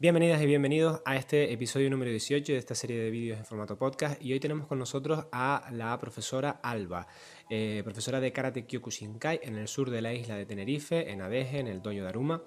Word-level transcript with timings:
Bienvenidas 0.00 0.40
y 0.40 0.46
bienvenidos 0.46 1.02
a 1.04 1.16
este 1.16 1.52
episodio 1.52 1.90
número 1.90 2.10
18 2.10 2.54
de 2.54 2.58
esta 2.58 2.74
serie 2.74 2.98
de 2.98 3.10
vídeos 3.10 3.38
en 3.38 3.44
formato 3.44 3.76
podcast 3.76 4.18
y 4.22 4.32
hoy 4.32 4.40
tenemos 4.40 4.66
con 4.66 4.78
nosotros 4.78 5.26
a 5.30 5.68
la 5.72 5.98
profesora 5.98 6.58
Alba, 6.62 7.06
eh, 7.50 7.82
profesora 7.84 8.18
de 8.18 8.32
Karate 8.32 8.64
Kyokushinkai 8.64 9.40
en 9.42 9.58
el 9.58 9.68
sur 9.68 9.90
de 9.90 10.00
la 10.00 10.14
isla 10.14 10.36
de 10.36 10.46
Tenerife, 10.46 11.12
en 11.12 11.20
Adeje, 11.20 11.58
en 11.58 11.66
el 11.66 11.82
Dojo 11.82 11.96
de 11.96 12.08
Aruma. 12.08 12.42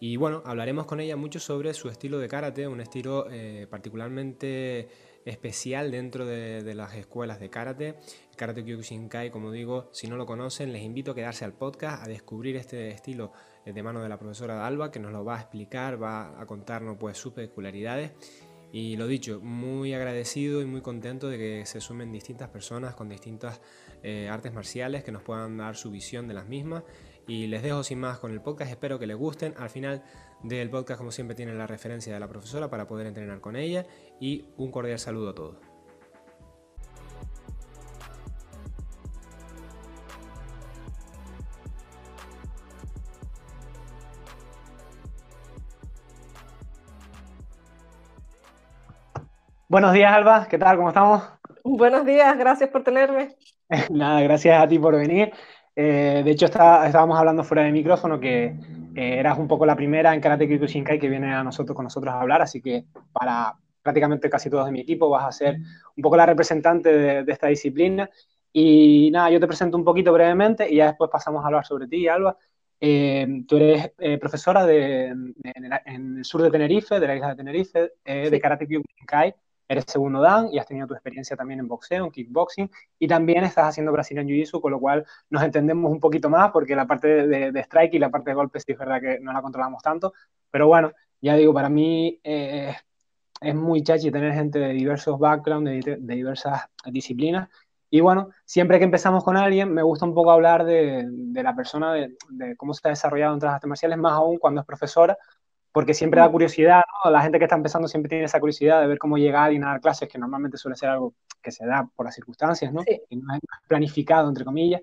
Y 0.00 0.16
bueno, 0.16 0.42
hablaremos 0.44 0.86
con 0.86 0.98
ella 0.98 1.14
mucho 1.14 1.38
sobre 1.38 1.74
su 1.74 1.88
estilo 1.90 2.18
de 2.18 2.26
karate, 2.26 2.66
un 2.66 2.80
estilo 2.80 3.28
eh, 3.30 3.68
particularmente 3.70 4.88
especial 5.24 5.92
dentro 5.92 6.26
de, 6.26 6.64
de, 6.64 6.74
las 6.74 6.96
escuelas 6.96 7.38
de 7.38 7.50
karate. 7.50 7.94
Karate 8.36 8.64
Kyokushinkai, 8.64 9.30
como 9.30 9.52
digo, 9.52 9.90
si 9.92 10.08
no 10.08 10.16
lo 10.16 10.26
conocen, 10.26 10.72
les 10.72 10.82
invito 10.82 11.12
a 11.12 11.14
quedarse 11.14 11.44
al 11.44 11.52
podcast, 11.52 12.04
a 12.04 12.08
descubrir 12.08 12.56
este 12.56 12.88
estilo 12.90 13.30
de 13.72 13.82
mano 13.82 14.02
de 14.02 14.08
la 14.08 14.18
profesora 14.18 14.66
Alba, 14.66 14.90
que 14.90 15.00
nos 15.00 15.12
lo 15.12 15.24
va 15.24 15.36
a 15.36 15.40
explicar, 15.40 16.02
va 16.02 16.40
a 16.40 16.46
contarnos 16.46 16.96
pues 16.98 17.18
sus 17.18 17.32
peculiaridades. 17.32 18.12
Y 18.72 18.96
lo 18.96 19.06
dicho, 19.06 19.40
muy 19.40 19.94
agradecido 19.94 20.60
y 20.60 20.66
muy 20.66 20.80
contento 20.80 21.28
de 21.28 21.38
que 21.38 21.66
se 21.66 21.80
sumen 21.80 22.12
distintas 22.12 22.48
personas 22.48 22.94
con 22.94 23.08
distintas 23.08 23.60
eh, 24.02 24.28
artes 24.28 24.52
marciales 24.52 25.04
que 25.04 25.12
nos 25.12 25.22
puedan 25.22 25.56
dar 25.56 25.76
su 25.76 25.90
visión 25.90 26.28
de 26.28 26.34
las 26.34 26.46
mismas. 26.46 26.82
Y 27.26 27.46
les 27.46 27.62
dejo 27.62 27.82
sin 27.82 27.98
más 28.00 28.18
con 28.18 28.32
el 28.32 28.40
podcast, 28.40 28.70
espero 28.70 28.98
que 28.98 29.06
les 29.06 29.16
gusten. 29.16 29.54
Al 29.56 29.70
final 29.70 30.02
del 30.42 30.70
podcast, 30.70 30.98
como 30.98 31.10
siempre, 31.10 31.34
tienen 31.34 31.58
la 31.58 31.66
referencia 31.66 32.12
de 32.12 32.20
la 32.20 32.28
profesora 32.28 32.70
para 32.70 32.86
poder 32.86 33.06
entrenar 33.06 33.40
con 33.40 33.56
ella. 33.56 33.86
Y 34.20 34.44
un 34.56 34.70
cordial 34.70 34.98
saludo 34.98 35.30
a 35.30 35.34
todos. 35.34 35.65
Buenos 49.76 49.92
días, 49.92 50.10
Alba. 50.10 50.48
¿Qué 50.48 50.56
tal? 50.56 50.78
¿Cómo 50.78 50.88
estamos? 50.88 51.22
Buenos 51.62 52.06
días, 52.06 52.38
gracias 52.38 52.70
por 52.70 52.82
tenerme. 52.82 53.36
Nada, 53.90 54.22
gracias 54.22 54.58
a 54.58 54.66
ti 54.66 54.78
por 54.78 54.96
venir. 54.96 55.30
Eh, 55.74 56.22
de 56.24 56.30
hecho, 56.30 56.46
está, 56.46 56.86
estábamos 56.86 57.18
hablando 57.18 57.44
fuera 57.44 57.62
de 57.62 57.72
micrófono 57.72 58.18
que 58.18 58.54
eh, 58.94 59.18
eras 59.18 59.38
un 59.38 59.46
poco 59.46 59.66
la 59.66 59.76
primera 59.76 60.14
en 60.14 60.20
Karate 60.22 60.48
Kyokushinkai 60.48 60.98
que 60.98 61.10
viene 61.10 61.34
a 61.34 61.44
nosotros, 61.44 61.76
con 61.76 61.84
nosotros 61.84 62.14
a 62.14 62.22
hablar, 62.22 62.40
así 62.40 62.62
que 62.62 62.86
para 63.12 63.54
prácticamente 63.82 64.30
casi 64.30 64.48
todos 64.48 64.64
de 64.64 64.72
mi 64.72 64.80
equipo 64.80 65.10
vas 65.10 65.26
a 65.26 65.32
ser 65.32 65.56
un 65.94 66.02
poco 66.02 66.16
la 66.16 66.24
representante 66.24 66.90
de, 66.90 67.24
de 67.24 67.32
esta 67.32 67.48
disciplina. 67.48 68.08
Y 68.54 69.10
nada, 69.10 69.28
yo 69.28 69.38
te 69.38 69.46
presento 69.46 69.76
un 69.76 69.84
poquito 69.84 70.10
brevemente 70.10 70.72
y 70.72 70.76
ya 70.76 70.86
después 70.86 71.10
pasamos 71.10 71.44
a 71.44 71.48
hablar 71.48 71.66
sobre 71.66 71.86
ti, 71.86 72.08
Alba. 72.08 72.34
Eh, 72.80 73.44
tú 73.46 73.56
eres 73.58 73.92
eh, 73.98 74.16
profesora 74.16 74.64
de, 74.64 75.08
en, 75.08 75.34
en, 75.84 76.16
el 76.16 76.24
sur 76.24 76.40
de 76.40 76.50
Tenerife, 76.50 76.98
de 76.98 77.06
la 77.06 77.14
isla 77.14 77.28
de 77.28 77.36
Tenerife, 77.36 77.92
eh, 78.06 78.24
sí. 78.24 78.30
de 78.30 78.40
Karate 78.40 78.66
Kyokushinkai 78.66 79.34
eres 79.68 79.84
segundo 79.86 80.20
dan 80.20 80.48
y 80.52 80.58
has 80.58 80.66
tenido 80.66 80.86
tu 80.86 80.94
experiencia 80.94 81.36
también 81.36 81.60
en 81.60 81.68
boxeo, 81.68 82.04
en 82.04 82.10
kickboxing, 82.10 82.70
y 82.98 83.08
también 83.08 83.44
estás 83.44 83.68
haciendo 83.68 83.92
Brazilian 83.92 84.26
Jiu-Jitsu, 84.26 84.60
con 84.60 84.72
lo 84.72 84.80
cual 84.80 85.04
nos 85.30 85.42
entendemos 85.42 85.90
un 85.90 86.00
poquito 86.00 86.28
más, 86.28 86.50
porque 86.52 86.76
la 86.76 86.86
parte 86.86 87.26
de, 87.26 87.60
strike 87.60 87.94
y 87.94 87.98
la 87.98 88.10
parte 88.10 88.30
de 88.30 88.34
golpes 88.34 88.64
sí 88.66 88.72
es 88.72 88.78
verdad 88.78 89.00
que 89.00 89.18
no 89.20 89.32
la 89.32 89.42
controlamos 89.42 89.82
tanto, 89.82 90.12
pero 90.50 90.68
bueno, 90.68 90.92
ya 91.20 91.34
digo, 91.36 91.52
para 91.52 91.68
mí 91.68 92.20
eh, 92.22 92.74
es 93.40 93.54
muy 93.54 93.82
chachi 93.82 94.10
tener 94.10 94.32
gente 94.34 94.58
de 94.58 94.72
diversos 94.72 95.18
backgrounds, 95.18 95.84
de, 95.84 95.98
diversas 96.00 96.62
disciplinas, 96.86 97.48
y 97.88 98.00
bueno, 98.00 98.30
siempre 98.44 98.78
que 98.78 98.84
empezamos 98.84 99.22
con 99.22 99.36
alguien, 99.36 99.72
me 99.72 99.82
gusta 99.82 100.06
un 100.06 100.14
poco 100.14 100.32
hablar 100.32 100.64
de, 100.64 101.08
la 101.34 101.54
persona, 101.54 101.92
de, 101.92 102.56
cómo 102.56 102.74
se 102.74 102.86
ha 102.88 102.90
desarrollado 102.90 103.32
en 103.32 103.36
otras 103.36 103.54
artes 103.54 103.68
marciales, 103.68 103.98
más 103.98 104.12
aún 104.12 104.38
cuando 104.38 104.60
es 104.60 104.66
profesora, 104.66 105.16
porque 105.76 105.92
siempre 105.92 106.22
da 106.22 106.30
curiosidad, 106.30 106.80
¿no? 107.04 107.10
La 107.10 107.20
gente 107.20 107.38
que 107.38 107.44
está 107.44 107.54
empezando 107.54 107.86
siempre 107.86 108.08
tiene 108.08 108.24
esa 108.24 108.40
curiosidad 108.40 108.80
de 108.80 108.86
ver 108.86 108.98
cómo 108.98 109.18
llegar 109.18 109.52
y 109.52 109.58
dar 109.58 109.78
clases, 109.78 110.08
que 110.08 110.16
normalmente 110.16 110.56
suele 110.56 110.74
ser 110.74 110.88
algo 110.88 111.12
que 111.42 111.52
se 111.52 111.66
da 111.66 111.86
por 111.94 112.06
las 112.06 112.14
circunstancias, 112.14 112.72
¿no? 112.72 112.80
Sí. 112.80 113.02
Y 113.10 113.16
no 113.16 113.34
es 113.34 113.40
planificado, 113.68 114.26
entre 114.26 114.46
comillas. 114.46 114.80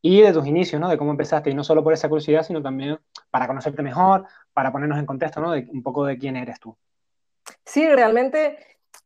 Y 0.00 0.20
de 0.20 0.32
tus 0.32 0.46
inicios, 0.46 0.80
¿no? 0.80 0.88
De 0.88 0.96
cómo 0.96 1.10
empezaste, 1.10 1.50
y 1.50 1.54
no 1.54 1.64
solo 1.64 1.82
por 1.82 1.92
esa 1.92 2.08
curiosidad, 2.08 2.44
sino 2.44 2.62
también 2.62 3.00
para 3.32 3.48
conocerte 3.48 3.82
mejor, 3.82 4.26
para 4.52 4.70
ponernos 4.70 5.00
en 5.00 5.06
contexto, 5.06 5.40
¿no? 5.40 5.50
De 5.50 5.66
un 5.72 5.82
poco 5.82 6.04
de 6.04 6.16
quién 6.16 6.36
eres 6.36 6.60
tú. 6.60 6.76
Sí, 7.64 7.88
realmente 7.88 8.58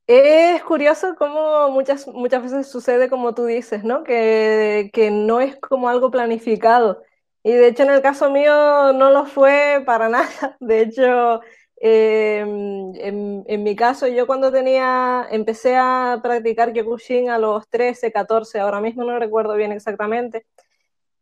es 0.07 0.63
curioso 0.65 1.15
cómo 1.17 1.71
muchas, 1.71 2.07
muchas 2.09 2.43
veces 2.43 2.67
sucede 2.67 3.09
como 3.09 3.35
tú 3.35 3.47
dices, 3.47 3.85
¿no? 3.85 4.05
Que, 4.05 4.91
que 4.93 5.11
no 5.11 5.41
es 5.41 5.57
como 5.57 5.89
algo 5.89 6.11
planificado. 6.11 7.03
Y 7.43 7.53
de 7.53 7.69
hecho 7.69 7.83
en 7.83 7.91
el 7.91 8.03
caso 8.03 8.31
mío 8.31 8.93
no 8.93 9.11
lo 9.11 9.27
fue 9.27 9.83
para 9.87 10.09
nada. 10.11 10.57
De 10.61 10.83
hecho, 10.83 11.41
en, 11.77 13.45
en, 13.47 13.63
mi 13.63 13.75
caso 13.75 14.07
yo 14.07 14.27
cuando 14.27 14.53
tenía, 14.53 15.27
empecé 15.31 15.77
a 15.77 16.21
practicar 16.23 16.73
Kyokushin 16.73 17.31
a 17.31 17.39
los 17.39 17.69
13, 17.69 18.13
14, 18.13 18.61
ahora 18.61 18.81
mismo 18.81 19.05
no 19.05 19.19
recuerdo 19.19 19.57
bien 19.57 19.73
exactamente, 19.73 20.47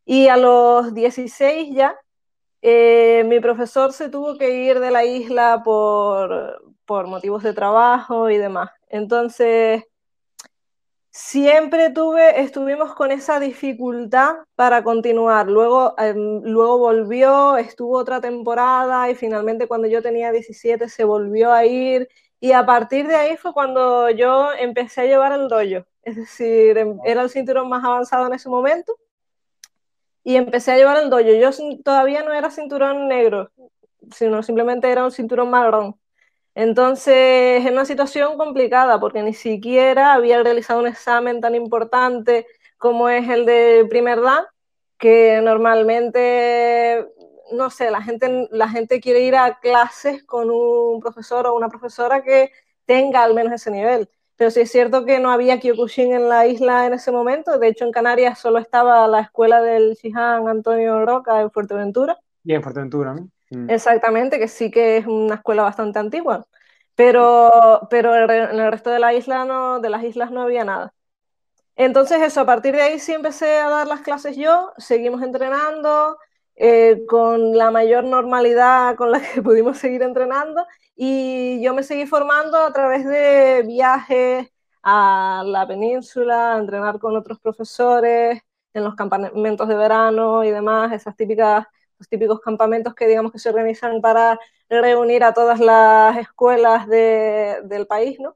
y 0.05 0.27
a 0.27 0.37
los 0.37 0.93
16 0.93 1.73
ya, 1.73 1.97
eh, 2.61 3.23
mi 3.25 3.39
profesor 3.39 3.93
se 3.93 4.09
tuvo 4.09 4.37
que 4.37 4.51
ir 4.51 4.79
de 4.79 4.91
la 4.91 5.05
isla 5.05 5.61
por, 5.63 6.61
por 6.85 7.07
motivos 7.07 7.43
de 7.43 7.53
trabajo 7.53 8.29
y 8.29 8.37
demás. 8.37 8.69
Entonces, 8.89 9.83
siempre 11.11 11.89
tuve, 11.91 12.41
estuvimos 12.41 12.95
con 12.95 13.11
esa 13.11 13.39
dificultad 13.39 14.35
para 14.55 14.83
continuar. 14.83 15.47
Luego, 15.47 15.93
eh, 15.97 16.13
luego 16.15 16.77
volvió, 16.79 17.57
estuvo 17.57 17.97
otra 17.97 18.21
temporada 18.21 19.09
y 19.09 19.15
finalmente 19.15 19.67
cuando 19.67 19.87
yo 19.87 20.01
tenía 20.01 20.31
17 20.31 20.89
se 20.89 21.03
volvió 21.03 21.51
a 21.53 21.65
ir 21.65 22.09
y 22.39 22.53
a 22.53 22.65
partir 22.65 23.07
de 23.07 23.15
ahí 23.15 23.37
fue 23.37 23.53
cuando 23.53 24.09
yo 24.09 24.51
empecé 24.53 25.01
a 25.01 25.05
llevar 25.05 25.33
el 25.33 25.47
dojo. 25.47 25.85
Es 26.03 26.15
decir, 26.15 26.77
em, 26.77 26.99
era 27.05 27.21
el 27.21 27.29
cinturón 27.29 27.69
más 27.69 27.83
avanzado 27.83 28.27
en 28.27 28.33
ese 28.33 28.49
momento 28.49 28.95
y 30.23 30.35
empecé 30.35 30.71
a 30.71 30.77
llevar 30.77 30.97
el 30.97 31.09
dojo. 31.09 31.21
Yo 31.21 31.49
todavía 31.83 32.23
no 32.23 32.33
era 32.33 32.51
cinturón 32.51 33.07
negro, 33.07 33.51
sino 34.11 34.43
simplemente 34.43 34.89
era 34.91 35.03
un 35.05 35.11
cinturón 35.11 35.49
marrón. 35.49 36.00
Entonces, 36.55 37.65
es 37.65 37.71
una 37.71 37.85
situación 37.85 38.37
complicada 38.37 38.99
porque 38.99 39.23
ni 39.23 39.33
siquiera 39.33 40.13
había 40.13 40.43
realizado 40.43 40.81
un 40.81 40.87
examen 40.87 41.39
tan 41.39 41.55
importante 41.55 42.45
como 42.77 43.09
es 43.09 43.29
el 43.29 43.45
de 43.45 43.85
primer 43.89 44.21
dan, 44.21 44.43
que 44.97 45.39
normalmente, 45.41 47.07
no 47.53 47.69
sé, 47.69 47.89
la 47.91 48.01
gente, 48.01 48.47
la 48.51 48.67
gente 48.69 48.99
quiere 48.99 49.21
ir 49.21 49.35
a 49.35 49.59
clases 49.59 50.23
con 50.23 50.49
un 50.49 50.99
profesor 50.99 51.47
o 51.47 51.55
una 51.55 51.69
profesora 51.69 52.23
que 52.23 52.51
tenga 52.85 53.23
al 53.23 53.33
menos 53.33 53.53
ese 53.53 53.71
nivel. 53.71 54.09
Pero 54.35 54.51
sí 54.51 54.61
es 54.61 54.71
cierto 54.71 55.05
que 55.05 55.19
no 55.19 55.29
había 55.29 55.59
Kyokushin 55.59 56.13
en 56.13 56.27
la 56.27 56.47
isla 56.47 56.87
en 56.87 56.93
ese 56.93 57.11
momento. 57.11 57.59
De 57.59 57.67
hecho, 57.67 57.85
en 57.85 57.91
Canarias 57.91 58.39
solo 58.39 58.57
estaba 58.57 59.07
la 59.07 59.21
escuela 59.21 59.61
del 59.61 59.93
Shihan 59.93 60.47
Antonio 60.47 61.05
Roca 61.05 61.41
en 61.41 61.51
Fuerteventura. 61.51 62.17
Y 62.43 62.53
en 62.53 62.63
Fuerteventura, 62.63 63.13
¿no? 63.13 63.29
Mm. 63.51 63.69
Exactamente, 63.69 64.39
que 64.39 64.47
sí 64.47 64.71
que 64.71 64.97
es 64.97 65.05
una 65.05 65.35
escuela 65.35 65.63
bastante 65.63 65.99
antigua, 65.99 66.45
pero, 66.95 67.87
pero 67.89 68.15
en 68.15 68.59
el 68.59 68.71
resto 68.71 68.89
de 68.89 68.99
la 68.99 69.13
isla 69.13 69.45
no, 69.45 69.79
de 69.79 69.89
las 69.89 70.03
islas 70.03 70.31
no 70.31 70.41
había 70.41 70.63
nada. 70.65 70.93
Entonces 71.75 72.21
eso, 72.21 72.41
a 72.41 72.45
partir 72.45 72.75
de 72.75 72.81
ahí 72.81 72.99
sí 72.99 73.13
empecé 73.13 73.57
a 73.57 73.69
dar 73.69 73.87
las 73.87 74.01
clases 74.01 74.37
yo, 74.37 74.71
seguimos 74.77 75.21
entrenando 75.23 76.17
eh, 76.55 77.03
con 77.07 77.57
la 77.57 77.71
mayor 77.71 78.03
normalidad 78.03 78.95
con 78.95 79.11
la 79.11 79.21
que 79.21 79.41
pudimos 79.43 79.77
seguir 79.77 80.03
entrenando 80.03 80.65
y 80.95 81.61
yo 81.63 81.73
me 81.73 81.83
seguí 81.83 82.05
formando 82.05 82.57
a 82.57 82.73
través 82.73 83.05
de 83.05 83.63
viajes 83.67 84.51
a 84.83 85.43
la 85.45 85.67
península, 85.67 86.55
a 86.55 86.59
entrenar 86.59 86.99
con 86.99 87.15
otros 87.15 87.39
profesores 87.39 88.41
en 88.73 88.83
los 88.83 88.95
campamentos 88.95 89.67
de 89.67 89.75
verano 89.75 90.43
y 90.43 90.51
demás, 90.51 90.91
esas 90.93 91.15
típicas 91.15 91.65
los 92.01 92.09
típicos 92.09 92.39
campamentos 92.41 92.95
que 92.95 93.07
digamos 93.07 93.31
que 93.31 93.37
se 93.37 93.49
organizan 93.49 94.01
para 94.01 94.39
reunir 94.69 95.23
a 95.23 95.33
todas 95.33 95.59
las 95.59 96.17
escuelas 96.17 96.87
de, 96.87 97.59
del 97.65 97.85
país, 97.85 98.19
¿no? 98.19 98.35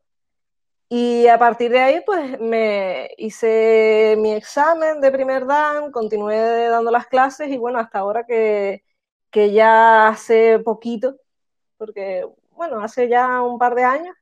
Y 0.88 1.28
a 1.28 1.40
partir 1.40 1.72
de 1.72 1.80
ahí, 1.80 2.02
pues 2.06 2.40
me 2.40 3.10
hice 3.18 4.16
mi 4.20 4.34
examen 4.34 5.02
de 5.02 5.12
primer 5.12 5.48
dan, 5.48 5.92
continué 5.92 6.68
dando 6.70 6.92
las 6.92 7.08
clases 7.08 7.50
y 7.50 7.58
bueno, 7.58 7.80
hasta 7.80 8.00
ahora 8.00 8.24
que, 8.26 8.84
que 9.32 9.52
ya 9.52 10.10
hace 10.10 10.60
poquito, 10.60 11.18
porque 11.78 12.28
bueno, 12.52 12.82
hace 12.82 13.10
ya 13.10 13.42
un 13.42 13.58
par 13.58 13.74
de 13.76 13.84
años, 13.84 14.16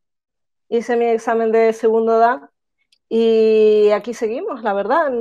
hice 0.70 0.96
mi 0.96 1.06
examen 1.06 1.52
de 1.52 1.74
segundo 1.74 2.18
dan 2.20 2.50
y 3.10 3.92
aquí 3.92 4.14
seguimos, 4.14 4.64
la 4.64 4.74
verdad, 4.74 5.12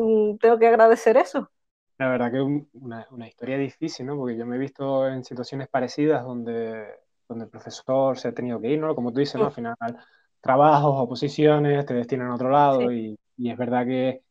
tengo 0.40 0.58
que 0.58 0.68
agradecer 0.68 1.16
eso. 1.16 1.50
La 1.98 2.08
verdad 2.08 2.32
que 2.32 2.40
una, 2.40 3.06
una, 3.10 3.28
historia 3.28 3.56
difícil, 3.58 4.06
¿no? 4.06 4.16
Porque 4.16 4.36
yo 4.36 4.46
me 4.46 4.56
he 4.56 4.58
visto 4.58 5.06
en 5.08 5.22
situaciones 5.24 5.68
parecidas 5.68 6.24
donde, 6.24 6.86
donde 7.28 7.44
el 7.44 7.50
profesor 7.50 8.18
se 8.18 8.28
ha 8.28 8.32
tenido 8.32 8.60
que 8.60 8.70
ir, 8.70 8.80
¿no? 8.80 8.94
Como 8.94 9.12
tú 9.12 9.20
dices, 9.20 9.36
¿no? 9.36 9.46
Al 9.46 9.52
final, 9.52 9.76
trabajos, 10.40 10.94
oposiciones, 10.96 11.86
te 11.86 11.94
destinan 11.94 12.28
a 12.28 12.34
otro 12.34 12.50
lado 12.50 12.88
sí. 12.90 13.16
y, 13.36 13.46
y, 13.46 13.50
es 13.50 13.56
verdad 13.56 13.86
que 13.86 14.22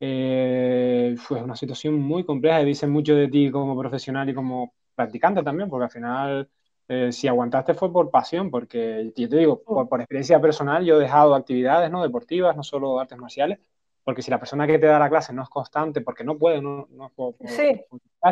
eh, 0.00 1.14
fue 1.18 1.42
una 1.42 1.54
situación 1.54 1.94
muy 1.94 2.24
compleja 2.24 2.62
y 2.62 2.66
dice 2.66 2.86
mucho 2.86 3.14
de 3.14 3.28
ti 3.28 3.50
como 3.50 3.78
profesional 3.78 4.28
y 4.28 4.34
como 4.34 4.74
practicante 4.94 5.42
también, 5.42 5.68
porque 5.68 5.84
al 5.84 5.90
final 5.90 6.50
eh, 6.88 7.12
si 7.12 7.28
aguantaste 7.28 7.74
fue 7.74 7.92
por 7.92 8.10
pasión, 8.10 8.50
porque 8.50 9.12
yo 9.16 9.28
te 9.28 9.36
digo, 9.36 9.62
mm. 9.66 9.88
por, 9.88 10.00
experiencia 10.00 10.40
personal, 10.40 10.84
yo 10.84 10.96
he 10.96 11.02
dejado 11.02 11.34
actividades 11.34 11.90
¿no? 11.90 12.02
deportivas, 12.02 12.56
no 12.56 12.62
solo 12.62 12.98
artes 12.98 13.16
marciales, 13.18 13.60
porque 14.04 14.22
si 14.22 14.30
la 14.30 14.38
persona 14.38 14.66
que 14.66 14.78
te 14.78 14.86
da 14.86 14.98
la 14.98 15.08
clase 15.08 15.32
no 15.32 15.42
es 15.42 15.48
constante, 15.48 16.00
porque 16.00 16.24
no 16.24 16.38
puede, 16.38 16.60
no, 16.60 16.88
no 16.90 17.12
sí. 17.44 17.80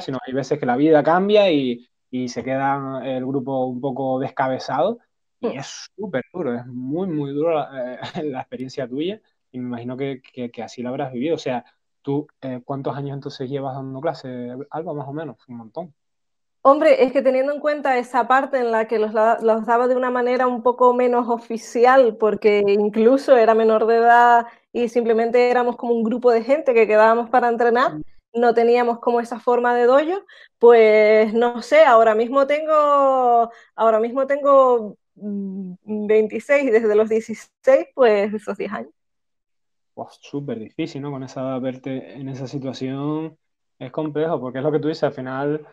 sino 0.01 0.19
hay 0.27 0.33
veces 0.33 0.59
que 0.59 0.67
la 0.67 0.77
vida 0.77 1.03
cambia 1.03 1.51
y, 1.51 1.87
y 2.11 2.29
se 2.29 2.43
queda 2.43 3.03
el 3.05 3.25
grupo 3.25 3.67
un 3.67 3.81
poco 3.81 4.19
descabezado 4.19 4.99
y 5.41 5.49
mm. 5.49 5.59
es 5.59 5.91
súper 5.97 6.25
duro, 6.33 6.55
es 6.55 6.67
muy, 6.67 7.09
muy 7.09 7.33
duro 7.33 7.55
la, 7.55 7.95
eh, 7.95 8.23
la, 8.25 8.41
experiencia 8.41 8.87
tuya 8.89 9.21
y 9.51 9.59
me 9.59 9.67
imagino 9.69 9.97
que, 9.97 10.21
que, 10.21 10.51
que, 10.51 10.63
así 10.63 10.83
lo 10.83 10.91
habrás 10.91 11.13
vivido. 11.13 11.35
O 11.35 11.39
sea, 11.39 11.65
tú, 12.03 12.27
eh, 12.41 12.61
¿cuántos 12.65 12.97
años 12.97 13.15
entonces 13.15 13.49
llevas 13.49 13.75
dando 13.75 14.01
clase, 14.01 14.57
Alba, 14.71 14.95
más 14.95 15.09
o 15.09 15.13
menos? 15.13 15.37
Un 15.49 15.57
montón. 15.57 15.95
Hombre, 16.63 17.03
es 17.05 17.13
que 17.13 17.23
teniendo 17.23 17.55
en 17.55 17.61
cuenta 17.61 17.97
esa 17.97 18.29
parte 18.29 18.59
en 18.59 18.71
la 18.71 18.87
que 18.87 18.99
los, 18.99 19.15
los, 19.15 19.65
daba 19.65 19.89
de 19.89 19.97
una 19.97 20.11
manera 20.11 20.47
un 20.47 20.63
poco 20.63 20.93
menos 20.93 21.27
oficial, 21.29 22.17
porque 22.19 22.63
incluso 22.67 23.35
era 23.35 23.55
menor 23.55 23.87
de 23.87 23.97
edad 23.97 24.47
y 24.71 24.89
simplemente 24.89 25.51
éramos 25.51 25.77
como 25.77 25.95
un 25.95 26.05
grupo 26.05 26.31
de 26.31 26.45
gente 26.45 26.75
que 26.75 26.87
quedábamos 26.87 27.31
para 27.31 27.49
entrenar, 27.49 27.95
mm. 27.95 28.03
no 28.35 28.53
teníamos 28.53 28.99
como 28.99 29.21
esa 29.21 29.41
forma 29.41 29.75
de 29.75 29.85
dojo, 29.85 30.23
pues 30.59 31.33
no 31.33 31.63
sé, 31.63 31.83
ahora 31.85 32.15
mismo 32.15 32.47
tengo, 32.47 33.51
ahora 33.75 33.99
mismo 33.99 34.27
tengo 34.27 34.99
26 35.15 36.65
mm, 36.65 36.71
desde 36.73 36.95
los 36.95 37.09
16, 37.09 37.87
pues 37.95 38.35
esos 38.35 38.59
10 38.59 38.73
años. 38.73 38.93
Pues 39.95 40.19
súper 40.21 40.59
difícil, 40.59 41.01
¿no? 41.01 41.11
Con 41.11 41.23
esa 41.23 41.59
verte 41.59 42.13
en 42.13 42.29
esa 42.29 42.47
situación 42.47 43.39
es 43.79 43.91
complejo, 43.91 44.39
porque 44.39 44.59
es 44.59 44.65
lo 44.65 44.71
que 44.71 44.79
tú 44.79 44.89
dices, 44.89 45.05
al 45.05 45.15
final 45.15 45.67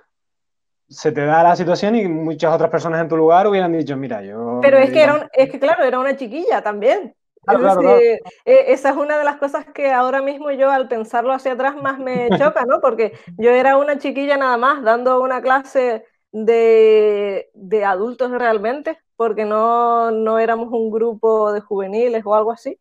se 0.89 1.11
te 1.11 1.25
da 1.25 1.43
la 1.43 1.55
situación 1.55 1.95
y 1.95 2.07
muchas 2.07 2.53
otras 2.53 2.69
personas 2.69 3.01
en 3.01 3.09
tu 3.09 3.17
lugar 3.17 3.47
hubieran 3.47 3.73
dicho, 3.73 3.97
mira, 3.97 4.23
yo... 4.23 4.59
Pero 4.61 4.77
es 4.77 4.91
que, 4.91 5.03
era 5.03 5.29
es 5.33 5.49
que 5.49 5.59
claro, 5.59 5.83
era 5.83 5.99
una 5.99 6.15
chiquilla 6.15 6.61
también. 6.61 7.13
E, 7.47 8.19
esa 8.45 8.89
es 8.89 8.95
una 8.97 9.17
de 9.17 9.23
las 9.23 9.37
cosas 9.37 9.65
que 9.73 9.91
ahora 9.91 10.21
mismo 10.21 10.51
yo 10.51 10.69
al 10.69 10.87
pensarlo 10.87 11.33
hacia 11.33 11.53
atrás 11.53 11.75
más 11.75 11.99
me 11.99 12.29
choca, 12.37 12.65
¿no? 12.65 12.81
Porque 12.81 13.13
yo 13.37 13.51
era 13.51 13.77
una 13.77 13.97
chiquilla 13.97 14.37
nada 14.37 14.57
más 14.57 14.83
dando 14.83 15.21
una 15.21 15.41
clase 15.41 16.05
de, 16.31 17.49
de 17.53 17.85
adultos 17.85 18.31
realmente, 18.31 18.97
porque 19.15 19.45
no, 19.45 20.11
no 20.11 20.39
éramos 20.39 20.69
un 20.71 20.91
grupo 20.91 21.51
de 21.53 21.61
juveniles 21.61 22.23
o 22.25 22.35
algo 22.35 22.51
así. 22.51 22.79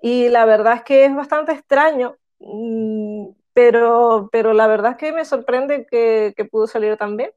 Y 0.00 0.28
la 0.28 0.44
verdad 0.44 0.74
es 0.74 0.82
que 0.82 1.04
es 1.04 1.14
bastante 1.14 1.52
extraño, 1.52 2.16
mm, 2.38 3.28
pero, 3.52 4.28
pero 4.30 4.52
la 4.52 4.66
verdad 4.66 4.92
es 4.92 4.96
que 4.98 5.12
me 5.12 5.24
sorprende 5.24 5.86
que, 5.90 6.34
que 6.36 6.44
pudo 6.44 6.66
salir 6.66 6.96
tan 6.96 7.16
bien. 7.16 7.30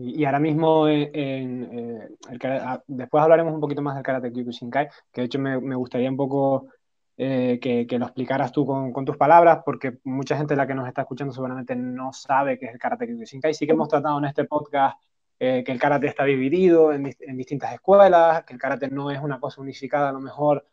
Y, 0.00 0.24
ahora 0.24 0.38
mismo, 0.38 0.86
eh, 0.88 2.08
ah, 2.44 2.82
después 2.86 3.22
hablaremos 3.22 3.52
un 3.52 3.60
poquito 3.60 3.82
más 3.82 3.96
del 3.96 4.04
Karate 4.04 4.32
Kyokushinkai, 4.32 4.88
que 5.12 5.20
de 5.22 5.26
hecho 5.26 5.40
me, 5.40 5.60
me 5.60 5.74
gustaría 5.74 6.08
un 6.08 6.16
poco 6.16 6.68
eh, 7.16 7.58
que, 7.60 7.84
que, 7.86 7.98
lo 7.98 8.06
explicaras 8.06 8.52
tú 8.52 8.64
con, 8.64 8.92
con, 8.92 9.04
tus 9.04 9.16
palabras, 9.16 9.60
porque 9.64 9.98
mucha 10.04 10.36
gente 10.36 10.54
la 10.54 10.68
que 10.68 10.74
nos 10.74 10.86
está 10.86 11.02
escuchando 11.02 11.34
seguramente 11.34 11.74
no 11.74 12.12
sabe 12.12 12.58
qué 12.58 12.66
es 12.66 12.72
el 12.72 12.78
Karate 12.78 13.08
Kyokushinkai. 13.08 13.54
Sí 13.54 13.66
que 13.66 13.72
hemos 13.72 13.88
tratado 13.88 14.18
en 14.18 14.26
este 14.26 14.44
podcast 14.44 14.96
eh, 15.40 15.62
que 15.64 15.70
el 15.70 15.78
karate 15.78 16.08
está 16.08 16.24
dividido 16.24 16.92
en, 16.92 17.14
en, 17.20 17.36
distintas 17.36 17.72
escuelas, 17.72 18.44
que 18.44 18.54
el 18.54 18.58
karate 18.58 18.88
no 18.88 19.10
es 19.10 19.20
una 19.20 19.38
cosa 19.38 19.60
unificada 19.60 20.08
a 20.08 20.12
lo 20.12 20.20
mejor 20.20 20.66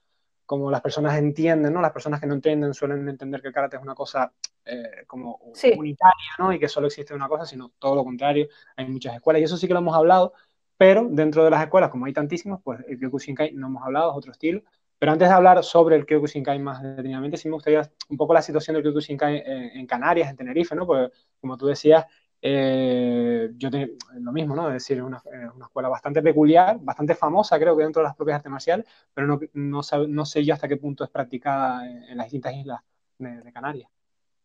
como 0.46 0.70
las 0.70 0.82
personas 0.82 1.18
entienden, 1.18 1.74
¿no? 1.74 1.82
Las 1.82 1.92
personas 1.92 2.20
que 2.20 2.28
no 2.28 2.36
entienden 2.36 2.74
suelen 2.74 3.08
entender 3.10 3.42
que 3.42 3.48
el 3.48 3.54
karate 3.54 3.78
es 3.78 3.82
una 3.82 3.96
cosa 3.96 4.32
eh, 4.64 5.04
como 5.08 5.40
unitaria, 5.78 6.32
¿no? 6.38 6.54
Y 6.54 6.60
que 6.60 6.68
solo 6.68 6.88
existe 6.88 7.14
una 7.14 7.28
cosa, 7.28 7.46
sino 7.46 7.72
todo 7.80 7.96
lo 7.96 8.04
contrario. 8.04 8.48
Hay 8.76 8.88
muchas 8.88 9.16
escuelas 9.16 9.42
y 9.42 9.46
eso 9.46 9.58
sí 9.58 9.68
que 9.68 9.74
lo 9.74 9.80
hemos 9.80 9.96
hablado, 9.96 10.34
pero 10.78 11.08
dentro 11.10 11.44
de 11.44 11.50
las 11.50 11.64
escuelas, 11.64 11.90
como 11.90 12.06
hay 12.06 12.14
tantísimas, 12.14 12.60
pues 12.64 12.82
el 12.88 13.00
Kyokushinkai 13.00 13.54
no 13.54 13.68
hemos 13.68 13.84
hablado, 13.84 14.12
es 14.12 14.18
otro 14.18 14.32
estilo. 14.32 14.62
Pero 14.98 15.12
antes 15.12 15.28
de 15.28 15.34
hablar 15.34 15.64
sobre 15.64 15.96
el 15.96 16.06
Kyokushinkai 16.06 16.60
más 16.60 16.82
detenidamente, 16.82 17.38
sí 17.38 17.48
me 17.50 17.56
gustaría 17.56 17.90
un 18.10 18.18
poco 18.18 18.34
la 18.34 18.42
situación 18.42 18.76
del 18.76 18.84
Kyokushinkai 18.84 19.44
en, 19.46 19.80
en 19.80 19.88
Canarias, 19.88 20.30
en 20.30 20.36
Tenerife, 20.38 20.76
¿no? 20.76 20.86
Porque, 20.86 21.14
como 21.40 21.58
tú 21.58 21.68
decías, 21.68 22.06
eh, 22.48 23.50
yo 23.58 23.72
tengo 23.72 23.94
lo 24.20 24.32
mismo, 24.32 24.56
¿no? 24.56 24.68
Es 24.68 24.74
decir, 24.76 25.02
una, 25.02 25.20
una, 25.56 25.66
escuela 25.66 25.90
bastante 25.90 26.22
peculiar, 26.22 26.78
bastante 26.80 27.16
famosa, 27.16 27.58
creo 27.58 27.76
que 27.76 27.82
dentro 27.82 28.04
de 28.04 28.08
las 28.08 28.16
propias 28.16 28.36
artes 28.36 28.52
marciales, 28.52 28.86
pero 29.16 29.26
no, 29.26 29.40
no, 29.54 29.82
no 30.08 30.26
sé 30.28 30.46
yo 30.46 30.54
hasta 30.54 30.68
qué 30.68 30.78
punto 30.78 31.04
es 31.04 31.10
practicada 31.10 31.90
en, 31.90 32.04
en 32.04 32.18
las 32.18 32.28
distintas 32.28 32.54
islas 32.54 32.82
de, 33.18 33.42
de, 33.42 33.52
Canarias. 33.52 33.90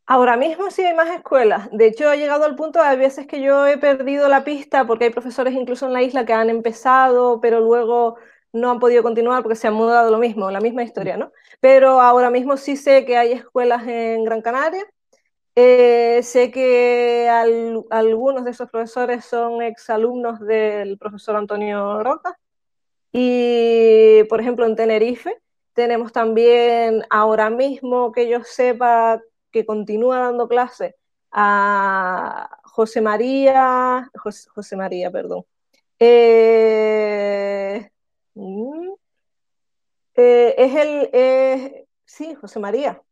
Ahora 0.06 0.38
mismo 0.38 0.70
sí 0.70 0.82
hay 0.82 0.94
más 0.94 1.10
escuelas. 1.10 1.68
De 1.72 1.88
hecho, 1.88 2.08
ha 2.08 2.16
llegado 2.16 2.46
al 2.46 2.56
punto, 2.56 2.80
hay 2.80 2.96
veces 2.96 3.26
que 3.26 3.42
yo 3.42 3.66
he 3.66 3.76
perdido 3.76 4.28
la 4.28 4.44
pista 4.44 4.86
porque 4.86 5.04
hay 5.04 5.10
profesores 5.10 5.52
incluso 5.52 5.86
en 5.86 5.92
la 5.92 6.02
isla 6.02 6.24
que 6.24 6.32
han 6.32 6.48
empezado, 6.48 7.38
pero 7.42 7.60
luego 7.60 8.16
no 8.54 8.70
han 8.70 8.78
podido 8.78 9.02
continuar 9.02 9.42
porque 9.42 9.56
se 9.56 9.68
han 9.68 9.74
mudado 9.74 10.10
lo 10.10 10.16
mismo, 10.16 10.50
la 10.50 10.60
misma 10.60 10.84
historia, 10.84 11.18
¿no? 11.18 11.32
Pero 11.60 12.00
ahora 12.00 12.30
mismo 12.30 12.56
sí 12.56 12.76
sé 12.76 13.04
que 13.04 13.18
hay 13.18 13.32
escuelas 13.32 13.86
en 13.86 14.24
Gran 14.24 14.40
Canaria, 14.40 14.86
eh, 15.62 16.22
sé 16.22 16.50
que 16.50 17.28
al, 17.28 17.84
algunos 17.90 18.44
de 18.44 18.52
esos 18.52 18.70
profesores 18.70 19.26
son 19.26 19.62
exalumnos 19.62 20.40
del 20.40 20.96
profesor 20.96 21.36
Antonio 21.36 22.02
Roca. 22.02 22.38
Y, 23.12 24.24
por 24.30 24.40
ejemplo, 24.40 24.66
en 24.66 24.76
Tenerife 24.76 25.38
tenemos 25.74 26.12
también, 26.12 27.04
ahora 27.10 27.50
mismo 27.50 28.12
que 28.12 28.28
yo 28.28 28.42
sepa 28.44 29.20
que 29.50 29.66
continúa 29.66 30.18
dando 30.20 30.48
clase 30.48 30.96
a 31.30 32.48
José 32.64 33.00
María, 33.02 34.10
José, 34.54 34.76
María, 34.76 35.10
perdón. 35.10 35.44
Eh, 35.98 37.90
mm, 38.34 38.92
eh, 40.14 40.54
es 40.56 40.74
el, 40.76 41.86
sí, 42.04 42.34
José 42.34 42.60
María, 42.60 43.02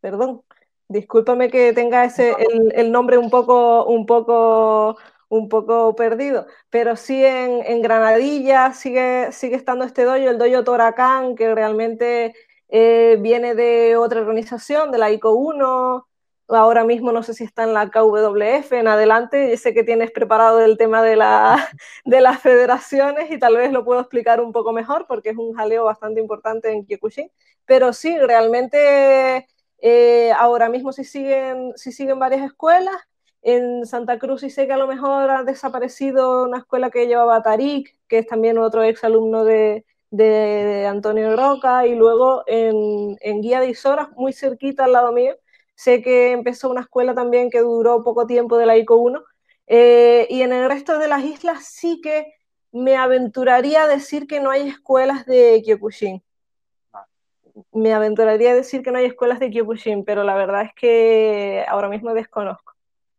perdón. 0.00 0.42
Discúlpame 0.88 1.50
que 1.50 1.72
tenga 1.74 2.04
ese, 2.04 2.34
el, 2.38 2.72
el, 2.74 2.90
nombre 2.92 3.18
un 3.18 3.28
poco, 3.28 3.84
un 3.84 4.06
poco, 4.06 4.96
un 5.28 5.48
poco 5.50 5.94
perdido, 5.94 6.46
pero 6.70 6.96
sí 6.96 7.22
en, 7.22 7.62
en 7.66 7.82
Granadilla 7.82 8.72
sigue, 8.72 9.30
sigue 9.32 9.56
estando 9.56 9.84
este 9.84 10.04
dojo, 10.04 10.16
el 10.16 10.38
dojo 10.38 10.64
Toracán, 10.64 11.36
que 11.36 11.54
realmente 11.54 12.34
eh, 12.68 13.18
viene 13.20 13.54
de 13.54 13.96
otra 13.98 14.20
organización, 14.20 14.90
de 14.90 14.98
la 14.98 15.10
ICO 15.10 15.32
1, 15.32 16.08
ahora 16.48 16.84
mismo 16.84 17.12
no 17.12 17.22
sé 17.22 17.34
si 17.34 17.44
está 17.44 17.64
en 17.64 17.74
la 17.74 17.90
KWF, 17.90 18.72
en 18.72 18.88
adelante, 18.88 19.50
yo 19.50 19.56
sé 19.58 19.74
que 19.74 19.84
tienes 19.84 20.10
preparado 20.10 20.60
el 20.60 20.78
tema 20.78 21.02
de, 21.02 21.16
la, 21.16 21.68
de 22.06 22.20
las 22.20 22.40
federaciones 22.40 23.30
y 23.30 23.38
tal 23.38 23.56
vez 23.56 23.72
lo 23.72 23.84
puedo 23.84 24.00
explicar 24.00 24.40
un 24.40 24.52
poco 24.52 24.72
mejor 24.72 25.06
porque 25.06 25.30
es 25.30 25.36
un 25.36 25.54
jaleo 25.54 25.84
bastante 25.84 26.20
importante 26.20 26.70
en 26.72 26.86
Kyokushin, 26.86 27.30
pero 27.66 27.92
sí, 27.92 28.18
realmente 28.18 29.46
eh, 29.80 30.32
ahora 30.32 30.68
mismo 30.68 30.92
si 30.92 31.04
siguen, 31.04 31.72
si 31.76 31.92
siguen 31.92 32.18
varias 32.18 32.42
escuelas. 32.42 32.96
En 33.42 33.86
Santa 33.86 34.18
Cruz 34.18 34.40
sí 34.40 34.50
sé 34.50 34.66
que 34.66 34.72
a 34.72 34.76
lo 34.76 34.88
mejor 34.88 35.30
ha 35.30 35.44
desaparecido 35.44 36.44
una 36.44 36.58
escuela 36.58 36.90
que 36.90 37.06
llevaba 37.06 37.42
Tarik, 37.42 37.96
que 38.08 38.18
es 38.18 38.26
también 38.26 38.58
otro 38.58 38.82
ex 38.82 39.04
alumno 39.04 39.44
de, 39.44 39.84
de 40.10 40.86
Antonio 40.86 41.36
Roca, 41.36 41.86
y 41.86 41.94
luego 41.94 42.42
en, 42.46 43.16
en 43.20 43.40
Guía 43.40 43.60
de 43.60 43.70
Isoras, 43.70 44.08
muy 44.16 44.32
cerquita 44.32 44.84
al 44.84 44.92
lado 44.92 45.12
mío, 45.12 45.36
sé 45.76 46.02
que 46.02 46.32
empezó 46.32 46.70
una 46.70 46.80
escuela 46.82 47.14
también 47.14 47.50
que 47.50 47.60
duró 47.60 48.02
poco 48.02 48.26
tiempo 48.26 48.58
de 48.58 48.66
la 48.66 48.76
ICO 48.76 48.96
1, 48.96 49.22
eh, 49.68 50.26
y 50.30 50.42
en 50.42 50.52
el 50.52 50.68
resto 50.68 50.98
de 50.98 51.08
las 51.08 51.24
islas 51.24 51.64
sí 51.64 52.00
que 52.00 52.34
me 52.72 52.96
aventuraría 52.96 53.84
a 53.84 53.88
decir 53.88 54.26
que 54.26 54.40
no 54.40 54.50
hay 54.50 54.68
escuelas 54.68 55.26
de 55.26 55.62
Kyokushin 55.64 56.22
me 57.72 57.92
aventuraría 57.92 58.52
a 58.52 58.54
decir 58.54 58.82
que 58.82 58.90
no 58.90 58.98
hay 58.98 59.06
escuelas 59.06 59.40
de 59.40 59.50
Kyokushin, 59.50 60.04
pero 60.04 60.24
la 60.24 60.34
verdad 60.34 60.62
es 60.62 60.72
que 60.74 61.64
ahora 61.68 61.88
mismo 61.88 62.14
desconozco. 62.14 62.72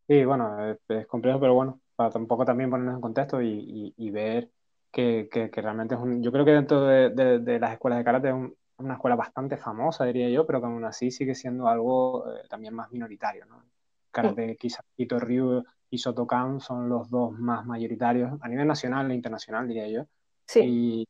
Sí, 0.08 0.26
bueno, 0.26 0.72
es, 0.72 0.78
es 0.90 1.08
complejo, 1.08 1.40
pero 1.40 1.54
bueno, 1.54 1.80
para 1.96 2.10
tampoco 2.10 2.46
también 2.46 2.70
ponernos 2.70 2.96
en 2.96 3.02
contexto 3.02 3.42
y, 3.42 3.48
y, 3.48 3.94
y 3.98 4.12
ver 4.12 4.50
que, 4.92 5.30
que, 5.32 5.50
que, 5.50 5.62
realmente 5.62 5.96
es 5.96 6.02
un... 6.02 6.24
Yo 6.24 6.32
creo 6.32 6.46
que 6.46 6.52
dentro 6.52 6.82
de, 6.82 7.10
de, 7.10 7.40
de 7.40 7.60
las 7.60 7.74
escuelas 7.74 8.00
de 8.00 8.06
karate 8.06 8.30
es 8.30 8.34
un, 8.34 8.56
una 8.80 8.94
escuela 8.96 9.16
bastante 9.16 9.58
famosa, 9.58 10.06
diría 10.06 10.30
yo, 10.30 10.46
pero 10.46 10.60
que 10.60 10.68
aún 10.68 10.84
así 10.86 11.12
sigue 11.12 11.36
siendo 11.36 11.68
algo 11.68 12.26
eh, 12.32 12.42
también 12.50 12.74
más 12.74 12.92
minoritario, 12.92 13.46
¿no? 13.46 13.64
Karate, 14.12 14.58
quizás 14.58 14.84
Ito 14.98 15.20
Ryu 15.20 15.64
y 15.92 15.98
Sotokan 15.98 16.60
son 16.60 16.90
los 16.90 17.10
dos 17.10 17.32
más 17.38 17.66
mayoritarios 17.66 18.42
a 18.42 18.48
nivel 18.48 18.68
nacional 18.68 19.12
e 19.12 19.16
internacional, 19.16 19.68
diría 19.68 19.88
yo. 19.88 20.06
Sí. 20.48 20.62
Y, 20.64 21.08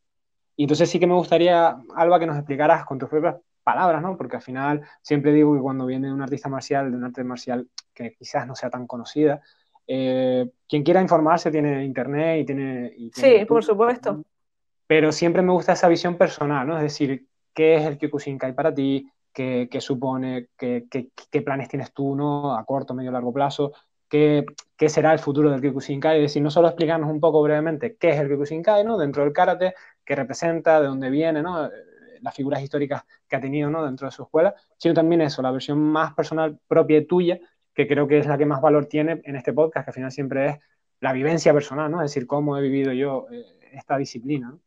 y 0.60 0.63
entonces 0.63 0.89
sí 0.89 1.00
que 1.00 1.08
me 1.08 1.13
gustaría, 1.13 1.78
Alba, 1.96 2.20
que 2.20 2.25
nos 2.25 2.36
explicaras 2.36 2.84
con 2.84 3.00
tus 3.00 3.08
propias 3.08 3.38
palabras, 3.63 4.01
¿no? 4.01 4.18
Porque 4.18 4.36
al 4.36 4.42
final 4.42 4.82
siempre 5.01 5.32
digo 5.32 5.56
que 5.56 5.62
cuando 5.62 5.86
viene 5.86 6.12
un 6.12 6.22
artista 6.22 6.50
marcial, 6.50 6.92
de 6.92 6.98
un 6.98 7.06
arte 7.06 7.24
marcial 7.24 7.70
que 7.94 8.13
quizás 8.13 8.46
no 8.46 8.58
sea 8.58 8.70
tan 8.70 8.86
conocida, 8.86 9.42
eh, 9.88 10.51
quien 10.68 10.84
quiera 10.84 11.01
informarse 11.01 11.50
tiene 11.50 11.86
internet 11.86 12.42
y 12.42 12.46
tiene... 12.46 12.92
Y 12.94 13.10
tiene 13.10 13.39
sí, 13.39 13.46
por 13.46 13.63
supuesto. 13.63 14.22
Pero 14.86 15.13
siempre 15.13 15.42
me 15.42 15.54
gusta 15.54 15.72
esa 15.72 15.88
visión 15.88 16.18
personal, 16.18 16.68
¿no? 16.68 16.75
Es 16.75 16.84
decir, 16.84 17.25
¿qué 17.54 17.75
es 17.75 17.86
el 17.86 17.98
Kyokushinkai 17.98 18.54
para 18.54 18.74
ti? 18.74 19.10
¿Qué, 19.32 19.70
qué 19.72 19.80
supone? 19.80 20.50
Qué, 20.58 20.88
qué, 20.92 21.08
¿Qué, 21.32 21.42
planes 21.42 21.70
tienes 21.70 21.94
tú, 21.94 22.18
¿no? 22.18 22.54
A 22.54 22.66
corto, 22.66 22.94
medio, 22.94 23.12
largo 23.12 23.32
plazo? 23.32 23.72
Qué, 24.10 24.46
será 24.89 25.13
el 25.13 25.20
futuro 25.20 25.51
del 25.51 25.62
Kyokushinkai, 25.62 26.18
es 26.18 26.24
decir, 26.24 26.42
no 26.42 26.51
solo 26.51 26.68
explicarnos 26.68 27.10
un 27.10 27.20
poco 27.20 27.42
brevemente 27.42 27.96
qué 27.96 28.10
es 28.10 28.20
el 28.20 28.28
Kyokushinkai, 28.28 28.84
¿no? 28.84 28.98
Dentro 28.98 29.24
del 29.24 29.34
karate, 29.34 29.75
qué 30.04 30.16
representa, 30.16 30.82
de 30.82 30.88
dónde 30.88 31.10
viene, 31.10 31.42
¿no? 31.42 31.70
las 32.22 32.36
figuras 32.36 32.62
históricas 32.62 33.04
que 33.28 33.36
ha 33.36 33.42
tenido 33.42 33.70
¿no? 33.70 33.86
dentro 33.86 34.08
de 34.08 34.12
su 34.12 34.24
escuela, 34.24 34.54
sino 34.78 34.94
también 34.94 35.22
eso, 35.22 35.42
la 35.42 35.51
versión 35.51 35.80
más 35.80 36.13
personal 36.13 36.60
propia 36.68 36.98
y 36.98 37.06
tuya, 37.06 37.39
que 37.74 37.88
creo 37.88 38.08
que 38.08 38.18
es 38.18 38.28
la 38.28 38.38
que 38.38 38.46
más 38.46 38.62
valor 38.62 38.88
tiene 38.88 39.22
en 39.24 39.36
este 39.36 39.54
podcast, 39.54 39.86
que 39.86 39.92
al 39.92 39.96
final 39.96 40.12
siempre 40.12 40.48
es 40.48 40.60
la 41.00 41.13
vivencia 41.13 41.54
personal, 41.54 41.89
¿no? 41.89 42.01
Es 42.01 42.12
decir, 42.12 42.28
cómo 42.28 42.58
he 42.58 42.62
vivido 42.62 42.92
yo 42.92 43.28
eh, 43.32 43.46
esta 43.72 43.98
disciplina. 43.98 44.58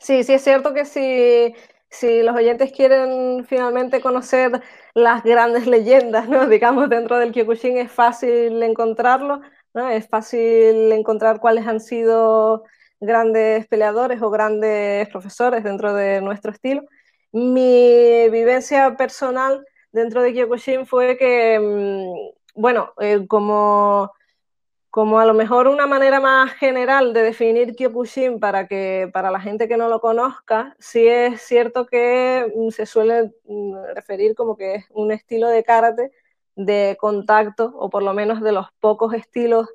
Sí, 0.00 0.24
sí, 0.24 0.34
es 0.34 0.42
cierto 0.42 0.72
que 0.72 0.84
si, 0.84 1.54
si 1.88 2.22
los 2.22 2.34
oyentes 2.34 2.72
quieren 2.72 3.44
finalmente 3.44 4.00
conocer 4.00 4.62
las 4.94 5.24
grandes 5.24 5.66
leyendas, 5.66 6.28
¿no? 6.28 6.46
digamos, 6.48 6.88
dentro 6.88 7.18
del 7.18 7.32
Kyokushin, 7.32 7.78
es 7.78 7.90
fácil 7.90 8.62
encontrarlo, 8.62 9.40
¿no? 9.74 9.88
es 9.88 10.08
fácil 10.08 10.92
encontrar 10.92 11.40
cuáles 11.40 11.66
han 11.66 11.80
sido 11.80 12.64
grandes 13.00 13.66
peleadores 13.66 14.22
o 14.22 14.30
grandes 14.30 15.08
profesores 15.08 15.64
dentro 15.64 15.94
de 15.94 16.20
nuestro 16.20 16.52
estilo. 16.52 16.82
Mi 17.32 18.28
vivencia 18.30 18.96
personal 18.96 19.64
dentro 19.92 20.22
de 20.22 20.32
Kyokushin 20.32 20.86
fue 20.86 21.16
que, 21.18 21.58
mm, 21.58 22.60
bueno, 22.60 22.92
eh, 23.00 23.26
como, 23.26 24.12
como 24.94 25.18
a 25.18 25.24
lo 25.24 25.34
mejor 25.34 25.66
una 25.66 25.88
manera 25.88 26.20
más 26.20 26.52
general 26.52 27.12
de 27.14 27.22
definir 27.22 27.74
Kyokushin 27.74 28.38
para, 28.38 28.68
que, 28.68 29.10
para 29.12 29.32
la 29.32 29.40
gente 29.40 29.66
que 29.66 29.76
no 29.76 29.88
lo 29.88 30.00
conozca, 30.00 30.76
sí 30.78 31.08
es 31.08 31.42
cierto 31.42 31.84
que 31.84 32.46
mm, 32.54 32.70
se 32.70 32.86
suele 32.86 33.34
mm, 33.44 33.74
referir 33.96 34.36
como 34.36 34.56
que 34.56 34.76
es 34.76 34.84
un 34.90 35.10
estilo 35.10 35.48
de 35.48 35.64
karate 35.64 36.12
de 36.54 36.96
contacto, 37.00 37.74
o 37.76 37.90
por 37.90 38.04
lo 38.04 38.14
menos 38.14 38.40
de 38.40 38.52
los 38.52 38.68
pocos 38.78 39.14
estilos 39.14 39.68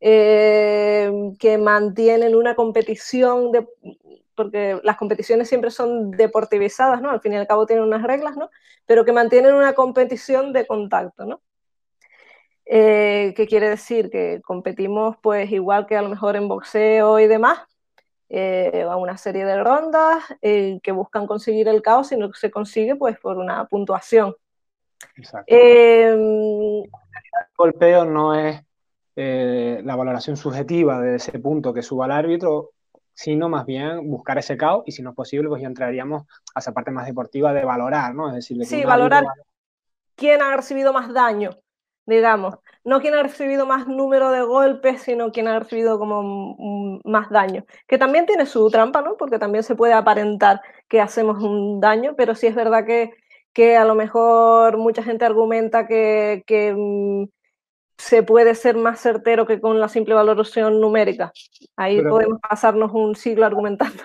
eh, 0.00 1.08
que 1.38 1.56
mantienen 1.56 2.34
una 2.34 2.56
competición, 2.56 3.52
de, 3.52 3.68
porque 4.34 4.80
las 4.82 4.96
competiciones 4.96 5.48
siempre 5.48 5.70
son 5.70 6.10
deportivizadas, 6.10 7.00
¿no? 7.00 7.10
Al 7.10 7.20
fin 7.20 7.34
y 7.34 7.36
al 7.36 7.46
cabo 7.46 7.64
tienen 7.64 7.84
unas 7.84 8.02
reglas, 8.02 8.36
¿no? 8.36 8.50
Pero 8.86 9.04
que 9.04 9.12
mantienen 9.12 9.54
una 9.54 9.74
competición 9.74 10.52
de 10.52 10.66
contacto, 10.66 11.26
¿no? 11.26 11.42
Eh, 12.66 13.34
¿Qué 13.36 13.46
quiere 13.46 13.68
decir? 13.68 14.10
Que 14.10 14.40
competimos 14.42 15.16
pues 15.22 15.50
igual 15.50 15.86
que 15.86 15.96
a 15.96 16.02
lo 16.02 16.08
mejor 16.08 16.36
en 16.36 16.48
boxeo 16.48 17.18
y 17.20 17.26
demás, 17.26 17.60
eh, 18.28 18.86
a 18.88 18.96
una 18.96 19.16
serie 19.16 19.44
de 19.44 19.62
rondas 19.62 20.24
que 20.40 20.92
buscan 20.92 21.26
conseguir 21.26 21.68
el 21.68 21.82
caos 21.82 22.10
y 22.12 22.16
no 22.16 22.32
se 22.32 22.50
consigue 22.50 22.96
pues 22.96 23.18
por 23.18 23.38
una 23.38 23.66
puntuación. 23.66 24.34
Exacto. 25.16 25.44
el 25.48 26.88
golpeo 27.56 28.04
no 28.04 28.34
es 28.34 28.64
eh, 29.16 29.80
la 29.84 29.94
valoración 29.94 30.36
subjetiva 30.36 31.00
de 31.00 31.16
ese 31.16 31.38
punto 31.38 31.72
que 31.72 31.82
suba 31.82 32.06
el 32.06 32.12
árbitro, 32.12 32.70
sino 33.12 33.48
más 33.48 33.64
bien 33.64 34.10
buscar 34.10 34.38
ese 34.38 34.56
caos 34.56 34.82
y 34.86 34.92
si 34.92 35.02
no 35.02 35.10
es 35.10 35.16
posible, 35.16 35.48
pues 35.48 35.62
ya 35.62 35.68
entraríamos 35.68 36.24
a 36.52 36.58
esa 36.58 36.72
parte 36.72 36.90
más 36.90 37.06
deportiva 37.06 37.52
de 37.52 37.64
valorar, 37.64 38.12
¿no? 38.12 38.28
Es 38.28 38.34
decir, 38.34 38.64
sí, 38.66 38.82
valorar 38.84 39.24
quién 40.16 40.42
ha 40.42 40.56
recibido 40.56 40.92
más 40.92 41.12
daño, 41.12 41.50
digamos. 42.06 42.56
No 42.84 43.00
quién 43.00 43.14
ha 43.14 43.22
recibido 43.22 43.66
más 43.66 43.86
número 43.86 44.30
de 44.30 44.42
golpes, 44.42 45.02
sino 45.02 45.32
quién 45.32 45.48
ha 45.48 45.58
recibido 45.58 45.98
como 45.98 47.00
más 47.04 47.30
daño. 47.30 47.64
Que 47.86 47.96
también 47.98 48.26
tiene 48.26 48.46
su 48.46 48.68
trampa, 48.70 49.00
¿no? 49.00 49.16
Porque 49.16 49.38
también 49.38 49.64
se 49.64 49.74
puede 49.74 49.94
aparentar 49.94 50.60
que 50.88 51.00
hacemos 51.00 51.42
un 51.42 51.80
daño, 51.80 52.14
pero 52.16 52.34
sí 52.34 52.46
es 52.46 52.54
verdad 52.54 52.84
que, 52.84 53.12
que 53.52 53.76
a 53.76 53.84
lo 53.84 53.94
mejor 53.94 54.76
mucha 54.76 55.02
gente 55.02 55.24
argumenta 55.24 55.86
que, 55.86 56.44
que 56.46 56.74
se 57.96 58.22
puede 58.22 58.54
ser 58.54 58.76
más 58.76 59.00
certero 59.00 59.46
que 59.46 59.60
con 59.60 59.80
la 59.80 59.88
simple 59.88 60.14
valoración 60.14 60.80
numérica. 60.80 61.32
Ahí 61.76 62.02
podemos 62.02 62.38
pasarnos 62.40 62.92
un 62.92 63.14
siglo 63.14 63.46
argumentando. 63.46 64.02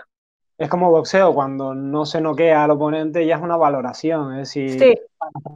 Es 0.58 0.70
como 0.70 0.92
boxeo, 0.92 1.34
cuando 1.34 1.74
no 1.74 2.06
se 2.06 2.20
noquea 2.20 2.66
al 2.66 2.72
oponente 2.72 3.26
ya 3.26 3.38
es 3.38 3.42
una 3.42 3.56
valoración, 3.56 4.34
es 4.34 4.54
decir, 4.54 5.00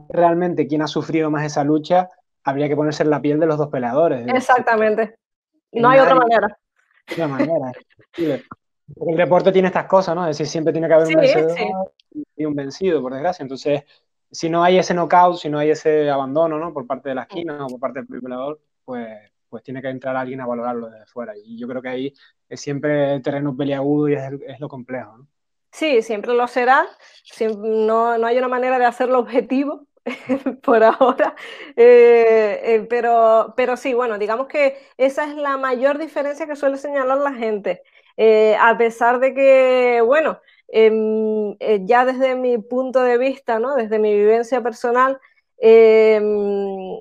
realmente 0.08 0.66
quien 0.66 0.80
ha 0.80 0.86
sufrido 0.86 1.30
más 1.30 1.44
esa 1.44 1.62
lucha, 1.62 2.08
habría 2.44 2.68
que 2.68 2.76
ponerse 2.76 3.02
en 3.02 3.10
la 3.10 3.20
piel 3.20 3.40
de 3.40 3.46
los 3.46 3.58
dos 3.58 3.68
peleadores. 3.68 4.26
Exactamente. 4.28 5.16
No 5.72 5.88
hay 5.88 5.98
otra 5.98 6.14
manera. 6.14 6.58
Otra 7.10 7.28
manera. 7.28 7.72
El 8.16 9.16
deporte 9.16 9.50
tiene 9.50 9.68
estas 9.68 9.86
cosas, 9.86 10.14
¿no? 10.14 10.28
Es 10.28 10.36
decir, 10.36 10.50
siempre 10.50 10.72
tiene 10.72 10.86
que 10.88 10.94
haber 10.94 11.08
un 11.08 11.14
vencedor 11.14 11.92
y 12.36 12.44
un 12.44 12.54
vencido, 12.54 13.00
por 13.00 13.12
desgracia. 13.12 13.42
Entonces, 13.42 13.82
si 14.30 14.50
no 14.50 14.62
hay 14.62 14.78
ese 14.78 14.94
knockout, 14.94 15.38
si 15.38 15.48
no 15.48 15.58
hay 15.58 15.70
ese 15.70 16.10
abandono 16.10 16.58
¿no? 16.58 16.72
por 16.72 16.86
parte 16.86 17.08
de 17.08 17.14
la 17.14 17.22
esquina 17.22 17.64
o 17.64 17.68
por 17.68 17.80
parte 17.80 18.00
del 18.00 18.08
privilegiador, 18.08 18.60
pues, 18.84 19.08
pues 19.48 19.62
tiene 19.62 19.80
que 19.80 19.88
entrar 19.88 20.16
alguien 20.16 20.40
a 20.40 20.46
valorarlo 20.46 20.90
desde 20.90 21.06
fuera. 21.06 21.32
Y 21.36 21.58
yo 21.58 21.66
creo 21.66 21.80
que 21.80 21.88
ahí 21.88 22.14
es 22.48 22.60
siempre 22.60 23.20
terreno 23.20 23.56
peliagudo 23.56 24.08
y 24.08 24.14
es, 24.14 24.60
lo 24.60 24.68
complejo. 24.68 25.18
¿no? 25.18 25.28
Sí, 25.72 26.02
siempre 26.02 26.34
lo 26.34 26.46
será. 26.46 26.86
no, 27.56 28.18
no 28.18 28.26
hay 28.26 28.36
una 28.36 28.48
manera 28.48 28.78
de 28.78 28.84
hacerlo 28.84 29.18
objetivo, 29.18 29.86
por 30.62 30.82
ahora. 30.82 31.34
Eh, 31.76 32.60
eh, 32.64 32.86
pero, 32.88 33.54
pero 33.56 33.76
sí, 33.76 33.94
bueno, 33.94 34.18
digamos 34.18 34.48
que 34.48 34.78
esa 34.98 35.24
es 35.24 35.34
la 35.36 35.56
mayor 35.56 35.98
diferencia 35.98 36.46
que 36.46 36.56
suele 36.56 36.78
señalar 36.78 37.18
la 37.18 37.32
gente. 37.32 37.82
Eh, 38.16 38.56
a 38.60 38.76
pesar 38.78 39.18
de 39.18 39.34
que, 39.34 40.00
bueno, 40.04 40.40
Em, 40.76 41.56
eh, 41.60 41.82
ya 41.84 42.04
desde 42.04 42.34
mi 42.34 42.58
punto 42.58 43.00
de 43.02 43.16
vista, 43.18 43.60
¿no? 43.60 43.76
desde 43.76 43.98
mi 44.00 44.12
vivencia 44.12 44.60
personal, 44.62 45.20
em, 45.58 47.00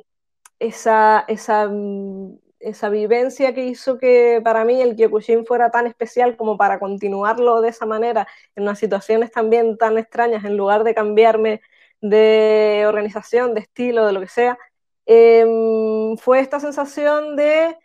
esa, 0.59 1.25
esa, 1.27 1.67
mm, 1.67 2.37
esa, 2.59 2.89
vivencia 2.89 3.53
que 3.53 3.65
hizo 3.65 3.97
que 3.97 4.41
para 4.43 4.63
mí 4.65 4.81
el 4.81 4.95
Kyokushin 4.95 5.45
fuera 5.45 5.71
tan 5.71 5.87
especial 5.87 6.37
como 6.37 6.57
para 6.57 6.79
continuarlo 6.79 7.61
de 7.61 7.69
esa 7.69 7.85
manera, 7.85 8.27
en 8.55 8.63
unas 8.63 8.79
situaciones 8.79 9.31
también 9.31 9.77
tan 9.77 9.97
extrañas, 9.97 10.45
en 10.45 10.55
lugar 10.55 10.83
de 10.83 10.93
cambiarme 10.93 11.61
de 12.03 12.83
organización, 12.85 13.53
de 13.53 13.61
estilo, 13.61 14.05
de 14.05 14.11
lo 14.11 14.19
que 14.19 14.27
sea, 14.27 14.57
em, 15.05 16.17
fue 16.17 16.41
esta 16.41 16.59
sensación 16.59 17.37
de, 17.37 17.77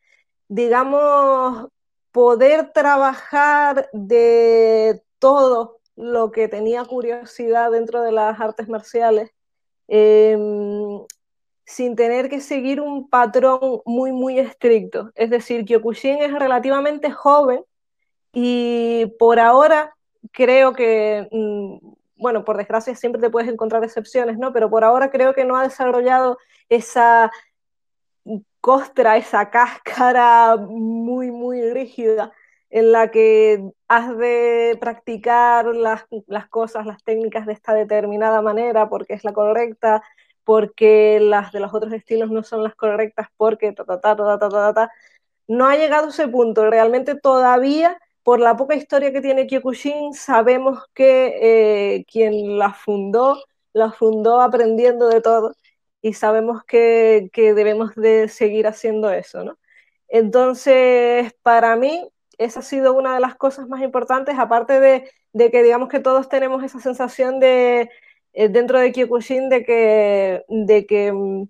digamos, 0.48 1.68
poder 2.10 2.72
trabajar 2.72 3.88
de 3.92 5.02
todo 5.20 5.78
lo 5.94 6.32
que 6.32 6.48
tenía 6.48 6.84
curiosidad 6.84 7.70
dentro 7.70 8.02
de 8.02 8.10
las 8.12 8.40
artes 8.40 8.68
marciales, 8.68 9.30
em, 9.86 11.00
sin 11.64 11.94
tener 11.96 12.28
que 12.28 12.40
seguir 12.40 12.80
un 12.80 13.08
patrón 13.08 13.82
muy, 13.84 14.10
muy 14.12 14.38
estricto. 14.40 15.12
Es 15.14 15.30
decir, 15.30 15.64
Kyokushin 15.64 16.22
es 16.22 16.32
relativamente 16.32 17.12
joven 17.12 17.64
y 18.32 19.06
por 19.18 19.38
ahora 19.38 19.94
creo 20.32 20.72
que, 20.72 21.28
mm, 21.30 21.97
bueno, 22.18 22.44
por 22.44 22.56
desgracia 22.56 22.94
siempre 22.94 23.20
te 23.20 23.30
puedes 23.30 23.50
encontrar 23.50 23.84
excepciones, 23.84 24.38
¿no? 24.38 24.52
Pero 24.52 24.70
por 24.70 24.84
ahora 24.84 25.10
creo 25.10 25.34
que 25.34 25.44
no 25.44 25.56
ha 25.56 25.62
desarrollado 25.62 26.38
esa 26.68 27.30
costra, 28.60 29.16
esa 29.16 29.50
cáscara 29.50 30.56
muy, 30.56 31.30
muy 31.30 31.70
rígida 31.72 32.32
en 32.70 32.92
la 32.92 33.10
que 33.10 33.70
has 33.88 34.16
de 34.18 34.76
practicar 34.80 35.66
las, 35.66 36.04
cosas, 36.50 36.86
las 36.86 37.02
técnicas 37.02 37.46
de 37.46 37.54
esta 37.54 37.72
determinada 37.72 38.42
manera 38.42 38.88
porque 38.88 39.14
es 39.14 39.24
la 39.24 39.32
correcta, 39.32 40.02
porque 40.44 41.18
las 41.20 41.52
de 41.52 41.60
los 41.60 41.72
otros 41.74 41.92
estilos 41.92 42.30
no 42.30 42.42
son 42.42 42.62
las 42.62 42.74
correctas 42.74 43.28
porque 43.36 43.72
ta 43.72 43.84
ta 43.84 44.00
ta 44.00 44.16
ta 44.16 44.38
ta 44.38 44.48
ta 44.48 44.74
ta. 44.74 44.92
No 45.46 45.66
ha 45.66 45.76
llegado 45.76 46.06
a 46.06 46.10
ese 46.10 46.28
punto. 46.28 46.68
Realmente 46.68 47.14
todavía, 47.14 47.98
por 48.28 48.40
la 48.40 48.58
poca 48.58 48.74
historia 48.74 49.10
que 49.10 49.22
tiene 49.22 49.46
Kyokushin, 49.46 50.12
sabemos 50.12 50.84
que 50.92 51.38
eh, 51.40 52.04
quien 52.04 52.58
la 52.58 52.74
fundó, 52.74 53.42
la 53.72 53.90
fundó 53.90 54.42
aprendiendo 54.42 55.08
de 55.08 55.22
todo 55.22 55.54
y 56.02 56.12
sabemos 56.12 56.62
que, 56.64 57.30
que 57.32 57.54
debemos 57.54 57.94
de 57.94 58.28
seguir 58.28 58.66
haciendo 58.66 59.10
eso, 59.10 59.44
¿no? 59.44 59.58
Entonces, 60.08 61.32
para 61.42 61.74
mí, 61.76 62.06
esa 62.36 62.60
ha 62.60 62.62
sido 62.62 62.92
una 62.92 63.14
de 63.14 63.20
las 63.20 63.34
cosas 63.34 63.66
más 63.66 63.80
importantes, 63.80 64.38
aparte 64.38 64.78
de, 64.78 65.50
que 65.50 65.62
digamos 65.62 65.88
que 65.88 65.98
todos 65.98 66.28
tenemos 66.28 66.62
esa 66.62 66.80
sensación 66.80 67.40
de 67.40 67.88
eh, 68.34 68.48
dentro 68.50 68.78
de 68.78 68.92
Kyokushin 68.92 69.48
de 69.48 69.64
que, 69.64 70.44
de 70.48 70.86
que 70.86 71.12
mm, 71.12 71.48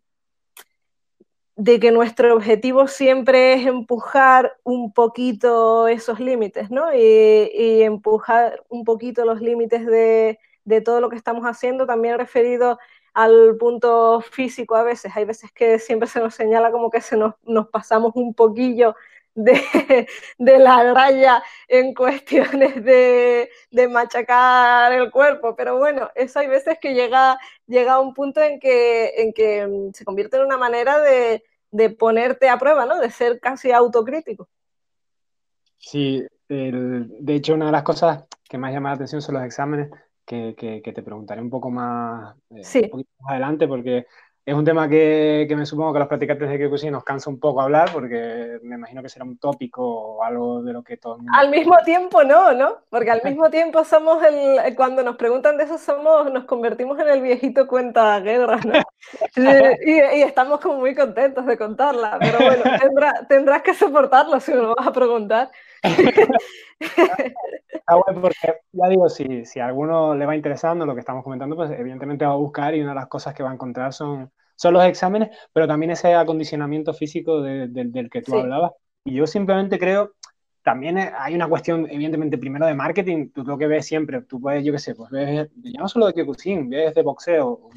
de 1.59 1.81
que 1.81 1.91
nuestro 1.91 2.33
objetivo 2.37 2.87
siempre 2.87 3.55
es 3.55 3.67
empujar 3.67 4.57
un 4.63 4.93
poquito 4.93 5.89
esos 5.89 6.21
límites, 6.21 6.71
¿no? 6.71 6.95
Y, 6.95 7.83
empujar 7.83 8.63
un 8.69 8.85
poquito 8.85 9.25
los 9.25 9.41
límites 9.41 9.85
de, 9.85 10.39
de, 10.65 10.81
todo 10.81 11.01
lo 11.01 11.11
que 11.11 11.17
estamos 11.17 11.45
haciendo, 11.45 11.85
también 11.85 12.17
referido 12.17 12.79
al 13.13 13.57
punto 13.59 14.21
físico 14.21 14.77
a 14.77 14.85
veces. 14.85 15.17
Hay 15.17 15.25
veces 15.25 15.51
que 15.51 15.81
siempre 15.81 16.09
se 16.09 16.21
nos 16.21 16.35
señala 16.35 16.71
como 16.71 16.91
que 16.91 17.01
se 17.01 17.17
nos, 17.17 17.35
nos 17.45 17.69
pasamos 17.69 18.13
un 18.15 18.35
poquillo 18.35 18.95
de, 19.35 20.07
la 20.39 20.93
raya 20.93 21.43
en 21.69 21.95
cuestiones 21.95 22.85
de, 22.85 23.49
machacar 23.91 24.93
el 24.93 25.11
cuerpo, 25.11 25.55
pero 25.57 25.79
bueno, 25.79 26.11
eso 26.15 26.41
hay 26.41 26.49
veces 26.49 26.79
que 26.81 26.95
llega, 26.95 27.39
llega 27.67 27.95
a 27.95 28.01
un 28.01 28.15
punto 28.15 28.41
en 28.43 28.59
que, 28.59 29.13
en 29.17 29.33
que 29.33 29.67
mm, 29.67 29.93
se 29.93 30.05
convierte 30.05 30.37
en 30.37 30.45
una 30.45 30.57
manera 30.57 31.01
de, 31.01 31.45
de 31.71 31.91
ponerte 31.91 32.49
a 32.49 32.59
prueba, 32.59 32.87
¿no? 32.87 32.99
De 32.99 33.11
ser 33.11 33.41
casi 33.41 33.73
autocrítico. 33.73 34.49
Sí, 35.79 36.27
de 36.49 37.35
hecho 37.35 37.55
una 37.55 37.67
de 37.67 37.73
las 37.73 37.83
cosas 37.83 38.25
que 38.49 38.59
más 38.59 38.73
llama 38.73 38.91
la 38.91 38.95
atención 38.97 39.23
son 39.23 39.37
los 39.37 39.45
exámenes, 39.45 39.91
que, 40.29 40.83
te 40.83 41.03
preguntaré 41.03 41.41
un 41.41 41.51
poco 41.51 41.71
más, 41.71 42.37
eh, 42.51 42.91
más 42.93 43.31
adelante, 43.31 43.67
porque 43.67 44.07
es 44.49 44.55
un 44.55 44.65
tema 44.65 44.89
que, 44.89 45.47
me 45.55 45.67
supongo 45.67 45.93
que 45.93 45.99
a 45.99 46.01
los 46.01 46.09
practicantes 46.09 46.49
de 46.49 46.57
Kyokushin 46.57 46.91
nos 46.91 47.05
cansa 47.05 47.29
un 47.29 47.39
poco 47.39 47.61
hablar 47.61 47.91
porque 47.93 48.59
me 48.63 48.77
imagino 48.77 49.03
que 49.03 49.11
será 49.11 49.27
un 49.27 49.37
tópico 49.37 49.83
o 49.85 50.25
algo 50.25 50.63
de 50.63 50.73
lo 50.73 50.83
que 50.83 50.97
todo 50.97 51.17
el 51.17 51.19
mundo... 51.19 51.33
Al 51.37 51.51
mismo 51.51 51.77
tiempo 51.85 52.25
no, 52.25 52.55
¿no? 52.55 52.79
Porque 52.89 53.11
al 53.11 53.21
mismo 53.23 53.51
tiempo 53.51 53.85
somos 53.85 54.23
el... 54.23 54.75
Cuando 54.75 55.03
nos 55.03 55.17
preguntan 55.17 55.59
de 55.59 55.65
eso 55.65 55.77
somos, 55.77 56.33
nos 56.33 56.45
convertimos 56.45 56.99
en 56.99 57.09
el 57.09 57.21
viejito 57.21 57.69
cuenta 57.69 58.19
guerra, 58.21 58.59
¿no? 58.65 58.73
y, 59.87 59.99
estamos 60.23 60.61
como 60.61 60.79
muy 60.79 60.95
contentos 60.95 61.45
de 61.45 61.59
contarla, 61.59 62.17
pero 62.19 62.39
bueno, 62.39 62.65
tendrás 63.29 63.61
que 63.61 63.75
soportarlo 63.75 64.41
si 64.41 64.53
me 64.53 64.63
lo 64.63 64.75
vas 64.75 64.87
a 64.87 64.93
preguntar. 64.93 65.51
Está 67.69 67.97
bueno 67.97 68.23
porque, 68.23 68.61
ya 68.73 68.89
digo, 68.89 69.11
si, 69.11 69.45
si 69.45 69.61
a 69.61 69.67
alguno 69.67 70.15
le 70.15 70.25
va 70.25 70.35
interesando 70.35 70.87
lo 70.87 70.95
que 70.95 71.01
estamos 71.01 71.23
comentando, 71.23 71.55
pues 71.55 71.71
evidentemente 71.71 72.25
va 72.25 72.33
a 72.33 72.37
buscar 72.37 72.75
y 72.75 72.81
una 72.81 72.93
de 72.93 72.97
las 72.97 73.09
cosas 73.09 73.35
que 73.35 73.43
va 73.43 73.51
a 73.51 73.55
encontrar 73.55 73.93
son, 73.93 74.33
son 74.59 74.75
los 74.75 74.85
exámenes, 74.85 75.31
pero 75.53 75.69
también 75.69 75.93
ese 75.93 76.15
acondicionamiento 76.15 76.93
físico 76.93 77.41
del 77.41 78.11
que 78.11 78.23
tú 78.23 78.37
hablabas. 78.37 78.73
Y 79.05 79.15
yo 79.15 79.27
simplemente 79.27 79.79
creo, 79.79 80.15
también 80.63 80.99
hay 80.99 81.35
una 81.35 81.49
cuestión, 81.49 81.87
evidentemente, 81.89 82.39
primero 82.39 82.67
de 82.67 82.75
marketing, 82.75 83.31
tú 83.31 83.45
lo 83.45 83.57
que 83.57 83.69
ves 83.69 83.87
siempre, 83.87 84.23
tú 84.23 84.41
puedes, 84.41 84.65
yo 84.65 84.73
qué 84.73 84.81
sé, 84.81 84.97
pues 84.97 85.11
ves, 85.11 85.49
ya 85.63 85.81
no 85.81 85.89
solo 85.89 86.07
de 86.09 86.15
Kyokushin, 86.15 86.69
ves 86.69 86.93
de 86.93 87.03
boxeo, 87.03 87.71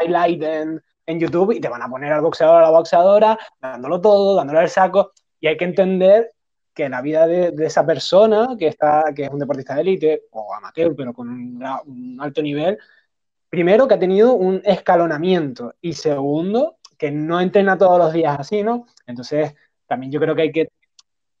highlight 0.00 0.42
en, 0.42 0.82
en 1.06 1.20
YouTube 1.20 1.52
y 1.52 1.60
te 1.60 1.68
van 1.68 1.82
a 1.82 1.88
poner 1.88 2.12
al 2.12 2.22
boxeador 2.22 2.54
o 2.54 2.58
a 2.58 2.70
la 2.70 2.70
boxeadora, 2.70 3.38
dándolo 3.60 4.00
todo, 4.00 4.36
dándole 4.36 4.60
el 4.60 4.68
saco, 4.68 5.12
y 5.40 5.48
hay 5.48 5.56
que 5.56 5.64
entender 5.64 6.30
que 6.72 6.88
la 6.88 7.02
vida 7.02 7.26
de, 7.26 7.54
esa 7.64 7.86
persona 7.86 8.56
que, 8.58 8.66
está, 8.66 9.12
que 9.14 9.24
es 9.24 9.30
un 9.30 9.38
deportista 9.38 9.74
de 9.74 9.80
élite 9.82 10.22
o 10.30 10.54
amateur, 10.54 10.94
pero 10.96 11.12
con 11.12 11.28
un, 11.28 12.20
alto 12.20 12.42
nivel, 12.42 12.78
primero 13.54 13.86
que 13.86 13.94
ha 13.94 13.98
tenido 14.00 14.34
un 14.34 14.60
escalonamiento 14.64 15.74
y 15.80 15.92
segundo 15.92 16.78
que 16.98 17.12
no 17.12 17.40
entrena 17.40 17.78
todos 17.78 17.98
los 17.98 18.12
días 18.12 18.36
así, 18.36 18.64
¿no? 18.64 18.86
Entonces, 19.06 19.54
también 19.86 20.10
yo 20.10 20.18
creo 20.18 20.34
que 20.34 20.42
hay 20.42 20.50
que 20.52 20.68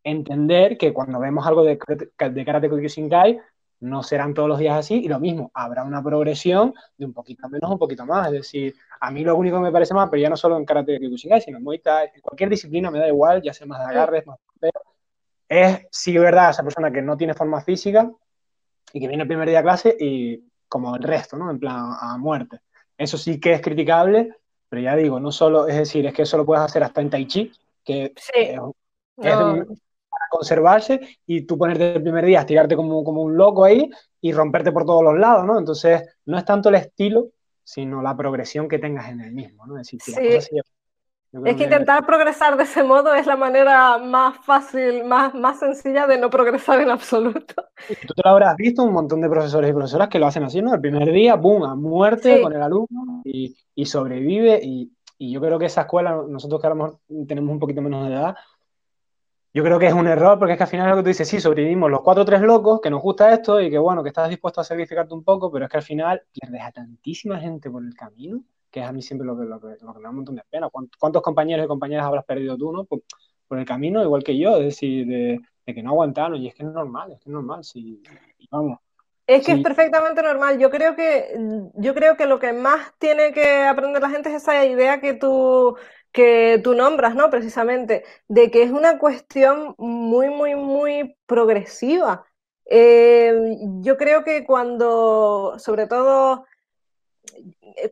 entender 0.04 0.78
que 0.78 0.92
cuando 0.92 1.18
vemos 1.18 1.44
algo 1.44 1.64
de, 1.64 1.76
de 1.76 2.44
Karate 2.44 2.68
Kyokushinkai, 2.68 3.40
no 3.80 4.04
serán 4.04 4.32
todos 4.32 4.48
los 4.48 4.60
días 4.60 4.76
así 4.76 4.94
y 5.04 5.08
lo 5.08 5.18
mismo, 5.18 5.50
habrá 5.54 5.82
una 5.82 6.02
progresión 6.02 6.72
de 6.96 7.04
un 7.04 7.12
poquito 7.12 7.48
menos 7.48 7.68
un 7.68 7.78
poquito 7.80 8.06
más. 8.06 8.28
Es 8.28 8.34
decir, 8.34 8.76
a 9.00 9.10
mí 9.10 9.24
lo 9.24 9.34
único 9.34 9.56
que 9.56 9.64
me 9.64 9.72
parece 9.72 9.92
más, 9.92 10.08
pero 10.08 10.22
ya 10.22 10.30
no 10.30 10.36
solo 10.36 10.56
en 10.56 10.64
Karate 10.64 11.00
Kyokushinkai, 11.00 11.40
sino 11.40 11.58
en 11.58 11.64
Muay 11.64 11.80
Thai, 11.80 12.10
en 12.14 12.20
cualquier 12.20 12.48
disciplina 12.48 12.92
me 12.92 13.00
da 13.00 13.08
igual, 13.08 13.42
ya 13.42 13.52
sea 13.52 13.66
más 13.66 13.80
de 13.80 13.86
agarres, 13.86 14.24
más 14.24 14.38
de 14.60 14.70
es, 15.48 15.86
sí, 15.90 16.16
verdad, 16.16 16.50
esa 16.50 16.62
persona 16.62 16.90
que 16.90 17.02
no 17.02 17.16
tiene 17.16 17.34
forma 17.34 17.60
física 17.60 18.10
y 18.92 19.00
que 19.00 19.08
viene 19.08 19.22
el 19.24 19.28
primer 19.28 19.48
día 19.48 19.58
de 19.58 19.64
clase 19.64 19.96
y 19.98 20.42
como 20.74 20.96
el 20.96 21.04
resto, 21.04 21.36
¿no? 21.36 21.52
En 21.52 21.60
plan, 21.60 21.92
a 22.00 22.18
muerte. 22.18 22.58
Eso 22.98 23.16
sí 23.16 23.38
que 23.38 23.52
es 23.52 23.60
criticable, 23.60 24.34
pero 24.68 24.82
ya 24.82 24.96
digo, 24.96 25.20
no 25.20 25.30
solo, 25.30 25.68
es 25.68 25.76
decir, 25.76 26.04
es 26.04 26.12
que 26.12 26.22
eso 26.22 26.36
lo 26.36 26.44
puedes 26.44 26.64
hacer 26.64 26.82
hasta 26.82 27.00
en 27.00 27.10
Tai 27.10 27.28
Chi, 27.28 27.52
que 27.84 28.06
es, 28.06 28.32
para 29.14 30.26
conservarse 30.30 31.18
y 31.26 31.42
tú 31.42 31.56
ponerte 31.56 31.94
el 31.94 32.02
primer 32.02 32.24
día, 32.24 32.40
estirarte 32.40 32.74
como, 32.74 33.04
como 33.04 33.22
un 33.22 33.36
loco 33.36 33.62
ahí 33.62 33.88
y 34.20 34.32
romperte 34.32 34.72
por 34.72 34.84
todos 34.84 35.04
los 35.04 35.16
lados, 35.16 35.46
¿no? 35.46 35.60
Entonces, 35.60 36.02
no 36.24 36.36
es 36.36 36.44
tanto 36.44 36.70
el 36.70 36.74
estilo, 36.74 37.28
sino 37.62 38.02
la 38.02 38.16
progresión 38.16 38.66
que 38.66 38.80
tengas 38.80 39.10
en 39.10 39.20
el 39.20 39.30
mismo, 39.30 39.64
¿no? 39.66 39.78
Es 39.78 39.86
decir, 39.86 40.00
sí. 40.00 40.58
Es 41.44 41.56
que 41.56 41.64
intentar 41.64 42.06
progresar 42.06 42.56
de 42.56 42.62
ese 42.62 42.84
modo 42.84 43.12
es 43.14 43.26
la 43.26 43.36
manera 43.36 43.98
más 43.98 44.36
fácil, 44.44 45.04
más, 45.04 45.34
más 45.34 45.58
sencilla 45.58 46.06
de 46.06 46.16
no 46.16 46.30
progresar 46.30 46.80
en 46.80 46.90
absoluto. 46.90 47.54
Tú 48.06 48.14
te 48.14 48.22
lo 48.24 48.30
habrás 48.30 48.56
visto, 48.56 48.84
un 48.84 48.92
montón 48.92 49.20
de 49.20 49.28
profesores 49.28 49.70
y 49.70 49.72
profesoras 49.72 50.08
que 50.08 50.20
lo 50.20 50.26
hacen 50.26 50.44
así, 50.44 50.62
¿no? 50.62 50.72
El 50.72 50.80
primer 50.80 51.10
día, 51.10 51.34
¡boom!, 51.34 51.64
a 51.64 51.74
muerte 51.74 52.40
con 52.40 52.52
el 52.52 52.62
alumno 52.62 53.22
y, 53.24 53.56
y 53.74 53.86
sobrevive. 53.86 54.60
Y, 54.62 54.92
y, 55.18 55.32
yo 55.32 55.40
creo 55.40 55.58
que 55.58 55.66
esa 55.66 55.82
escuela, 55.82 56.22
nosotros 56.28 56.60
que 56.60 56.68
ahora 56.68 56.92
tenemos 57.26 57.50
un 57.50 57.58
poquito 57.58 57.82
menos 57.82 58.06
de 58.06 58.14
edad, 58.14 58.36
yo 59.52 59.64
creo 59.64 59.78
que 59.78 59.86
es 59.86 59.92
un 59.92 60.06
error 60.06 60.38
porque 60.38 60.52
es 60.52 60.58
que 60.58 60.64
al 60.64 60.70
final 60.70 60.90
lo 60.90 60.96
que 60.96 61.02
tú 61.02 61.08
dices, 61.08 61.28
sí, 61.28 61.40
sobrevivimos 61.40 61.90
los 61.90 62.02
cuatro 62.02 62.22
o 62.22 62.26
tres 62.26 62.42
locos, 62.42 62.80
que 62.80 62.90
nos 62.90 63.02
gusta 63.02 63.32
esto 63.32 63.60
y 63.60 63.70
que 63.70 63.78
bueno, 63.78 64.02
que 64.02 64.08
estás 64.08 64.28
dispuesto 64.28 64.60
a 64.60 64.64
sacrificarte 64.64 65.14
un 65.14 65.24
poco, 65.24 65.50
pero 65.50 65.64
es 65.64 65.70
que 65.70 65.76
al 65.78 65.82
final 65.82 66.22
pierdes 66.32 66.62
a 66.62 66.70
tantísima 66.70 67.40
gente 67.40 67.70
por 67.70 67.84
el 67.84 67.94
camino 67.94 68.40
que 68.74 68.80
es 68.80 68.86
a 68.86 68.92
mí 68.92 69.02
siempre 69.02 69.24
lo 69.24 69.38
que, 69.38 69.44
lo 69.44 69.60
que, 69.60 69.68
me 69.68 70.02
da 70.02 70.10
un 70.10 70.16
montón 70.16 70.34
de 70.34 70.42
pena. 70.50 70.68
¿Cuántos 70.98 71.22
compañeros 71.22 71.64
y 71.64 71.68
compañeras 71.68 72.06
habrás 72.06 72.24
perdido 72.24 72.58
tú, 72.58 72.72
no? 72.72 72.84
Por, 72.84 73.02
el 73.50 73.64
camino, 73.64 74.02
igual 74.02 74.24
que 74.24 74.36
yo, 74.36 74.56
es 74.56 74.64
decir, 74.64 75.06
de, 75.06 75.40
que 75.64 75.80
no 75.80 75.90
aguantaron, 75.90 76.42
y 76.42 76.48
es 76.48 76.56
que 76.56 76.64
es 76.64 76.68
normal, 76.68 77.12
es 77.12 77.20
que 77.20 77.30
es 77.30 77.32
normal, 77.32 77.62
si, 77.62 78.02
vamos. 78.50 78.80
Es 79.28 79.46
que 79.46 79.52
es 79.52 79.60
perfectamente 79.60 80.22
normal. 80.22 80.58
Yo 80.58 80.70
creo 80.70 80.96
que, 80.96 81.38
yo 81.74 81.94
creo 81.94 82.16
que 82.16 82.26
lo 82.26 82.40
que 82.40 82.52
más 82.52 82.92
tiene 82.98 83.32
que 83.32 83.62
aprender 83.62 84.02
la 84.02 84.10
gente 84.10 84.30
es 84.30 84.42
esa 84.42 84.66
idea 84.66 85.00
que 85.00 85.14
tú, 85.14 85.76
que 86.10 86.60
tú 86.64 86.74
nombras, 86.74 87.14
¿no? 87.14 87.30
Precisamente, 87.30 88.02
de 88.26 88.50
que 88.50 88.64
es 88.64 88.72
una 88.72 88.98
cuestión 88.98 89.76
muy, 89.78 90.30
muy, 90.30 90.56
muy 90.56 91.16
progresiva. 91.26 92.26
Eh, 92.66 93.56
yo 93.82 93.96
creo 93.96 94.24
que 94.24 94.44
cuando, 94.44 95.60
sobre 95.60 95.86
todo, 95.86 96.44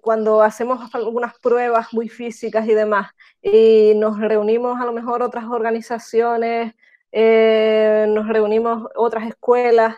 cuando 0.00 0.42
hacemos 0.42 0.94
algunas 0.94 1.38
pruebas 1.38 1.92
muy 1.92 2.08
físicas 2.08 2.66
y 2.66 2.74
demás, 2.74 3.10
y 3.42 3.94
nos 3.96 4.18
reunimos 4.18 4.80
a 4.80 4.84
lo 4.84 4.92
mejor 4.92 5.22
otras 5.22 5.44
organizaciones, 5.44 6.74
eh, 7.10 8.06
nos 8.08 8.28
reunimos 8.28 8.88
otras 8.94 9.26
escuelas, 9.26 9.96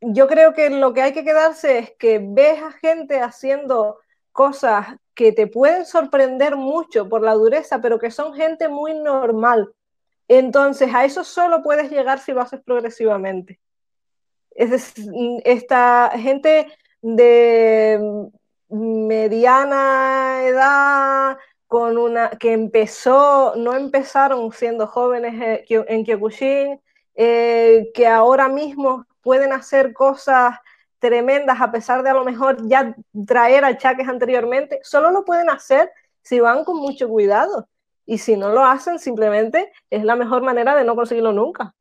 yo 0.00 0.26
creo 0.28 0.54
que 0.54 0.70
lo 0.70 0.92
que 0.92 1.02
hay 1.02 1.12
que 1.12 1.24
quedarse 1.24 1.78
es 1.78 1.92
que 1.98 2.20
ves 2.22 2.62
a 2.62 2.72
gente 2.72 3.20
haciendo 3.20 3.98
cosas 4.32 4.86
que 5.14 5.32
te 5.32 5.46
pueden 5.46 5.84
sorprender 5.84 6.56
mucho 6.56 7.08
por 7.08 7.22
la 7.22 7.34
dureza, 7.34 7.80
pero 7.80 7.98
que 7.98 8.10
son 8.10 8.34
gente 8.34 8.68
muy 8.68 8.94
normal. 8.94 9.72
Entonces, 10.28 10.94
a 10.94 11.04
eso 11.04 11.24
solo 11.24 11.62
puedes 11.62 11.90
llegar 11.90 12.20
si 12.20 12.32
lo 12.32 12.40
haces 12.40 12.60
progresivamente. 12.62 13.60
Es 14.52 14.70
decir, 14.70 15.10
esta 15.44 16.10
gente 16.14 16.68
de 17.02 18.28
mediana 18.68 20.42
edad, 20.44 21.38
con 21.66 21.98
una, 21.98 22.30
que 22.30 22.52
empezó, 22.52 23.54
no 23.56 23.74
empezaron 23.74 24.50
siendo 24.52 24.86
jóvenes 24.86 25.64
eh, 25.68 25.84
en 25.88 26.04
Kyokushin, 26.04 26.80
eh, 27.14 27.90
que 27.94 28.06
ahora 28.06 28.48
mismo 28.48 29.06
pueden 29.22 29.52
hacer 29.52 29.92
cosas 29.92 30.56
tremendas 30.98 31.60
a 31.60 31.70
pesar 31.70 32.02
de 32.02 32.10
a 32.10 32.14
lo 32.14 32.24
mejor 32.24 32.66
ya 32.68 32.94
traer 33.26 33.64
achaques 33.64 34.08
anteriormente, 34.08 34.80
solo 34.82 35.10
lo 35.10 35.24
pueden 35.24 35.48
hacer 35.48 35.90
si 36.22 36.40
van 36.40 36.64
con 36.64 36.76
mucho 36.76 37.08
cuidado. 37.08 37.68
Y 38.04 38.18
si 38.18 38.36
no 38.36 38.50
lo 38.50 38.64
hacen, 38.64 38.98
simplemente 38.98 39.72
es 39.88 40.04
la 40.04 40.16
mejor 40.16 40.42
manera 40.42 40.74
de 40.74 40.84
no 40.84 40.96
conseguirlo 40.96 41.32
nunca. 41.32 41.74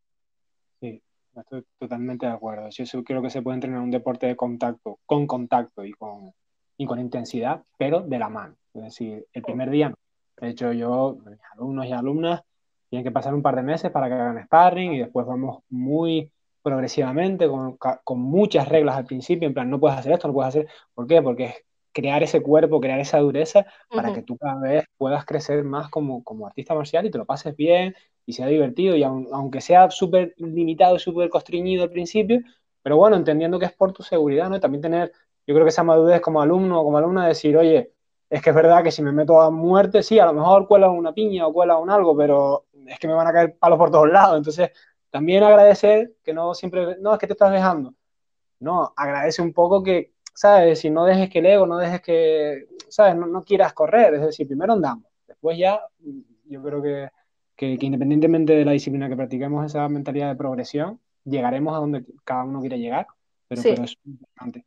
Estoy 1.41 1.65
totalmente 1.78 2.25
de 2.25 2.32
acuerdo. 2.32 2.69
Yo 2.69 3.04
creo 3.04 3.21
que 3.21 3.30
se 3.30 3.41
puede 3.41 3.56
entrenar 3.56 3.82
un 3.82 3.91
deporte 3.91 4.28
de 4.28 4.36
contacto, 4.36 4.99
con 5.06 5.28
contacto 5.28 5.86
y 5.86 5.91
con, 5.93 6.32
y 6.78 6.86
con 6.86 6.99
intensidad, 6.99 7.63
pero 7.78 8.02
de 8.02 8.19
la 8.19 8.30
mano. 8.30 8.56
Es 8.73 8.84
decir, 8.84 9.25
el 9.34 9.41
primer 9.41 9.69
día 9.69 9.89
no. 9.89 9.95
De 10.38 10.49
hecho, 10.49 10.71
yo, 10.71 11.17
mis 11.25 11.39
alumnos 11.54 11.86
y 11.86 11.91
alumnas, 11.91 12.41
tienen 12.89 13.04
que 13.04 13.12
pasar 13.12 13.34
un 13.34 13.41
par 13.41 13.56
de 13.56 13.63
meses 13.63 13.91
para 13.91 14.08
que 14.08 14.13
hagan 14.13 14.43
sparring 14.45 14.93
y 14.93 14.99
después 14.99 15.25
vamos 15.25 15.63
muy 15.69 16.32
progresivamente, 16.62 17.47
con, 17.47 17.78
con, 17.78 18.19
muchas 18.19 18.67
reglas 18.67 18.97
al 18.97 19.06
principio, 19.06 19.47
en 19.47 19.54
plan, 19.54 19.69
no 19.69 19.80
puedes 19.80 19.97
hacer 19.97 20.12
esto, 20.13 20.28
no 20.28 20.34
puedes 20.34 20.49
hacer... 20.49 20.67
¿Por 20.93 21.08
qué? 21.08 21.21
Porque 21.21 21.45
es 21.45 21.56
crear 21.91 22.21
ese 22.23 22.41
cuerpo, 22.41 22.80
crear 22.80 22.99
esa 22.99 23.19
dureza 23.19 23.65
para 23.89 24.13
que 24.13 24.21
tú 24.21 24.38
cada 24.38 24.60
vez 24.60 24.86
puedas 24.97 25.25
crecer 25.25 25.63
más 25.63 25.89
como, 25.89 26.23
como 26.23 26.47
artista 26.47 26.75
marcial 26.75 27.06
y 27.06 27.12
te 27.12 27.17
lo 27.17 27.25
pases 27.25 27.56
bien 27.56 27.95
y 28.30 28.34
sea 28.34 28.46
divertido 28.46 28.96
y 28.96 29.04
aunque 29.04 29.60
sea 29.60 29.89
súper 29.89 30.36
limitado 30.38 30.96
y 30.98 31.00
súper 31.00 31.30
constreñido 31.30 31.84
al 31.84 31.89
principio, 31.89 32.42
pero 32.84 32.96
bueno, 32.98 33.15
entendiendo 33.15 33.58
que 33.58 33.65
es 33.65 33.74
por 33.74 33.92
tu 33.92 34.04
seguridad, 34.04 34.50
¿no? 34.50 34.60
también 34.60 34.82
tener 34.84 35.12
yo 35.48 35.56
creo 35.56 35.65
que 35.65 35.70
esa 35.70 35.84
madurez 35.84 36.22
como 36.22 36.44
alumno 36.44 36.80
o 36.80 36.84
como 36.84 37.00
alumna 37.00 37.28
decir, 37.28 37.58
oye, 37.58 37.92
es 38.30 38.39
que 38.44 38.52
es 38.52 38.56
verdad 38.56 38.84
que 38.84 38.92
si 38.92 39.02
me 39.02 39.12
meto 39.12 39.42
a 39.42 39.50
muerte, 39.50 40.04
sí, 40.04 40.20
a 40.20 40.28
lo 40.28 40.34
mejor 40.34 40.68
cuela 40.68 40.92
una 40.92 41.12
piña 41.12 41.48
o 41.48 41.54
cuela 41.54 41.78
un 41.78 41.89
algo, 41.89 42.15
pero 42.15 42.65
es 42.86 43.00
que 43.00 43.08
me 43.08 43.15
van 43.15 43.26
a 43.26 43.34
caer 43.34 43.58
palos 43.58 43.80
por 43.80 43.89
todos 43.89 44.08
lados. 44.12 44.38
Entonces, 44.38 44.70
también 45.10 45.42
agradecer 45.42 46.13
que 46.24 46.34
no 46.36 46.54
siempre, 46.54 46.98
no, 47.00 47.13
es 47.13 47.20
que 47.20 47.26
te 47.26 47.34
estás 47.34 47.52
dejando. 47.52 47.96
No, 48.60 48.94
agradece 48.96 49.42
un 49.42 49.54
poco 49.54 49.82
que, 49.82 50.13
¿sabes? 50.36 50.80
Si 50.80 50.92
no 50.92 51.04
dejes 51.06 51.32
que 51.32 51.39
el 51.39 51.48
ego, 51.48 51.65
no 51.65 51.78
dejes 51.78 52.02
que, 52.02 52.68
¿sabes? 52.89 53.15
No, 53.15 53.42
quieras 53.44 53.74
correr. 53.74 54.13
Es 54.13 54.22
decir, 54.22 54.48
primero 54.48 54.74
andamos. 54.74 55.06
Después 55.28 55.58
ya, 55.58 55.82
yo 56.46 56.62
creo 56.62 56.82
que, 56.84 57.10
que, 57.60 57.78
independientemente 57.82 58.54
de 58.54 58.63
la 58.63 58.72
disciplina 58.72 59.10
que 59.10 59.17
practiquemos, 59.17 59.65
esa 59.65 59.89
mentalidad 59.89 60.30
de 60.30 60.38
progresión, 60.38 60.98
llegaremos 61.26 61.76
a 61.76 61.80
donde 61.80 62.06
cada 62.24 62.45
uno 62.45 62.62
quiere 62.62 62.80
llegar. 62.80 63.06
Pero, 63.50 63.62
pero 63.62 63.84
es 63.84 63.98
importante. 64.06 64.65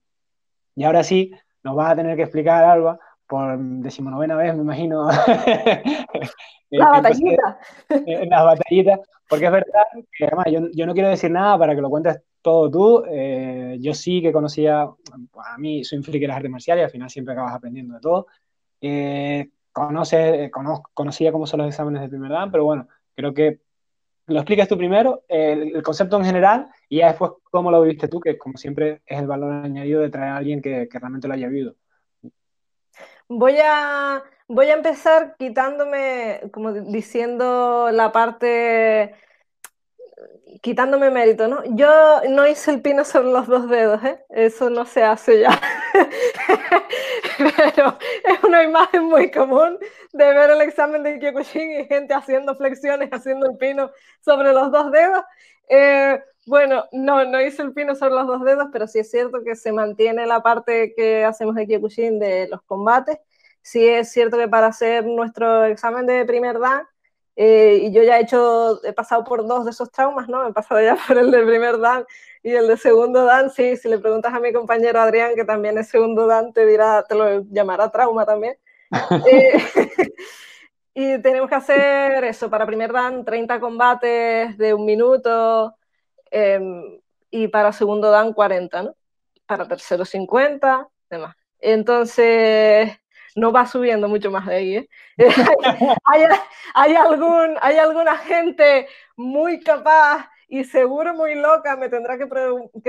Y 0.77 0.85
ahora 0.85 1.03
sí, 1.03 1.33
nos 1.65 1.75
vas 1.75 1.93
a 1.93 1.97
tener 1.97 2.17
que 2.17 2.25
explicar, 2.25 2.65
Alba, 2.65 2.99
por 3.27 3.59
decimonovena 3.59 4.37
vez, 4.37 4.55
me 4.55 4.61
imagino. 4.61 5.09
La 6.71 6.89
batallita. 6.89 7.59
en 7.89 8.29
las 8.31 8.45
batallitas, 8.45 9.01
porque 9.29 9.47
es 9.47 9.53
verdad 9.53 9.83
que 10.17 10.25
además 10.25 10.47
yo, 10.51 10.61
yo, 10.75 10.87
no 10.87 10.95
quiero 10.95 11.11
decir 11.11 11.31
nada 11.31 11.59
para 11.59 11.75
que 11.75 11.83
lo 11.83 11.91
cuentes 11.91 12.21
todo 12.41 12.71
tú. 12.71 13.05
Eh, 13.11 13.77
yo 13.79 13.93
sí 13.93 14.23
que 14.23 14.33
conocía, 14.33 14.83
a 14.83 15.59
mí 15.59 15.85
soy 15.85 15.99
un 15.99 16.05
friki 16.05 16.21
de 16.21 16.29
las 16.29 16.37
artes 16.37 16.51
marciales 16.51 16.85
al 16.87 16.91
final 16.91 17.11
siempre 17.11 17.33
acabas 17.33 17.55
aprendiendo 17.55 17.95
de 17.95 18.01
todo. 18.01 18.27
Eh, 18.81 19.49
conoce, 19.73 20.51
conocía 20.95 21.33
cómo 21.33 21.47
son 21.47 21.59
los 21.59 21.69
exámenes 21.69 22.03
de 22.03 22.09
primer 22.09 22.31
dan, 22.31 22.51
pero 22.51 22.65
bueno, 22.65 22.89
creo 23.15 23.35
que 23.35 23.61
lo 24.27 24.39
explicas 24.39 24.69
tú 24.69 24.79
primero, 24.79 25.25
el, 25.29 25.75
el, 25.75 25.83
concepto 25.83 26.17
en 26.17 26.25
general, 26.25 26.69
y 26.89 26.99
ya 26.99 27.09
después 27.09 27.33
cómo 27.51 27.71
lo 27.71 27.83
viviste 27.83 28.09
tú, 28.09 28.21
que 28.21 28.39
como 28.39 28.57
siempre 28.57 29.03
es 29.07 29.19
el 29.19 29.27
valor 29.27 29.53
añadido 29.53 30.01
de 30.01 30.11
traer 30.11 30.33
a 30.33 30.37
alguien 30.37 30.63
que, 30.63 30.89
que 30.89 30.99
realmente 30.99 31.27
lo 31.27 31.35
haya 31.35 31.49
vivido. 31.49 31.75
Voy 33.29 33.57
a, 33.65 34.23
voy 34.47 34.67
a 34.67 34.75
empezar 34.75 35.37
quitándome, 35.39 36.41
como 36.53 36.73
diciendo 36.73 37.91
la 37.91 38.13
parte, 38.13 39.15
quitándome 40.61 41.11
mérito, 41.11 41.49
¿no? 41.49 41.63
Yo 41.75 42.21
no 42.29 42.47
hice 42.47 42.71
el 42.71 42.83
pino 42.83 43.05
sobre 43.05 43.31
los 43.31 43.47
dos 43.47 43.69
dedos, 43.69 44.03
¿eh? 44.05 44.25
Eso 44.31 44.71
no 44.71 44.85
se 44.87 45.03
hace 45.03 45.41
ya. 45.41 45.61
Pero 47.39 47.99
es 48.25 48.45
una 48.45 48.63
imagen 48.63 49.05
muy 49.05 49.31
común 49.31 49.79
de 50.13 50.25
ver 50.25 50.51
el 50.51 50.61
examen 50.61 51.03
de 51.03 51.19
Kyokushin 51.19 51.81
y 51.81 51.85
gente 51.87 52.15
haciendo 52.15 52.55
flexiones, 52.55 53.11
haciendo 53.13 53.47
el 53.47 53.57
pino 53.57 53.91
sobre 54.21 54.53
los 54.53 54.71
dos 54.71 54.93
dedos. 54.93 55.25
Eh, 55.69 56.21
bueno, 56.47 56.85
no, 56.93 57.25
no 57.25 57.41
hice 57.41 57.63
el 57.63 57.73
pino 57.73 57.95
sobre 57.95 58.15
los 58.15 58.27
dos 58.27 58.45
dedos, 58.45 58.69
pero 58.73 58.87
sí 58.87 58.99
es 58.99 59.11
cierto 59.11 59.43
que 59.45 59.57
se 59.57 59.73
mantiene 59.73 60.27
la 60.27 60.43
parte 60.43 60.93
que 60.95 61.25
hacemos 61.25 61.55
de 61.55 61.67
Kyokushin 61.67 62.19
de 62.19 62.49
los 62.49 62.63
combates. 62.63 63.19
Sí 63.63 63.87
es 63.87 64.11
cierto 64.11 64.37
que 64.37 64.49
para 64.49 64.67
hacer 64.69 65.07
nuestro 65.07 65.65
examen 65.67 66.07
de 66.07 66.25
primer 66.25 66.59
dan, 66.59 66.83
eh, 67.37 67.79
y 67.83 67.93
yo 67.93 68.03
ya 68.03 68.19
he 68.19 68.23
hecho, 68.23 68.85
he 68.85 68.93
pasado 68.93 69.25
por 69.25 69.47
dos 69.47 69.65
de 69.65 69.71
esos 69.71 69.91
traumas, 69.91 70.29
¿no? 70.29 70.47
He 70.47 70.53
pasado 70.53 70.83
ya 70.83 70.97
por 71.07 71.19
el 71.19 71.31
de 71.31 71.45
primer 71.45 71.79
dan 71.79 72.05
y 72.43 72.53
el 72.53 72.69
de 72.69 72.77
segundo 72.77 73.25
dan, 73.25 73.51
sí, 73.51 73.77
si 73.77 73.89
le 73.89 73.99
preguntas 73.99 74.35
a 74.35 74.41
mi 74.41 74.53
compañero 74.53 75.01
Adrián, 75.01 75.35
que 75.35 75.45
también 75.45 75.79
es 75.79 75.89
segundo 75.89 76.27
dan, 76.27 76.53
te 76.53 76.67
dirá, 76.67 77.05
te 77.05 77.15
lo 77.15 77.43
llamará 77.51 77.91
trauma 77.91 78.27
también. 78.27 78.57
eh, 79.31 79.63
y 80.95 81.23
tenemos 81.23 81.49
que 81.49 81.55
hacer 81.55 82.25
eso, 82.25 82.51
para 82.51 82.67
primer 82.67 82.93
dan 82.93 83.25
30 83.25 83.61
combates 83.61 84.59
de 84.59 84.75
un 84.75 84.85
minuto 84.85 85.75
eh, 86.31 87.01
y 87.31 87.49
para 87.49 87.73
segundo 87.73 88.11
dan 88.11 88.33
40, 88.35 88.83
¿no? 88.83 88.95
Para 89.47 89.67
tercero 89.67 90.05
50, 90.05 90.89
demás. 91.09 91.37
Entonces, 91.61 92.99
no 93.37 93.53
va 93.53 93.67
subiendo 93.67 94.09
mucho 94.09 94.31
más 94.31 94.47
de 94.47 94.55
ahí. 94.55 94.77
¿eh? 94.77 94.89
hay, 96.05 96.25
hay, 96.75 96.95
algún, 96.95 97.57
hay 97.61 97.79
alguna 97.79 98.17
gente 98.19 98.89
muy 99.17 99.61
capaz 99.61 100.29
y 100.53 100.65
seguro 100.65 101.15
muy 101.15 101.35
loca, 101.35 101.77
me 101.77 101.89
tendrá 101.89 102.19
que, 102.19 102.27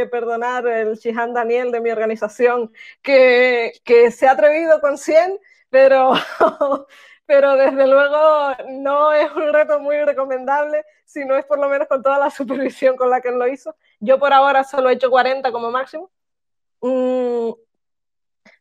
perdonar 0.07 0.67
el 0.67 0.95
Shihan 0.95 1.33
Daniel 1.33 1.71
de 1.71 1.79
mi 1.79 1.91
organización, 1.91 2.73
que, 3.01 3.71
que 3.85 4.11
se 4.11 4.27
ha 4.27 4.31
atrevido 4.31 4.81
con 4.81 4.97
100, 4.97 5.39
pero, 5.69 6.11
pero 7.25 7.55
desde 7.55 7.87
luego 7.87 8.51
no 8.67 9.13
es 9.13 9.31
un 9.31 9.53
reto 9.53 9.79
muy 9.79 9.95
recomendable, 10.03 10.83
si 11.05 11.23
no 11.23 11.37
es 11.37 11.45
por 11.45 11.57
lo 11.57 11.69
menos 11.69 11.87
con 11.87 12.03
toda 12.03 12.19
la 12.19 12.29
supervisión 12.29 12.97
con 12.97 13.09
la 13.09 13.21
que 13.21 13.29
él 13.29 13.39
lo 13.39 13.47
hizo. 13.47 13.77
Yo 14.01 14.19
por 14.19 14.33
ahora 14.33 14.65
solo 14.65 14.89
he 14.89 14.93
hecho 14.95 15.09
40 15.09 15.49
como 15.53 15.71
máximo. 15.71 16.11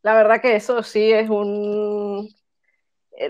La 0.02 0.14
verdad 0.14 0.40
que 0.40 0.56
eso 0.56 0.82
sí 0.82 1.12
es 1.12 1.30
un... 1.30 2.28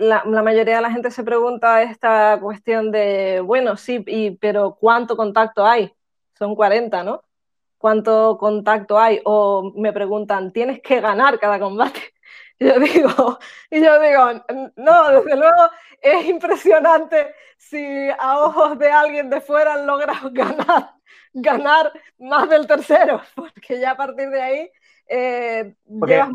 La, 0.00 0.22
la, 0.24 0.42
mayoría 0.42 0.76
de 0.76 0.82
la 0.82 0.90
gente 0.92 1.10
se 1.10 1.24
pregunta 1.24 1.82
esta 1.82 2.38
cuestión 2.40 2.90
de, 2.92 3.40
bueno, 3.40 3.76
sí, 3.76 4.02
y, 4.06 4.30
pero 4.32 4.76
¿cuánto 4.80 5.16
contacto 5.16 5.66
hay? 5.66 5.92
Son 6.38 6.54
40, 6.54 7.02
¿no? 7.04 7.24
¿Cuánto 7.78 8.38
contacto 8.38 8.98
hay? 8.98 9.20
O 9.24 9.72
me 9.76 9.92
preguntan, 9.92 10.52
¿tienes 10.52 10.80
que 10.80 11.00
ganar 11.00 11.38
cada 11.40 11.58
combate? 11.58 12.00
Yo 12.60 12.78
digo, 12.78 13.38
y 13.70 13.82
yo 13.82 14.00
digo, 14.00 14.44
no, 14.76 15.10
desde 15.10 15.36
luego 15.36 15.70
es 16.00 16.26
impresionante 16.26 17.34
si 17.58 18.08
a 18.18 18.38
ojos 18.38 18.78
de 18.78 18.90
alguien 18.90 19.30
de 19.30 19.40
fuera 19.40 19.76
logras 19.84 20.22
ganar, 20.32 20.94
ganar 21.32 21.92
más 22.18 22.48
del 22.48 22.66
tercero, 22.66 23.20
porque 23.34 23.80
ya 23.80 23.92
a 23.92 23.96
partir 23.96 24.30
de 24.30 24.40
ahí 24.40 24.70
eh, 25.08 25.74
Porque, 25.98 26.14
llevas... 26.14 26.30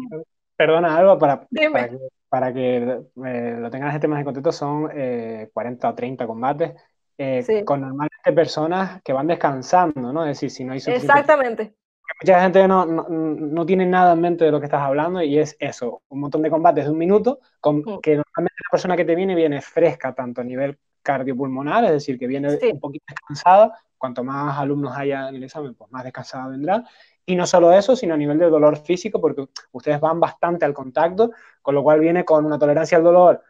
Perdona, 0.57 0.97
algo 0.97 1.19
para, 1.19 1.47
para 1.71 1.89
que, 1.89 1.97
para 2.29 2.53
que 2.53 2.77
eh, 3.25 3.57
lo 3.59 3.69
tengan 3.69 3.93
este 3.93 4.07
más 4.07 4.19
en 4.19 4.25
contexto, 4.25 4.51
son 4.51 4.89
eh, 4.91 5.49
40 5.53 5.89
o 5.89 5.95
30 5.95 6.25
combates 6.25 6.73
eh, 7.15 7.43
sí. 7.43 7.63
con 7.63 7.81
normalmente 7.81 8.33
personas 8.33 9.01
que 9.03 9.13
van 9.13 9.27
descansando, 9.27 10.11
¿no? 10.11 10.23
Es 10.23 10.29
decir, 10.29 10.49
si 10.49 10.63
no 10.63 10.73
hay 10.73 10.79
Exactamente. 10.85 11.75
Mucha 12.21 12.41
gente 12.41 12.67
no, 12.67 12.85
no, 12.85 13.07
no, 13.07 13.65
tiene 13.65 13.85
nada 13.85 14.13
en 14.13 14.21
mente 14.21 14.45
de 14.45 14.51
lo 14.51 14.59
que 14.59 14.65
estás 14.65 14.81
hablando 14.81 15.21
y 15.21 15.37
es 15.37 15.55
eso, 15.59 16.01
un 16.09 16.21
montón 16.21 16.41
de 16.41 16.49
combates 16.49 16.85
de 16.85 16.91
un 16.91 16.97
minuto, 16.97 17.39
con, 17.59 17.83
que 18.01 18.15
normalmente 18.15 18.55
la 18.65 18.71
persona 18.71 18.97
que 18.97 19.05
te 19.05 19.13
viene 19.13 19.35
viene 19.35 19.61
fresca 19.61 20.15
tanto 20.15 20.41
a 20.41 20.43
nivel 20.43 20.79
cardiopulmonar, 21.03 21.83
es 21.85 21.91
decir, 21.91 22.17
que 22.17 22.25
viene 22.25 22.57
sí. 22.57 22.71
un 22.73 22.79
poquito 22.79 23.05
descansada, 23.07 23.77
cuanto 23.97 24.23
más 24.23 24.57
alumnos 24.57 24.97
haya 24.97 25.29
en 25.29 25.35
el 25.35 25.43
examen, 25.43 25.75
pues 25.75 25.91
más 25.91 26.03
descansada 26.03 26.47
vendrá, 26.47 26.83
y 27.29 27.35
no 27.35 27.45
solo 27.45 27.73
eso, 27.73 27.95
sino 27.95 28.13
a 28.13 28.17
nivel 28.17 28.39
de 28.39 28.49
dolor 28.49 28.77
físico, 28.77 29.19
porque 29.19 29.45
ustedes 29.73 29.99
van 29.99 30.17
bastante 30.17 30.63
al 30.63 30.73
contacto, 30.73 31.31
con 31.61 31.75
lo 31.75 31.83
cual 31.83 31.99
viene 31.99 32.23
con 32.23 32.45
una 32.45 32.57
tolerancia 32.57 32.97
al 32.97 33.03
dolor 33.03 33.43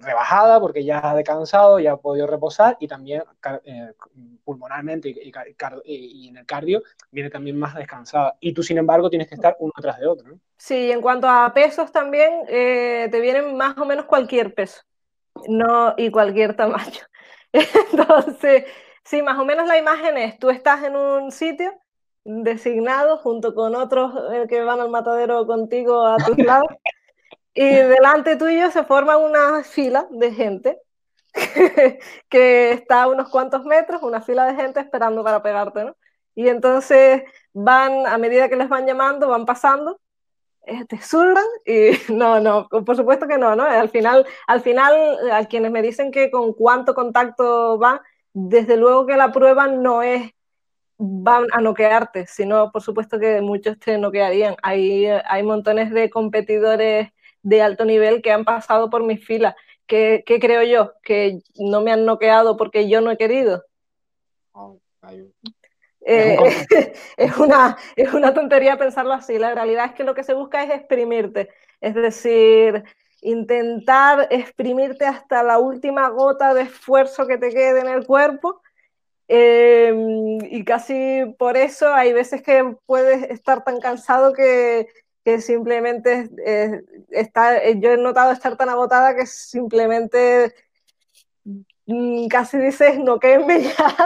rebajada, 0.00 0.60
porque 0.60 0.84
ya 0.84 1.10
ha 1.10 1.14
descansado, 1.16 1.80
ya 1.80 1.92
ha 1.92 1.96
podido 1.96 2.28
reposar, 2.28 2.76
y 2.78 2.86
también 2.86 3.24
eh, 3.64 3.92
pulmonarmente 4.44 5.08
y, 5.08 5.18
y, 5.28 5.32
y, 5.84 6.28
en 6.28 6.36
el 6.36 6.46
cardio 6.46 6.82
viene 7.10 7.30
también 7.30 7.58
más 7.58 7.74
descansada. 7.74 8.36
Y 8.38 8.54
tú, 8.54 8.62
sin 8.62 8.78
embargo, 8.78 9.10
tienes 9.10 9.28
que 9.28 9.34
estar 9.34 9.56
uno 9.58 9.72
tras 9.82 9.98
de 9.98 10.06
otro. 10.06 10.28
¿no? 10.28 10.38
Sí, 10.56 10.92
en 10.92 11.02
cuanto 11.02 11.28
a 11.28 11.52
pesos 11.52 11.90
también, 11.90 12.44
eh, 12.46 13.08
te 13.10 13.20
vienen 13.20 13.56
más 13.56 13.76
o 13.76 13.84
menos 13.84 14.04
cualquier 14.06 14.54
peso, 14.54 14.82
no 15.48 15.94
y 15.96 16.12
cualquier 16.12 16.54
tamaño. 16.54 17.00
Entonces, 17.52 18.66
sí, 19.04 19.20
más 19.20 19.36
o 19.36 19.44
menos 19.44 19.66
la 19.66 19.78
imagen 19.78 20.16
es, 20.16 20.38
tú 20.38 20.48
estás 20.48 20.84
en 20.84 20.94
un 20.94 21.32
sitio, 21.32 21.72
designado 22.24 23.18
junto 23.18 23.54
con 23.54 23.74
otros 23.74 24.12
eh, 24.32 24.46
que 24.48 24.62
van 24.62 24.80
al 24.80 24.90
matadero 24.90 25.46
contigo 25.46 26.06
a 26.06 26.16
tus 26.16 26.36
lados. 26.38 26.68
y 27.54 27.66
delante 27.66 28.36
tuyo 28.36 28.70
se 28.70 28.84
forma 28.84 29.16
una 29.16 29.64
fila 29.64 30.06
de 30.10 30.32
gente 30.32 30.80
que 32.28 32.72
está 32.72 33.04
a 33.04 33.08
unos 33.08 33.28
cuantos 33.28 33.64
metros, 33.64 34.02
una 34.02 34.20
fila 34.20 34.46
de 34.46 34.54
gente 34.54 34.80
esperando 34.80 35.22
para 35.22 35.42
pegarte, 35.42 35.84
¿no? 35.84 35.96
Y 36.34 36.48
entonces 36.48 37.22
van, 37.52 38.06
a 38.06 38.18
medida 38.18 38.48
que 38.48 38.56
les 38.56 38.68
van 38.68 38.86
llamando, 38.86 39.28
van 39.28 39.46
pasando, 39.46 40.00
eh, 40.62 40.84
te 40.86 40.98
zurran 40.98 41.44
y 41.64 41.90
no, 42.12 42.40
no, 42.40 42.68
por 42.68 42.96
supuesto 42.96 43.26
que 43.26 43.38
no, 43.38 43.56
¿no? 43.56 43.64
Al 43.64 43.88
final, 43.88 44.26
al 44.46 44.60
final, 44.60 45.18
a 45.32 45.44
quienes 45.46 45.70
me 45.70 45.82
dicen 45.82 46.10
que 46.10 46.30
con 46.30 46.52
cuánto 46.52 46.94
contacto 46.94 47.78
van, 47.78 48.00
desde 48.32 48.76
luego 48.76 49.06
que 49.06 49.16
la 49.16 49.32
prueba 49.32 49.66
no 49.66 50.02
es 50.02 50.32
van 51.02 51.46
a 51.52 51.62
noquearte, 51.62 52.26
sino 52.26 52.70
por 52.70 52.82
supuesto 52.82 53.18
que 53.18 53.40
muchos 53.40 53.78
te 53.78 53.96
noquearían. 53.96 54.54
Hay, 54.62 55.06
hay 55.06 55.42
montones 55.42 55.90
de 55.92 56.10
competidores 56.10 57.08
de 57.42 57.62
alto 57.62 57.86
nivel 57.86 58.20
que 58.20 58.32
han 58.32 58.44
pasado 58.44 58.90
por 58.90 59.02
mis 59.02 59.24
filas. 59.24 59.54
¿Qué, 59.86 60.22
¿Qué, 60.26 60.38
creo 60.38 60.62
yo? 60.62 60.92
¿Que 61.02 61.40
no 61.56 61.80
me 61.80 61.90
han 61.90 62.04
noqueado 62.04 62.58
porque 62.58 62.86
yo 62.86 63.00
no 63.00 63.10
he 63.10 63.16
querido? 63.16 63.64
Oh, 64.52 64.78
eh, 66.02 66.36
es, 67.16 67.36
una, 67.38 67.78
es 67.96 68.12
una 68.12 68.34
tontería 68.34 68.76
pensarlo 68.76 69.14
así. 69.14 69.38
La 69.38 69.54
realidad 69.54 69.86
es 69.86 69.92
que 69.92 70.04
lo 70.04 70.14
que 70.14 70.22
se 70.22 70.34
busca 70.34 70.62
es 70.62 70.70
exprimirte. 70.70 71.48
Es 71.80 71.94
decir, 71.94 72.84
intentar 73.22 74.28
exprimirte 74.30 75.06
hasta 75.06 75.42
la 75.42 75.58
última 75.58 76.10
gota 76.10 76.52
de 76.52 76.62
esfuerzo 76.62 77.26
que 77.26 77.38
te 77.38 77.48
quede 77.48 77.80
en 77.80 77.88
el 77.88 78.06
cuerpo 78.06 78.59
eh, 79.32 79.94
y 80.50 80.64
casi 80.64 81.24
por 81.38 81.56
eso 81.56 81.94
hay 81.94 82.12
veces 82.12 82.42
que 82.42 82.74
puedes 82.84 83.30
estar 83.30 83.62
tan 83.62 83.78
cansado 83.78 84.32
que, 84.32 84.88
que 85.24 85.40
simplemente 85.40 86.28
eh, 86.44 86.82
está, 87.10 87.64
yo 87.74 87.92
he 87.92 87.96
notado 87.96 88.32
estar 88.32 88.56
tan 88.56 88.70
agotada 88.70 89.14
que 89.14 89.26
simplemente 89.26 90.52
mm, 91.86 92.26
casi 92.26 92.58
dices, 92.58 92.98
no 92.98 93.20
quédenme 93.20 93.62
ya, 93.78 93.96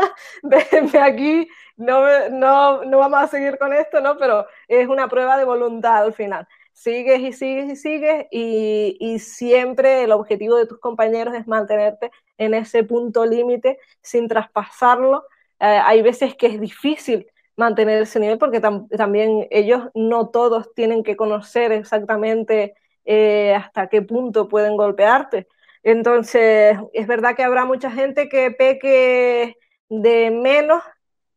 déjenme 0.43 0.99
aquí, 0.99 1.49
no, 1.79 2.29
no, 2.29 2.85
no 2.85 2.99
vamos 2.99 3.21
a 3.23 3.29
seguir 3.29 3.57
con 3.57 3.73
esto, 3.73 4.03
¿no? 4.03 4.19
Pero 4.19 4.47
es 4.69 4.89
una 4.89 5.09
prueba 5.09 5.39
de 5.39 5.45
voluntad 5.47 6.05
al 6.05 6.13
final 6.13 6.47
sigues 6.75 7.21
y 7.21 7.33
sigues 7.33 7.73
y 7.73 7.77
sigues 7.77 8.27
y, 8.31 8.97
y, 9.01 9.19
siempre 9.21 10.03
el 10.03 10.13
objetivo 10.13 10.57
de 10.57 10.67
tus 10.67 10.79
compañeros 10.79 11.35
es 11.35 11.47
mantenerte 11.47 12.11
en 12.37 12.53
ese 12.53 12.85
punto 12.85 13.25
límite 13.25 13.79
sin 14.03 14.29
traspasarlo. 14.29 15.25
Eh, 15.61 15.65
hay 15.67 16.03
veces 16.03 16.35
que 16.35 16.49
es 16.49 16.61
difícil 16.61 17.27
mantener 17.57 18.03
ese 18.03 18.21
nivel 18.21 18.39
porque 18.39 18.61
tam 18.61 18.89
también 18.89 19.47
ellos 19.51 19.85
no 19.95 20.29
todos 20.29 20.75
tienen 20.75 21.05
que 21.05 21.17
conocer 21.17 21.73
exactamente 21.73 22.75
eh, 23.05 23.55
hasta 23.55 23.89
qué 23.89 24.03
punto 24.03 24.49
pueden 24.49 24.77
golpearte. 24.77 25.47
Entonces, 25.83 26.77
es 26.93 27.07
verdad 27.07 27.37
que 27.37 27.45
habrá 27.45 27.65
mucha 27.67 27.91
gente 27.91 28.29
que 28.29 28.51
peque 28.51 29.57
de 29.89 30.31
menos, 30.31 30.83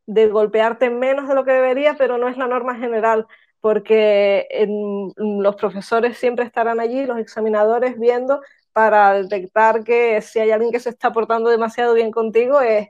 de 0.05 0.27
golpearte 0.29 0.89
menos 0.89 1.27
de 1.27 1.35
lo 1.35 1.43
que 1.45 1.51
debería, 1.51 1.95
pero 1.97 2.17
no 2.17 2.27
es 2.29 2.37
la 2.37 2.47
norma 2.47 2.75
general, 2.75 3.27
porque 3.67 4.47
los 5.17 5.55
profesores 5.57 6.17
siempre 6.17 6.45
estarán 6.45 6.79
allí, 6.79 7.05
los 7.05 7.17
examinadores 7.19 7.99
viendo 7.99 8.39
para 8.71 9.21
detectar 9.21 9.83
que 9.83 10.21
si 10.21 10.39
hay 10.39 10.51
alguien 10.51 10.71
que 10.71 10.79
se 10.79 10.87
está 10.87 11.11
portando 11.11 11.49
demasiado 11.49 11.93
bien 11.93 12.09
contigo, 12.09 12.61
es 12.61 12.87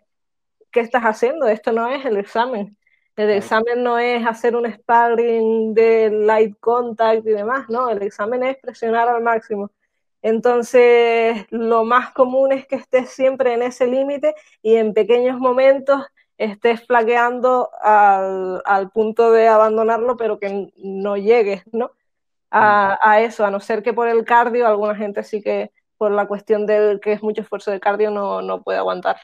¿qué 0.71 0.81
estás 0.81 1.01
haciendo? 1.01 1.47
Esto 1.47 1.71
no 1.71 1.89
es 1.89 2.05
el 2.05 2.17
examen. 2.17 2.77
El 3.15 3.31
examen 3.31 3.81
no 3.81 3.97
es 3.97 4.23
hacer 4.27 4.55
un 4.55 4.71
sparring 4.71 5.73
de 5.73 6.11
light 6.11 6.55
contact 6.59 7.25
y 7.25 7.31
demás, 7.31 7.67
no, 7.69 7.89
el 7.89 8.03
examen 8.03 8.43
es 8.43 8.57
presionar 8.57 9.09
al 9.09 9.23
máximo. 9.23 9.71
Entonces, 10.21 11.47
lo 11.49 11.85
más 11.85 12.11
común 12.11 12.51
es 12.51 12.67
que 12.67 12.75
estés 12.75 13.09
siempre 13.09 13.55
en 13.55 13.63
ese 13.63 13.87
límite 13.87 14.35
y 14.61 14.75
en 14.75 14.93
pequeños 14.93 15.39
momentos 15.39 16.05
estés 16.37 16.85
flaqueando 16.85 17.69
al, 17.81 18.89
punto 18.93 19.31
de 19.31 19.47
abandonarlo, 19.47 20.17
pero 20.17 20.39
que 20.39 20.71
no 20.77 21.17
llegues, 21.17 21.63
¿no? 21.71 21.91
A, 22.49 22.97
a, 23.01 23.21
eso, 23.21 23.45
a 23.45 23.51
no 23.51 23.59
ser 23.59 23.83
que 23.83 23.93
por 23.93 24.07
el 24.07 24.23
cardio, 24.23 24.67
alguna 24.67 24.95
gente 24.95 25.23
sí 25.23 25.41
que 25.41 25.71
por 25.97 26.11
la 26.11 26.27
cuestión 26.27 26.65
del 26.65 26.99
que 26.99 27.13
es 27.13 27.23
mucho 27.23 27.41
esfuerzo 27.41 27.71
de 27.71 27.79
cardio 27.79 28.11
no, 28.11 28.41
no 28.41 28.61
puede 28.61 28.77
aguantar. 28.77 29.17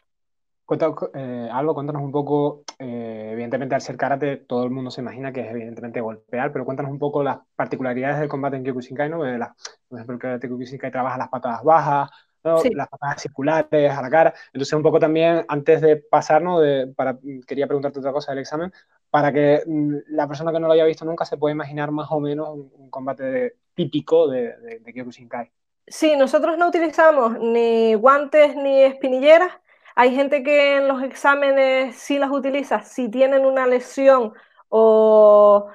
Cuéntanos, 0.65 0.95
eh, 1.13 1.49
algo, 1.51 1.73
cuéntanos 1.73 2.01
un 2.01 2.11
poco, 2.11 2.63
eh, 2.79 3.31
evidentemente 3.33 3.75
al 3.75 3.81
ser 3.81 3.97
karate 3.97 4.37
todo 4.37 4.63
el 4.63 4.71
mundo 4.71 4.91
se 4.91 5.01
imagina 5.01 5.33
que 5.33 5.41
es 5.41 5.51
evidentemente 5.51 5.99
golpear, 5.99 6.53
pero 6.53 6.63
cuéntanos 6.63 6.91
un 6.91 6.99
poco 6.99 7.21
las 7.21 7.39
particularidades 7.55 8.19
del 8.19 8.29
combate 8.29 8.55
en 8.55 8.63
Kyokushinkai, 8.63 9.09
¿no? 9.09 9.23
De 9.23 9.37
la, 9.37 9.53
por 9.89 9.99
ejemplo, 9.99 10.15
el 10.15 10.21
karate 10.21 10.47
Kyokushinkai 10.47 10.89
trabaja 10.89 11.17
las 11.17 11.27
patadas 11.27 11.63
bajas, 11.63 12.09
las 12.43 12.89
patadas 12.89 13.21
circulares 13.21 13.91
a 13.91 14.01
la 14.01 14.09
cara, 14.09 14.33
entonces 14.47 14.73
un 14.73 14.83
poco 14.83 14.99
también, 14.99 15.45
antes 15.47 15.81
de 15.81 15.97
pasarnos, 15.97 16.61
de, 16.61 16.87
para, 16.95 17.17
quería 17.47 17.67
preguntarte 17.67 17.99
otra 17.99 18.11
cosa 18.11 18.31
del 18.31 18.39
examen, 18.39 18.71
para 19.09 19.31
que 19.31 19.63
mm, 19.65 19.95
la 20.09 20.27
persona 20.27 20.51
que 20.51 20.59
no 20.59 20.67
lo 20.67 20.73
haya 20.73 20.85
visto 20.85 21.05
nunca 21.05 21.25
se 21.25 21.37
pueda 21.37 21.53
imaginar 21.53 21.91
más 21.91 22.07
o 22.11 22.19
menos 22.19 22.49
un, 22.49 22.89
combate 22.89 23.55
típico 23.73 24.27
de, 24.27 24.57
de, 24.57 24.79
de 24.79 24.93
Kyokushinkai. 24.93 25.51
Sí, 25.87 26.15
nosotros 26.15 26.57
no 26.57 26.69
utilizamos 26.69 27.39
ni 27.39 27.93
guantes 27.95 28.55
ni 28.55 28.83
espinilleras, 28.83 29.51
hay 29.95 30.15
gente 30.15 30.43
que 30.43 30.77
en 30.77 30.87
los 30.87 31.03
exámenes 31.03 31.95
sí 31.95 32.17
las 32.17 32.31
utiliza. 32.31 32.81
Si 32.81 33.09
tienen 33.09 33.45
una 33.45 33.67
lesión 33.67 34.33
o, 34.69 35.69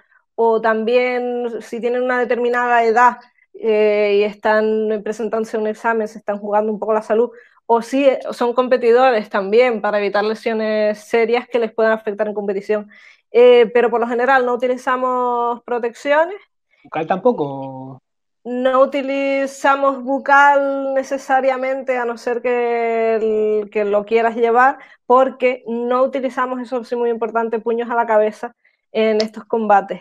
también 0.63 1.63
si 1.63 1.81
tienen 1.81 2.03
una 2.03 2.19
determinada 2.19 2.85
edad 2.85 3.19
eh, 3.61 4.19
y 4.21 4.23
están 4.23 5.01
presentándose 5.03 5.59
un 5.59 5.67
examen, 5.67 6.09
se 6.09 6.19
están 6.19 6.39
jugando 6.39 6.73
un 6.73 6.79
poco 6.79 6.93
la 6.93 7.03
salud, 7.03 7.31
o 7.67 7.83
si 7.83 8.07
son 8.33 8.55
competidores 8.55 9.29
también 9.29 9.81
para 9.81 9.99
evitar 9.99 10.25
lesiones 10.25 10.99
serias 10.99 11.47
que 11.49 11.59
les 11.59 11.73
puedan 11.73 11.93
afectar 11.93 12.27
en 12.27 12.35
competición. 12.35 12.89
Eh, 13.31 13.71
pero 13.75 13.91
por 13.91 14.01
lo 14.01 14.07
general 14.07 14.47
no 14.47 14.55
utilizamos 14.55 15.63
protecciones. 15.65 16.37
¿Bucal 16.85 17.07
tampoco? 17.07 18.01
No 18.45 18.81
utilizamos 18.81 20.03
bucal 20.03 20.95
necesariamente, 20.95 21.99
a 21.99 22.07
no 22.07 22.17
ser 22.17 22.41
que, 22.41 23.69
que 23.71 23.85
lo 23.85 24.07
quieras 24.07 24.37
llevar, 24.37 24.79
porque 25.05 25.63
no 25.67 26.03
utilizamos, 26.03 26.61
eso 26.63 26.81
es 26.81 26.93
muy 26.95 27.11
importante, 27.11 27.59
puños 27.59 27.91
a 27.91 27.95
la 27.95 28.07
cabeza 28.07 28.55
en 28.93 29.21
estos 29.21 29.45
combates. 29.45 30.01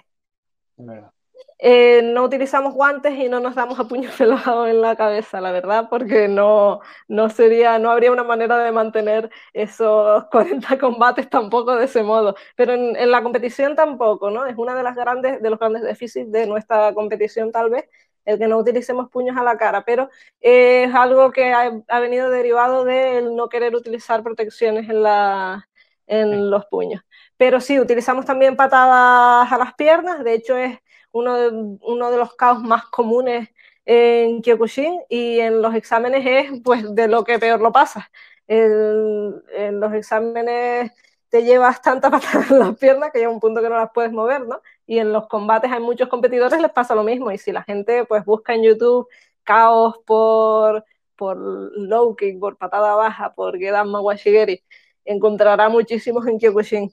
Eh, 1.59 2.01
no 2.03 2.23
utilizamos 2.23 2.73
guantes 2.75 3.17
y 3.17 3.29
no 3.29 3.39
nos 3.39 3.55
damos 3.55 3.79
a 3.79 3.87
puño 3.87 4.09
pelado 4.17 4.67
en 4.67 4.81
la 4.81 4.95
cabeza, 4.95 5.41
la 5.41 5.51
verdad, 5.51 5.87
porque 5.89 6.27
no, 6.27 6.81
no, 7.07 7.29
sería, 7.29 7.79
no 7.79 7.89
habría 7.89 8.11
una 8.11 8.23
manera 8.23 8.59
de 8.59 8.71
mantener 8.71 9.29
esos 9.53 10.25
40 10.31 10.77
combates 10.77 11.29
tampoco 11.29 11.75
de 11.75 11.85
ese 11.85 12.03
modo. 12.03 12.35
Pero 12.55 12.73
en, 12.73 12.95
en 12.95 13.11
la 13.11 13.23
competición 13.23 13.75
tampoco, 13.75 14.29
¿no? 14.29 14.45
Es 14.45 14.55
una 14.57 14.75
de 14.75 14.83
las 14.83 14.95
grandes, 14.95 15.41
de 15.41 15.49
los 15.49 15.59
grandes 15.59 15.81
déficits 15.83 16.31
de 16.31 16.45
nuestra 16.45 16.93
competición, 16.93 17.51
tal 17.51 17.69
vez, 17.71 17.85
el 18.27 18.37
que 18.37 18.47
no 18.47 18.57
utilicemos 18.57 19.09
puños 19.09 19.37
a 19.37 19.43
la 19.43 19.57
cara, 19.57 19.83
pero 19.85 20.09
es 20.41 20.93
algo 20.93 21.31
que 21.31 21.53
ha, 21.53 21.99
venido 21.99 22.29
derivado 22.29 22.83
del 22.83 23.35
no 23.35 23.49
querer 23.49 23.73
utilizar 23.75 24.21
protecciones 24.21 24.89
en, 24.89 25.01
la, 25.01 25.67
en 26.07 26.51
los 26.51 26.65
puños. 26.65 27.01
Pero 27.37 27.61
sí, 27.61 27.79
utilizamos 27.79 28.25
también 28.25 28.55
patadas 28.57 29.51
a 29.51 29.57
las 29.57 29.73
piernas, 29.75 30.23
de 30.23 30.33
hecho 30.33 30.57
es 30.57 30.77
uno 31.11 31.35
de, 31.35 31.77
uno 31.81 32.11
de 32.11 32.17
los 32.17 32.35
caos 32.35 32.61
más 32.61 32.85
comunes 32.85 33.49
en 33.85 34.41
Kyokushin 34.41 35.01
y 35.09 35.39
en 35.39 35.61
los 35.61 35.73
exámenes 35.75 36.25
es 36.25 36.61
pues 36.63 36.93
de 36.93 37.07
lo 37.07 37.23
que 37.23 37.39
peor 37.39 37.61
lo 37.61 37.71
pasa. 37.71 38.09
en 38.47 39.79
los 39.79 39.93
exámenes 39.93 40.91
te 41.29 41.43
llevas 41.43 41.81
tanta 41.81 42.09
patada 42.11 42.45
en 42.49 42.59
las 42.59 42.77
piernas 42.77 43.11
que 43.11 43.19
llega 43.19 43.31
un 43.31 43.39
punto 43.39 43.61
que 43.61 43.69
no 43.69 43.75
las 43.75 43.91
puedes 43.93 44.11
mover, 44.11 44.47
¿no? 44.47 44.61
Y 44.85 44.99
en 44.99 45.11
los 45.11 45.27
combates 45.27 45.71
hay 45.71 45.81
muchos 45.81 46.09
competidores 46.09 46.61
les 46.61 46.71
pasa 46.71 46.95
lo 46.95 47.03
mismo. 47.03 47.31
Y 47.31 47.37
si 47.37 47.51
la 47.51 47.63
gente 47.63 48.05
pues 48.05 48.23
busca 48.25 48.53
en 48.53 48.63
YouTube 48.63 49.07
caos 49.43 49.99
por, 50.05 50.85
por 51.15 51.37
low 51.37 52.15
kick, 52.15 52.39
por 52.39 52.57
patada 52.57 52.95
baja, 52.95 53.33
por 53.33 53.57
Gedan 53.57 53.89
Mawashigeri, 53.89 54.63
encontrará 55.05 55.69
muchísimos 55.69 56.27
en 56.27 56.37
Kyokushin. 56.37 56.91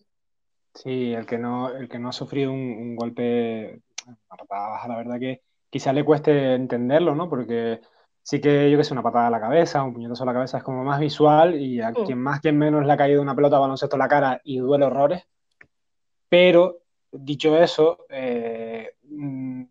Sí, 0.75 1.13
el 1.13 1.27
que 1.27 1.39
no, 1.39 1.71
el 1.71 1.89
que 1.89 2.01
no 2.01 2.09
ha 2.09 2.13
sufrido 2.13 2.51
un, 2.51 2.97
golpe, 2.97 3.81
a 4.07 4.37
patada 4.37 4.69
baja, 4.69 4.89
la 4.89 4.97
verdad 4.97 5.19
que 5.19 5.43
quizá 5.71 5.93
le 5.93 6.05
cueste 6.05 6.55
entenderlo, 6.55 7.15
¿no? 7.15 7.29
Porque 7.29 7.81
sí 8.23 8.41
que 8.41 8.71
yo 8.71 8.79
que 8.79 8.85
sé, 8.85 8.93
una 8.93 9.03
patada 9.03 9.27
a 9.27 9.31
la 9.31 9.41
cabeza, 9.41 9.83
un 9.83 9.93
puñetazo 9.93 10.23
a 10.23 10.27
la 10.27 10.33
cabeza 10.33 10.59
es 10.59 10.65
como 10.65 10.83
más 10.85 11.01
visual 11.01 11.61
y 11.61 11.81
a 11.81 11.91
mm. 11.91 11.95
quien 12.07 12.19
más, 12.19 12.41
quien 12.41 12.59
menos 12.59 12.87
le 12.87 12.93
ha 12.93 12.97
caído 12.97 13.23
una 13.23 13.35
pelota 13.35 13.57
a 13.57 13.61
baloncesto 13.61 13.97
en 13.97 14.01
la 14.01 14.09
cara 14.09 14.41
y 14.45 14.59
duele 14.59 14.87
horrores. 14.87 15.23
Pero, 16.29 16.79
dicho 17.13 17.57
eso, 17.57 18.07
eh, 18.09 18.95
mm, 19.03 19.65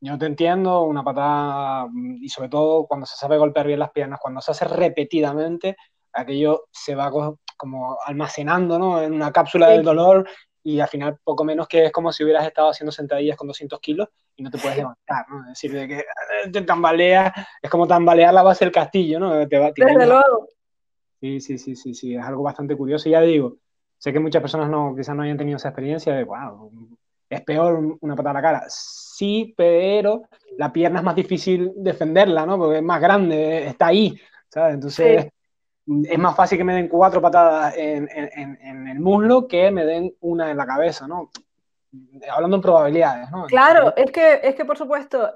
yo 0.00 0.18
te 0.18 0.26
entiendo, 0.26 0.82
una 0.82 1.02
patada, 1.02 1.86
mm, 1.86 2.22
y 2.22 2.28
sobre 2.28 2.48
todo 2.48 2.86
cuando 2.86 3.06
se 3.06 3.16
sabe 3.16 3.38
golpear 3.38 3.66
bien 3.66 3.78
las 3.78 3.90
piernas, 3.90 4.20
cuando 4.20 4.40
se 4.40 4.50
hace 4.50 4.66
repetidamente, 4.66 5.76
aquello 6.12 6.64
se 6.70 6.94
va 6.94 7.10
como 7.56 7.98
almacenando 8.04 8.78
¿no? 8.78 9.02
en 9.02 9.12
una 9.12 9.32
cápsula 9.32 9.68
del 9.68 9.82
dolor 9.82 10.28
y 10.64 10.80
al 10.80 10.88
final 10.88 11.18
poco 11.22 11.44
menos 11.44 11.68
que 11.68 11.84
es 11.86 11.92
como 11.92 12.10
si 12.10 12.24
hubieras 12.24 12.46
estado 12.46 12.70
haciendo 12.70 12.90
sentadillas 12.90 13.36
con 13.36 13.46
200 13.46 13.78
kilos 13.80 14.08
y 14.34 14.42
no 14.42 14.50
te 14.50 14.58
puedes 14.58 14.78
levantar, 14.78 15.26
¿no? 15.28 15.42
Es 15.42 15.48
decir, 15.48 15.72
de 15.72 15.86
que 15.86 15.98
eh, 15.98 16.50
te 16.50 16.62
tambaleas, 16.62 17.32
es 17.60 17.70
como 17.70 17.86
tambalear 17.86 18.32
la 18.32 18.42
base 18.42 18.64
del 18.64 18.72
castillo, 18.72 19.20
¿no? 19.20 19.46
Te 19.46 19.58
va, 19.58 19.70
Desde 19.76 20.06
luego. 20.06 20.48
Sí, 21.20 21.40
sí, 21.40 21.58
sí, 21.58 21.76
sí, 21.76 21.94
sí, 21.94 22.14
es 22.16 22.24
algo 22.24 22.42
bastante 22.42 22.74
curioso 22.76 23.08
y 23.08 23.12
ya 23.12 23.20
digo, 23.20 23.58
sé 23.98 24.12
que 24.12 24.20
muchas 24.20 24.40
personas 24.40 24.70
no, 24.70 24.94
quizás 24.96 25.14
no 25.14 25.22
hayan 25.22 25.36
tenido 25.36 25.56
esa 25.56 25.68
experiencia 25.68 26.14
de, 26.14 26.24
wow, 26.24 26.70
es 27.28 27.42
peor 27.42 27.98
una 28.00 28.16
patada 28.16 28.30
a 28.30 28.34
la 28.34 28.42
cara. 28.42 28.64
Sí, 28.68 29.54
pero 29.56 30.22
la 30.56 30.72
pierna 30.72 31.00
es 31.00 31.04
más 31.04 31.14
difícil 31.14 31.72
defenderla, 31.76 32.46
¿no? 32.46 32.56
Porque 32.56 32.78
es 32.78 32.82
más 32.82 33.00
grande, 33.00 33.66
está 33.66 33.88
ahí, 33.88 34.18
¿sabes? 34.48 34.74
Entonces 34.74 35.28
es 35.86 36.18
más 36.18 36.34
fácil 36.34 36.58
que 36.58 36.64
me 36.64 36.74
den 36.74 36.88
cuatro 36.88 37.20
patadas 37.20 37.74
en, 37.76 38.08
el 38.88 39.00
muslo 39.00 39.46
que 39.46 39.70
me 39.70 39.84
den 39.84 40.14
una 40.20 40.50
en 40.50 40.56
la 40.56 40.66
cabeza, 40.66 41.06
¿no? 41.06 41.30
Hablando 42.32 42.56
en 42.56 42.62
probabilidades, 42.62 43.30
¿no? 43.30 43.46
Claro, 43.46 43.94
es 43.96 44.10
que, 44.10 44.40
es 44.42 44.54
que 44.54 44.64
por 44.64 44.78
supuesto, 44.78 45.32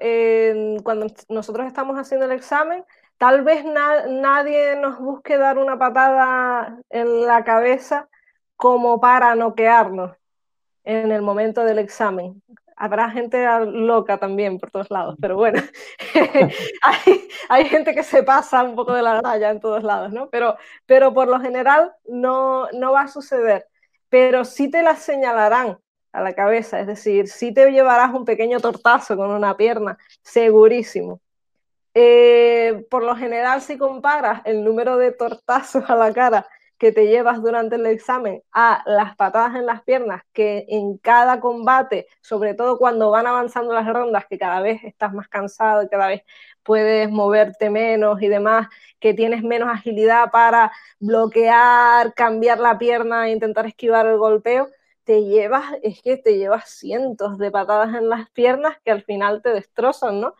cuando 0.83 1.07
nosotros 1.29 1.67
estamos 1.67 1.97
haciendo 1.97 2.25
el 2.25 2.31
examen, 2.31 2.83
tal 3.17 3.43
vez 3.43 3.63
nadie 3.63 4.75
nos 4.75 4.99
busque 4.99 5.37
dar 5.37 5.57
una 5.57 5.77
patada 5.77 6.79
en 6.89 7.25
la 7.25 7.43
cabeza 7.43 8.09
como 8.55 8.99
para 8.99 9.35
noquearnos 9.35 10.17
en 10.83 11.11
el 11.11 11.21
momento 11.21 11.63
del 11.63 11.79
examen 11.79 12.41
habrá 12.79 13.11
gente 13.11 13.45
loca 13.67 14.17
también 14.17 14.57
por 14.57 14.71
todos 14.71 14.89
lados, 14.89 15.15
pero 15.21 15.35
bueno, 15.35 15.61
hay, 17.49 17.65
gente 17.65 17.93
que 17.93 18.03
se 18.03 18.23
pasa 18.23 18.63
un 18.63 18.75
poco 18.75 18.93
de 18.93 19.01
la 19.01 19.21
raya 19.21 19.51
en 19.51 19.59
todos 19.59 19.83
lados, 19.83 20.13
¿no? 20.13 20.29
Pero, 20.29 20.57
pero 20.85 21.13
por 21.13 21.27
lo 21.27 21.39
general 21.41 21.91
no, 22.07 22.69
no 22.71 22.93
va 22.93 23.01
a 23.01 23.07
suceder, 23.09 23.67
pero 24.07 24.45
sí 24.45 24.71
te 24.71 24.81
la 24.81 24.95
señalarán 24.95 25.77
a 26.13 26.21
la 26.21 26.33
cabeza, 26.33 26.79
es 26.79 26.87
decir, 26.87 27.27
sí 27.27 27.53
te 27.53 27.69
llevarás 27.69 28.13
un 28.13 28.23
pequeño 28.23 28.61
tortazo 28.61 29.17
con 29.17 29.29
una 29.29 29.57
pierna, 29.57 29.97
segurísimo. 30.23 31.19
Eh, 31.93 32.85
por 32.89 33.03
lo 33.03 33.15
general, 33.15 33.61
si 33.61 33.77
comparas 33.77 34.41
el 34.45 34.63
número 34.63 34.97
de 34.97 35.11
tortazos 35.11 35.89
a 35.89 35.95
la 35.95 36.13
cara 36.13 36.47
que 36.79 36.91
te 36.93 37.07
llevas 37.07 37.41
durante 37.41 37.75
el 37.75 37.85
examen 37.85 38.41
a 38.53 38.81
las 38.85 39.15
patadas 39.17 39.55
en 39.55 39.65
las 39.65 39.83
piernas, 39.83 40.23
que 40.33 40.65
en 40.69 40.97
cada 40.97 41.41
combate, 41.41 42.07
sobre 42.21 42.53
todo 42.53 42.77
cuando 42.77 43.11
van 43.11 43.27
avanzando 43.27 43.73
las 43.73 43.85
rondas, 43.85 44.25
que 44.27 44.39
cada 44.39 44.61
vez 44.61 44.83
estás 44.83 45.13
más 45.13 45.27
cansado 45.27 45.83
y 45.83 45.89
cada 45.89 46.07
vez 46.07 46.23
puedes 46.63 47.09
moverte 47.11 47.69
menos 47.69 48.21
y 48.21 48.29
demás, 48.29 48.67
que 48.99 49.13
tienes 49.13 49.43
menos 49.43 49.69
agilidad 49.69 50.31
para 50.31 50.71
bloquear, 50.99 52.13
cambiar 52.13 52.59
la 52.59 52.77
pierna 52.77 53.27
e 53.27 53.31
intentar 53.31 53.65
esquivar 53.67 54.07
el 54.07 54.17
golpeo, 54.17 54.69
te 55.03 55.23
llevas, 55.23 55.65
es 55.83 56.01
que 56.01 56.17
te 56.17 56.37
llevas 56.37 56.69
cientos 56.69 57.37
de 57.39 57.51
patadas 57.51 57.95
en 57.95 58.09
las 58.09 58.29
piernas 58.29 58.77
que 58.85 58.91
al 58.91 59.03
final 59.03 59.41
te 59.41 59.49
destrozan, 59.49 60.21
¿no? 60.21 60.35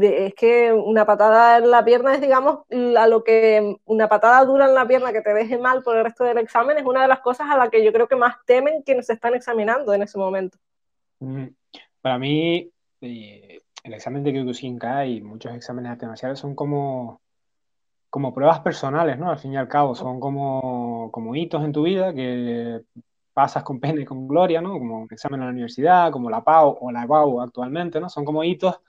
Es 0.00 0.34
que 0.34 0.72
una 0.72 1.06
patada 1.06 1.58
en 1.58 1.70
la 1.70 1.84
pierna 1.84 2.14
es, 2.14 2.20
digamos, 2.20 2.60
a 2.96 3.06
lo 3.06 3.22
que 3.22 3.76
una 3.84 4.08
patada 4.08 4.44
dura 4.44 4.66
en 4.66 4.74
la 4.74 4.86
pierna 4.86 5.12
que 5.12 5.20
te 5.20 5.34
deje 5.34 5.58
mal 5.58 5.82
por 5.82 5.96
el 5.96 6.04
resto 6.04 6.24
del 6.24 6.38
examen 6.38 6.78
es 6.78 6.84
una 6.84 7.02
de 7.02 7.08
las 7.08 7.20
cosas 7.20 7.48
a 7.50 7.56
la 7.56 7.70
que 7.70 7.84
yo 7.84 7.92
creo 7.92 8.08
que 8.08 8.16
más 8.16 8.36
temen 8.46 8.82
quienes 8.82 9.06
se 9.06 9.12
están 9.12 9.34
examinando 9.34 9.92
en 9.92 10.02
ese 10.02 10.18
momento. 10.18 10.58
Mm, 11.20 11.46
para 12.00 12.18
mí, 12.18 12.70
eh, 13.00 13.60
el 13.84 13.94
examen 13.94 14.24
de 14.24 14.32
Kyokushinkai 14.32 15.18
y 15.18 15.20
muchos 15.20 15.54
exámenes 15.54 15.98
de 15.98 16.36
son 16.36 16.54
como, 16.54 17.20
como 18.10 18.34
pruebas 18.34 18.60
personales, 18.60 19.18
¿no? 19.18 19.30
Al 19.30 19.38
fin 19.38 19.52
y 19.52 19.56
al 19.56 19.68
cabo, 19.68 19.94
son 19.94 20.18
como, 20.18 21.10
como 21.12 21.36
hitos 21.36 21.62
en 21.64 21.72
tu 21.72 21.82
vida 21.82 22.12
que 22.14 22.80
pasas 23.32 23.62
con 23.62 23.80
pena 23.80 24.00
y 24.00 24.04
con 24.04 24.26
gloria, 24.26 24.60
¿no? 24.60 24.72
Como 24.72 25.02
un 25.02 25.08
examen 25.10 25.40
en 25.40 25.46
la 25.46 25.52
universidad, 25.52 26.10
como 26.10 26.30
la 26.30 26.42
PAU 26.42 26.78
o 26.80 26.90
la 26.90 27.06
PAU 27.06 27.40
actualmente, 27.40 28.00
¿no? 28.00 28.08
Son 28.08 28.24
como 28.24 28.42
hitos 28.42 28.80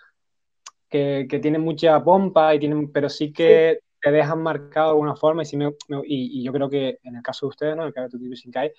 que, 0.89 1.27
tienen 1.41 1.61
mucha 1.61 2.03
pompa, 2.03 2.55
y 2.55 2.59
tienen, 2.59 2.91
pero 2.91 3.09
sí 3.09 3.33
que 3.33 3.79
te 4.01 4.11
dejan 4.11 4.41
marcado 4.41 4.87
de 4.87 4.91
alguna 4.91 5.15
forma 5.15 5.43
y, 5.43 5.49
y, 6.05 6.43
yo 6.43 6.53
creo 6.53 6.69
que 6.69 6.99
en 7.03 7.15
el 7.15 7.23
caso 7.23 7.47
de 7.47 7.49
ustedes, 7.49 7.75
¿no? 7.75 7.81
en 7.83 7.87
el 7.87 7.93
caso 7.93 8.17
de 8.17 8.35
Shinkai, 8.35 8.71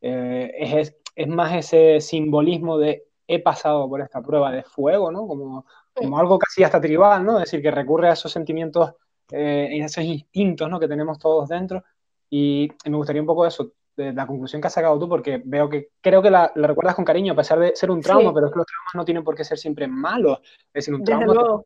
eh, 0.00 0.52
es, 0.58 0.96
es, 1.14 1.28
más 1.28 1.52
ese 1.54 2.00
simbolismo 2.00 2.78
de 2.78 3.04
he 3.26 3.38
pasado 3.40 3.88
por 3.88 4.00
esta 4.00 4.20
prueba 4.22 4.50
de 4.50 4.62
fuego, 4.64 5.12
¿no? 5.12 5.26
Como, 5.26 5.64
como 5.94 6.18
algo 6.18 6.38
casi 6.38 6.64
hasta 6.64 6.80
tribal, 6.80 7.24
¿no? 7.24 7.38
Es 7.38 7.44
decir, 7.44 7.62
que 7.62 7.70
recurre 7.70 8.08
a 8.08 8.14
esos 8.14 8.32
sentimientos, 8.32 8.92
eh, 9.30 9.68
esos 9.72 10.02
instintos, 10.04 10.68
¿no? 10.68 10.80
Que 10.80 10.88
tenemos 10.88 11.18
todos 11.18 11.48
dentro. 11.48 11.84
Y, 12.28 12.68
me 12.86 12.96
gustaría 12.96 13.22
un 13.22 13.26
poco 13.26 13.46
eso, 13.46 13.72
de 13.96 14.12
la 14.12 14.26
conclusión 14.26 14.60
que 14.60 14.68
has 14.68 14.72
sacado 14.72 14.98
tú, 14.98 15.08
porque 15.08 15.42
veo 15.44 15.68
que 15.68 15.90
creo 16.00 16.22
que 16.22 16.30
la, 16.30 16.52
recuerdas 16.54 16.94
con 16.94 17.04
cariño, 17.04 17.32
a 17.32 17.36
pesar 17.36 17.58
de 17.58 17.74
ser 17.74 17.90
un 17.90 18.00
trauma, 18.00 18.32
pero 18.32 18.46
es 18.46 18.52
que 18.52 18.58
los 18.58 18.66
traumas 18.66 18.94
no 18.94 19.04
tienen 19.04 19.24
por 19.24 19.34
qué 19.34 19.44
ser 19.44 19.58
siempre 19.58 19.86
malos. 19.86 20.38
Es 20.72 20.84
decir, 20.86 20.94
un 20.94 21.04
trauma 21.04 21.62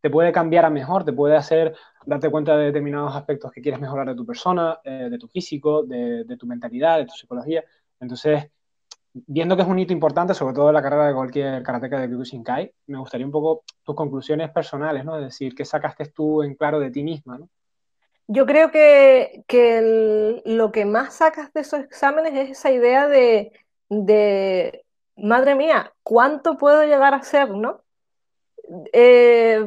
te, 0.00 0.10
puede 0.10 0.32
cambiar 0.32 0.64
a 0.64 0.70
mejor, 0.70 1.04
te 1.04 1.12
puede 1.12 1.36
hacer 1.36 1.74
darte 2.06 2.30
cuenta 2.30 2.56
de 2.56 2.66
determinados 2.66 3.14
aspectos 3.14 3.50
que 3.52 3.60
quieres 3.60 3.80
mejorar 3.80 4.08
de 4.08 4.14
tu 4.14 4.24
persona, 4.24 4.78
eh, 4.84 5.08
de 5.10 5.18
tu 5.18 5.28
físico, 5.28 5.82
de, 5.82 6.24
tu 6.38 6.46
mentalidad, 6.46 6.98
de 6.98 7.06
tu 7.06 7.12
psicología. 7.12 7.64
Entonces, 8.00 8.50
viendo 9.12 9.56
que 9.56 9.62
es 9.62 9.68
un 9.68 9.78
hito 9.78 9.92
importante, 9.92 10.34
sobre 10.34 10.54
todo 10.54 10.68
en 10.68 10.74
la 10.74 10.82
carrera 10.82 11.08
de 11.08 11.14
cualquier 11.14 11.62
karateka 11.62 12.00
de 12.00 12.08
Kyokushinkai, 12.08 12.72
me 12.86 12.98
gustaría 12.98 13.26
un 13.26 13.32
poco 13.32 13.64
tus 13.82 13.94
conclusiones 13.94 14.50
personales, 14.50 15.04
¿no? 15.04 15.16
Es 15.16 15.24
decir, 15.24 15.54
¿qué 15.54 15.64
sacaste 15.64 16.06
tú 16.06 16.42
en 16.42 16.54
claro 16.54 16.78
de 16.80 16.90
ti 16.90 17.02
misma, 17.02 17.38
¿no? 17.38 17.48
Yo 18.30 18.44
creo 18.44 18.70
que, 18.70 20.42
lo 20.44 20.70
que 20.70 20.84
más 20.84 21.14
sacas 21.14 21.52
de 21.54 21.62
esos 21.62 21.80
exámenes 21.80 22.34
es 22.34 22.50
esa 22.58 22.70
idea 22.70 23.08
de, 23.08 23.52
madre 25.16 25.54
mía, 25.54 25.94
¿cuánto 26.02 26.58
puedo 26.58 26.84
llegar 26.84 27.14
a 27.14 27.22
ser, 27.22 27.50
no? 27.50 27.82
Eh, 28.92 29.64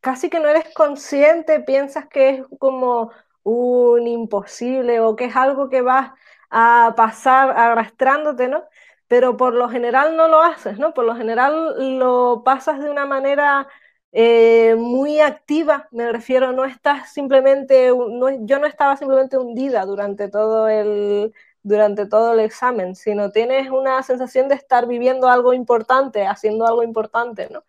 casi 0.00 0.30
que 0.30 0.40
no 0.40 0.48
eres 0.48 0.72
consciente, 0.74 1.60
piensas 1.60 2.08
que 2.08 2.30
es 2.30 2.42
como 2.58 3.10
un 3.42 4.06
imposible 4.06 5.00
o 5.00 5.14
que 5.16 5.26
es 5.26 5.36
algo 5.36 5.68
que 5.68 5.82
vas 5.82 6.12
a 6.50 6.94
pasar 6.96 7.50
arrastrándote, 7.50 8.48
¿no? 8.48 8.64
Pero 9.06 9.36
por 9.36 9.54
lo 9.54 9.68
general 9.68 10.16
no 10.16 10.28
lo 10.28 10.42
haces, 10.42 10.78
¿no? 10.78 10.94
Por 10.94 11.04
lo 11.04 11.14
general 11.14 11.98
lo 11.98 12.42
pasas 12.44 12.80
de 12.80 12.90
una 12.90 13.04
manera 13.06 13.68
eh, 14.12 14.74
muy 14.76 15.20
activa, 15.20 15.88
me 15.92 16.10
refiero, 16.10 16.52
no 16.52 16.64
estás 16.64 17.12
simplemente, 17.12 17.90
no, 17.90 18.44
yo 18.44 18.58
no 18.58 18.66
estaba 18.66 18.96
simplemente 18.96 19.38
hundida 19.38 19.84
durante 19.86 20.28
todo, 20.28 20.68
el, 20.68 21.32
durante 21.62 22.06
todo 22.06 22.32
el 22.34 22.40
examen, 22.40 22.96
sino 22.96 23.30
tienes 23.30 23.70
una 23.70 24.02
sensación 24.02 24.48
de 24.48 24.56
estar 24.56 24.86
viviendo 24.88 25.28
algo 25.28 25.52
importante, 25.54 26.26
haciendo 26.26 26.66
algo 26.66 26.82
importante, 26.82 27.48
¿no? 27.50 27.64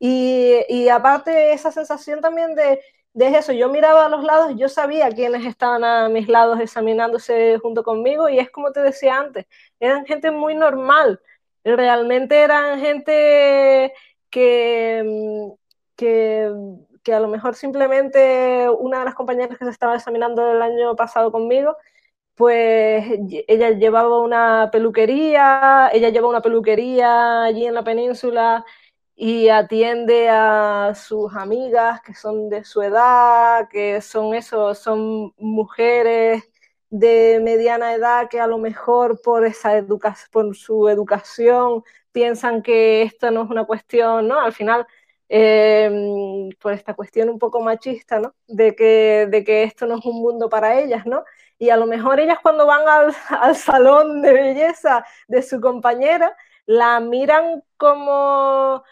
Y, 0.00 0.64
y 0.68 0.88
aparte 0.88 1.52
esa 1.52 1.70
sensación 1.72 2.20
también 2.20 2.54
de, 2.56 2.80
de 3.14 3.28
eso, 3.38 3.52
yo 3.52 3.68
miraba 3.68 4.06
a 4.06 4.08
los 4.08 4.24
lados, 4.24 4.54
yo 4.56 4.68
sabía 4.68 5.08
quiénes 5.10 5.46
estaban 5.46 5.84
a 5.84 6.08
mis 6.08 6.28
lados 6.28 6.60
examinándose 6.60 7.58
junto 7.58 7.84
conmigo 7.84 8.28
y 8.28 8.38
es 8.40 8.50
como 8.50 8.72
te 8.72 8.80
decía 8.80 9.18
antes, 9.18 9.46
eran 9.80 10.04
gente 10.06 10.30
muy 10.32 10.54
normal, 10.56 11.20
realmente 11.64 12.40
eran 12.40 12.80
gente 12.80 13.92
que 14.30 15.54
que, 15.96 16.50
que 17.02 17.14
a 17.14 17.20
lo 17.20 17.28
mejor 17.28 17.54
simplemente 17.54 18.68
una 18.70 19.00
de 19.00 19.04
las 19.06 19.14
compañeras 19.14 19.58
que 19.58 19.64
se 19.64 19.70
estaba 19.70 19.96
examinando 19.96 20.52
el 20.52 20.62
año 20.62 20.96
pasado 20.96 21.32
conmigo, 21.32 21.76
pues 22.34 23.04
ella 23.48 23.70
llevaba 23.70 24.20
una 24.20 24.70
peluquería, 24.72 25.90
ella 25.92 26.10
lleva 26.10 26.28
una 26.28 26.42
peluquería 26.42 27.44
allí 27.44 27.66
en 27.66 27.74
la 27.74 27.84
península 27.84 28.64
y 29.16 29.48
atiende 29.48 30.28
a 30.30 30.92
sus 30.96 31.34
amigas 31.36 32.00
que 32.02 32.14
son 32.14 32.48
de 32.48 32.64
su 32.64 32.82
edad, 32.82 33.68
que 33.68 34.00
son 34.00 34.34
eso, 34.34 34.74
son 34.74 35.32
mujeres 35.38 36.42
de 36.90 37.40
mediana 37.42 37.94
edad 37.94 38.28
que 38.28 38.40
a 38.40 38.46
lo 38.46 38.58
mejor 38.58 39.20
por 39.22 39.44
esa 39.46 39.76
educación, 39.76 40.28
por 40.32 40.56
su 40.56 40.88
educación 40.88 41.82
piensan 42.12 42.62
que 42.62 43.02
esto 43.02 43.30
no 43.30 43.44
es 43.44 43.50
una 43.50 43.64
cuestión, 43.64 44.28
¿no? 44.28 44.40
Al 44.40 44.52
final 44.52 44.86
Em, 45.28 46.50
por 46.60 46.72
esta 46.72 46.94
cuestión 46.94 47.30
un 47.30 47.38
poco 47.38 47.60
machista, 47.60 48.18
¿no? 48.20 48.34
De 48.46 48.76
que, 48.76 49.26
de 49.30 49.42
que 49.44 49.62
esto 49.64 49.86
no 49.86 49.98
es 49.98 50.04
un 50.04 50.20
mundo 50.20 50.48
para 50.48 50.78
ellas, 50.80 51.06
¿no? 51.06 51.24
Y 51.58 51.70
a 51.70 51.76
lo 51.76 51.86
mejor 51.86 52.20
ellas 52.20 52.38
cuando 52.42 52.66
van 52.66 52.86
al, 52.88 53.14
al 53.40 53.56
salón 53.56 54.22
de 54.22 54.32
belleza 54.32 55.04
de 55.28 55.42
su 55.42 55.60
compañera, 55.60 56.36
la 56.66 57.00
miran 57.00 57.62
como, 57.76 58.84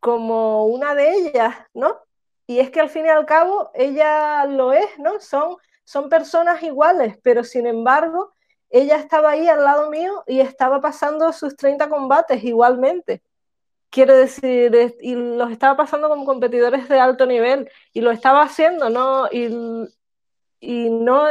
como 0.00 0.66
una 0.66 0.94
de 0.94 1.12
ellas, 1.12 1.54
¿no? 1.74 1.98
Y 2.46 2.60
es 2.60 2.70
que 2.70 2.80
al 2.80 2.90
fin 2.90 3.06
y 3.06 3.08
al 3.08 3.26
cabo 3.26 3.70
ella 3.74 4.44
lo 4.46 4.72
es, 4.72 4.98
¿no? 4.98 5.20
Son, 5.20 5.56
son 5.84 6.08
personas 6.08 6.62
iguales, 6.62 7.18
pero 7.22 7.44
sin 7.44 7.66
embargo, 7.66 8.32
ella 8.70 8.96
estaba 8.96 9.30
ahí 9.30 9.48
al 9.48 9.64
lado 9.64 9.90
mío 9.90 10.22
y 10.26 10.40
estaba 10.40 10.80
pasando 10.80 11.32
sus 11.32 11.56
30 11.56 11.88
combates 11.88 12.42
igualmente. 12.44 13.22
Quiero 13.90 14.16
decir, 14.16 14.96
y 15.00 15.14
los 15.14 15.50
estaba 15.50 15.76
pasando 15.76 16.08
como 16.08 16.24
competidores 16.24 16.88
de 16.88 17.00
alto 17.00 17.26
nivel 17.26 17.68
y 17.92 18.00
lo 18.00 18.12
estaba 18.12 18.42
haciendo, 18.42 18.88
¿no? 18.88 19.26
Y, 19.32 19.48
y 20.60 20.90
no, 20.90 21.24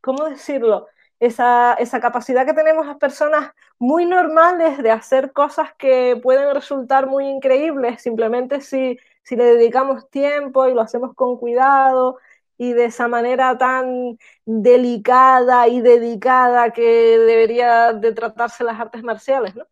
¿cómo 0.00 0.24
decirlo? 0.24 0.86
Esa, 1.20 1.74
esa, 1.74 2.00
capacidad 2.00 2.44
que 2.44 2.54
tenemos 2.54 2.86
las 2.86 2.96
personas 2.96 3.52
muy 3.78 4.04
normales 4.06 4.78
de 4.82 4.90
hacer 4.90 5.32
cosas 5.32 5.74
que 5.74 6.18
pueden 6.22 6.54
resultar 6.54 7.06
muy 7.06 7.26
increíbles, 7.28 8.02
simplemente 8.02 8.60
si, 8.60 8.98
si 9.22 9.36
le 9.36 9.44
dedicamos 9.44 10.10
tiempo 10.10 10.66
y 10.66 10.74
lo 10.74 10.80
hacemos 10.80 11.14
con 11.14 11.38
cuidado 11.38 12.18
y 12.58 12.72
de 12.72 12.86
esa 12.86 13.08
manera 13.08 13.56
tan 13.58 14.18
delicada 14.44 15.68
y 15.68 15.80
dedicada 15.80 16.70
que 16.72 17.18
debería 17.18 17.92
de 17.92 18.12
tratarse 18.12 18.64
las 18.64 18.78
artes 18.78 19.02
marciales, 19.02 19.54
¿no? 19.56 19.66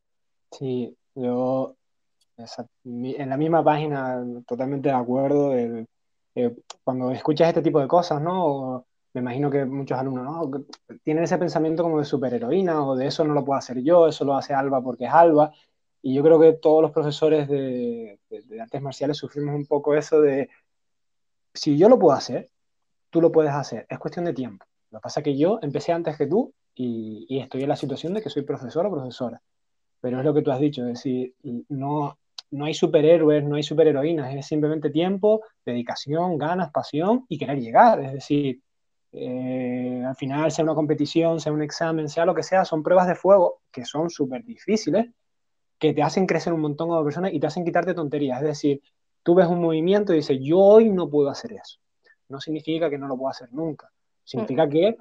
Sí, 0.51 0.97
yo 1.15 1.77
en 2.85 3.29
la 3.29 3.37
misma 3.37 3.63
página, 3.65 4.25
totalmente 4.47 4.89
de 4.89 4.95
acuerdo. 4.95 5.55
Eh, 5.55 5.87
cuando 6.83 7.11
escuchas 7.11 7.49
este 7.49 7.63
tipo 7.63 7.81
de 7.81 7.89
cosas, 7.89 8.21
¿no? 8.21 8.87
me 9.15 9.21
imagino 9.21 9.51
que 9.51 9.65
muchos 9.65 9.99
alumnos, 9.99 10.25
¿no? 10.25 10.65
Tienen 11.03 11.25
ese 11.25 11.39
pensamiento 11.39 11.83
como 11.83 11.99
de 11.99 12.05
superheroína 12.05 12.87
o 12.87 12.97
de 12.97 13.07
eso 13.07 13.25
no 13.25 13.35
lo 13.35 13.45
puedo 13.45 13.59
hacer 13.59 13.83
yo, 13.83 14.09
eso 14.09 14.25
lo 14.25 14.35
hace 14.35 14.55
Alba 14.55 14.83
porque 14.83 15.05
es 15.05 15.13
Alba. 15.13 15.53
Y 16.01 16.15
yo 16.15 16.23
creo 16.23 16.41
que 16.41 16.55
todos 16.55 16.83
los 16.83 16.91
profesores 16.93 17.49
de, 17.49 18.19
artes 18.61 18.83
marciales 18.83 19.17
sufrimos 19.19 19.55
un 19.55 19.67
poco 19.67 19.95
eso 19.95 20.21
de, 20.21 20.49
si 21.55 21.77
yo 21.79 21.89
lo 21.89 21.99
puedo 21.99 22.17
hacer, 22.17 22.51
tú 23.11 23.21
lo 23.21 23.31
puedes 23.31 23.53
hacer, 23.53 23.87
es 23.89 23.99
cuestión 23.99 24.25
de 24.25 24.33
tiempo. 24.33 24.65
Lo 24.91 24.99
que 24.99 25.03
pasa 25.03 25.21
es 25.21 25.25
que 25.25 25.37
yo 25.37 25.59
empecé 25.63 25.93
antes 25.93 26.17
que 26.17 26.27
tú 26.27 26.53
y, 26.75 27.27
y 27.29 27.41
estoy 27.41 27.63
en 27.63 27.69
la 27.69 27.77
situación 27.77 28.15
de 28.15 28.23
que 28.23 28.31
soy 28.31 28.43
profesor 28.43 28.87
o 28.87 28.91
profesora. 28.91 29.41
Pero 30.01 30.19
es 30.19 30.25
lo 30.25 30.35
que 30.35 30.43
tú 30.43 30.51
has 30.51 30.61
dicho, 30.61 30.83
es 30.83 30.95
decir, 30.95 31.35
no, 31.69 32.19
no 32.53 32.67
hay 32.67 32.75
superhéroes, 32.75 33.43
no 33.45 33.57
hay 33.57 33.63
superheroínas, 33.63 34.35
es 34.35 34.47
simplemente 34.47 34.91
tiempo, 34.91 35.43
dedicación, 35.65 36.39
ganas, 36.39 36.71
pasión 36.71 37.25
y 37.29 37.39
querer 37.39 37.59
llegar. 37.59 38.01
Es 38.01 38.13
decir, 38.13 38.61
eh, 39.13 40.03
al 40.07 40.15
final, 40.15 40.53
sea 40.53 40.65
una 40.65 40.75
competición, 40.75 41.41
sea 41.41 41.53
un 41.53 41.63
examen, 41.63 42.09
sea 42.09 42.27
lo 42.27 42.35
que 42.35 42.43
sea, 42.43 42.65
son 42.65 42.83
pruebas 42.83 43.09
de 43.09 43.15
fuego 43.15 43.63
que 43.71 43.85
son 43.85 44.11
súper 44.11 44.45
difíciles, 44.45 45.07
que 45.79 45.95
te 45.95 46.03
hacen 46.03 46.27
crecer 46.27 46.53
un 46.53 46.61
montón 46.61 46.89
como 46.89 47.03
persona 47.03 47.31
y 47.31 47.41
te 47.41 47.47
hacen 47.47 47.65
quitarte 47.65 47.95
tonterías. 47.95 48.41
Es 48.43 48.49
decir, 48.49 48.83
tú 49.23 49.35
ves 49.35 49.47
un 49.49 49.61
movimiento 49.61 50.13
y 50.13 50.17
dices, 50.17 50.39
yo 50.41 50.59
hoy 50.59 50.91
no 50.91 51.09
puedo 51.09 51.31
hacer 51.31 51.55
eso. 51.55 51.79
No 52.29 52.39
significa 52.39 52.91
que 52.91 52.99
no 52.99 53.09
lo 53.09 53.17
pueda 53.17 53.31
hacer 53.31 53.53
nunca. 53.53 53.91
Significa 54.25 54.69
que 54.69 54.97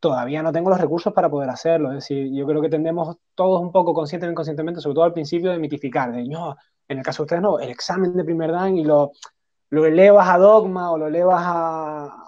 todavía 0.00 0.42
no 0.42 0.52
tengo 0.52 0.70
los 0.70 0.80
recursos 0.80 1.12
para 1.12 1.30
poder 1.30 1.50
hacerlo. 1.50 1.88
Es 1.90 1.96
decir, 1.96 2.30
yo 2.32 2.46
creo 2.46 2.60
que 2.60 2.68
tendemos 2.68 3.16
todos 3.34 3.60
un 3.60 3.72
poco 3.72 3.92
consciente 3.92 4.26
o 4.26 4.30
inconscientemente, 4.30 4.80
sobre 4.80 4.94
todo 4.94 5.04
al 5.04 5.12
principio, 5.12 5.50
de 5.50 5.58
mitificar, 5.58 6.12
de 6.12 6.24
no, 6.24 6.56
en 6.90 6.98
el 6.98 7.04
caso 7.04 7.22
de 7.22 7.24
ustedes 7.26 7.42
no, 7.42 7.60
el 7.60 7.70
examen 7.70 8.16
de 8.16 8.24
primer 8.24 8.50
dan 8.50 8.76
y 8.76 8.84
lo, 8.84 9.12
lo 9.70 9.86
elevas 9.86 10.28
a 10.28 10.38
dogma 10.38 10.90
o 10.90 10.98
lo 10.98 11.06
elevas 11.06 11.40
a, 11.40 12.24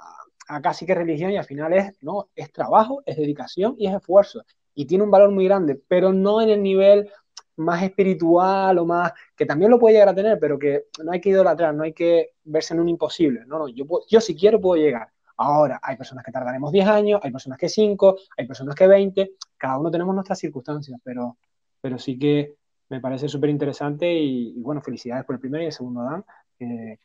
a 0.47 0.63
casi 0.63 0.87
que 0.87 0.95
religión 0.95 1.33
y 1.33 1.37
al 1.37 1.45
final 1.45 1.73
es, 1.73 2.01
no, 2.01 2.29
es 2.37 2.53
trabajo, 2.53 3.03
es 3.05 3.17
dedicación 3.17 3.75
y 3.77 3.89
es 3.89 3.95
esfuerzo. 3.95 4.45
Y 4.73 4.87
tiene 4.87 5.03
un 5.03 5.11
valor 5.11 5.33
muy 5.33 5.47
grande, 5.47 5.83
pero 5.89 6.13
no 6.13 6.41
en 6.41 6.51
el 6.51 6.63
nivel 6.63 7.11
más 7.57 7.83
espiritual 7.83 8.79
o 8.79 8.87
más, 8.87 9.13
que 9.37 9.47
también 9.47 9.69
lo 9.69 9.81
puede 9.81 9.95
llegar 9.95 10.11
a 10.11 10.15
tener, 10.15 10.39
pero 10.39 10.57
que 10.59 10.85
no 11.03 11.11
hay 11.11 11.21
que 11.21 11.31
idolatrar, 11.31 11.75
no 11.75 11.83
hay 11.83 11.93
que 11.93 12.31
verse 12.45 12.73
en 12.73 12.81
un 12.81 12.89
imposible. 12.89 13.45
No, 13.47 13.59
no, 13.59 13.69
yo, 13.69 13.85
yo 14.09 14.21
si 14.21 14.37
quiero 14.37 14.61
puedo 14.61 14.81
llegar. 14.81 15.09
Ahora, 15.39 15.81
hay 15.83 15.97
personas 15.97 16.25
que 16.25 16.31
tardaremos 16.31 16.71
10 16.71 16.87
años, 16.87 17.21
hay 17.25 17.33
personas 17.33 17.59
que 17.59 17.69
5, 17.69 18.17
hay 18.37 18.47
personas 18.47 18.77
que 18.77 18.87
20, 18.87 19.33
cada 19.57 19.77
uno 19.77 19.91
tenemos 19.91 20.15
nuestras 20.15 20.39
circunstancias, 20.39 21.01
pero, 21.03 21.37
pero 21.81 21.99
sí 21.99 22.17
que 22.17 22.55
me 22.93 23.01
parece 23.01 23.27
súper 23.27 23.49
interesante 23.49 24.13
y, 24.13 24.61
bueno, 24.61 24.83
felicidades 24.83 25.25
por 25.25 25.35
el 25.35 25.41
primer 25.41 25.63
y 25.63 25.67
el 25.67 25.73
segundo 25.73 26.03
Dan. 26.03 26.25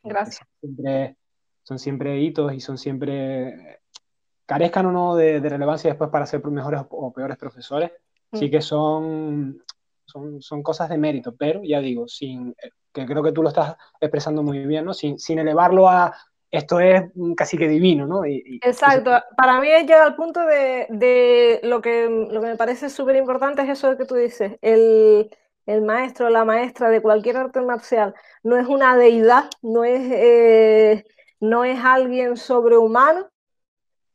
Gracias. 0.03 0.45
son, 0.59 0.75
siempre, 0.75 1.15
son 1.63 1.79
siempre 1.79 2.19
hitos 2.19 2.53
y 2.53 2.59
son 2.59 2.77
siempre, 2.77 3.79
carezcan 4.45 4.87
o 4.87 4.91
no 4.91 5.15
de, 5.15 5.39
relevancia 5.39 5.89
después 5.89 6.09
para 6.09 6.25
ser 6.25 6.45
mejores 6.45 6.81
o 6.89 7.13
peores 7.13 7.37
profesores, 7.37 7.91
sí 8.33 8.47
mm. 8.47 8.51
que 8.51 8.61
son, 8.61 9.63
son, 10.05 10.41
son, 10.41 10.61
cosas 10.61 10.89
de 10.89 10.97
mérito, 10.97 11.33
pero 11.37 11.63
ya 11.63 11.79
digo, 11.79 12.05
sin, 12.09 12.53
que 12.91 13.05
creo 13.05 13.23
que 13.23 13.31
tú 13.31 13.41
lo 13.41 13.47
estás 13.47 13.77
expresando 14.01 14.43
muy 14.43 14.65
bien, 14.65 14.83
¿no? 14.83 14.93
sin, 14.93 15.17
sin 15.17 15.39
elevarlo 15.39 15.87
a 15.87 16.13
esto 16.51 16.81
es 16.81 17.03
casi 17.37 17.57
que 17.57 17.67
divino, 17.67 18.07
¿no? 18.07 18.23
Exacto. 18.25 19.11
Para 19.35 19.59
mí 19.59 19.67
llega 19.67 20.03
al 20.03 20.15
punto 20.15 20.45
de, 20.45 20.87
de, 20.89 21.59
lo, 21.63 21.81
que, 21.81 22.09
lo 22.09 22.41
que 22.41 22.47
me 22.47 22.55
parece 22.57 22.89
súper 22.89 23.15
importante 23.15 23.61
es 23.61 23.69
eso 23.69 23.97
que 23.97 24.05
tú 24.05 24.15
dices, 24.15 24.57
el, 24.61 25.29
el 25.67 25.83
maestro 25.83 26.27
o 26.27 26.29
la 26.29 26.45
maestra 26.45 26.89
de 26.89 27.01
cualquier 27.01 27.37
arte 27.37 27.61
marcial 27.61 28.15
no 28.43 28.57
es 28.57 28.67
una 28.67 28.97
deidad, 28.97 29.49
no 29.61 29.83
es, 29.83 30.01
eh, 30.11 31.05
no 31.39 31.63
es 31.65 31.79
alguien 31.83 32.37
sobrehumano. 32.37 33.29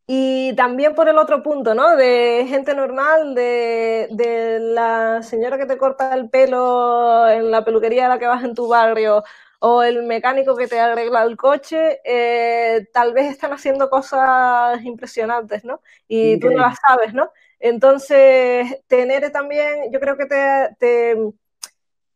Y 0.06 0.54
también 0.56 0.94
por 0.94 1.08
el 1.08 1.16
otro 1.16 1.42
punto, 1.42 1.74
¿no? 1.74 1.96
De 1.96 2.44
gente 2.48 2.74
normal, 2.74 3.34
de, 3.34 4.08
de 4.10 4.58
la 4.60 5.22
señora 5.22 5.56
que 5.58 5.66
te 5.66 5.78
corta 5.78 6.14
el 6.14 6.28
pelo 6.28 7.28
en 7.28 7.50
la 7.50 7.64
peluquería 7.64 8.06
a 8.06 8.08
la 8.08 8.18
que 8.18 8.26
vas 8.26 8.42
en 8.44 8.54
tu 8.54 8.68
barrio, 8.68 9.22
o 9.60 9.82
el 9.84 10.02
mecánico 10.02 10.56
que 10.56 10.66
te 10.66 10.80
arregla 10.80 11.22
el 11.22 11.36
coche, 11.36 12.00
eh, 12.04 12.88
tal 12.92 13.12
vez 13.14 13.30
están 13.30 13.52
haciendo 13.52 13.88
cosas 13.88 14.82
impresionantes, 14.84 15.64
¿no? 15.64 15.80
Y 16.08 16.38
tú 16.40 16.50
no 16.50 16.58
las 16.58 16.78
sabes, 16.86 17.14
¿no? 17.14 17.30
Entonces, 17.60 18.82
tener 18.88 19.30
también, 19.30 19.92
yo 19.92 20.00
creo 20.00 20.16
que 20.16 20.26
te, 20.26 20.76
te, 20.80 21.16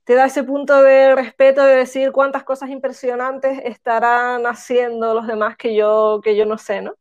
te, 0.06 0.14
da 0.14 0.26
ese 0.26 0.44
punto 0.44 0.82
de 0.82 1.14
respeto 1.14 1.64
de 1.64 1.76
decir 1.76 2.12
cuántas 2.12 2.44
cosas 2.44 2.70
impresionantes 2.70 3.60
estarán 3.64 4.46
haciendo 4.46 5.14
los 5.14 5.26
demás 5.26 5.56
que 5.56 5.74
yo, 5.74 6.20
que 6.22 6.36
yo 6.36 6.46
no 6.46 6.58
sé, 6.58 6.80
¿no? 6.82 6.94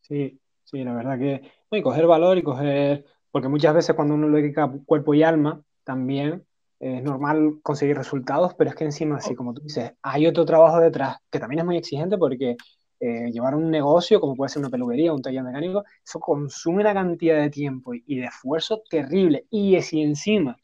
Sí, 0.00 0.40
sí, 0.64 0.84
la 0.84 0.94
verdad 0.94 1.18
que, 1.18 1.42
y 1.70 1.82
coger 1.82 2.06
valor 2.06 2.38
y 2.38 2.42
coger, 2.42 3.04
porque 3.30 3.48
muchas 3.48 3.74
veces 3.74 3.94
cuando 3.94 4.14
uno 4.14 4.28
lo 4.28 4.36
dedica 4.36 4.70
cuerpo 4.86 5.14
y 5.14 5.22
alma, 5.22 5.62
también 5.84 6.44
es 6.80 7.02
normal 7.02 7.60
conseguir 7.62 7.96
resultados, 7.96 8.54
pero 8.54 8.70
es 8.70 8.76
que 8.76 8.84
encima, 8.84 9.16
así 9.16 9.34
como 9.34 9.52
tú 9.52 9.62
dices, 9.62 9.92
hay 10.02 10.26
otro 10.26 10.46
trabajo 10.46 10.80
detrás 10.80 11.18
que 11.30 11.38
también 11.38 11.60
es 11.60 11.64
muy 11.66 11.76
exigente 11.76 12.16
porque 12.16 12.56
eh, 13.02 13.30
llevar 13.32 13.54
un 13.54 13.70
negocio, 13.70 14.20
como 14.20 14.34
puede 14.34 14.50
ser 14.50 14.60
una 14.60 14.70
peluquería, 14.70 15.12
un 15.12 15.22
taller 15.22 15.42
mecánico, 15.42 15.84
eso 16.04 16.20
consume 16.20 16.82
una 16.82 16.92
cantidad 16.92 17.40
de 17.40 17.48
tiempo 17.48 17.92
y, 17.94 18.16
de 18.16 18.26
esfuerzo 18.26 18.82
terrible. 18.90 19.46
Y 19.50 19.80
si 19.80 20.02
encima 20.02 20.56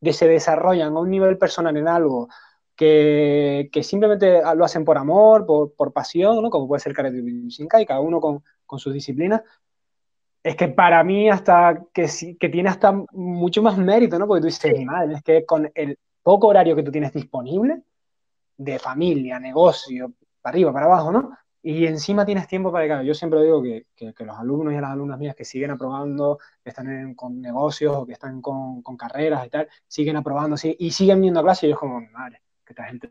de 0.00 0.12
se 0.12 0.26
desarrollan 0.26 0.96
a 0.96 1.00
un 1.00 1.10
nivel 1.10 1.38
personal 1.38 1.76
en 1.76 1.88
algo 1.88 2.28
que, 2.74 3.68
que 3.72 3.82
simplemente 3.82 4.40
lo 4.56 4.64
hacen 4.64 4.84
por 4.84 4.96
amor, 4.96 5.44
por, 5.44 5.74
por 5.74 5.92
pasión, 5.92 6.42
¿no? 6.42 6.50
como 6.50 6.66
puede 6.66 6.80
ser 6.80 6.94
Karate 6.94 7.20
Shinkai, 7.20 7.84
cada 7.84 8.00
uno 8.00 8.20
con, 8.20 8.42
con 8.64 8.78
sus 8.78 8.94
disciplinas, 8.94 9.42
es 10.42 10.56
que 10.56 10.68
para 10.68 11.04
mí 11.04 11.28
hasta 11.28 11.82
que, 11.92 12.08
que 12.38 12.48
tiene 12.48 12.70
hasta 12.70 12.92
mucho 13.12 13.62
más 13.62 13.76
mérito, 13.76 14.18
¿no? 14.18 14.26
Porque 14.26 14.40
tú 14.40 14.46
dices, 14.46 14.84
madre, 14.84 15.14
es 15.14 15.22
que 15.22 15.44
con 15.44 15.70
el 15.74 15.98
poco 16.22 16.48
horario 16.48 16.74
que 16.74 16.82
tú 16.82 16.90
tienes 16.90 17.12
disponible, 17.12 17.82
de 18.56 18.78
familia, 18.78 19.38
negocio, 19.38 20.12
para 20.40 20.54
arriba, 20.54 20.72
para 20.72 20.86
abajo, 20.86 21.12
¿no? 21.12 21.36
Y 21.62 21.86
encima 21.86 22.24
tienes 22.24 22.46
tiempo 22.46 22.72
para 22.72 23.00
que, 23.00 23.06
yo 23.06 23.14
siempre 23.14 23.42
digo 23.42 23.62
que, 23.62 23.86
que, 23.94 24.24
los 24.24 24.38
alumnos 24.38 24.72
y 24.72 24.80
las 24.80 24.90
alumnas 24.90 25.18
mías 25.18 25.34
que 25.34 25.44
siguen 25.44 25.70
aprobando, 25.70 26.38
que 26.62 26.70
están 26.70 27.14
con 27.14 27.40
negocios 27.40 27.94
o 27.94 28.06
que 28.06 28.14
están 28.14 28.40
con, 28.40 28.82
carreras 28.96 29.46
y 29.46 29.50
tal, 29.50 29.68
siguen 29.86 30.16
aprobando 30.16 30.56
sí, 30.56 30.74
y 30.78 30.90
siguen 30.90 31.20
viendo 31.20 31.42
clases 31.42 31.64
y 31.64 31.68
yo 31.68 31.76
como, 31.76 32.00
madre, 32.12 32.40
que 32.64 32.72
esta 32.72 32.84
gente 32.84 33.10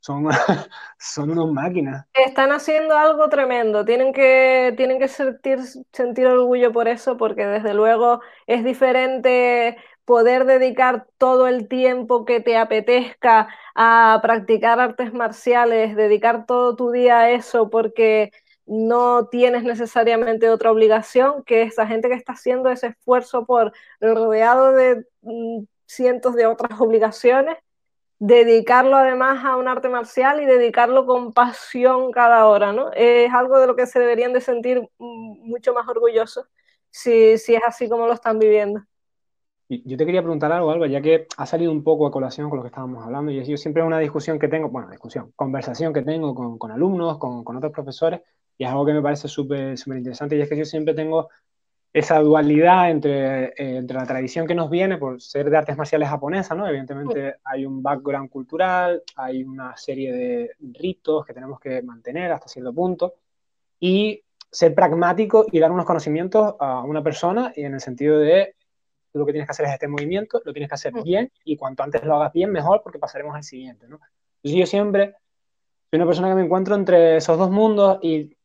son, 0.00 0.28
son 0.98 1.30
unas 1.30 1.52
máquinas. 1.52 2.06
Están 2.14 2.52
haciendo 2.52 2.96
algo 2.96 3.28
tremendo, 3.28 3.84
tienen 3.84 4.14
que, 4.14 4.72
tienen 4.78 4.98
que 4.98 5.08
sentir, 5.08 5.58
sentir 5.92 6.26
orgullo 6.26 6.72
por 6.72 6.88
eso, 6.88 7.18
porque 7.18 7.46
desde 7.46 7.74
luego 7.74 8.22
es 8.46 8.64
diferente 8.64 9.76
poder 10.10 10.44
dedicar 10.44 11.06
todo 11.18 11.46
el 11.46 11.68
tiempo 11.68 12.24
que 12.24 12.40
te 12.40 12.56
apetezca 12.56 13.46
a 13.76 14.18
practicar 14.20 14.80
artes 14.80 15.12
marciales, 15.14 15.94
dedicar 15.94 16.46
todo 16.46 16.74
tu 16.74 16.90
día 16.90 17.20
a 17.20 17.30
eso 17.30 17.70
porque 17.70 18.32
no 18.66 19.28
tienes 19.28 19.62
necesariamente 19.62 20.48
otra 20.50 20.72
obligación 20.72 21.44
que 21.44 21.62
esa 21.62 21.86
gente 21.86 22.08
que 22.08 22.16
está 22.16 22.32
haciendo 22.32 22.70
ese 22.70 22.88
esfuerzo 22.88 23.46
por 23.46 23.72
rodeado 24.00 24.72
de 24.72 25.06
mm, 25.22 25.62
cientos 25.86 26.34
de 26.34 26.46
otras 26.46 26.80
obligaciones 26.80 27.58
dedicarlo 28.18 28.96
además 28.96 29.44
a 29.44 29.56
un 29.56 29.68
arte 29.68 29.88
marcial 29.88 30.42
y 30.42 30.44
dedicarlo 30.46 31.06
con 31.06 31.32
pasión 31.32 32.10
cada 32.10 32.46
hora, 32.46 32.72
¿no? 32.72 32.90
Es 32.94 33.32
algo 33.32 33.60
de 33.60 33.68
lo 33.68 33.76
que 33.76 33.86
se 33.86 34.00
deberían 34.00 34.32
de 34.32 34.40
sentir 34.40 34.88
mucho 34.98 35.72
más 35.72 35.88
orgullosos 35.88 36.46
si, 36.90 37.38
si 37.38 37.54
es 37.54 37.62
así 37.64 37.88
como 37.88 38.08
lo 38.08 38.14
están 38.14 38.40
viviendo. 38.40 38.82
Yo 39.70 39.96
te 39.96 40.04
quería 40.04 40.20
preguntar 40.20 40.50
algo, 40.50 40.72
Alba, 40.72 40.88
ya 40.88 41.00
que 41.00 41.28
ha 41.36 41.46
salido 41.46 41.70
un 41.70 41.84
poco 41.84 42.04
a 42.04 42.10
colación 42.10 42.50
con 42.50 42.56
lo 42.56 42.64
que 42.64 42.70
estábamos 42.70 43.04
hablando, 43.04 43.30
y 43.30 43.44
yo 43.44 43.56
siempre 43.56 43.82
es 43.82 43.86
una 43.86 44.00
discusión 44.00 44.36
que 44.36 44.48
tengo, 44.48 44.68
bueno, 44.68 44.90
discusión, 44.90 45.32
conversación 45.36 45.92
que 45.92 46.02
tengo 46.02 46.34
con, 46.34 46.58
con 46.58 46.72
alumnos, 46.72 47.18
con, 47.18 47.44
con, 47.44 47.56
otros 47.56 47.70
profesores, 47.70 48.20
y 48.58 48.64
es 48.64 48.70
algo 48.70 48.84
que 48.84 48.94
me 48.94 49.00
parece 49.00 49.28
súper 49.28 49.76
interesante, 49.86 50.36
y 50.36 50.40
es 50.40 50.48
que 50.48 50.56
yo 50.56 50.64
siempre 50.64 50.92
tengo 50.92 51.28
esa 51.92 52.18
dualidad 52.18 52.90
entre, 52.90 53.44
eh, 53.44 53.52
entre, 53.76 53.96
la 53.96 54.06
tradición 54.06 54.44
que 54.44 54.56
nos 54.56 54.70
viene 54.70 54.98
por 54.98 55.20
ser 55.22 55.48
de 55.48 55.56
artes 55.56 55.76
marciales 55.76 56.08
japonesas, 56.08 56.58
¿no? 56.58 56.66
Evidentemente 56.66 57.36
hay 57.44 57.64
un 57.64 57.80
background 57.80 58.28
cultural, 58.28 59.04
hay 59.14 59.44
una 59.44 59.76
serie 59.76 60.12
de 60.12 60.50
ritos 60.72 61.24
que 61.24 61.32
tenemos 61.32 61.60
que 61.60 61.80
mantener 61.82 62.32
hasta 62.32 62.48
cierto 62.48 62.72
punto, 62.72 63.14
y 63.78 64.20
ser 64.50 64.74
pragmático 64.74 65.46
y 65.52 65.60
dar 65.60 65.70
unos 65.70 65.86
conocimientos 65.86 66.56
a 66.58 66.82
una 66.82 67.04
persona 67.04 67.52
y 67.54 67.62
en 67.62 67.74
el 67.74 67.80
sentido 67.80 68.18
de 68.18 68.56
lo 69.12 69.26
que 69.26 69.32
tienes 69.32 69.48
que 69.48 69.52
hacer 69.52 69.66
es 69.66 69.72
este 69.72 69.88
movimiento, 69.88 70.40
lo 70.44 70.52
tienes 70.52 70.68
que 70.68 70.74
hacer 70.74 70.92
bien 71.02 71.30
y 71.44 71.56
cuanto 71.56 71.82
antes 71.82 72.04
lo 72.04 72.16
hagas 72.16 72.32
bien, 72.32 72.50
mejor 72.50 72.80
porque 72.82 72.98
pasaremos 72.98 73.34
al 73.34 73.42
siguiente, 73.42 73.88
¿no? 73.88 74.00
Entonces 74.42 74.60
yo 74.60 74.66
siempre 74.66 75.14
soy 75.90 75.98
una 75.98 76.06
persona 76.06 76.28
que 76.28 76.34
me 76.34 76.44
encuentro 76.44 76.74
entre 76.74 77.16
esos 77.16 77.36
dos 77.36 77.50
mundos 77.50 77.98
y 78.02 78.36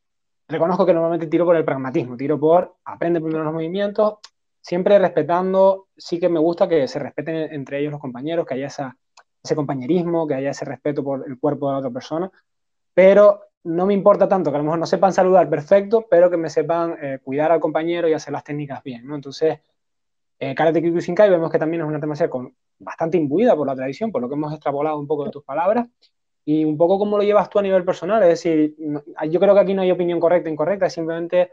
reconozco 0.47 0.85
que 0.85 0.93
normalmente 0.93 1.27
tiro 1.27 1.45
por 1.45 1.55
el 1.55 1.65
pragmatismo, 1.65 2.17
tiro 2.17 2.39
por 2.39 2.75
aprende 2.85 3.21
primero 3.21 3.43
los 3.43 3.53
movimientos, 3.53 4.15
siempre 4.61 4.97
respetando, 4.97 5.87
sí 5.95 6.19
que 6.19 6.29
me 6.29 6.39
gusta 6.39 6.67
que 6.67 6.87
se 6.87 6.99
respeten 6.99 7.53
entre 7.53 7.79
ellos 7.79 7.91
los 7.91 8.01
compañeros, 8.01 8.45
que 8.45 8.55
haya 8.55 8.67
ese 8.67 9.55
compañerismo, 9.55 10.27
que 10.27 10.33
haya 10.33 10.49
ese 10.49 10.65
respeto 10.65 11.03
por 11.03 11.23
el 11.27 11.39
cuerpo 11.39 11.67
de 11.67 11.73
la 11.73 11.79
otra 11.79 11.91
persona, 11.91 12.31
pero 12.93 13.41
no 13.65 13.85
me 13.85 13.93
importa 13.93 14.27
tanto 14.27 14.51
que 14.51 14.55
a 14.55 14.59
lo 14.59 14.63
mejor 14.63 14.79
no 14.79 14.85
sepan 14.85 15.13
saludar 15.13 15.49
perfecto, 15.49 16.05
pero 16.09 16.29
que 16.29 16.37
me 16.37 16.49
sepan 16.49 16.97
eh, 17.01 17.19
cuidar 17.23 17.51
al 17.51 17.59
compañero 17.59 18.07
y 18.07 18.13
hacer 18.13 18.31
las 18.31 18.43
técnicas 18.43 18.83
bien, 18.83 19.05
¿no? 19.05 19.15
Entonces, 19.15 19.59
eh, 20.39 20.55
Karate 20.55 20.81
Kyokushinkai 20.81 21.29
vemos 21.29 21.51
que 21.51 21.59
también 21.59 21.81
es 21.81 21.87
una 21.87 21.99
tema 21.99 22.15
con 22.29 22.53
bastante 22.77 23.17
imbuida 23.17 23.55
por 23.55 23.67
la 23.67 23.75
tradición, 23.75 24.11
por 24.11 24.21
lo 24.21 24.27
que 24.27 24.35
hemos 24.35 24.51
extrapolado 24.53 24.99
un 24.99 25.07
poco 25.07 25.25
de 25.25 25.31
tus 25.31 25.43
palabras, 25.43 25.87
y 26.43 26.63
un 26.63 26.77
poco 26.77 26.99
cómo 26.99 27.17
lo 27.17 27.23
llevas 27.23 27.49
tú 27.49 27.59
a 27.59 27.61
nivel 27.61 27.83
personal. 27.83 28.21
Es 28.23 28.29
decir, 28.29 28.75
yo 29.29 29.39
creo 29.39 29.53
que 29.53 29.59
aquí 29.59 29.73
no 29.73 29.81
hay 29.81 29.91
opinión 29.91 30.19
correcta 30.19 30.49
o 30.49 30.53
incorrecta, 30.53 30.89
simplemente 30.89 31.51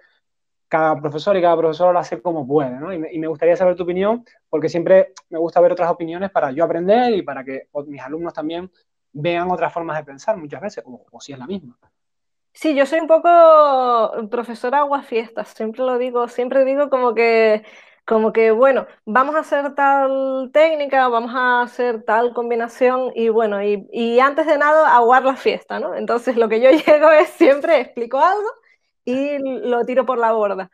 cada 0.69 1.01
profesor 1.01 1.37
y 1.37 1.43
cada 1.43 1.57
profesor 1.57 1.93
lo 1.93 1.99
hace 1.99 2.21
como 2.21 2.47
puede, 2.47 2.79
¿no? 2.79 2.93
Y 2.93 3.19
me, 3.19 3.27
gustaría 3.27 3.57
saber 3.57 3.77
tu 3.77 3.83
opinión, 3.85 4.25
porque 4.49 4.69
siempre 4.69 5.13
me 5.29 5.39
gusta 5.39 5.61
ver 5.61 5.73
otras 5.73 5.91
opiniones 5.91 6.31
para 6.31 6.51
yo 6.51 6.65
aprender 6.65 7.15
y 7.15 7.23
para 7.23 7.45
que 7.45 7.69
mis 7.87 8.01
alumnos 8.01 8.33
también 8.33 8.71
vean 9.13 9.51
otras 9.51 9.73
formas 9.73 9.99
de 9.99 10.05
pensar 10.05 10.37
muchas 10.37 10.61
veces, 10.61 10.85
o, 10.87 11.05
o 11.11 11.21
si 11.21 11.33
es 11.33 11.39
la 11.39 11.47
misma. 11.47 11.79
Sí, 12.55 12.75
yo 12.75 12.85
soy 12.85 13.01
un 13.01 13.07
poco 13.07 13.29
profesora 14.31 14.81
agua 14.81 15.03
fiestas, 15.03 15.49
siempre 15.49 15.83
lo 15.83 15.97
digo, 15.99 16.29
siempre 16.29 16.65
digo 16.65 16.91
como 16.91 17.15
que 17.15 17.65
como 18.05 18.33
que, 18.33 18.51
bueno, 18.51 18.87
vamos 19.05 19.35
a 19.37 19.41
hacer 19.41 19.75
tal 19.75 20.51
técnica, 20.53 21.09
vamos 21.09 21.33
a 21.35 21.63
hacer 21.63 22.03
tal 22.05 22.35
combinación 22.35 23.13
y 23.15 23.29
bueno, 23.29 23.63
y, 23.63 24.21
antes 24.21 24.47
de 24.47 24.59
nada, 24.59 24.95
aguar 24.95 25.25
la 25.25 25.37
fiesta, 25.37 25.79
¿no? 25.81 25.95
Entonces 25.95 26.37
lo 26.37 26.49
que 26.49 26.61
yo 26.61 26.71
llego 26.87 27.11
es 27.11 27.29
siempre 27.31 27.81
explico 27.81 28.19
algo 28.19 28.49
y 29.05 29.39
lo 29.39 29.85
tiro 29.85 30.07
por 30.07 30.19
la 30.19 30.33
borda. 30.33 30.71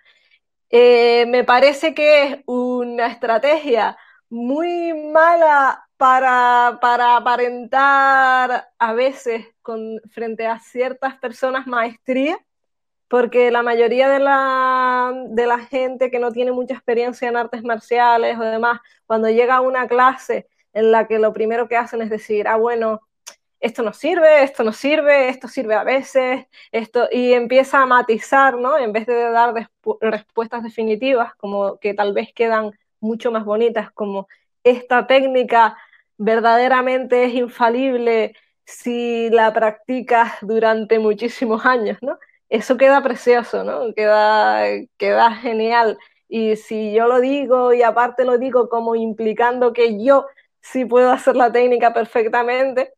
Eh, 0.71 1.27
me 1.29 1.45
parece 1.45 1.95
que 1.95 2.23
es 2.25 2.39
una 2.47 3.07
estrategia 3.09 3.97
muy 4.31 4.93
mala 4.95 5.89
para, 5.97 6.79
para 6.81 7.17
aparentar 7.17 8.71
a 8.79 8.93
veces 8.95 9.47
con, 9.63 10.01
frente 10.11 10.47
a 10.47 10.59
ciertas 10.61 11.17
personas 11.19 11.67
maestría 11.67 12.39
porque 13.09 13.51
la 13.51 13.63
mayoría 13.63 14.09
de 14.09 14.19
la, 14.19 15.13
de 15.29 15.47
la 15.47 15.59
gente 15.59 16.11
que 16.11 16.19
no 16.19 16.31
tiene 16.33 16.53
mucha 16.53 16.75
experiencia 16.75 17.29
en 17.29 17.37
artes 17.37 17.65
marciales 17.65 18.39
o 18.39 18.43
demás, 18.43 18.81
cuando 19.07 19.29
llega 19.29 19.57
a 19.57 19.61
una 19.61 19.89
clase 19.89 20.47
en 20.73 20.93
la 20.93 21.07
que 21.09 21.19
lo 21.19 21.33
primero 21.33 21.69
que 21.69 21.77
hacen 21.77 22.03
es 22.03 22.11
decir, 22.11 22.47
ah, 22.47 22.57
bueno, 22.57 23.01
esto 23.61 23.83
no 23.83 23.93
sirve, 23.93 24.43
esto 24.43 24.63
no 24.63 24.73
sirve, 24.73 25.29
esto 25.29 25.49
sirve 25.49 25.75
a 25.75 25.85
veces, 25.85 26.47
esto, 26.71 27.09
y 27.11 27.33
empieza 27.33 27.83
a 27.83 27.87
matizar, 27.87 28.57
¿no? 28.57 28.79
En 28.79 28.93
vez 28.93 29.07
de 29.07 29.31
dar 29.31 29.69
respuestas 30.01 30.63
definitivas, 30.63 31.35
como 31.37 31.79
que 31.79 31.95
tal 31.95 32.13
vez 32.13 32.33
quedan 32.33 32.73
mucho 33.01 33.33
más 33.33 33.45
bonitas, 33.45 33.91
como 33.93 34.29
esta 34.63 35.07
técnica 35.07 35.77
verdaderamente 36.19 37.25
es 37.25 37.35
infalible 37.35 38.35
si 38.65 39.31
la 39.31 39.53
practicas 39.53 40.35
durante 40.43 40.99
muchísimos 40.99 41.65
años, 41.65 41.99
¿no? 42.03 42.19
Eso 42.49 42.77
queda 42.77 43.03
precioso, 43.03 43.65
¿no? 43.65 43.93
Queda, 43.95 44.65
queda 44.97 45.33
genial. 45.33 45.99
Y 46.29 46.57
si 46.57 46.93
yo 46.93 47.07
lo 47.07 47.21
digo 47.21 47.73
y 47.73 47.83
aparte 47.83 48.25
lo 48.25 48.39
digo 48.39 48.69
como 48.69 48.95
implicando 48.95 49.73
que 49.73 50.03
yo 50.03 50.27
sí 50.61 50.85
puedo 50.85 51.11
hacer 51.11 51.37
la 51.37 51.53
técnica 51.53 51.93
perfectamente, 51.93 52.93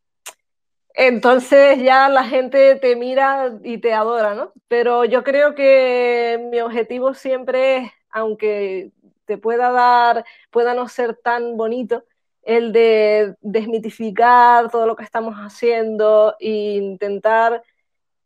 entonces 0.95 1.83
ya 1.83 2.09
la 2.09 2.25
gente 2.25 2.77
te 2.77 2.97
mira 2.97 3.59
y 3.63 3.79
te 3.79 3.93
adora, 3.93 4.35
¿no? 4.35 4.53
Pero 4.69 5.05
yo 5.05 5.23
creo 5.23 5.55
que 5.55 6.49
mi 6.51 6.61
objetivo 6.61 7.15
siempre 7.15 7.77
es, 7.79 7.91
aunque 8.11 8.91
te 9.25 9.39
pueda 9.39 9.71
dar, 9.71 10.25
pueda 10.51 10.75
no 10.75 10.89
ser 10.89 11.15
tan 11.17 11.57
bonito, 11.57 12.05
el 12.43 12.73
de 12.73 13.37
desmitificar 13.41 14.71
todo 14.71 14.87
lo 14.87 14.97
que 14.97 15.05
estamos 15.05 15.37
haciendo 15.37 16.35
e 16.41 16.77
intentar 16.77 17.63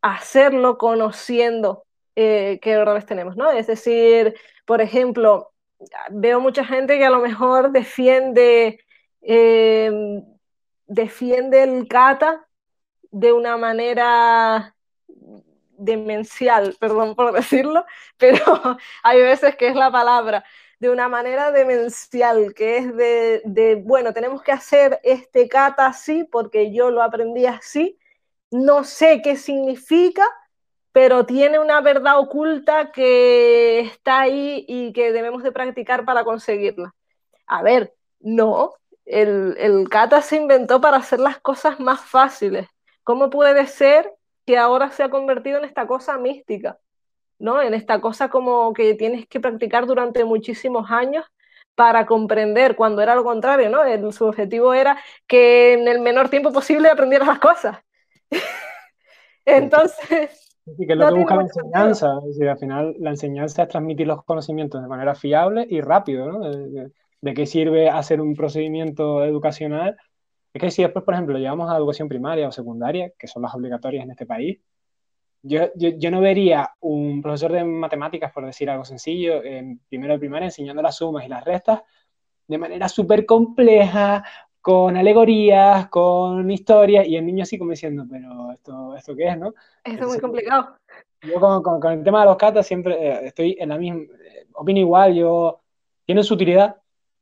hacerlo 0.05 0.77
conociendo 0.77 1.83
eh, 2.15 2.59
qué 2.61 2.71
errores 2.71 3.07
tenemos, 3.07 3.35
¿no? 3.35 3.49
Es 3.51 3.65
decir, 3.65 4.35
por 4.65 4.81
ejemplo, 4.81 5.51
veo 6.11 6.39
mucha 6.39 6.63
gente 6.63 6.99
que 6.99 7.05
a 7.05 7.09
lo 7.09 7.19
mejor 7.19 7.71
defiende, 7.71 8.79
eh, 9.21 9.91
defiende 10.85 11.63
el 11.63 11.87
kata 11.87 12.47
de 13.11 13.33
una 13.33 13.57
manera 13.57 14.75
demencial, 15.77 16.75
perdón 16.79 17.15
por 17.15 17.33
decirlo, 17.33 17.83
pero 18.17 18.77
hay 19.01 19.21
veces 19.23 19.55
que 19.55 19.69
es 19.69 19.75
la 19.75 19.91
palabra, 19.91 20.45
de 20.79 20.91
una 20.91 21.09
manera 21.09 21.51
demencial, 21.51 22.53
que 22.53 22.77
es 22.77 22.95
de, 22.95 23.41
de, 23.45 23.75
bueno, 23.75 24.13
tenemos 24.13 24.43
que 24.43 24.51
hacer 24.51 24.99
este 25.03 25.47
kata 25.49 25.87
así 25.87 26.25
porque 26.25 26.71
yo 26.71 26.91
lo 26.91 27.01
aprendí 27.01 27.47
así, 27.47 27.97
no 28.63 28.83
sé 28.83 29.21
qué 29.21 29.35
significa, 29.35 30.25
pero 30.91 31.25
tiene 31.25 31.59
una 31.59 31.81
verdad 31.81 32.19
oculta 32.19 32.91
que 32.91 33.81
está 33.81 34.21
ahí 34.21 34.65
y 34.67 34.93
que 34.93 35.11
debemos 35.11 35.43
de 35.43 35.51
practicar 35.51 36.05
para 36.05 36.23
conseguirla. 36.23 36.95
A 37.47 37.61
ver, 37.63 37.93
no, 38.19 38.73
el, 39.05 39.55
el 39.59 39.89
kata 39.89 40.21
se 40.21 40.37
inventó 40.37 40.81
para 40.81 40.97
hacer 40.97 41.19
las 41.19 41.39
cosas 41.39 41.79
más 41.79 42.01
fáciles. 42.01 42.67
¿Cómo 43.03 43.29
puede 43.29 43.67
ser 43.67 44.11
que 44.45 44.57
ahora 44.57 44.91
se 44.91 45.03
ha 45.03 45.09
convertido 45.09 45.57
en 45.59 45.65
esta 45.65 45.87
cosa 45.87 46.17
mística? 46.17 46.79
¿no? 47.39 47.61
En 47.61 47.73
esta 47.73 48.01
cosa 48.01 48.29
como 48.29 48.73
que 48.73 48.93
tienes 48.95 49.27
que 49.27 49.39
practicar 49.39 49.85
durante 49.85 50.23
muchísimos 50.23 50.89
años 50.91 51.25
para 51.75 52.05
comprender, 52.05 52.75
cuando 52.75 53.01
era 53.01 53.15
lo 53.15 53.23
contrario, 53.23 53.69
¿no? 53.69 53.83
El, 53.83 54.13
su 54.13 54.25
objetivo 54.25 54.73
era 54.73 54.97
que 55.27 55.73
en 55.73 55.87
el 55.87 55.99
menor 55.99 56.29
tiempo 56.29 56.53
posible 56.53 56.89
aprendieras 56.89 57.27
las 57.27 57.39
cosas. 57.39 57.79
Entonces... 59.45 60.41
Sí, 60.65 60.87
que 60.87 60.93
es 60.93 60.97
lo 60.97 61.07
que 61.07 61.19
busca 61.19 61.35
la 61.35 61.43
enseñanza, 61.43 62.17
es 62.23 62.29
decir, 62.29 62.49
al 62.49 62.57
final 62.57 62.95
la 62.99 63.11
enseñanza 63.11 63.63
es 63.63 63.69
transmitir 63.69 64.07
los 64.07 64.23
conocimientos 64.23 64.81
de 64.81 64.87
manera 64.87 65.13
fiable 65.13 65.67
y 65.69 65.79
rápido, 65.79 66.31
¿no? 66.31 66.39
De, 66.49 66.91
de 67.21 67.33
qué 67.35 67.45
sirve 67.45 67.87
hacer 67.89 68.19
un 68.19 68.35
procedimiento 68.35 69.23
educacional 69.23 69.95
es 70.55 70.61
que 70.61 70.71
si 70.71 70.83
después, 70.83 71.03
por 71.03 71.13
ejemplo, 71.13 71.37
llevamos 71.37 71.69
a 71.69 71.75
educación 71.75 72.07
primaria 72.07 72.47
o 72.47 72.51
secundaria, 72.51 73.11
que 73.19 73.27
son 73.27 73.41
las 73.41 73.53
obligatorias 73.53 74.05
en 74.05 74.11
este 74.11 74.25
país, 74.25 74.57
yo, 75.41 75.69
yo, 75.75 75.89
yo, 75.97 76.09
no 76.09 76.21
vería 76.21 76.71
un 76.79 77.21
profesor 77.21 77.51
de 77.51 77.65
matemáticas, 77.65 78.31
por 78.31 78.45
decir 78.45 78.69
algo 78.69 78.85
sencillo, 78.85 79.43
en 79.43 79.81
primero 79.89 80.13
de 80.13 80.19
primaria 80.19 80.45
enseñando 80.45 80.81
las 80.81 80.95
sumas 80.95 81.25
y 81.25 81.27
las 81.27 81.43
restas 81.43 81.81
de 82.47 82.57
manera 82.57 82.87
súper 82.87 83.25
compleja, 83.25 84.23
con 84.65 84.97
alegorías, 84.97 85.89
con 85.89 86.49
historias, 86.49 87.05
y 87.07 87.15
el 87.15 87.23
niño 87.23 87.43
así 87.43 87.55
como 87.55 87.69
diciendo, 87.69 88.03
pero 88.09 88.51
¿esto, 88.51 88.95
esto 88.95 89.15
qué 89.15 89.27
es, 89.27 89.37
no? 89.37 89.53
Esto 89.83 90.05
es 90.05 90.07
muy 90.07 90.19
complicado. 90.19 90.79
Yo 91.21 91.39
con, 91.39 91.61
con, 91.61 91.79
con, 91.79 91.93
el 91.93 92.03
tema 92.03 92.21
de 92.21 92.25
los 92.25 92.35
catas 92.35 92.65
siempre 92.65 92.95
eh, 92.95 93.27
estoy 93.27 93.55
en 93.59 93.69
la 93.69 93.77
misma, 93.77 94.01
eh, 94.01 94.47
opino 94.53 94.79
igual, 94.79 95.13
yo, 95.13 95.61
tienen 96.03 96.23
su 96.23 96.33
utilidad, 96.33 96.77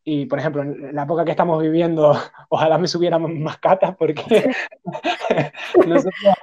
y, 0.05 0.25
por 0.25 0.39
ejemplo, 0.39 0.61
en 0.61 0.95
la 0.95 1.03
época 1.03 1.25
que 1.25 1.31
estamos 1.31 1.61
viviendo, 1.61 2.13
ojalá 2.47 2.77
me 2.77 2.87
subiéramos 2.87 3.29
más 3.31 3.57
catas 3.57 3.93
porque 3.97 4.49
nosotros 5.85 6.35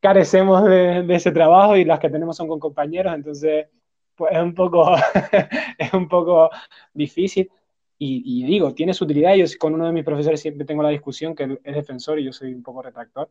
carecemos 0.00 0.64
de, 0.64 1.02
de, 1.02 1.14
ese 1.16 1.32
trabajo 1.32 1.76
y 1.76 1.84
las 1.84 2.00
que 2.00 2.08
tenemos 2.08 2.34
son 2.34 2.48
con 2.48 2.60
compañeros, 2.60 3.14
entonces 3.14 3.66
pues 4.14 4.32
es 4.32 4.42
un 4.42 4.54
poco, 4.54 4.96
es 5.78 5.92
un 5.92 6.08
poco 6.08 6.48
difícil. 6.94 7.50
Y, 7.98 8.22
y, 8.24 8.46
digo, 8.46 8.74
tiene 8.74 8.92
su 8.94 9.04
utilidad. 9.04 9.34
Yo 9.34 9.46
con 9.58 9.74
uno 9.74 9.86
de 9.86 9.92
mis 9.92 10.04
profesores 10.04 10.40
siempre 10.40 10.66
tengo 10.66 10.82
la 10.82 10.90
discusión, 10.90 11.34
que 11.34 11.58
es 11.64 11.74
defensor 11.74 12.18
y 12.18 12.24
yo 12.24 12.32
soy 12.32 12.52
un 12.52 12.62
poco 12.62 12.82
retractor. 12.82 13.30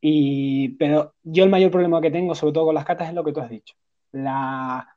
Y, 0.00 0.70
pero 0.70 1.14
yo 1.22 1.44
el 1.44 1.50
mayor 1.50 1.70
problema 1.70 2.00
que 2.00 2.10
tengo, 2.10 2.34
sobre 2.34 2.52
todo 2.52 2.66
con 2.66 2.74
las 2.74 2.84
catas, 2.84 3.08
es 3.08 3.14
lo 3.14 3.24
que 3.24 3.32
tú 3.32 3.40
has 3.40 3.50
dicho. 3.50 3.74
La, 4.12 4.94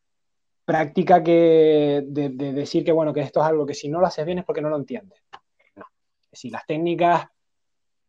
práctica 0.67 1.23
que 1.23 2.03
de, 2.05 2.27
de, 2.27 2.51
decir 2.51 2.83
que 2.83 2.91
bueno 2.91 3.13
que 3.13 3.21
esto 3.21 3.39
es 3.39 3.45
algo 3.45 3.65
que 3.65 3.73
si 3.73 3.87
no 3.87 4.01
lo 4.01 4.07
haces 4.07 4.25
bien 4.25 4.39
es 4.39 4.43
porque 4.43 4.61
no 4.61 4.69
lo 4.69 4.75
entiendes. 4.75 5.23
No. 5.77 5.85
Si 6.29 6.49
las 6.49 6.65
técnicas 6.65 7.29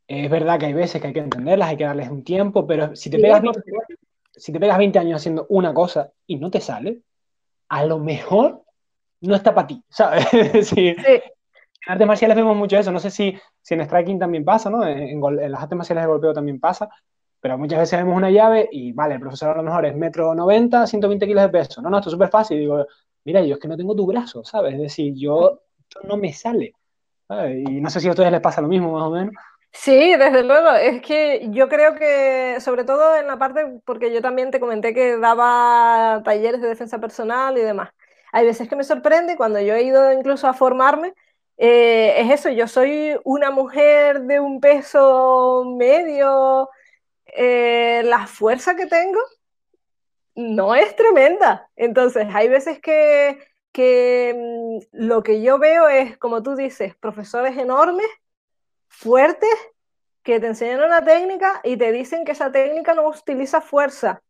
es 0.08 0.28
verdad 0.28 0.58
que 0.58 0.66
hay 0.66 0.72
veces 0.72 1.00
que 1.00 1.06
hay 1.06 1.12
que 1.12 1.20
entenderlas, 1.20 1.68
hay 1.68 1.76
que 1.76 1.84
darles 1.84 2.10
un 2.10 2.24
tiempo, 2.24 2.66
pero 2.66 2.96
si 2.96 3.10
te 3.10 3.20
pegas 3.20 3.42
20, 3.42 3.60
si 4.34 4.52
te 4.52 4.58
pegas 4.58 4.76
20 4.76 4.98
años 4.98 5.20
haciendo 5.20 5.46
una 5.50 5.72
cosa 5.72 6.10
y 6.26 6.34
no 6.34 6.50
te 6.50 6.60
sale, 6.60 7.02
a 7.68 7.84
lo 7.84 8.00
mejor 8.00 8.64
no 9.20 9.34
está 9.34 9.54
para 9.54 9.66
ti, 9.66 9.82
¿sabes? 9.88 10.26
sí. 10.68 10.94
sí. 10.94 11.22
En 11.86 11.92
artes 11.92 12.06
marciales 12.06 12.36
vemos 12.36 12.56
mucho 12.56 12.76
eso, 12.76 12.92
no 12.92 12.98
sé 13.00 13.10
si, 13.10 13.38
si 13.62 13.74
en 13.74 13.84
striking 13.84 14.18
también 14.18 14.44
pasa, 14.44 14.68
¿no? 14.70 14.86
En, 14.86 14.98
en, 14.98 15.22
en 15.40 15.52
las 15.52 15.62
artes 15.62 15.76
marciales 15.76 16.04
de 16.04 16.08
golpeo 16.08 16.32
también 16.34 16.60
pasa, 16.60 16.88
pero 17.40 17.56
muchas 17.56 17.78
veces 17.80 17.98
vemos 18.00 18.16
una 18.16 18.30
llave 18.30 18.68
y, 18.70 18.92
vale, 18.92 19.14
el 19.14 19.20
profesor 19.20 19.50
a 19.50 19.56
lo 19.56 19.62
mejor 19.62 19.86
es 19.86 19.96
metro 19.96 20.34
90, 20.34 20.86
120 20.86 21.26
kilos 21.26 21.42
de 21.44 21.48
peso. 21.50 21.80
No, 21.82 21.88
no, 21.90 21.98
esto 21.98 22.10
es 22.10 22.12
súper 22.12 22.30
fácil. 22.30 22.58
Digo, 22.58 22.84
mira, 23.24 23.42
yo 23.42 23.54
es 23.54 23.60
que 23.60 23.68
no 23.68 23.76
tengo 23.76 23.94
tu 23.94 24.06
brazo, 24.06 24.44
¿sabes? 24.44 24.74
Es 24.74 24.80
decir, 24.80 25.14
yo, 25.16 25.62
esto 25.78 26.00
no 26.04 26.16
me 26.16 26.32
sale. 26.32 26.74
¿sabes? 27.28 27.58
Y 27.68 27.80
no 27.80 27.90
sé 27.90 28.00
si 28.00 28.08
a 28.08 28.10
ustedes 28.10 28.32
les 28.32 28.40
pasa 28.40 28.60
lo 28.60 28.68
mismo, 28.68 28.92
más 28.92 29.04
o 29.04 29.10
menos. 29.10 29.34
Sí, 29.72 30.16
desde 30.16 30.42
luego. 30.42 30.70
Es 30.72 31.02
que 31.02 31.48
yo 31.50 31.68
creo 31.68 31.94
que, 31.94 32.60
sobre 32.60 32.84
todo 32.84 33.16
en 33.16 33.26
la 33.28 33.38
parte, 33.38 33.80
porque 33.84 34.12
yo 34.12 34.20
también 34.22 34.50
te 34.50 34.60
comenté 34.60 34.94
que 34.94 35.18
daba 35.18 36.22
talleres 36.24 36.60
de 36.60 36.68
defensa 36.68 36.98
personal 36.98 37.56
y 37.56 37.60
demás. 37.62 37.90
Hay 38.32 38.46
veces 38.46 38.68
que 38.68 38.76
me 38.76 38.84
sorprende 38.84 39.36
cuando 39.36 39.60
yo 39.60 39.74
he 39.74 39.82
ido 39.82 40.12
incluso 40.12 40.48
a 40.48 40.54
formarme, 40.54 41.14
eh, 41.58 42.14
es 42.20 42.30
eso, 42.30 42.50
yo 42.50 42.68
soy 42.68 43.18
una 43.24 43.50
mujer 43.50 44.22
de 44.22 44.38
un 44.38 44.60
peso 44.60 45.64
medio, 45.76 46.70
eh, 47.26 48.02
la 48.04 48.26
fuerza 48.26 48.76
que 48.76 48.86
tengo 48.86 49.20
no 50.36 50.74
es 50.76 50.94
tremenda. 50.94 51.68
Entonces, 51.76 52.28
hay 52.32 52.48
veces 52.48 52.78
que, 52.80 53.38
que 53.72 54.34
mm, 54.36 54.96
lo 55.06 55.22
que 55.24 55.42
yo 55.42 55.58
veo 55.58 55.88
es, 55.88 56.16
como 56.18 56.42
tú 56.42 56.54
dices, 56.54 56.94
profesores 56.96 57.56
enormes, 57.56 58.06
fuertes, 58.88 59.50
que 60.22 60.40
te 60.40 60.46
enseñan 60.48 60.82
una 60.82 61.04
técnica 61.04 61.60
y 61.64 61.76
te 61.76 61.90
dicen 61.90 62.24
que 62.24 62.32
esa 62.32 62.52
técnica 62.52 62.94
no 62.94 63.08
utiliza 63.08 63.60
fuerza, 63.60 64.22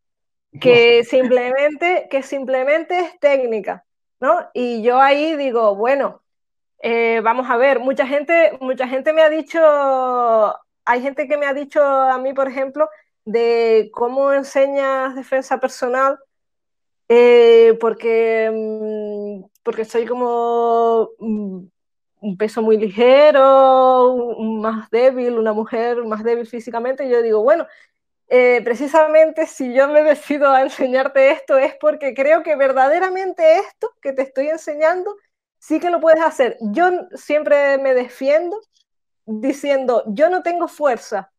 que 0.59 1.03
simplemente, 1.03 2.07
que 2.09 2.23
simplemente 2.23 2.99
es 2.99 3.19
técnica, 3.19 3.85
¿no? 4.19 4.49
Y 4.53 4.81
yo 4.83 4.99
ahí 5.01 5.35
digo, 5.35 5.75
bueno, 5.75 6.21
eh, 6.81 7.21
vamos 7.23 7.49
a 7.49 7.57
ver, 7.57 7.79
mucha 7.79 8.07
gente, 8.07 8.57
mucha 8.61 8.87
gente 8.87 9.13
me 9.13 9.21
ha 9.21 9.29
dicho 9.29 9.59
hay 10.89 11.03
gente 11.03 11.27
que 11.27 11.37
me 11.37 11.45
ha 11.45 11.53
dicho 11.53 11.83
a 11.83 12.17
mí, 12.17 12.33
por 12.33 12.47
ejemplo, 12.47 12.89
de 13.23 13.91
cómo 13.93 14.33
enseñas 14.33 15.15
defensa 15.15 15.59
personal, 15.59 16.17
eh, 17.07 17.77
porque, 17.79 18.49
mm, 18.51 19.45
porque 19.61 19.85
soy 19.85 20.07
como 20.07 21.11
mm, 21.19 21.59
un 22.21 22.37
peso 22.37 22.63
muy 22.63 22.77
ligero, 22.77 24.35
más 24.39 24.89
débil, 24.89 25.37
una 25.37 25.53
mujer 25.53 26.03
más 26.05 26.23
débil 26.23 26.47
físicamente, 26.47 27.05
y 27.05 27.09
yo 27.11 27.21
digo, 27.21 27.43
bueno, 27.43 27.67
eh, 28.29 28.61
precisamente 28.63 29.47
si 29.47 29.73
yo 29.73 29.87
me 29.89 30.03
decido 30.03 30.51
a 30.51 30.61
enseñarte 30.61 31.31
esto 31.31 31.57
es 31.57 31.75
porque 31.79 32.13
creo 32.13 32.43
que 32.43 32.55
verdaderamente 32.55 33.57
esto 33.59 33.91
que 34.01 34.13
te 34.13 34.21
estoy 34.23 34.49
enseñando 34.49 35.15
sí 35.59 35.79
que 35.79 35.89
lo 35.89 35.99
puedes 35.99 36.21
hacer. 36.23 36.57
Yo 36.61 36.89
siempre 37.15 37.77
me 37.79 37.93
defiendo 37.93 38.59
diciendo, 39.25 40.03
yo 40.07 40.29
no 40.29 40.43
tengo 40.43 40.67
fuerza 40.67 41.31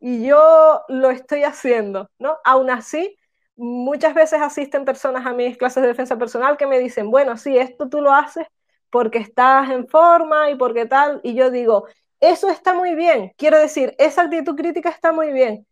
y 0.00 0.26
yo 0.26 0.82
lo 0.88 1.10
estoy 1.10 1.44
haciendo, 1.44 2.10
¿no? 2.18 2.38
Aún 2.44 2.70
así, 2.70 3.16
muchas 3.56 4.14
veces 4.14 4.40
asisten 4.42 4.84
personas 4.84 5.26
a 5.26 5.32
mis 5.34 5.56
clases 5.58 5.82
de 5.82 5.88
defensa 5.88 6.18
personal 6.18 6.56
que 6.56 6.66
me 6.66 6.78
dicen, 6.78 7.10
bueno, 7.10 7.36
sí, 7.36 7.56
esto 7.58 7.88
tú 7.88 8.00
lo 8.00 8.12
haces 8.14 8.46
porque 8.90 9.18
estás 9.18 9.70
en 9.70 9.86
forma 9.88 10.50
y 10.50 10.56
porque 10.56 10.86
tal, 10.86 11.20
y 11.22 11.34
yo 11.34 11.50
digo, 11.50 11.86
eso 12.20 12.48
está 12.50 12.74
muy 12.74 12.94
bien, 12.94 13.32
quiero 13.36 13.58
decir, 13.58 13.94
esa 13.98 14.22
actitud 14.22 14.56
crítica 14.56 14.90
está 14.90 15.12
muy 15.12 15.32
bien, 15.32 15.66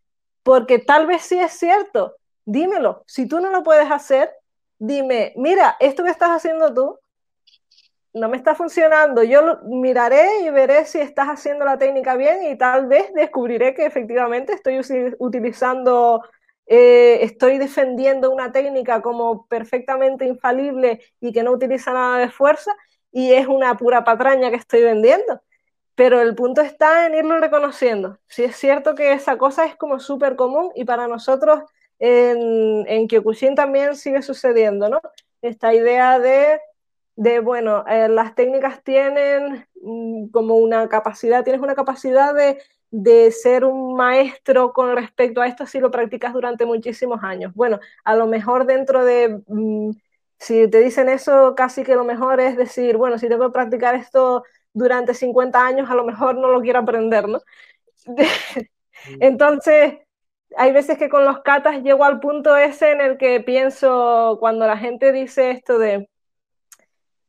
porque 0.49 0.79
tal 0.79 1.05
vez 1.05 1.21
sí 1.21 1.39
es 1.39 1.51
cierto, 1.51 2.15
dímelo, 2.43 3.03
si 3.05 3.27
tú 3.27 3.39
no 3.39 3.51
lo 3.51 3.61
puedes 3.61 3.91
hacer, 3.91 4.31
dime, 4.79 5.31
mira, 5.35 5.77
esto 5.79 6.03
que 6.03 6.09
estás 6.09 6.31
haciendo 6.31 6.73
tú 6.73 6.97
no 8.15 8.29
me 8.29 8.37
está 8.37 8.55
funcionando, 8.55 9.21
yo 9.21 9.59
miraré 9.65 10.41
y 10.41 10.49
veré 10.49 10.85
si 10.85 10.99
estás 10.99 11.27
haciendo 11.27 11.65
la 11.65 11.77
técnica 11.77 12.15
bien 12.15 12.41
y 12.51 12.57
tal 12.57 12.87
vez 12.87 13.13
descubriré 13.13 13.75
que 13.75 13.85
efectivamente 13.85 14.53
estoy 14.53 14.81
utilizando, 15.19 16.23
eh, 16.65 17.19
estoy 17.21 17.59
defendiendo 17.59 18.31
una 18.31 18.51
técnica 18.51 19.03
como 19.03 19.45
perfectamente 19.45 20.25
infalible 20.25 20.99
y 21.21 21.31
que 21.31 21.43
no 21.43 21.51
utiliza 21.51 21.93
nada 21.93 22.17
de 22.17 22.31
fuerza 22.31 22.75
y 23.11 23.33
es 23.33 23.45
una 23.45 23.77
pura 23.77 24.03
patraña 24.03 24.49
que 24.49 24.55
estoy 24.55 24.81
vendiendo. 24.81 25.43
Pero 25.99 26.21
el 26.21 26.33
punto 26.33 26.61
está 26.61 27.05
en 27.05 27.13
irlo 27.13 27.37
reconociendo. 27.39 28.19
Si 28.25 28.41
es 28.45 28.55
cierto 28.55 28.95
que 28.95 29.11
esa 29.11 29.37
cosa 29.37 29.65
es 29.65 29.75
como 29.75 29.99
súper 29.99 30.37
común 30.37 30.71
y 30.73 30.85
para 30.85 31.09
nosotros 31.09 31.59
en, 31.99 32.85
en 32.87 33.05
Kyokushin 33.09 33.53
también 33.53 33.97
sigue 33.97 34.21
sucediendo, 34.21 34.87
¿no? 34.87 35.01
Esta 35.41 35.73
idea 35.73 36.17
de 36.17 36.61
de, 37.17 37.41
bueno, 37.41 37.83
eh, 37.85 38.07
las 38.07 38.33
técnicas 38.33 38.81
tienen 38.81 39.67
mm, 39.81 40.29
como 40.29 40.55
una 40.55 40.87
capacidad, 40.87 41.43
tienes 41.43 41.61
una 41.61 41.75
capacidad 41.75 42.33
de, 42.33 42.61
de, 42.91 43.29
ser 43.31 43.65
un 43.65 43.97
maestro 43.97 44.71
con 44.71 44.95
respecto 44.95 45.41
a 45.41 45.47
esto 45.47 45.65
si 45.65 45.81
lo 45.81 45.91
practicas 45.91 46.31
durante 46.31 46.65
muchísimos 46.65 47.21
años. 47.21 47.53
Bueno, 47.55 47.77
a 48.05 48.15
lo 48.15 48.25
mejor 48.25 48.65
dentro 48.65 49.03
de, 49.03 49.41
mm, 49.47 49.91
si 50.39 50.69
te 50.69 50.79
dicen 50.79 51.09
eso, 51.09 51.53
casi 51.55 51.83
que 51.83 51.95
lo 51.95 52.03
mejor 52.05 52.39
es 52.39 52.55
decir, 52.57 52.97
bueno, 52.97 53.17
si 53.19 53.27
tengo 53.27 53.47
que 53.47 53.53
practicar 53.53 53.95
esto 53.95 54.43
durante 54.73 55.13
50 55.13 55.65
años, 55.65 55.89
a 55.89 55.95
lo 55.95 56.05
mejor 56.05 56.35
no 56.35 56.49
lo 56.49 56.61
quiero 56.61 56.79
aprender, 56.79 57.27
¿no? 57.27 57.41
Entonces, 59.19 59.99
hay 60.55 60.71
veces 60.71 60.97
que 60.97 61.09
con 61.09 61.25
los 61.25 61.41
katas 61.41 61.83
llego 61.83 62.03
al 62.05 62.19
punto 62.19 62.55
ese 62.57 62.91
en 62.91 63.01
el 63.01 63.17
que 63.17 63.41
pienso, 63.41 64.37
cuando 64.39 64.65
la 64.65 64.77
gente 64.77 65.11
dice 65.11 65.51
esto 65.51 65.77
de, 65.77 66.09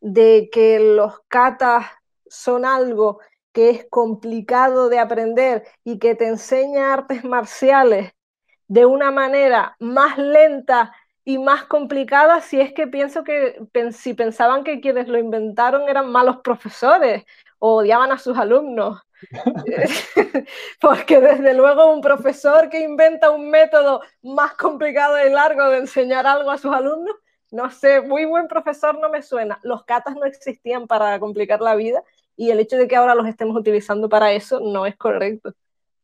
de 0.00 0.48
que 0.52 0.78
los 0.80 1.20
katas 1.28 1.86
son 2.28 2.64
algo 2.64 3.20
que 3.52 3.70
es 3.70 3.86
complicado 3.90 4.88
de 4.88 5.00
aprender 5.00 5.64
y 5.84 5.98
que 5.98 6.14
te 6.14 6.28
enseña 6.28 6.94
artes 6.94 7.24
marciales 7.24 8.12
de 8.68 8.86
una 8.86 9.10
manera 9.10 9.76
más 9.80 10.16
lenta 10.16 10.94
y 11.24 11.38
más 11.38 11.64
complicada, 11.64 12.40
si 12.40 12.60
es 12.60 12.72
que 12.72 12.86
pienso 12.86 13.24
que 13.24 13.60
si 13.92 14.14
pensaban 14.14 14.64
que 14.64 14.80
quienes 14.80 15.08
lo 15.08 15.18
inventaron 15.18 15.88
eran 15.88 16.10
malos 16.10 16.38
profesores 16.38 17.24
o 17.58 17.76
odiaban 17.76 18.12
a 18.12 18.18
sus 18.18 18.36
alumnos. 18.38 19.00
Porque 20.80 21.20
desde 21.20 21.54
luego 21.54 21.92
un 21.92 22.00
profesor 22.00 22.68
que 22.70 22.80
inventa 22.80 23.30
un 23.30 23.50
método 23.50 24.00
más 24.22 24.54
complicado 24.54 25.16
y 25.24 25.30
largo 25.30 25.68
de 25.68 25.78
enseñar 25.78 26.26
algo 26.26 26.50
a 26.50 26.58
sus 26.58 26.72
alumnos 26.72 27.16
no 27.50 27.70
sé, 27.70 28.00
muy 28.00 28.24
buen 28.24 28.48
profesor 28.48 28.98
no 28.98 29.10
me 29.10 29.22
suena. 29.22 29.58
Los 29.62 29.84
katas 29.84 30.14
no 30.14 30.24
existían 30.24 30.86
para 30.86 31.18
complicar 31.18 31.60
la 31.60 31.74
vida 31.74 32.02
y 32.36 32.50
el 32.50 32.60
hecho 32.60 32.76
de 32.76 32.86
que 32.86 32.96
ahora 32.96 33.14
los 33.14 33.26
estemos 33.26 33.56
utilizando 33.56 34.08
para 34.08 34.32
eso 34.32 34.60
no 34.60 34.86
es 34.86 34.96
correcto. 34.96 35.52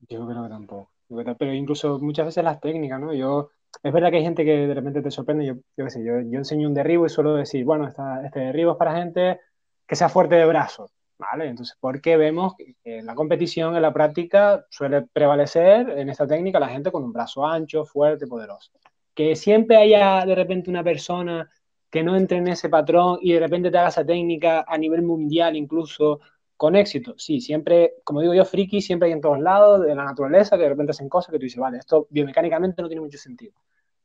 Yo 0.09 0.27
creo 0.27 0.43
que 0.43 0.49
tampoco. 0.49 0.91
Pero 1.39 1.53
incluso 1.53 1.99
muchas 2.01 2.27
veces 2.27 2.43
las 2.43 2.61
técnicas, 2.61 3.01
¿no? 3.01 3.13
Yo, 3.13 3.51
es 3.83 3.93
verdad 3.93 4.11
que 4.11 4.19
hay 4.19 4.23
gente 4.23 4.45
que 4.45 4.67
de 4.67 4.75
repente 4.75 5.03
te 5.03 5.11
sorprende. 5.11 5.47
Yo, 5.47 5.55
yo 5.77 5.91
sé, 5.91 6.05
yo, 6.05 6.15
enseño 6.19 6.69
un 6.69 6.75
derribo 6.75 7.07
y 7.07 7.09
suelo 7.09 7.35
decir, 7.35 7.65
bueno, 7.65 7.89
este 7.89 8.41
derribo 8.41 8.73
es 8.73 8.77
para 8.79 8.97
gente 8.97 9.41
que 9.87 9.97
sea 9.97 10.09
fuerte 10.09 10.35
de 10.35 10.47
brazos, 10.47 10.91
¿vale? 11.19 11.49
Entonces, 11.49 11.77
¿por 11.79 12.01
qué 12.01 12.17
vemos 12.17 12.55
que 12.57 12.75
en 12.85 13.07
la 13.07 13.15
competición, 13.15 13.77
en 13.77 13.83
la 13.83 13.93
práctica, 13.93 14.67
suele 14.71 15.03
prevalecer 15.03 15.91
en 15.91 16.09
esta 16.09 16.27
técnica 16.27 16.61
la 16.61 16.69
gente 16.69 16.91
con 16.91 17.05
un 17.05 17.13
brazo 17.13 17.47
ancho, 17.47 17.85
fuerte, 17.85 18.27
poderoso? 18.27 18.73
que 19.17 19.35
siempre 19.35 19.77
haya 19.79 20.25
de 20.27 20.35
repente 20.35 20.71
una 20.71 20.85
persona 20.85 21.51
que 21.91 22.03
no 22.05 22.17
entre 22.17 22.37
en 22.37 22.49
ese 22.49 22.69
patrón 22.69 23.19
y 23.23 23.33
de 23.33 23.41
repente 23.41 23.71
te 23.71 23.79
haga 23.79 23.89
esa 23.89 24.05
técnica 24.05 24.65
a 24.69 24.77
nivel 24.77 25.03
mundial 25.03 25.57
incluso 25.57 26.21
con 26.57 26.77
éxito. 26.77 27.15
Sí, 27.17 27.41
siempre, 27.41 27.95
como 28.05 28.21
digo 28.21 28.35
yo, 28.35 28.45
friki, 28.45 28.83
siempre 28.83 29.07
hay 29.09 29.13
en 29.15 29.23
todos 29.23 29.41
lados 29.41 29.87
de 29.87 29.95
la 29.95 30.05
naturaleza 30.05 30.57
que 30.57 30.65
de 30.65 30.69
repente 30.69 30.91
hacen 30.91 31.09
cosas 31.09 31.33
que 31.33 31.39
tú 31.39 31.45
dices, 31.45 31.59
vale, 31.59 31.79
esto 31.79 32.07
biomecánicamente 32.11 32.83
no 32.83 32.89
tiene 32.89 33.01
mucho 33.01 33.17
sentido. 33.17 33.55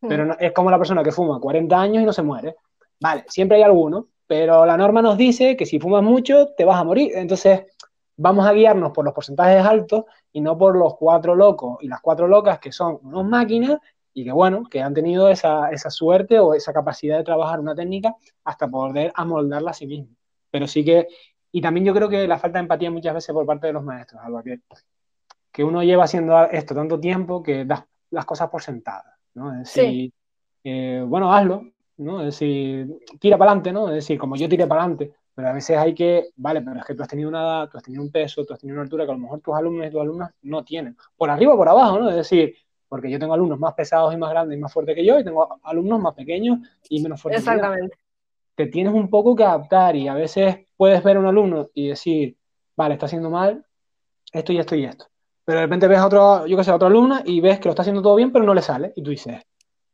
Hmm. 0.02 0.08
Pero 0.08 0.40
es 0.40 0.52
como 0.52 0.72
la 0.72 0.78
persona 0.78 1.04
que 1.04 1.12
fuma 1.12 1.40
40 1.40 1.80
años 1.80 2.04
y 2.04 2.06
no 2.06 2.14
se 2.14 2.24
muere. 2.24 2.56
Vale, 3.00 3.26
siempre 3.28 3.58
hay 3.58 3.64
alguno, 3.64 4.08
pero 4.28 4.66
la 4.66 4.78
norma 4.78 5.02
nos 5.02 5.18
dice 5.18 5.56
que 5.56 5.66
si 5.66 5.80
fumas 5.80 6.04
mucho 6.04 6.50
te 6.56 6.66
vas 6.66 6.80
a 6.80 6.84
morir. 6.84 7.12
Entonces, 7.16 7.64
vamos 8.18 8.46
a 8.46 8.54
guiarnos 8.54 8.92
por 8.92 9.04
los 9.04 9.14
porcentajes 9.14 9.66
altos 9.66 10.06
y 10.32 10.42
no 10.42 10.58
por 10.58 10.76
los 10.76 10.96
cuatro 10.96 11.36
locos 11.36 11.78
y 11.82 11.88
las 11.88 12.02
cuatro 12.02 12.28
locas 12.28 12.60
que 12.60 12.72
son 12.72 13.00
unos 13.04 13.26
máquinas 13.26 13.80
y 14.14 14.24
que 14.24 14.32
bueno, 14.32 14.64
que 14.70 14.82
han 14.82 14.94
tenido 14.94 15.30
esa, 15.30 15.72
esa, 15.72 15.90
suerte 15.90 16.40
o 16.40 16.54
esa 16.54 16.74
capacidad 16.74 17.18
de 17.18 17.24
trabajar 17.24 17.60
una 17.60 17.74
técnica 17.74 18.16
hasta 18.44 18.68
poder 18.68 19.12
amoldarla 19.16 19.72
a 19.72 19.74
sí 19.74 19.88
mismo. 19.88 20.16
Pero 20.52 20.68
sí 20.68 20.84
que, 20.84 21.08
y 21.52 21.62
también 21.62 21.86
yo 21.86 21.94
creo 21.94 22.10
que 22.10 22.28
la 22.28 22.38
falta 22.38 22.60
de 22.60 22.64
empatía 22.64 22.92
muchas 22.92 23.14
veces 23.14 23.34
por 23.34 23.46
parte 23.46 23.68
de 23.68 23.74
los 23.74 23.84
maestros, 23.84 24.22
algo 24.24 24.44
que, 24.44 24.60
que 25.52 25.64
uno 25.64 25.82
lleva 25.84 26.04
haciendo 26.04 26.44
esto 26.44 26.76
tanto 26.76 27.00
tiempo 27.00 27.42
que 27.42 27.66
das 27.66 27.86
las 28.10 28.26
cosas 28.26 28.50
por 28.50 28.62
sentadas, 28.62 29.16
¿no? 29.34 29.54
Es 29.54 29.74
decir, 29.74 30.12
eh, 30.64 31.04
bueno, 31.08 31.34
hazlo, 31.34 31.66
¿no? 31.98 32.20
Es 32.22 32.28
decir, 32.28 33.00
tira 33.20 33.38
para 33.38 33.52
adelante, 33.52 33.72
¿no? 33.72 33.90
Es 33.90 33.96
decir, 33.96 34.18
como 34.18 34.36
yo 34.36 34.50
tiré 34.50 34.68
para 34.68 34.82
adelante, 34.82 35.14
pero 35.34 35.50
a 35.50 35.54
veces 35.54 35.78
hay 35.78 35.94
que, 35.94 36.30
vale, 36.36 36.62
pero 36.62 36.80
es 36.80 36.86
que 36.86 36.96
tú 36.96 37.04
has 37.04 37.10
tenido 37.10 37.30
una 37.30 37.42
edad, 37.42 37.70
tú 37.70 37.78
has 37.78 37.84
tenido 37.84 38.04
un 38.04 38.12
peso, 38.12 38.46
tú 38.46 38.54
has 38.54 38.60
tenido 38.60 38.76
una 38.76 38.84
altura 38.84 39.06
que 39.06 39.12
a 39.12 39.16
lo 39.16 39.20
mejor 39.20 39.40
tus 39.40 39.56
alumnos 39.56 39.88
y 39.88 39.90
tus 39.92 40.02
alumnas 40.02 40.32
no 40.42 40.64
tienen, 40.64 40.98
por 41.16 41.30
arriba 41.30 41.54
o 41.54 41.58
por 41.58 41.70
abajo, 41.70 42.00
¿no? 42.00 42.10
Es 42.10 42.16
decir, 42.16 42.56
porque 42.88 43.10
yo 43.10 43.18
tengo 43.18 43.34
alumnos 43.34 43.58
más 43.58 43.74
pesados 43.74 44.14
y 44.14 44.18
más 44.18 44.30
grandes 44.32 44.58
y 44.58 44.62
más 44.62 44.74
fuertes 44.74 44.96
que 44.96 45.06
yo, 45.06 45.18
y 45.18 45.24
tengo 45.24 45.60
alumnos 45.64 46.02
más 46.02 46.14
pequeños 46.14 46.60
y 46.90 47.02
menos 47.02 47.22
fuertes. 47.22 47.42
Exactamente. 47.42 47.98
Te 48.56 48.68
tienes 48.68 48.94
un 48.94 49.10
poco 49.10 49.36
que 49.36 49.44
adaptar 49.44 49.96
y 49.96 50.08
a 50.10 50.14
veces 50.14 50.58
puedes 50.76 51.02
ver 51.02 51.16
a 51.16 51.20
un 51.22 51.26
alumno 51.26 51.70
y 51.74 51.88
decir, 51.88 52.36
vale, 52.76 52.96
está 52.96 53.06
haciendo 53.06 53.30
mal 53.30 53.66
esto 54.34 54.52
y 54.54 54.60
esto 54.60 54.76
y 54.76 54.86
esto. 54.86 55.06
Pero 55.44 55.60
de 55.60 55.66
repente 55.66 55.88
ves 55.88 56.00
a 56.00 56.06
otro, 56.06 56.46
yo 56.46 56.58
que 56.58 56.64
sé, 56.64 56.72
a 56.72 56.76
otro 56.76 56.88
alumno 56.88 57.20
y 57.26 57.42
ves 57.42 57.60
que 57.60 57.66
lo 57.66 57.72
está 57.72 57.82
haciendo 57.82 58.02
todo 58.02 58.16
bien, 58.16 58.32
pero 58.32 58.46
no 58.46 58.54
le 58.54 58.62
sale. 58.62 58.94
Y 58.96 59.04
tú 59.04 59.10
dices, 59.10 59.42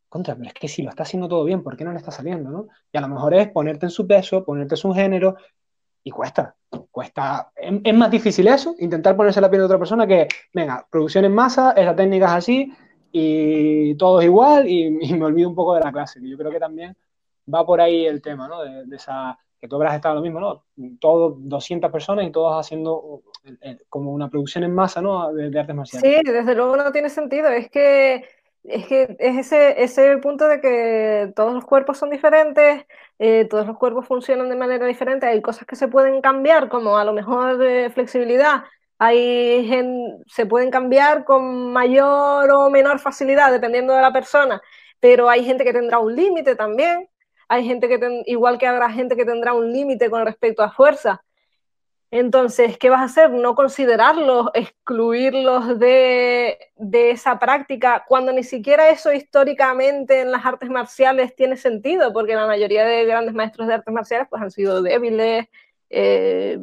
contra, 0.10 0.36
pero 0.36 0.48
es 0.48 0.54
que 0.54 0.68
si 0.68 0.82
lo 0.82 0.90
está 0.90 1.04
haciendo 1.04 1.28
todo 1.28 1.44
bien, 1.44 1.64
¿por 1.64 1.78
qué 1.78 1.84
no 1.84 1.92
le 1.92 1.98
está 1.98 2.12
saliendo? 2.12 2.50
¿no? 2.50 2.68
Y 2.92 2.98
a 2.98 3.02
lo 3.02 3.08
mejor 3.08 3.34
es 3.34 3.50
ponerte 3.50 3.86
en 3.86 3.90
su 3.90 4.06
peso, 4.06 4.44
ponerte 4.44 4.76
en 4.76 4.78
su 4.78 4.94
género, 4.94 5.36
y 6.08 6.10
cuesta, 6.10 6.56
cuesta. 6.90 7.52
Es, 7.54 7.94
más 7.94 8.10
difícil 8.10 8.48
eso, 8.48 8.76
intentar 8.80 9.18
ponerse 9.18 9.42
la 9.42 9.50
piel 9.50 9.60
de 9.60 9.66
otra 9.66 9.78
persona 9.78 10.08
que, 10.08 10.30
venga, 10.54 10.88
producción 10.90 11.26
en 11.26 11.36
masa, 11.36 11.74
esa 11.74 11.94
técnica 11.94 12.28
es 12.28 12.32
así, 12.32 12.74
y 13.12 13.94
todo 13.96 14.22
es 14.22 14.26
igual 14.26 14.70
y, 14.70 14.90
me 14.90 15.26
olvido 15.26 15.50
un 15.50 15.56
poco 15.56 15.76
de 15.76 15.82
la 15.82 15.92
clase, 15.92 16.22
que 16.22 16.30
yo 16.30 16.38
creo 16.38 16.50
que 16.50 16.62
también 16.62 16.96
va 17.54 17.66
por 17.66 17.82
ahí 17.82 18.06
el 18.06 18.22
tema, 18.22 18.48
¿no? 18.48 18.62
De, 18.62 18.96
esa, 18.96 19.38
que 19.60 19.68
tú 19.68 19.76
habrás 19.76 19.96
estado 19.96 20.16
lo 20.16 20.22
mismo, 20.22 20.40
¿no? 20.40 20.64
Todos 21.00 21.36
200 21.38 21.92
personas 21.92 22.26
y 22.26 22.32
todos 22.32 22.54
haciendo 22.60 23.22
como 23.90 24.12
una 24.12 24.30
producción 24.30 24.64
en 24.64 24.74
masa, 24.74 25.02
¿no? 25.02 25.34
De, 25.34 25.60
artes 25.60 25.76
marciales. 25.76 26.10
Sí, 26.10 26.32
desde 26.32 26.56
luego 26.56 26.78
no 26.78 26.92
tiene 26.92 27.10
sentido, 27.10 27.50
es 27.50 27.70
que 27.70 28.26
es 28.64 28.86
que 28.86 29.16
es 29.20 29.38
ese, 29.38 29.82
ese 29.82 30.18
punto 30.18 30.46
de 30.48 30.60
que 30.60 31.32
todos 31.36 31.54
los 31.54 31.64
cuerpos 31.64 31.98
son 31.98 32.10
diferentes, 32.10 32.86
eh, 33.18 33.46
todos 33.50 33.66
los 33.66 33.78
cuerpos 33.78 34.06
funcionan 34.06 34.50
de 34.50 34.58
manera 34.58 34.86
diferente, 34.86 35.26
hay 35.26 35.42
cosas 35.42 35.66
que 35.66 35.78
se 35.78 35.88
pueden 35.88 36.22
cambiar, 36.22 36.68
como 36.68 36.98
a 36.98 37.06
lo 37.06 37.14
mejor 37.14 37.58
de 37.58 37.90
flexibilidad, 37.92 38.64
hay 39.00 39.70
se 40.28 40.46
pueden 40.46 40.70
cambiar 40.70 41.24
con 41.24 41.72
mayor 41.72 42.52
o 42.52 42.70
menor 42.70 43.00
facilidad 43.00 43.52
dependiendo 43.52 43.94
de 43.94 44.02
la 44.02 44.12
persona, 44.12 44.62
pero 45.00 45.30
hay 45.30 45.46
gente 45.46 45.64
que 45.64 45.74
tendrá 45.74 46.00
un 46.00 46.16
límite 46.16 46.56
también. 46.56 47.08
Hay 47.48 47.66
gente 47.66 47.88
que, 47.88 48.24
igual 48.26 48.58
que 48.58 48.68
habrá 48.68 48.90
gente 48.90 49.16
que 49.16 49.26
tendrá 49.26 49.54
un 49.54 49.72
límite 49.72 50.10
con 50.10 50.26
respecto 50.26 50.64
a 50.64 50.72
fuerza. 50.72 51.24
Entonces, 52.10 52.78
¿qué 52.78 52.90
vas 52.90 53.02
a 53.02 53.06
hacer? 53.06 53.32
No 53.32 53.54
considerarlos, 53.54 54.48
excluirlos 54.54 55.78
de, 55.78 56.58
de, 56.78 57.12
esa 57.12 57.38
práctica, 57.38 58.06
cuando 58.08 58.32
ni 58.32 58.44
siquiera 58.44 58.90
eso 58.90 59.12
históricamente 59.12 60.22
en 60.22 60.32
las 60.32 60.46
artes 60.46 60.70
marciales 60.70 61.36
tiene 61.36 61.58
sentido, 61.58 62.14
porque 62.14 62.36
la 62.36 62.48
mayoría 62.48 62.86
de 62.86 63.06
grandes 63.06 63.34
maestros 63.34 63.68
de 63.68 63.74
artes 63.74 63.94
marciales 63.94 64.28
pues, 64.30 64.42
han 64.42 64.52
sido 64.52 64.82
débiles, 64.82 65.48
eh, 65.90 66.58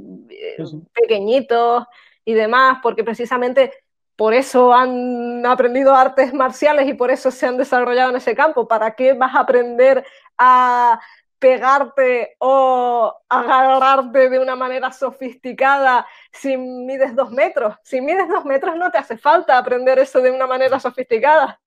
pequeñitos, 0.95 1.85
y 2.25 2.35
demás, 2.35 2.79
porque 2.83 3.05
precisamente 3.05 3.73
por 4.17 4.35
eso 4.35 4.73
han 4.73 5.45
aprendido 5.45 5.95
artes 5.95 6.33
marciales 6.33 6.89
y 6.89 6.95
por 6.95 7.11
eso 7.11 7.31
se 7.31 7.47
han 7.47 7.57
desarrollado 7.57 8.11
en 8.11 8.17
ese 8.17 8.35
campo. 8.35 8.69
¿Para 8.69 8.95
qué 8.95 9.15
vas 9.15 9.35
a 9.35 9.41
aprender 9.41 10.05
a 10.39 11.01
pegarte 11.39 12.37
o 12.39 13.15
agarrarte 13.29 14.31
de 14.31 14.39
una 14.39 14.57
manera 14.57 14.93
sofisticada 14.93 16.07
si 16.33 16.57
mides 16.57 17.15
dos 17.15 17.31
metros? 17.31 17.75
Si 17.83 18.01
mides 18.01 18.29
dos 18.29 18.45
metros 18.45 18.77
no 18.77 18.91
te 18.91 18.99
hace 18.99 19.19
falta 19.19 19.59
aprender 19.59 19.99
eso 19.99 20.21
de 20.21 20.31
una 20.31 20.47
manera 20.47 20.79
sofisticada. 20.79 21.61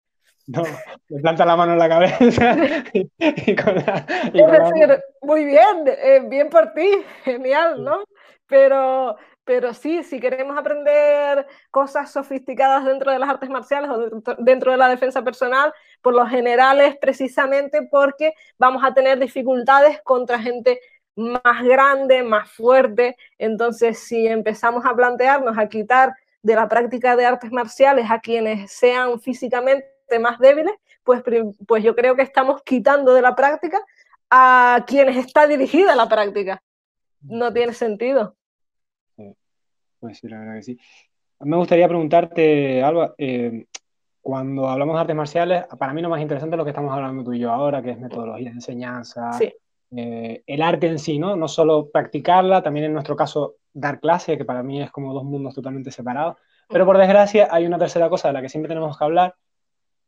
No, 0.47 0.63
me 1.09 1.21
planta 1.21 1.45
la 1.45 1.57
mano 1.57 1.73
en 1.73 1.79
la 1.79 1.89
cabeza. 1.89 2.55
muy 5.21 5.45
bien, 5.45 5.83
eh, 5.85 6.21
bien 6.23 6.49
por 6.49 6.71
ti, 6.71 6.89
genial, 7.25 7.83
¿no? 7.83 8.05
Pero, 8.47 9.17
pero 9.47 9.73
sí, 9.73 10.03
si 10.03 10.19
queremos 10.19 10.57
aprender 10.57 11.47
cosas 11.71 12.11
sofisticadas 12.11 12.83
dentro 12.83 13.13
de 13.13 13.17
las 13.17 13.29
artes 13.29 13.49
marciales 13.49 13.89
o 13.89 14.21
dentro 14.39 14.73
de 14.73 14.77
la 14.77 14.89
defensa 14.89 15.23
personal, 15.23 15.73
por 16.01 16.13
lo 16.13 16.27
general 16.27 16.81
es 16.81 16.97
precisamente 16.97 17.81
porque 17.89 18.33
vamos 18.59 18.83
a 18.83 18.93
tener 18.93 19.17
dificultades 19.19 20.01
contra 20.03 20.37
gente 20.37 20.81
más 21.15 21.63
grande, 21.63 22.23
más 22.23 22.51
fuerte. 22.51 23.15
Entonces, 23.37 23.97
si 23.99 24.27
empezamos 24.27 24.85
a 24.85 24.93
plantearnos 24.93 25.57
a 25.57 25.69
quitar 25.69 26.13
de 26.41 26.55
la 26.55 26.67
práctica 26.67 27.15
de 27.15 27.25
artes 27.25 27.51
marciales 27.51 28.11
a 28.11 28.19
quienes 28.19 28.69
sean 28.69 29.17
físicamente 29.21 29.87
más 30.19 30.39
débiles, 30.39 30.73
pues, 31.05 31.23
pues 31.65 31.83
yo 31.85 31.95
creo 31.95 32.17
que 32.17 32.21
estamos 32.21 32.61
quitando 32.63 33.13
de 33.13 33.21
la 33.21 33.33
práctica 33.33 33.79
a 34.29 34.83
quienes 34.85 35.15
está 35.15 35.47
dirigida 35.47 35.95
la 35.95 36.09
práctica. 36.09 36.61
No 37.21 37.53
tiene 37.53 37.73
sentido. 37.73 38.36
Pues 39.99 40.19
sí, 40.19 40.27
la 40.27 40.39
verdad 40.39 40.55
que 40.55 40.63
sí. 40.63 40.79
Me 41.39 41.57
gustaría 41.57 41.87
preguntarte, 41.87 42.81
Alba, 42.81 43.13
eh, 43.17 43.65
cuando 44.21 44.67
hablamos 44.67 44.95
de 44.95 45.01
artes 45.01 45.15
marciales, 45.15 45.65
para 45.77 45.93
mí 45.93 46.01
lo 46.01 46.09
más 46.09 46.21
interesante 46.21 46.55
es 46.55 46.57
lo 46.57 46.63
que 46.63 46.71
estamos 46.71 46.93
hablando 46.93 47.23
tú 47.23 47.33
y 47.33 47.39
yo 47.39 47.51
ahora, 47.51 47.81
que 47.81 47.91
es 47.91 47.99
metodología 47.99 48.49
de 48.49 48.55
enseñanza, 48.55 49.31
eh, 49.95 50.43
el 50.45 50.61
arte 50.61 50.87
en 50.87 50.99
sí, 50.99 51.17
¿no? 51.17 51.35
No 51.35 51.47
solo 51.47 51.89
practicarla, 51.89 52.61
también 52.61 52.87
en 52.87 52.93
nuestro 52.93 53.15
caso 53.15 53.55
dar 53.73 53.99
clase, 53.99 54.37
que 54.37 54.45
para 54.45 54.63
mí 54.63 54.81
es 54.81 54.91
como 54.91 55.13
dos 55.13 55.23
mundos 55.23 55.55
totalmente 55.55 55.91
separados. 55.91 56.37
Pero 56.67 56.85
por 56.85 56.97
desgracia 56.97 57.47
hay 57.49 57.65
una 57.65 57.77
tercera 57.77 58.09
cosa 58.09 58.27
de 58.27 58.33
la 58.33 58.41
que 58.41 58.49
siempre 58.49 58.67
tenemos 58.67 58.97
que 58.97 59.03
hablar, 59.03 59.35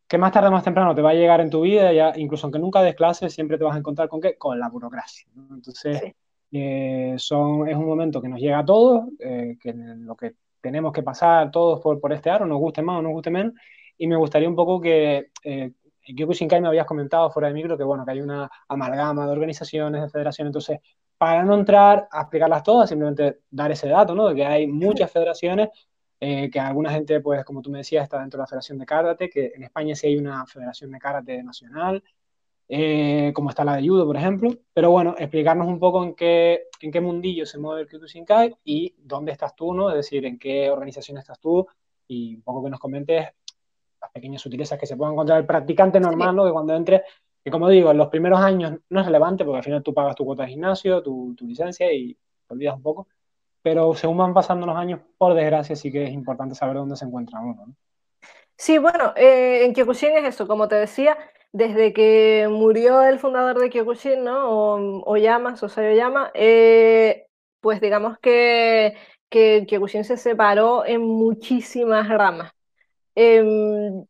que 0.07 0.17
más 0.17 0.31
tarde 0.31 0.49
o 0.49 0.51
más 0.51 0.63
temprano 0.63 0.93
te 0.95 1.01
va 1.01 1.11
a 1.11 1.13
llegar 1.13 1.39
en 1.39 1.49
tu 1.49 1.61
vida, 1.61 1.93
ya 1.93 2.11
incluso 2.17 2.47
aunque 2.47 2.59
nunca 2.59 2.81
des 2.81 2.95
clases, 2.95 3.31
siempre 3.31 3.57
te 3.57 3.63
vas 3.63 3.75
a 3.75 3.79
encontrar 3.79 4.09
con 4.09 4.19
qué? 4.19 4.37
Con 4.37 4.59
la 4.59 4.67
burocracia. 4.67 5.29
Entonces, 5.51 6.13
eh, 6.51 7.15
son, 7.17 7.67
es 7.67 7.75
un 7.75 7.85
momento 7.85 8.21
que 8.21 8.29
nos 8.29 8.39
llega 8.39 8.59
a 8.59 8.65
todos, 8.65 9.05
eh, 9.19 9.57
que 9.59 9.73
lo 9.73 10.15
que 10.15 10.35
tenemos 10.61 10.91
que 10.91 11.03
pasar 11.03 11.51
todos 11.51 11.79
por, 11.79 11.99
por 11.99 12.11
este 12.13 12.29
aro, 12.29 12.45
nos 12.45 12.59
guste 12.59 12.81
más 12.81 12.99
o 12.99 13.01
nos 13.01 13.11
guste 13.11 13.29
menos, 13.29 13.53
y 13.97 14.07
me 14.07 14.15
gustaría 14.15 14.49
un 14.49 14.55
poco 14.55 14.79
que, 14.81 15.31
eh, 15.43 15.71
en 16.03 16.15
Kyokushinkai 16.15 16.61
me 16.61 16.67
habías 16.67 16.87
comentado 16.87 17.29
fuera 17.29 17.49
de 17.49 17.53
micro 17.53 17.77
que, 17.77 17.83
bueno, 17.83 18.03
que 18.05 18.11
hay 18.11 18.21
una 18.21 18.49
amalgama 18.67 19.25
de 19.25 19.31
organizaciones, 19.31 20.01
de 20.01 20.09
federaciones, 20.09 20.49
entonces, 20.49 20.79
para 21.17 21.43
no 21.43 21.53
entrar 21.53 22.07
a 22.11 22.21
explicarlas 22.21 22.63
todas, 22.63 22.89
simplemente 22.89 23.39
dar 23.51 23.71
ese 23.71 23.89
dato, 23.89 24.15
¿no? 24.15 24.29
De 24.29 24.35
que 24.35 24.45
hay 24.45 24.67
muchas 24.67 25.11
federaciones 25.11 25.69
eh, 26.19 26.49
que 26.49 26.59
alguna 26.59 26.91
gente, 26.91 27.19
pues 27.21 27.45
como 27.45 27.61
tú 27.61 27.69
me 27.69 27.79
decías, 27.79 28.03
está 28.03 28.19
dentro 28.19 28.37
de 28.37 28.43
la 28.43 28.47
Federación 28.47 28.77
de 28.77 28.85
Karate, 28.85 29.29
que 29.29 29.51
en 29.55 29.63
España 29.63 29.95
sí 29.95 30.07
hay 30.07 30.17
una 30.17 30.45
Federación 30.45 30.91
de 30.91 30.99
Karate 30.99 31.43
nacional, 31.43 32.03
eh, 32.69 33.31
como 33.33 33.49
está 33.49 33.65
la 33.65 33.75
de 33.75 33.87
Judo, 33.87 34.05
por 34.05 34.15
ejemplo. 34.15 34.51
Pero 34.73 34.91
bueno, 34.91 35.15
explicarnos 35.17 35.67
un 35.67 35.79
poco 35.79 36.03
en 36.03 36.15
qué, 36.15 36.67
en 36.81 36.91
qué 36.91 37.01
mundillo 37.01 37.45
se 37.45 37.57
mueve 37.57 37.81
el 37.81 37.87
Kyokushinkai 37.87 38.55
y 38.63 38.95
dónde 38.97 39.33
estás 39.33 39.55
tú, 39.55 39.73
¿no? 39.73 39.89
Es 39.89 39.97
decir, 39.97 40.25
en 40.25 40.39
qué 40.39 40.69
organización 40.69 41.17
estás 41.17 41.39
tú 41.39 41.67
y 42.07 42.35
un 42.35 42.41
poco 42.41 42.63
que 42.63 42.69
nos 42.69 42.79
comentes 42.79 43.27
las 44.01 44.11
pequeñas 44.11 44.41
sutilezas 44.41 44.79
que 44.79 44.85
se 44.85 44.95
pueden 44.95 45.13
encontrar 45.13 45.39
el 45.39 45.45
practicante 45.45 45.99
normal, 45.99 46.35
¿no? 46.35 46.45
Que 46.45 46.51
cuando 46.51 46.73
entre, 46.75 47.03
que 47.43 47.51
como 47.51 47.67
digo, 47.67 47.91
en 47.91 47.97
los 47.97 48.07
primeros 48.07 48.39
años 48.39 48.79
no 48.89 48.99
es 49.01 49.05
relevante 49.05 49.43
porque 49.43 49.57
al 49.57 49.63
final 49.63 49.83
tú 49.83 49.93
pagas 49.93 50.15
tu 50.15 50.23
cuota 50.23 50.43
de 50.43 50.49
gimnasio, 50.49 51.03
tu, 51.03 51.35
tu 51.35 51.45
licencia 51.45 51.91
y 51.91 52.13
te 52.13 52.53
olvidas 52.53 52.75
un 52.75 52.83
poco 52.83 53.07
pero 53.61 53.93
según 53.93 54.17
van 54.17 54.33
pasando 54.33 54.65
los 54.65 54.75
años, 54.75 55.01
por 55.17 55.33
desgracia, 55.33 55.75
sí 55.75 55.91
que 55.91 56.05
es 56.05 56.11
importante 56.11 56.55
saber 56.55 56.75
dónde 56.77 56.95
se 56.95 57.05
encuentra 57.05 57.39
uno. 57.39 57.75
Sí, 58.55 58.77
bueno, 58.77 59.13
eh, 59.15 59.65
en 59.65 59.73
Kyokushin 59.73 60.17
es 60.17 60.35
eso, 60.35 60.47
como 60.47 60.67
te 60.67 60.75
decía, 60.75 61.17
desde 61.51 61.93
que 61.93 62.47
murió 62.49 63.01
el 63.03 63.19
fundador 63.19 63.59
de 63.59 63.69
Kyokushin, 63.69 64.23
¿no? 64.23 65.01
Oyama, 65.05 65.57
Sosai 65.57 65.93
Oyama, 65.93 66.31
eh, 66.33 67.27
pues 67.59 67.81
digamos 67.81 68.19
que, 68.19 68.95
que 69.29 69.65
Kyokushin 69.67 70.03
se 70.03 70.17
separó 70.17 70.85
en 70.85 71.01
muchísimas 71.01 72.07
ramas. 72.07 72.51
Em, 73.15 74.05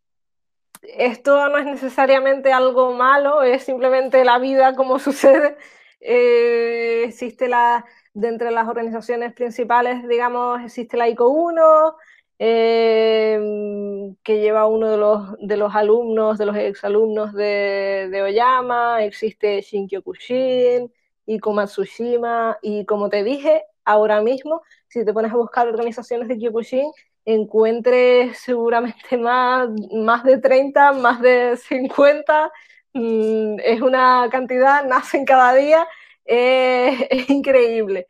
esto 0.82 1.50
no 1.50 1.58
es 1.58 1.66
necesariamente 1.66 2.54
algo 2.54 2.94
malo, 2.94 3.42
es 3.44 3.64
simplemente 3.64 4.24
la 4.26 4.40
vida 4.40 4.76
como 4.76 5.00
sucede. 5.00 5.58
Eh, 6.02 7.04
existe 7.08 7.48
la, 7.48 7.86
de 8.14 8.28
entre 8.30 8.52
las 8.52 8.68
organizaciones 8.68 9.34
principales, 9.34 10.08
digamos, 10.08 10.62
existe 10.64 10.98
la 10.98 11.10
ICO 11.10 11.30
1, 11.30 11.96
em, 12.40 14.16
que 14.24 14.40
lleva 14.40 14.68
uno 14.68 14.90
de 14.90 14.98
los, 14.98 15.36
de 15.40 15.58
los 15.58 15.76
alumnos, 15.76 16.38
de 16.38 16.46
los 16.46 16.56
exalumnos 16.58 17.34
de, 17.34 18.10
de 18.12 18.22
Oyama, 18.24 19.04
existe 19.04 19.62
Shinkyokushin, 19.62 20.92
ICO 21.26 21.54
Matsushima, 21.54 22.58
y 22.62 22.86
como 22.86 23.10
te 23.10 23.24
dije, 23.24 23.64
ahora 23.86 24.22
mismo, 24.22 24.62
si 24.88 25.06
te 25.06 25.14
pones 25.14 25.32
a 25.32 25.38
buscar 25.38 25.68
organizaciones 25.68 26.28
de 26.28 26.38
Kyokushin, 26.38 26.92
encuentres 27.26 28.38
seguramente 28.40 29.18
más, 29.18 29.70
más 29.94 30.24
de 30.24 30.38
30, 30.40 30.94
más 30.94 31.22
de 31.22 31.58
50, 31.58 32.52
mm, 32.94 33.60
es 33.64 33.82
una 33.82 34.28
cantidad, 34.32 34.86
nacen 34.88 35.26
cada 35.26 35.54
día, 35.56 35.88
es 36.26 37.30
increíble. 37.30 38.08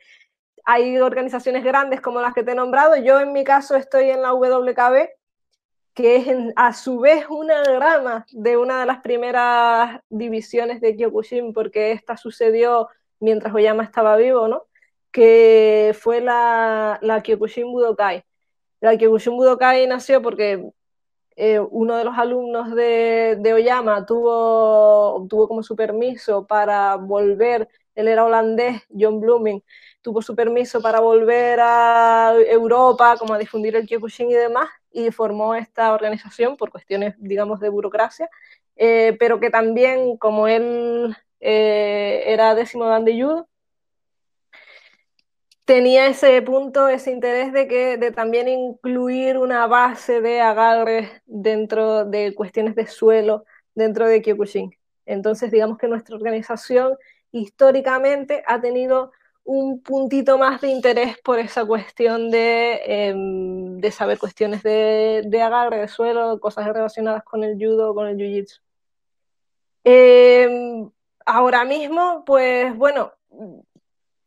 Hay 0.71 0.99
organizaciones 0.99 1.63
grandes 1.63 1.99
como 1.99 2.21
las 2.21 2.35
que 2.35 2.43
te 2.43 2.51
he 2.51 2.55
nombrado. 2.55 2.95
Yo 2.95 3.19
en 3.19 3.33
mi 3.33 3.43
caso 3.43 3.75
estoy 3.75 4.11
en 4.11 4.21
la 4.21 4.35
WKB, 4.35 5.09
que 5.95 6.15
es 6.17 6.27
a 6.55 6.73
su 6.73 6.99
vez 6.99 7.25
una 7.27 7.63
rama 7.63 8.27
de 8.31 8.55
una 8.55 8.81
de 8.81 8.85
las 8.85 9.01
primeras 9.01 9.99
divisiones 10.09 10.79
de 10.79 10.95
Kyokushin, 10.95 11.53
porque 11.53 11.91
esta 11.91 12.17
sucedió 12.17 12.87
mientras 13.19 13.51
Oyama 13.51 13.83
estaba 13.83 14.15
vivo, 14.15 14.47
¿no? 14.47 14.67
Que 15.11 15.95
fue 15.99 16.21
la, 16.21 16.99
la 17.01 17.23
Kyokushin 17.23 17.71
Budokai. 17.71 18.23
La 18.79 18.95
Kyokushin 18.95 19.37
Budokai 19.37 19.87
nació 19.87 20.21
porque 20.21 20.69
eh, 21.35 21.59
uno 21.59 21.95
de 21.97 22.03
los 22.03 22.15
alumnos 22.15 22.75
de, 22.75 23.37
de 23.39 23.53
Oyama 23.53 24.05
tuvo, 24.05 25.15
obtuvo 25.15 25.47
como 25.47 25.63
su 25.63 25.75
permiso 25.75 26.45
para 26.45 26.95
volver 26.95 27.67
él 27.99 28.07
era 28.07 28.23
holandés, 28.23 28.81
John 28.97 29.19
Blooming, 29.19 29.61
tuvo 30.09 30.23
su 30.23 30.35
permiso 30.35 30.81
para 30.81 30.99
volver 30.99 31.59
a 31.61 32.33
Europa, 32.47 33.15
como 33.19 33.35
a 33.35 33.37
difundir 33.37 33.75
el 33.75 33.85
Kyokushin 33.85 34.31
y 34.31 34.33
demás, 34.33 34.67
y 34.91 35.11
formó 35.11 35.53
esta 35.53 35.93
organización 35.93 36.57
por 36.57 36.71
cuestiones, 36.71 37.13
digamos, 37.19 37.59
de 37.59 37.69
burocracia, 37.69 38.27
eh, 38.75 39.15
pero 39.19 39.39
que 39.39 39.51
también, 39.51 40.17
como 40.17 40.47
él 40.47 41.15
eh, 41.39 42.23
era 42.25 42.55
décimo 42.55 42.85
dan 42.87 43.05
de 43.05 43.21
judo, 43.21 43.47
tenía 45.63 46.07
ese 46.07 46.41
punto, 46.41 46.87
ese 46.87 47.11
interés 47.11 47.53
de 47.53 47.67
que 47.67 47.97
de 47.97 48.11
también 48.11 48.47
incluir 48.47 49.37
una 49.37 49.67
base 49.67 50.21
de 50.21 50.41
agarres 50.41 51.07
dentro 51.27 52.03
de 52.05 52.33
cuestiones 52.33 52.73
de 52.73 52.87
suelo 52.87 53.45
dentro 53.75 54.07
de 54.07 54.23
Kyokushin. 54.23 54.71
Entonces, 55.05 55.51
digamos 55.51 55.77
que 55.77 55.87
nuestra 55.87 56.15
organización 56.15 56.97
históricamente 57.31 58.43
ha 58.47 58.59
tenido 58.59 59.11
un 59.51 59.81
puntito 59.81 60.37
más 60.37 60.61
de 60.61 60.69
interés 60.69 61.17
por 61.23 61.39
esa 61.39 61.65
cuestión 61.65 62.29
de, 62.29 62.81
em, 62.85 63.79
de 63.79 63.91
saber 63.91 64.19
cuestiones 64.19 64.61
de, 64.61 65.23
de, 65.25 65.41
agarre, 65.41 65.79
de 65.79 65.87
suelo, 65.87 66.39
cosas 66.39 66.67
relacionadas 66.67 67.23
con 67.23 67.43
el 67.43 67.57
judo, 67.57 67.95
con 67.95 68.07
el 68.07 68.15
jiu-jitsu. 68.15 68.61
Em, 69.83 70.91
ahora 71.25 71.65
mismo, 71.65 72.23
pues 72.25 72.75
bueno, 72.77 73.13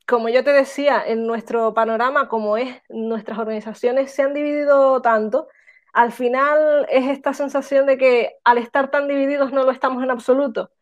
como 0.09 0.29
yo 0.29 0.43
te 0.43 0.53
decía, 0.53 1.05
en 1.07 1.25
nuestro 1.25 1.73
panorama, 1.73 2.29
como 2.29 2.57
es, 2.57 2.83
nuestras 2.89 3.39
organizaciones 3.39 4.11
se 4.13 4.23
han 4.23 4.35
dividido 4.35 5.01
tanto, 5.03 5.47
al 5.93 6.11
final 6.11 6.87
es 6.91 7.09
esta 7.09 7.33
sensación 7.33 7.87
de 7.87 7.97
que 7.97 8.37
al 8.43 8.59
estar 8.59 8.91
tan 8.91 9.07
divididos 9.07 9.53
no 9.53 9.63
lo 9.63 9.71
estamos 9.71 10.03
en 10.03 10.11
absoluto. 10.11 10.73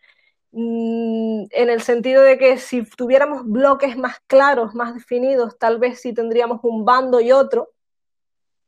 Mm, 0.52 1.44
en 1.50 1.70
el 1.70 1.80
sentido 1.80 2.22
de 2.22 2.36
que 2.36 2.58
si 2.58 2.82
tuviéramos 2.84 3.46
bloques 3.46 3.96
más 3.96 4.20
claros, 4.26 4.74
más 4.74 4.94
definidos, 4.94 5.58
tal 5.58 5.78
vez 5.78 6.00
sí 6.00 6.12
tendríamos 6.12 6.60
un 6.62 6.84
bando 6.84 7.20
y 7.20 7.30
otro, 7.32 7.70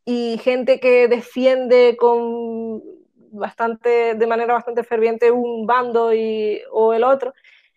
y 0.05 0.39
gente 0.39 0.80
que 0.80 1.09
defiende 1.09 1.97
con 1.99 2.83
bastante, 3.33 4.14
de 4.14 4.26
manera 4.26 4.55
bastante 4.55 4.85
ferviente 4.85 5.30
un 5.30 5.66
bando 5.66 6.12
y, 6.12 6.61
o 6.70 6.93
el 6.93 7.05
otro. 7.05 7.35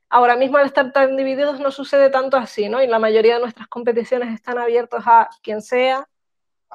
Ahora 0.10 0.36
mismo 0.36 0.58
al 0.58 0.66
estar 0.68 0.92
tan 0.92 1.18
divididos 1.18 1.60
no 1.60 1.72
sucede 1.72 2.10
tanto 2.10 2.38
así, 2.38 2.70
¿no? 2.70 2.82
Y 2.82 2.88
la 2.88 3.00
mayoría 3.00 3.36
de 3.36 3.42
nuestras 3.42 3.68
competiciones 3.68 4.34
están 4.34 4.58
abiertas 4.60 5.04
a 5.08 5.30
quien 5.42 5.62
sea. 5.62 6.08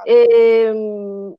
Eh, 0.06 0.72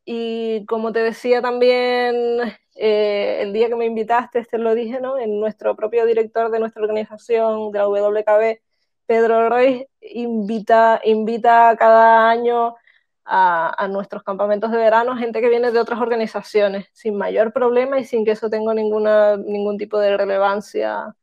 y 0.05 0.65
como 0.67 0.91
te 0.91 0.99
decía 0.99 1.41
también 1.41 2.41
eh, 2.75 3.39
el 3.41 3.53
día 3.53 3.67
que 3.67 3.75
me 3.75 3.85
invitaste, 3.85 4.39
este 4.39 4.57
lo 4.57 4.73
dije, 4.75 4.99
¿no? 4.99 5.19
En 5.19 5.39
nuestro 5.39 5.75
propio 5.75 6.05
director 6.05 6.51
de 6.51 6.59
nuestra 6.59 6.81
organización, 6.81 7.71
de 7.71 7.79
la 7.79 7.87
WKB, 7.87 8.61
Pedro 9.05 9.49
Roy, 9.49 9.87
invita, 10.01 11.01
invita 11.03 11.75
cada 11.77 12.29
año 12.29 12.75
a, 13.25 13.87
nuestros 13.89 14.23
campamentos 14.23 14.71
de 14.71 14.77
verano 14.77 15.15
gente 15.17 15.41
que 15.41 15.49
viene 15.49 15.71
de 15.71 15.79
otras 15.79 15.99
organizaciones, 16.01 16.87
sin 16.93 17.17
mayor 17.17 17.53
problema 17.53 17.99
y 17.99 18.05
sin 18.05 18.25
que 18.25 18.31
eso 18.31 18.49
tenga 18.49 18.73
ninguna, 18.73 19.37
ningún 19.37 19.77
tipo 19.77 19.99
de 19.99 20.17
relevancia 20.17 21.15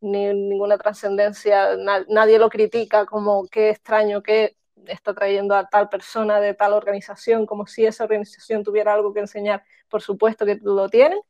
ni 0.00 0.32
ninguna 0.32 0.78
trascendencia. 0.78 1.76
nadie 2.08 2.38
lo 2.38 2.48
critica 2.48 3.06
como 3.06 3.46
qué 3.48 3.70
extraño 3.70 4.22
que 4.22 4.56
está 4.86 5.14
trayendo 5.14 5.54
a 5.54 5.68
tal 5.68 5.88
persona 5.88 6.40
de 6.40 6.54
tal 6.54 6.72
organización, 6.72 7.46
como 7.46 7.66
si 7.66 7.86
esa 7.86 8.04
organización 8.04 8.64
tuviera 8.64 8.94
algo 8.94 9.12
que 9.12 9.20
enseñar. 9.20 9.64
Por 9.88 10.02
supuesto 10.02 10.46
que 10.46 10.58
lo 10.62 10.88
tienen 10.88 11.20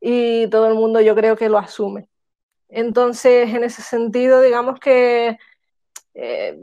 y 0.00 0.48
todo 0.48 0.68
el 0.68 0.74
mundo 0.74 1.00
yo 1.00 1.14
creo 1.14 1.36
que 1.36 1.48
lo 1.48 1.58
asume. 1.58 2.08
Entonces, 2.68 3.54
en 3.54 3.64
ese 3.64 3.82
sentido, 3.82 4.40
digamos 4.40 4.80
que 4.80 5.38
eh, 6.14 6.58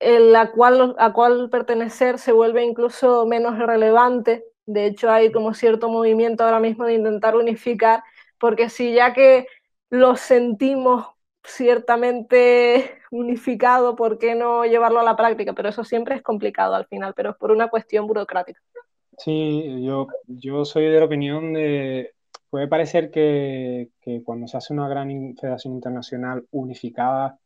el 0.00 0.36
a 0.36 0.50
cual, 0.50 0.96
a 0.98 1.12
cual 1.12 1.48
pertenecer 1.50 2.18
se 2.18 2.32
vuelve 2.32 2.64
incluso 2.64 3.26
menos 3.26 3.58
relevante. 3.58 4.44
De 4.66 4.86
hecho, 4.86 5.10
hay 5.10 5.32
como 5.32 5.54
cierto 5.54 5.88
movimiento 5.88 6.44
ahora 6.44 6.60
mismo 6.60 6.84
de 6.84 6.94
intentar 6.94 7.36
unificar, 7.36 8.02
porque 8.38 8.68
si 8.68 8.94
ya 8.94 9.12
que 9.12 9.46
lo 9.90 10.16
sentimos 10.16 11.06
ciertamente 11.44 13.01
unificado, 13.12 13.94
¿por 13.94 14.18
qué 14.18 14.34
no 14.34 14.64
llevarlo 14.64 15.00
a 15.00 15.04
la 15.04 15.16
práctica? 15.16 15.52
Pero 15.52 15.68
eso 15.68 15.84
siempre 15.84 16.16
es 16.16 16.22
complicado 16.22 16.74
al 16.74 16.86
final, 16.86 17.12
pero 17.14 17.30
es 17.30 17.36
por 17.36 17.52
una 17.52 17.68
cuestión 17.68 18.06
burocrática. 18.06 18.60
Sí, 19.18 19.84
yo, 19.84 20.08
yo 20.26 20.64
soy 20.64 20.86
de 20.86 20.98
la 20.98 21.04
opinión 21.04 21.52
de, 21.52 22.14
puede 22.48 22.66
parecer 22.66 23.10
que, 23.10 23.90
que 24.00 24.22
cuando 24.24 24.48
se 24.48 24.56
hace 24.56 24.72
una 24.72 24.88
gran 24.88 25.36
federación 25.36 25.74
internacional 25.74 26.46
unificada, 26.50 27.38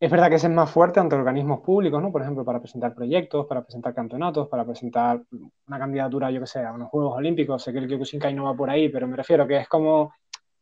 es 0.00 0.10
verdad 0.10 0.30
que 0.30 0.36
es 0.36 0.48
más 0.48 0.70
fuerte 0.70 0.98
ante 0.98 1.14
organismos 1.14 1.60
públicos, 1.60 2.02
¿no? 2.02 2.10
Por 2.10 2.22
ejemplo, 2.22 2.42
para 2.42 2.58
presentar 2.58 2.94
proyectos, 2.94 3.46
para 3.46 3.62
presentar 3.62 3.92
campeonatos, 3.92 4.48
para 4.48 4.64
presentar 4.64 5.22
una 5.68 5.78
candidatura, 5.78 6.30
yo 6.30 6.40
que 6.40 6.46
sé, 6.46 6.60
a 6.60 6.72
unos 6.72 6.88
Juegos 6.88 7.18
Olímpicos. 7.18 7.62
Sé 7.62 7.70
que 7.70 7.80
el 7.80 7.86
Kyokushinkai 7.86 8.32
no 8.32 8.44
va 8.44 8.54
por 8.54 8.70
ahí, 8.70 8.88
pero 8.88 9.06
me 9.06 9.14
refiero 9.14 9.46
que 9.46 9.58
es 9.58 9.68
como 9.68 10.14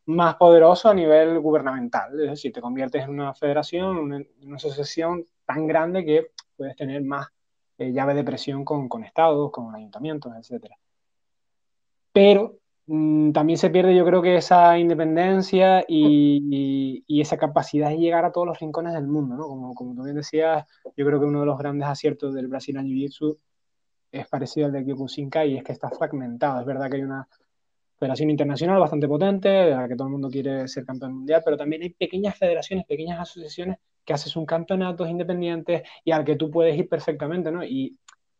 más 0.05 0.35
poderoso 0.35 0.89
a 0.89 0.93
nivel 0.93 1.39
gubernamental. 1.39 2.19
Es 2.19 2.29
decir, 2.31 2.51
te 2.51 2.61
conviertes 2.61 3.03
en 3.03 3.11
una 3.11 3.33
federación, 3.33 3.97
una, 3.97 4.21
una 4.43 4.55
asociación 4.55 5.25
tan 5.45 5.67
grande 5.67 6.05
que 6.05 6.31
puedes 6.57 6.75
tener 6.75 7.03
más 7.03 7.27
eh, 7.77 7.91
llave 7.91 8.13
de 8.13 8.23
presión 8.23 8.65
con, 8.65 8.89
con 8.89 9.03
estados, 9.03 9.51
con 9.51 9.73
ayuntamientos, 9.75 10.33
etc. 10.35 10.67
Pero 12.11 12.59
Mm, 12.91 13.33
también 13.33 13.59
se 13.59 13.69
pierde 13.69 13.95
yo 13.95 14.03
creo 14.03 14.19
que 14.23 14.37
esa 14.37 14.79
independencia 14.79 15.85
y, 15.87 17.03
esa 17.21 17.37
capacidad 17.37 17.89
de 17.89 17.97
llegar 17.97 18.25
a 18.25 18.31
todos 18.31 18.47
los 18.47 18.59
rincones 18.59 18.93
del 18.93 19.05
mundo, 19.07 19.35
¿no? 19.35 19.43
Como, 19.47 19.75
como 19.75 19.93
tú 19.93 20.03
bien 20.03 20.15
decías, 20.15 20.65
yo 20.95 21.05
creo 21.05 21.19
que 21.19 21.25
uno 21.25 21.41
de 21.41 21.45
los 21.45 21.59
grandes 21.59 21.87
aciertos 21.87 22.33
del 22.33 22.47
Brasil 22.47 22.77
Jiu-Jitsu 22.77 23.37
es 24.11 24.27
parecido 24.27 24.65
al 24.67 24.71
de 24.73 24.85
Kyokushinkai 24.85 25.51
y 25.51 25.57
es 25.57 25.63
que 25.63 25.73
está 25.73 25.89
fragmentado. 25.91 26.61
Es 26.61 26.65
verdad 26.65 26.89
que 26.89 26.97
hay 26.97 27.03
una 27.03 27.27
federación 27.99 28.29
internacional 28.29 28.79
bastante 28.79 29.07
potente, 29.07 29.49
de 29.49 29.71
la 29.71 29.87
que 29.87 29.95
todo 29.95 30.07
el 30.07 30.13
mundo 30.13 30.29
quiere 30.29 30.67
ser 30.67 30.85
campeón 30.85 31.15
mundial, 31.15 31.41
pero 31.43 31.57
también 31.57 31.81
hay 31.83 31.89
pequeñas 31.89 32.37
federaciones, 32.37 32.85
pequeñas 32.85 33.19
asociaciones 33.19 33.77
que 34.05 34.13
haces 34.13 34.35
un 34.35 34.45
campeonato 34.45 35.05
independientes 35.05 35.83
y 36.03 36.11
al 36.11 36.23
que 36.23 36.35
tú 36.35 36.49
puedes 36.49 36.77
ir 36.77 36.87
perfectamente, 36.87 37.51
¿no? 37.51 37.63
Y 37.63 37.97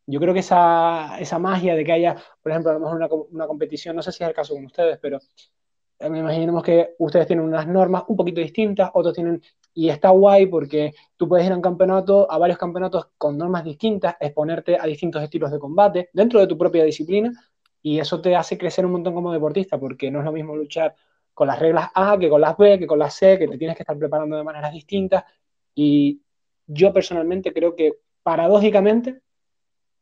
yo 0.08 0.20
creo 0.20 0.34
que 0.34 0.40
esa, 0.40 1.20
esa 1.20 1.38
magia 1.38 1.76
de 1.76 1.84
que 1.84 1.92
haya, 1.92 2.16
por 2.42 2.52
ejemplo, 2.52 2.72
a 2.72 2.74
lo 2.76 2.80
mejor 2.80 2.96
una, 2.96 3.08
una 3.32 3.48
competición, 3.48 3.96
no 3.96 4.02
sé 4.02 4.12
si 4.12 4.24
es 4.24 4.30
el 4.30 4.36
caso 4.36 4.56
con 4.56 4.66
ustedes, 4.66 4.98
pero 5.00 5.20
eh, 6.00 6.10
me 6.10 6.20
imaginemos 6.20 6.64
que 6.64 6.96
ustedes 6.98 7.28
tienen 7.28 7.46
unas 7.46 7.68
normas 7.68 8.04
un 8.08 8.16
poquito 8.16 8.40
distintas, 8.40 8.90
otros 8.94 9.14
tienen, 9.14 9.42
y 9.74 9.90
está 9.90 10.10
guay 10.10 10.48
porque 10.48 10.94
tú 11.18 11.28
puedes 11.28 11.46
ir 11.46 11.52
a 11.52 11.56
un 11.56 11.62
campeonato, 11.62 12.32
a 12.32 12.38
varios 12.38 12.58
campeonatos 12.58 13.10
con 13.18 13.38
normas 13.38 13.64
distintas, 13.66 14.16
exponerte 14.20 14.78
a 14.80 14.86
distintos 14.86 15.22
estilos 15.22 15.52
de 15.52 15.60
combate 15.60 16.10
dentro 16.14 16.40
de 16.40 16.48
tu 16.48 16.58
propia 16.58 16.86
disciplina, 16.86 17.32
y 17.82 18.00
eso 18.00 18.22
te 18.22 18.36
hace 18.36 18.58
crecer 18.58 18.86
un 18.86 18.94
montón 18.94 19.14
como 19.14 19.32
deportista, 19.32 19.80
porque 19.80 20.12
no 20.12 20.20
es 20.20 20.26
lo 20.26 20.32
mismo 20.32 20.56
luchar 20.56 20.96
con 21.34 21.48
las 21.48 21.60
reglas 21.60 21.90
A 21.96 22.18
que 22.20 22.30
con 22.30 22.42
las 22.42 22.58
B, 22.58 22.80
que 22.80 22.88
con 22.88 23.00
las 23.00 23.14
C, 23.14 23.38
que 23.38 23.48
te 23.48 23.58
tienes 23.58 23.78
que 23.78 23.84
estar 23.84 23.98
preparando 23.98 24.36
de 24.36 24.44
maneras 24.44 24.74
distintas, 24.74 25.24
y 25.74 26.22
yo 26.68 26.94
personalmente 26.94 27.54
creo 27.54 27.76
que 27.76 28.00
paradójicamente 28.24 29.22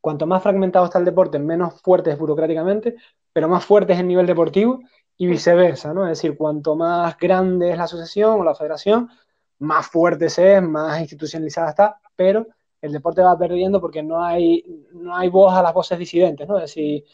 cuanto 0.00 0.26
más 0.26 0.42
fragmentado 0.42 0.86
está 0.86 0.98
el 0.98 1.04
deporte, 1.04 1.38
menos 1.38 1.80
fuerte 1.82 2.10
es 2.10 2.18
burocráticamente, 2.18 2.96
pero 3.32 3.48
más 3.48 3.64
fuerte 3.64 3.92
es 3.92 4.00
el 4.00 4.08
nivel 4.08 4.26
deportivo 4.26 4.80
y 5.16 5.26
viceversa, 5.26 5.92
¿no? 5.92 6.04
Es 6.04 6.18
decir, 6.18 6.36
cuanto 6.36 6.76
más 6.76 7.16
grande 7.18 7.70
es 7.70 7.76
la 7.76 7.84
asociación 7.84 8.40
o 8.40 8.44
la 8.44 8.54
federación, 8.54 9.10
más 9.58 9.86
fuerte 9.88 10.30
se 10.30 10.56
es, 10.56 10.62
más 10.62 11.00
institucionalizada 11.00 11.70
está, 11.70 12.00
pero 12.14 12.46
el 12.80 12.92
deporte 12.92 13.22
va 13.22 13.36
perdiendo 13.36 13.80
porque 13.80 14.02
no 14.02 14.22
hay, 14.24 14.86
no 14.92 15.16
hay 15.16 15.28
voz 15.28 15.52
a 15.52 15.62
las 15.62 15.74
voces 15.74 15.98
disidentes, 15.98 16.46
¿no? 16.48 16.56
Es 16.56 16.62
decir, 16.62 17.04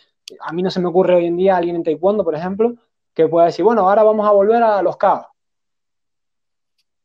a 0.41 0.53
mí 0.53 0.62
no 0.62 0.70
se 0.70 0.81
me 0.81 0.89
ocurre 0.89 1.14
hoy 1.14 1.27
en 1.27 1.37
día 1.37 1.57
alguien 1.57 1.77
en 1.77 1.83
taekwondo, 1.83 2.25
por 2.25 2.35
ejemplo, 2.35 2.75
que 3.12 3.29
pueda 3.29 3.47
decir, 3.47 3.64
bueno, 3.64 3.83
ahora 3.83 4.03
vamos 4.03 4.27
a 4.27 4.33
volver 4.33 4.62
a 4.62 4.83
los 4.83 4.97
caos. 4.97 5.27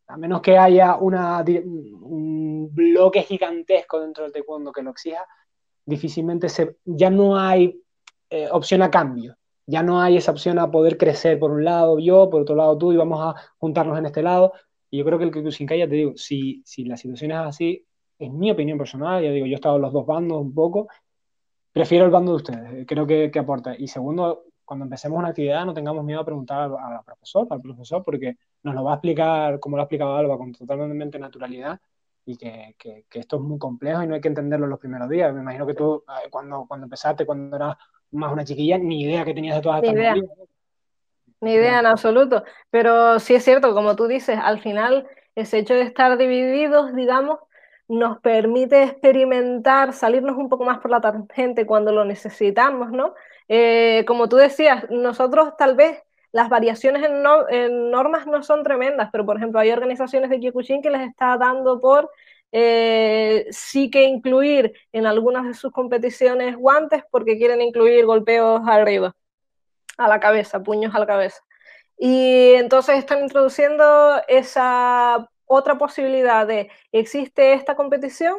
A 0.08 0.18
menos 0.18 0.42
que 0.42 0.58
haya 0.58 0.96
un 0.96 2.70
bloque 2.72 3.22
gigantesco 3.24 4.00
dentro 4.00 4.24
del 4.24 4.34
taekwondo 4.34 4.72
que 4.72 4.82
lo 4.82 4.92
exija, 4.92 5.26
difícilmente 5.86 6.50
se, 6.50 6.78
ya 6.86 7.10
no 7.10 7.38
hay 7.38 7.82
eh, 8.30 8.48
opción 8.52 8.82
a 8.82 8.92
cambio. 8.92 9.36
Ya 9.66 9.84
no 9.84 10.02
hay 10.02 10.18
esa 10.18 10.32
opción 10.32 10.58
a 10.58 10.72
poder 10.72 10.98
crecer 10.98 11.38
por 11.38 11.52
un 11.52 11.64
lado 11.64 12.00
yo, 12.00 12.30
por 12.30 12.42
otro 12.42 12.56
lado 12.56 12.78
tú, 12.78 12.92
y 12.92 12.98
vamos 12.98 13.20
a 13.22 13.36
juntarnos 13.58 13.98
en 14.00 14.06
este 14.06 14.24
lado. 14.24 14.54
Y 14.90 14.98
yo 14.98 15.06
creo 15.06 15.20
que 15.20 15.26
el 15.26 15.32
Kyokushinkai, 15.32 15.78
ya 15.78 15.88
te 15.88 15.96
digo, 15.96 16.14
si, 16.16 16.64
si 16.66 16.86
la 16.86 16.98
situación 16.98 17.32
es 17.32 17.38
así, 17.38 17.86
es 18.18 18.32
mi 18.32 18.50
opinión 18.50 18.78
personal, 18.78 19.24
ya 19.24 19.30
digo, 19.32 19.46
yo 19.46 19.54
he 19.54 19.56
estado 19.56 19.76
en 19.76 19.84
los 19.84 19.94
dos 19.94 20.06
bandos 20.06 20.42
un 20.42 20.54
poco, 20.54 20.88
prefiero 21.72 22.06
el 22.06 22.12
bando 22.12 22.32
de 22.32 22.38
ustedes, 22.38 22.86
creo 22.88 23.06
que, 23.06 23.32
que 23.32 23.40
aporta. 23.40 23.76
Y 23.78 23.88
segundo, 23.88 24.46
cuando 24.70 24.86
empecemos 24.86 25.18
una 25.18 25.30
actividad 25.30 25.66
no 25.66 25.74
tengamos 25.74 26.04
miedo 26.04 26.20
a 26.20 26.26
preguntar 26.26 26.72
al, 26.72 27.04
profesor, 27.04 27.48
al 27.50 27.60
profesor, 27.60 28.04
porque 28.04 28.38
nos 28.62 28.76
lo 28.76 28.84
va 28.84 28.92
a 28.92 28.96
explicar, 28.96 29.60
como 29.60 29.76
lo 29.76 29.82
ha 29.82 29.86
explicado 29.86 30.16
Alba, 30.16 30.38
con 30.38 30.54
totalmente 30.54 31.18
naturalidad, 31.18 31.80
y 32.24 32.38
que, 32.38 32.76
que, 32.78 33.04
esto 33.14 33.38
es 33.38 33.42
muy 33.42 33.58
complejo 33.58 34.04
y 34.04 34.08
no 34.08 34.14
hay 34.14 34.22
que 34.22 34.28
entenderlo 34.28 34.68
en 34.68 34.70
los 34.70 34.80
primeros 34.80 35.10
días. 35.10 35.34
Me 35.34 35.42
imagino 35.42 35.66
que 35.66 35.74
tú, 35.74 36.04
eh, 36.08 36.30
cuando, 36.30 36.66
cuando 36.68 36.86
empezaste, 36.86 37.26
cuando 37.26 37.56
eras 37.56 37.78
más 38.12 38.32
una 38.32 38.46
chiquilla, 38.46 38.78
ni 38.78 39.02
idea 39.02 39.26
que 39.26 39.34
tenías 39.34 39.56
de 39.56 39.62
todas 39.64 39.82
estas 39.82 39.96
ni 39.96 40.02
idea. 40.02 40.16
Ni 41.42 41.54
idea 41.54 41.80
en 41.80 41.86
absoluto. 41.88 42.44
Pero 42.70 43.20
sí 43.20 43.34
es 43.34 43.44
cierto, 43.44 43.74
como 43.74 43.96
tú 43.96 44.06
dices, 44.06 44.38
al 44.40 44.62
final 44.62 45.08
ese 45.34 45.58
hecho 45.58 45.74
de 45.74 45.82
estar 45.82 46.16
divididos, 46.18 46.94
digamos, 46.94 47.40
nos 47.90 48.20
permite 48.20 48.84
experimentar, 48.84 49.94
salirnos 49.94 50.38
un 50.38 50.48
poco 50.48 50.64
más 50.64 50.78
por 50.80 50.92
la 50.92 51.02
tangente 51.02 51.66
cuando 51.66 51.92
lo 51.92 52.06
necesitamos, 52.06 52.92
¿no? 52.92 53.16
Eh, 53.48 54.06
como 54.08 54.30
tú 54.30 54.36
decías, 54.36 54.86
nosotros 54.92 55.58
tal 55.58 55.76
vez 55.76 56.02
las 56.32 56.50
variaciones 56.50 57.04
en, 57.04 57.90
normas 57.92 58.28
no 58.28 58.44
son 58.44 58.64
tremendas, 58.64 59.10
pero 59.12 59.26
por 59.26 59.38
ejemplo 59.38 59.60
hay 59.60 59.72
organizaciones 59.72 60.30
de 60.30 60.40
Kyokushin 60.40 60.84
que 60.84 60.92
les 60.92 61.02
está 61.02 61.36
dando 61.38 61.80
por 61.80 62.12
eh, 62.52 63.48
sí 63.50 63.90
que 63.90 64.04
incluir 64.04 64.74
en 64.92 65.08
algunas 65.08 65.48
de 65.48 65.56
sus 65.56 65.72
competiciones 65.72 66.56
guantes 66.56 67.04
porque 67.10 67.38
quieren 67.38 67.60
incluir 67.60 68.06
golpeos 68.06 68.62
arriba, 68.68 69.16
a 69.98 70.08
la 70.08 70.20
cabeza, 70.20 70.62
puños 70.62 70.94
a 70.94 71.00
la 71.00 71.08
cabeza. 71.08 71.42
Y 71.98 72.54
entonces 72.54 72.98
están 73.00 73.22
introduciendo 73.22 74.22
esa 74.28 75.28
otra 75.50 75.78
posibilidad 75.78 76.48
de 76.48 76.70
existe 76.92 77.54
esta 77.54 77.76
competición 77.76 78.36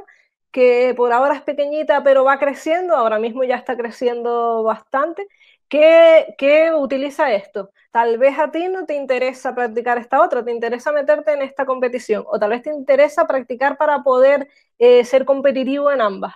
que 0.50 0.94
por 0.96 1.12
ahora 1.12 1.34
es 1.36 1.42
pequeñita 1.42 2.02
pero 2.02 2.24
va 2.24 2.38
creciendo, 2.38 2.96
ahora 2.96 3.18
mismo 3.18 3.44
ya 3.44 3.56
está 3.56 3.76
creciendo 3.76 4.62
bastante 4.62 5.28
¿Qué, 5.70 6.72
utiliza 6.76 7.32
esto? 7.32 7.70
Tal 7.92 8.18
vez 8.18 8.36
a 8.38 8.50
ti 8.50 8.68
no 8.68 8.86
te 8.86 8.94
interesa 8.96 9.54
practicar 9.54 9.98
esta 9.98 10.20
otra, 10.20 10.44
te 10.44 10.50
interesa 10.50 10.90
meterte 10.90 11.32
en 11.32 11.42
esta 11.42 11.64
competición, 11.64 12.24
o 12.26 12.38
tal 12.40 12.50
vez 12.50 12.62
te 12.62 12.70
interesa 12.70 13.26
practicar 13.26 13.76
para 13.78 14.02
poder 14.02 14.48
eh, 14.80 15.04
ser 15.04 15.24
competitivo 15.24 15.92
en 15.92 16.00
ambas. 16.00 16.34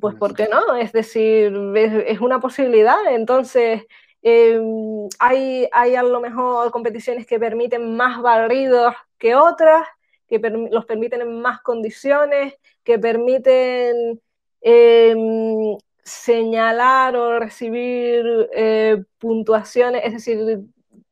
Pues, 0.00 0.16
¿por 0.16 0.34
qué 0.34 0.48
no? 0.50 0.74
Es 0.74 0.92
decir, 0.92 1.54
es, 1.76 2.20
una 2.20 2.40
posibilidad. 2.40 2.98
Entonces, 3.12 3.86
em, 4.20 5.08
hay, 5.20 5.68
hay 5.72 5.94
a 5.94 6.02
lo 6.02 6.20
mejor 6.20 6.72
competiciones 6.72 7.26
que 7.26 7.38
permiten 7.38 7.96
más 7.96 8.20
barridos 8.20 8.94
que 9.20 9.36
otras, 9.36 9.86
que 10.28 10.40
los 10.70 10.86
permiten 10.86 11.20
en 11.20 11.40
más 11.40 11.60
condiciones, 11.60 12.54
que 12.82 12.98
permiten 12.98 14.20
em, 14.60 15.76
señalar 16.02 17.16
o 17.16 17.38
recibir 17.38 18.48
eh, 18.54 19.04
puntuaciones, 19.18 20.02
es 20.04 20.12
decir, 20.14 20.60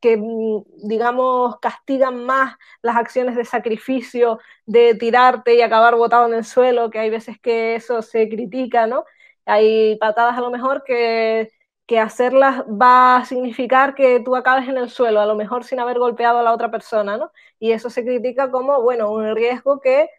que 0.00 0.16
mm, 0.16 0.88
digamos 0.88 1.58
castigan 1.60 2.24
más 2.24 2.56
las 2.82 2.96
acciones 2.96 3.36
de 3.36 3.44
sacrificio, 3.44 4.38
de 4.66 4.94
tirarte 4.94 5.54
y 5.54 5.62
acabar 5.62 5.96
botado 5.96 6.26
en 6.28 6.34
el 6.34 6.44
suelo, 6.44 6.90
que 6.90 6.98
hay 7.00 7.10
veces 7.10 7.38
que 7.40 7.76
eso 7.76 8.02
se 8.02 8.28
critica, 8.28 8.86
¿no? 8.86 9.04
Hay 9.44 9.96
patadas 9.96 10.36
a 10.38 10.40
lo 10.40 10.50
mejor 10.50 10.84
que, 10.84 11.52
que 11.88 11.98
hacerlas 11.98 12.64
va 12.68 13.16
a 13.16 13.24
significar 13.24 13.94
que 13.94 14.20
tú 14.20 14.36
acabes 14.36 14.68
en 14.68 14.76
el 14.76 14.90
suelo, 14.90 15.20
a 15.20 15.26
lo 15.26 15.34
mejor 15.34 15.64
sin 15.64 15.80
haber 15.80 15.98
golpeado 15.98 16.38
a 16.38 16.42
la 16.42 16.52
otra 16.52 16.70
persona, 16.70 17.16
¿no? 17.16 17.32
Y 17.58 17.72
eso 17.72 17.88
se 17.88 18.04
critica 18.04 18.50
como, 18.50 18.82
bueno, 18.82 19.10
un 19.10 19.34
riesgo 19.34 19.80
que 19.80 20.10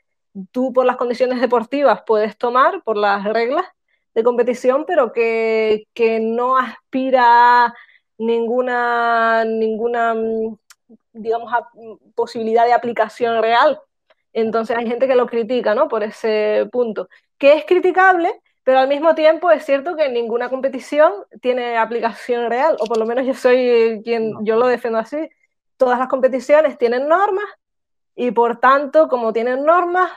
tú 0.51 0.73
por 0.73 0.87
las 0.87 0.97
condiciones 0.97 1.39
deportivas 1.39 2.01
puedes 2.07 2.37
tomar, 2.39 2.81
por 2.83 2.97
las 2.97 3.23
reglas 3.23 3.65
de 4.15 4.23
competición, 4.23 4.85
pero 4.87 5.13
que, 5.13 5.87
que 5.93 6.19
no 6.19 6.57
aspira 6.57 7.65
a 7.65 7.73
ninguna, 8.17 9.45
ninguna 9.45 10.15
mm, 10.15 10.57
digamos, 11.13 11.53
posibilidad 12.15 12.65
de 12.65 12.73
aplicación 12.73 13.43
real. 13.43 13.79
Entonces 14.33 14.75
hay 14.75 14.87
gente 14.87 15.07
que 15.07 15.15
lo 15.15 15.27
critica, 15.27 15.75
¿no? 15.75 15.87
Por 15.87 16.01
ese 16.01 16.67
punto. 16.71 17.09
Que 17.37 17.53
es 17.53 17.65
criticable, 17.65 18.41
pero 18.69 18.81
al 18.81 18.87
mismo 18.87 19.15
tiempo 19.15 19.49
es 19.49 19.65
cierto 19.65 19.95
que 19.95 20.09
ninguna 20.09 20.47
competición 20.47 21.11
tiene 21.41 21.75
aplicación 21.75 22.51
real, 22.51 22.77
o 22.79 22.85
por 22.85 22.99
lo 22.99 23.07
menos 23.07 23.25
yo 23.25 23.33
soy 23.33 23.99
quien, 24.03 24.45
yo 24.45 24.57
lo 24.57 24.67
defiendo 24.67 24.99
así. 24.99 25.27
Todas 25.75 25.97
las 25.97 26.07
competiciones 26.07 26.77
tienen 26.77 27.07
normas 27.07 27.45
y 28.15 28.29
por 28.29 28.59
tanto, 28.59 29.07
como 29.07 29.33
tienen 29.33 29.65
normas, 29.65 30.11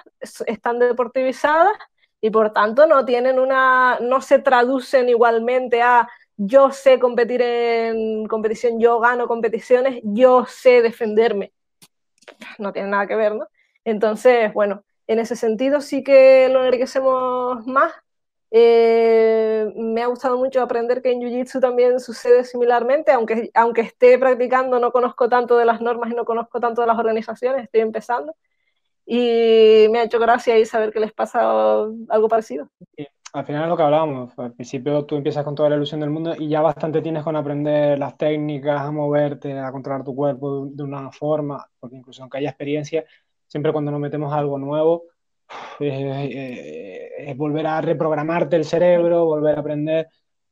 están 0.44 0.78
deportivizadas 0.78 1.72
y 2.20 2.28
por 2.28 2.52
tanto 2.52 2.86
no 2.86 3.06
tienen 3.06 3.38
una, 3.38 3.98
no 4.02 4.20
se 4.20 4.38
traducen 4.38 5.08
igualmente 5.08 5.80
a 5.80 6.06
yo 6.36 6.72
sé 6.72 6.98
competir 6.98 7.40
en 7.40 8.26
competición, 8.26 8.78
yo 8.78 9.00
gano 9.00 9.28
competiciones, 9.28 10.02
yo 10.04 10.44
sé 10.44 10.82
defenderme. 10.82 11.54
No 12.58 12.70
tiene 12.70 12.90
nada 12.90 13.06
que 13.06 13.16
ver, 13.16 13.34
¿no? 13.34 13.48
Entonces, 13.82 14.52
bueno, 14.52 14.84
en 15.06 15.20
ese 15.20 15.36
sentido 15.36 15.80
sí 15.80 16.04
que 16.04 16.50
lo 16.50 16.66
enriquecemos 16.66 17.66
más. 17.66 17.94
Eh, 18.54 19.72
me 19.76 20.02
ha 20.02 20.06
gustado 20.06 20.36
mucho 20.36 20.60
aprender 20.60 21.00
que 21.00 21.10
en 21.10 21.20
Jiu-Jitsu 21.20 21.60
también 21.60 21.98
sucede 22.00 22.44
similarmente, 22.44 23.10
aunque, 23.10 23.50
aunque 23.54 23.80
esté 23.80 24.18
practicando, 24.18 24.78
no 24.78 24.92
conozco 24.92 25.28
tanto 25.28 25.56
de 25.56 25.64
las 25.64 25.80
normas 25.80 26.12
y 26.12 26.14
no 26.14 26.26
conozco 26.26 26.60
tanto 26.60 26.82
de 26.82 26.86
las 26.86 26.98
organizaciones, 26.98 27.64
estoy 27.64 27.80
empezando. 27.80 28.36
Y 29.06 29.86
me 29.90 30.00
ha 30.00 30.04
hecho 30.04 30.18
gracia 30.18 30.58
y 30.58 30.66
saber 30.66 30.92
que 30.92 31.00
les 31.00 31.12
pasa 31.12 31.40
algo 32.08 32.28
parecido 32.28 32.68
al 33.32 33.46
final 33.46 33.64
es 33.64 33.68
lo 33.68 33.76
que 33.76 33.82
hablábamos. 33.82 34.38
Al 34.38 34.52
principio 34.52 35.04
tú 35.04 35.16
empiezas 35.16 35.44
con 35.44 35.54
toda 35.54 35.70
la 35.70 35.76
ilusión 35.76 36.00
del 36.00 36.10
mundo 36.10 36.34
y 36.38 36.48
ya 36.48 36.60
bastante 36.60 37.00
tienes 37.00 37.24
con 37.24 37.36
aprender 37.36 37.98
las 37.98 38.16
técnicas, 38.16 38.82
a 38.82 38.90
moverte, 38.90 39.58
a 39.58 39.72
controlar 39.72 40.04
tu 40.04 40.14
cuerpo 40.14 40.66
de, 40.66 40.82
una 40.82 41.10
forma, 41.10 41.66
porque 41.80 41.96
incluso 41.96 42.22
aunque 42.22 42.38
haya 42.38 42.50
experiencia, 42.50 43.04
siempre 43.46 43.72
cuando 43.72 43.90
nos 43.90 44.00
metemos 44.00 44.32
a 44.32 44.38
algo 44.38 44.58
nuevo, 44.58 45.04
es 45.80 47.36
volver 47.36 47.66
a 47.66 47.80
reprogramarte 47.80 48.56
el 48.56 48.64
cerebro, 48.64 49.24
volver 49.24 49.56
a 49.56 49.60
aprender. 49.60 50.08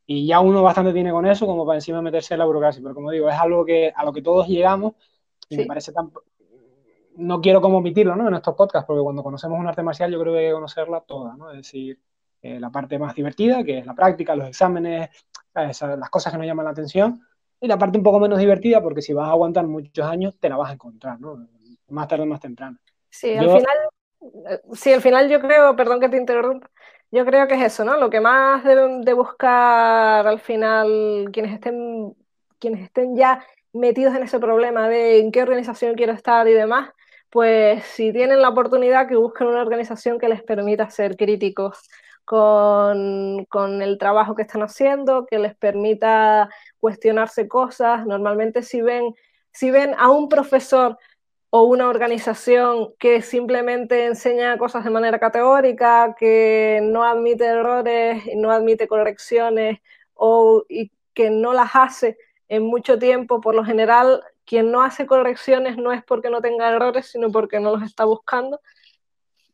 Y 0.07 0.27
ya 0.27 0.41
uno 0.41 0.63
bastante 0.63 0.93
tiene 0.93 1.13
con 1.13 1.27
eso 1.27 1.47
como 1.47 1.65
para 1.65 1.79
encima 1.79 2.03
meterse 2.03 2.35
en 2.35 2.39
la 2.39 2.45
burocracia. 2.45 2.83
Pero 2.83 2.95
como 2.95 3.11
digo, 3.11 3.29
es 3.29 3.37
algo 3.37 3.65
que, 3.65 3.93
a 3.95 4.05
lo 4.05 4.13
que 4.13 4.23
todos 4.23 4.49
llegamos 4.49 4.95
y 5.49 5.57
me 5.57 5.67
parece 5.67 5.93
tan... 5.93 6.11
No 7.17 7.41
quiero 7.41 7.61
como 7.61 7.79
omitirlo 7.79 8.17
¿no? 8.17 8.29
en 8.29 8.35
estos 8.35 8.55
podcasts, 8.55 8.87
porque 8.87 9.03
cuando 9.03 9.23
conocemos 9.23 9.59
un 9.59 9.67
arte 9.67 9.83
marcial 9.83 10.11
yo 10.11 10.21
creo 10.21 10.33
que 10.33 10.39
hay 10.39 10.47
que 10.47 10.53
conocerla 10.53 11.01
toda, 11.01 11.37
¿no? 11.37 11.51
Es 11.51 11.59
decir, 11.59 11.99
eh, 12.43 12.59
la 12.59 12.71
parte 12.71 12.99
más 12.99 13.15
divertida, 13.15 13.63
que 13.63 13.79
es 13.79 13.87
la 13.87 13.95
práctica, 13.95 14.35
los 14.35 14.49
exámenes, 14.49 15.11
las 15.55 16.11
cosas 16.11 16.33
que 16.33 16.39
nos 16.39 16.47
llaman 16.47 16.65
la 16.65 16.71
atención, 16.71 17.21
y 17.61 17.67
la 17.67 17.77
parte 17.77 17.99
un 17.99 18.05
poco 18.05 18.19
menos 18.19 18.39
divertida, 18.39 18.83
porque 18.83 19.03
si 19.03 19.13
vas 19.13 19.29
a 19.29 19.33
aguantar 19.33 19.67
muchos 19.67 20.07
años, 20.07 20.39
te 20.41 20.49
la 20.49 20.57
vas 20.57 20.71
a 20.71 20.75
encontrar, 20.75 21.21
¿no? 21.21 21.47
Más 21.89 22.09
tarde 22.09 22.23
o 22.23 22.27
más 22.27 22.41
temprano. 22.41 22.79
Sí, 23.11 23.37
al 23.37 23.47
final, 23.47 23.61
eh, 23.61 24.00
sí, 24.73 24.93
al 24.93 25.03
final 25.03 25.29
yo 25.29 25.41
creo, 25.41 25.77
perdón 25.77 26.01
que 26.01 26.09
te 26.09 26.17
interrumpa, 26.17 26.71
yo 27.11 27.25
creo 27.25 27.49
que 27.49 27.55
es 27.55 27.63
eso, 27.63 27.85
¿no? 27.85 27.97
Lo 27.97 28.11
que 28.11 28.21
más 28.21 28.65
deben 28.65 29.03
de 29.03 29.13
buscar 29.15 30.27
al 30.27 30.41
final 30.41 31.31
quienes 31.33 31.53
estén, 31.53 32.15
quienes 32.59 32.83
estén 32.83 33.17
ya 33.17 33.45
metidos 33.73 34.15
en 34.15 34.23
ese 34.23 34.39
problema 34.39 34.89
de 34.89 35.21
en 35.21 35.33
qué 35.33 35.43
organización 35.43 35.95
quiero 35.95 36.13
estar 36.13 36.47
y 36.49 36.53
demás, 36.53 36.91
pues 37.31 37.85
si 37.85 38.13
tienen 38.13 38.43
la 38.43 38.49
oportunidad 38.49 39.09
que 39.09 39.17
busquen 39.17 39.49
una 39.49 39.63
organización 39.63 40.19
que 40.19 40.29
les 40.29 40.43
permita 40.43 40.91
ser 40.91 41.17
críticos 41.17 41.89
con, 42.31 43.83
el 43.83 43.99
trabajo 43.99 44.37
que 44.37 44.43
están 44.43 44.63
haciendo, 44.63 45.27
que 45.27 45.39
les 45.39 45.57
permita 45.57 46.49
cuestionarse 46.79 47.49
cosas. 47.49 48.07
Normalmente 48.07 48.63
si 48.63 48.83
ven, 48.83 49.15
si 49.53 49.71
ven 49.73 49.95
a 49.99 50.11
un 50.11 50.29
profesor 50.29 50.97
o 51.51 51.65
una 51.65 51.89
organización 51.89 52.95
que 52.99 53.23
simplemente 53.23 54.07
enseña 54.07 54.57
cosas 54.57 54.85
de 54.85 54.91
manera 54.91 55.19
categórica, 55.19 56.15
que 56.19 56.81
no 56.83 57.05
admite 57.05 57.45
errores, 57.45 58.23
no 58.37 58.53
admite 58.53 58.87
correcciones 58.87 59.81
o 60.15 60.65
y 60.69 60.93
que 61.13 61.31
no 61.31 61.53
las 61.53 61.71
hace 61.75 62.19
en 62.49 62.65
mucho 62.65 62.99
tiempo, 62.99 63.41
por 63.41 63.55
lo 63.55 63.65
general, 63.65 64.23
quien 64.45 64.71
no 64.73 64.83
hace 64.83 65.07
correcciones 65.07 65.77
no 65.77 65.93
es 65.93 66.03
porque 66.05 66.31
no 66.31 66.41
tenga 66.41 66.69
errores, 66.71 67.07
sino 67.07 67.31
porque 67.31 67.61
no 67.61 67.73
los 67.77 67.83
está 67.83 68.05
buscando. 68.05 68.61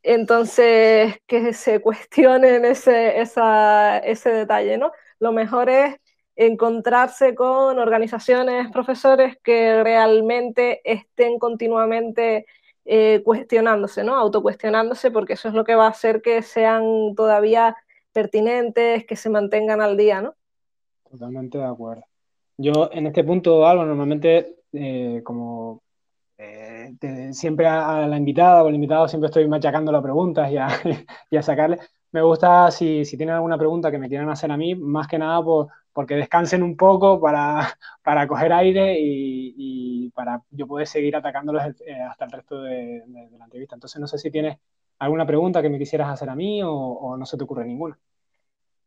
Entonces, 0.02 1.20
que 1.26 1.52
se 1.52 1.80
cuestionen 1.80 2.64
ese, 2.64 3.20
ese 3.20 4.30
detalle, 4.30 4.78
¿no? 4.78 4.92
Lo 5.18 5.32
mejor 5.32 5.68
es 5.68 5.96
encontrarse 6.36 7.34
con 7.34 7.78
organizaciones, 7.78 8.70
profesores 8.70 9.38
que 9.42 9.82
realmente 9.82 10.80
estén 10.84 11.38
continuamente 11.38 12.46
eh, 12.84 13.22
cuestionándose, 13.24 14.04
¿no? 14.04 14.16
Autocuestionándose, 14.16 15.10
porque 15.10 15.32
eso 15.32 15.48
es 15.48 15.54
lo 15.54 15.64
que 15.64 15.74
va 15.74 15.86
a 15.86 15.90
hacer 15.90 16.22
que 16.22 16.42
sean 16.42 17.14
todavía 17.16 17.76
pertinentes, 18.12 19.04
que 19.06 19.16
se 19.16 19.30
mantengan 19.30 19.80
al 19.80 19.96
día, 19.96 20.20
¿no? 20.20 20.34
Totalmente 21.10 21.58
de 21.58 21.64
acuerdo. 21.64 22.04
Yo 22.58 22.90
en 22.92 23.06
este 23.06 23.24
punto, 23.24 23.66
Alba, 23.66 23.84
normalmente 23.84 24.56
eh, 24.72 25.20
como 25.24 25.82
eh, 26.38 26.92
siempre 27.32 27.66
a, 27.66 28.06
la 28.06 28.16
invitada 28.16 28.62
o 28.62 28.68
el 28.68 28.74
invitado 28.74 29.08
siempre 29.08 29.26
estoy 29.26 29.48
machacando 29.48 29.90
las 29.90 30.02
preguntas 30.02 30.50
y 30.50 30.56
a, 30.58 30.68
y 31.30 31.36
a 31.36 31.42
sacarle. 31.42 31.78
Me 32.16 32.22
gusta 32.22 32.70
si, 32.70 33.04
si, 33.04 33.18
tienen 33.18 33.34
alguna 33.34 33.58
pregunta 33.58 33.90
que 33.90 33.98
me 33.98 34.08
quieran 34.08 34.30
hacer 34.30 34.50
a 34.50 34.56
mí, 34.56 34.74
más 34.74 35.06
que 35.06 35.18
nada 35.18 35.44
por, 35.44 35.68
porque 35.92 36.14
descansen 36.14 36.62
un 36.62 36.74
poco 36.74 37.20
para, 37.20 37.76
para 38.02 38.26
coger 38.26 38.54
aire 38.54 38.98
y, 38.98 39.52
y, 39.54 40.10
para 40.12 40.40
yo 40.50 40.66
poder 40.66 40.86
seguir 40.86 41.14
atacándolos 41.14 41.62
eh, 41.86 42.00
hasta 42.00 42.24
el 42.24 42.32
resto 42.32 42.62
de, 42.62 43.02
la 43.36 43.44
entrevista. 43.44 43.74
Entonces 43.74 44.00
no 44.00 44.06
sé 44.06 44.16
si 44.16 44.30
tienes 44.30 44.56
alguna 44.98 45.26
pregunta 45.26 45.60
que 45.60 45.68
me 45.68 45.76
quisieras 45.76 46.08
hacer 46.08 46.30
a 46.30 46.34
mí 46.34 46.62
o, 46.62 46.72
o 46.72 47.18
no 47.18 47.26
se 47.26 47.36
te 47.36 47.44
ocurre 47.44 47.66
ninguna. 47.66 47.98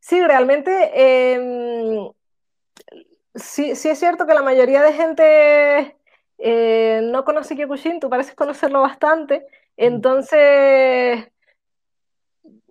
Sí, 0.00 0.20
realmente 0.20 0.90
eh, 0.92 2.10
sí, 3.36 3.76
sí 3.76 3.90
es 3.90 3.98
cierto 4.00 4.26
que 4.26 4.34
la 4.34 4.42
mayoría 4.42 4.82
de 4.82 4.92
gente 4.92 5.96
eh, 6.38 7.00
no 7.04 7.24
conoce 7.24 7.54
Kyokushin, 7.54 8.00
tú 8.00 8.10
pareces 8.10 8.34
conocerlo 8.34 8.80
bastante, 8.80 9.46
entonces 9.76 11.30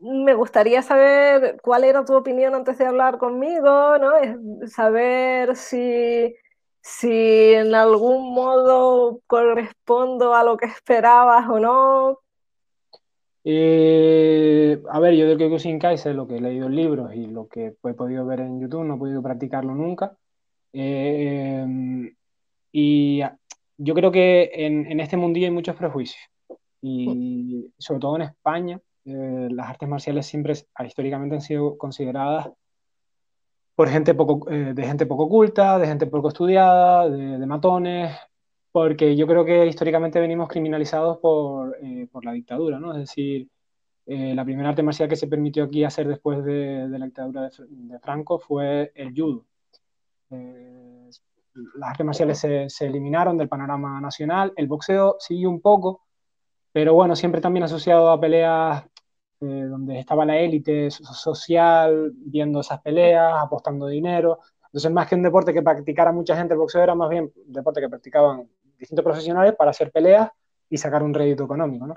me 0.01 0.33
gustaría 0.33 0.81
saber 0.81 1.59
cuál 1.61 1.83
era 1.83 2.05
tu 2.05 2.15
opinión 2.15 2.55
antes 2.55 2.77
de 2.77 2.85
hablar 2.85 3.17
conmigo, 3.17 3.97
¿no? 3.97 4.67
Saber 4.67 5.55
si, 5.55 6.35
si 6.81 7.53
en 7.53 7.75
algún 7.75 8.33
modo 8.33 9.21
correspondo 9.27 10.33
a 10.33 10.43
lo 10.43 10.57
que 10.57 10.67
esperabas 10.67 11.47
o 11.49 11.59
no. 11.59 12.19
Eh, 13.43 14.81
a 14.89 14.99
ver, 14.99 15.15
yo 15.15 15.27
del 15.27 15.37
Kyokushin 15.37 15.79
Kai 15.79 15.97
sé 15.97 16.13
lo 16.13 16.27
que 16.27 16.37
he 16.37 16.41
leído 16.41 16.67
en 16.67 16.75
libros 16.75 17.13
y 17.15 17.27
lo 17.27 17.47
que 17.47 17.75
he 17.83 17.93
podido 17.93 18.25
ver 18.25 18.41
en 18.41 18.59
YouTube, 18.59 18.83
no 18.83 18.95
he 18.95 18.99
podido 18.99 19.23
practicarlo 19.23 19.73
nunca. 19.73 20.17
Eh, 20.73 22.13
y 22.71 23.21
yo 23.77 23.93
creo 23.95 24.11
que 24.11 24.51
en, 24.53 24.99
este 24.99 25.17
mundillo 25.17 25.47
hay 25.47 25.53
muchos 25.53 25.75
prejuicios 25.75 26.21
y 26.81 27.71
sobre 27.77 27.99
todo 27.99 28.15
en 28.17 28.21
España 28.23 28.79
eh, 29.05 29.47
las 29.51 29.69
artes 29.69 29.89
marciales 29.89 30.25
siempre 30.25 30.53
históricamente 30.85 31.35
han 31.35 31.41
sido 31.41 31.77
consideradas 31.77 32.49
por 33.75 33.89
gente 33.89 34.13
poco, 34.13 34.49
eh, 34.51 34.73
de 34.73 34.85
gente 34.85 35.05
poco 35.05 35.29
culta, 35.29 35.79
de 35.79 35.87
gente 35.87 36.07
poco 36.07 36.29
estudiada, 36.29 37.09
de, 37.09 37.45
matones, 37.45 38.15
porque 38.71 39.15
yo 39.15 39.25
creo 39.25 39.45
que 39.45 39.65
históricamente 39.65 40.19
venimos 40.19 40.49
criminalizados 40.49 41.17
por, 41.19 41.77
eh, 41.81 42.07
por 42.11 42.25
la 42.25 42.33
dictadura, 42.33 42.79
¿no? 42.79 42.93
Es 42.93 42.99
decir, 42.99 43.49
la 44.05 44.43
primera 44.43 44.69
arte 44.69 44.81
marcial 44.81 45.07
que 45.07 45.15
se 45.15 45.27
permitió 45.27 45.65
aquí 45.65 45.83
hacer 45.83 46.07
después 46.07 46.43
de, 46.43 46.87
la 46.89 47.05
dictadura 47.05 47.43
de, 47.43 47.51
de, 47.69 47.99
Franco 47.99 48.39
fue 48.39 48.91
el 48.95 49.13
judo 49.15 49.45
las 51.75 51.89
artes 51.89 52.05
marciales 52.05 52.39
se, 52.39 52.85
eliminaron 52.85 53.37
del 53.37 53.49
panorama 53.49 53.99
nacional, 53.99 54.53
el 54.55 54.67
boxeo 54.67 55.17
siguió 55.19 55.49
un 55.49 55.61
poco, 55.61 56.05
pero 56.71 56.93
bueno, 56.93 57.15
siempre 57.15 57.41
también 57.41 57.63
asociado 57.63 58.09
a 58.09 58.19
peleas 58.19 58.83
eh, 59.41 59.45
donde 59.69 59.99
estaba 59.99 60.25
la 60.25 60.37
élite 60.37 60.91
social 60.91 62.11
viendo 62.13 62.59
esas 62.59 62.81
peleas, 62.81 63.33
apostando 63.37 63.87
dinero. 63.87 64.39
Entonces, 64.65 64.91
más 64.91 65.07
que 65.07 65.15
un 65.15 65.23
deporte 65.23 65.53
que 65.53 65.61
practicara 65.61 66.11
mucha 66.11 66.35
gente, 66.35 66.53
el 66.53 66.59
boxeo 66.59 66.83
era 66.83 66.93
más 66.93 67.09
bien 67.09 67.31
un 67.47 67.53
deporte 67.53 67.79
que 67.79 67.89
practicaban 67.89 68.49
distintos 68.77 69.03
profesionales 69.03 69.55
para 69.55 69.71
hacer 69.71 69.91
peleas 69.91 70.29
y 70.69 70.77
sacar 70.77 71.03
un 71.03 71.13
rédito 71.13 71.45
económico, 71.45 71.87
¿no? 71.87 71.95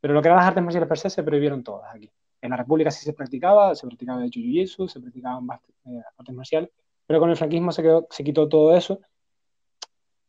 Pero 0.00 0.14
lo 0.14 0.22
que 0.22 0.28
eran 0.28 0.38
las 0.38 0.46
artes 0.46 0.62
marciales 0.62 0.88
per 0.88 0.98
se 0.98 1.10
se 1.10 1.22
prohibieron 1.22 1.64
todas 1.64 1.92
aquí. 1.94 2.10
En 2.40 2.50
la 2.50 2.56
República 2.56 2.90
sí 2.90 3.04
se 3.04 3.12
practicaba, 3.12 3.74
se 3.74 3.86
practicaba 3.86 4.20
de 4.20 4.28
jiu-jitsu, 4.28 4.88
se 4.88 5.00
practicaban 5.00 5.46
eh, 5.86 6.02
artes 6.16 6.34
marciales, 6.34 6.70
pero 7.06 7.18
con 7.18 7.30
el 7.30 7.36
franquismo 7.36 7.72
se, 7.72 7.82
quedó, 7.82 8.06
se 8.10 8.22
quitó 8.22 8.48
todo 8.48 8.76
eso. 8.76 9.00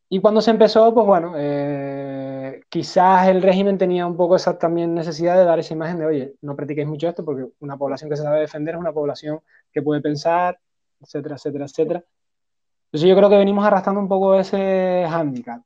Y 0.09 0.19
cuando 0.19 0.41
se 0.41 0.51
empezó, 0.51 0.93
pues 0.93 1.05
bueno, 1.05 1.33
eh, 1.37 2.26
quizás 2.69 3.27
el 3.27 3.41
régimen 3.41 3.77
tenía 3.77 4.05
un 4.05 4.17
poco 4.17 4.35
esa 4.35 4.57
también 4.57 4.93
necesidad 4.93 5.37
de 5.37 5.45
dar 5.45 5.59
esa 5.59 5.73
imagen 5.73 5.99
de, 5.99 6.05
oye, 6.05 6.35
no 6.41 6.55
practiquéis 6.55 6.87
mucho 6.87 7.07
esto 7.07 7.23
porque 7.25 7.47
una 7.59 7.77
población 7.77 8.09
que 8.09 8.17
se 8.17 8.23
sabe 8.23 8.41
defender 8.41 8.75
es 8.75 8.81
una 8.81 8.93
población 8.93 9.39
que 9.71 9.81
puede 9.81 10.01
pensar, 10.01 10.59
etcétera, 10.99 11.35
etcétera, 11.35 11.65
etcétera. 11.65 12.03
Entonces 12.85 13.09
yo 13.09 13.15
creo 13.15 13.29
que 13.29 13.37
venimos 13.37 13.65
arrastrando 13.65 13.99
un 13.99 14.07
poco 14.07 14.35
ese 14.35 15.05
hándicap. 15.09 15.61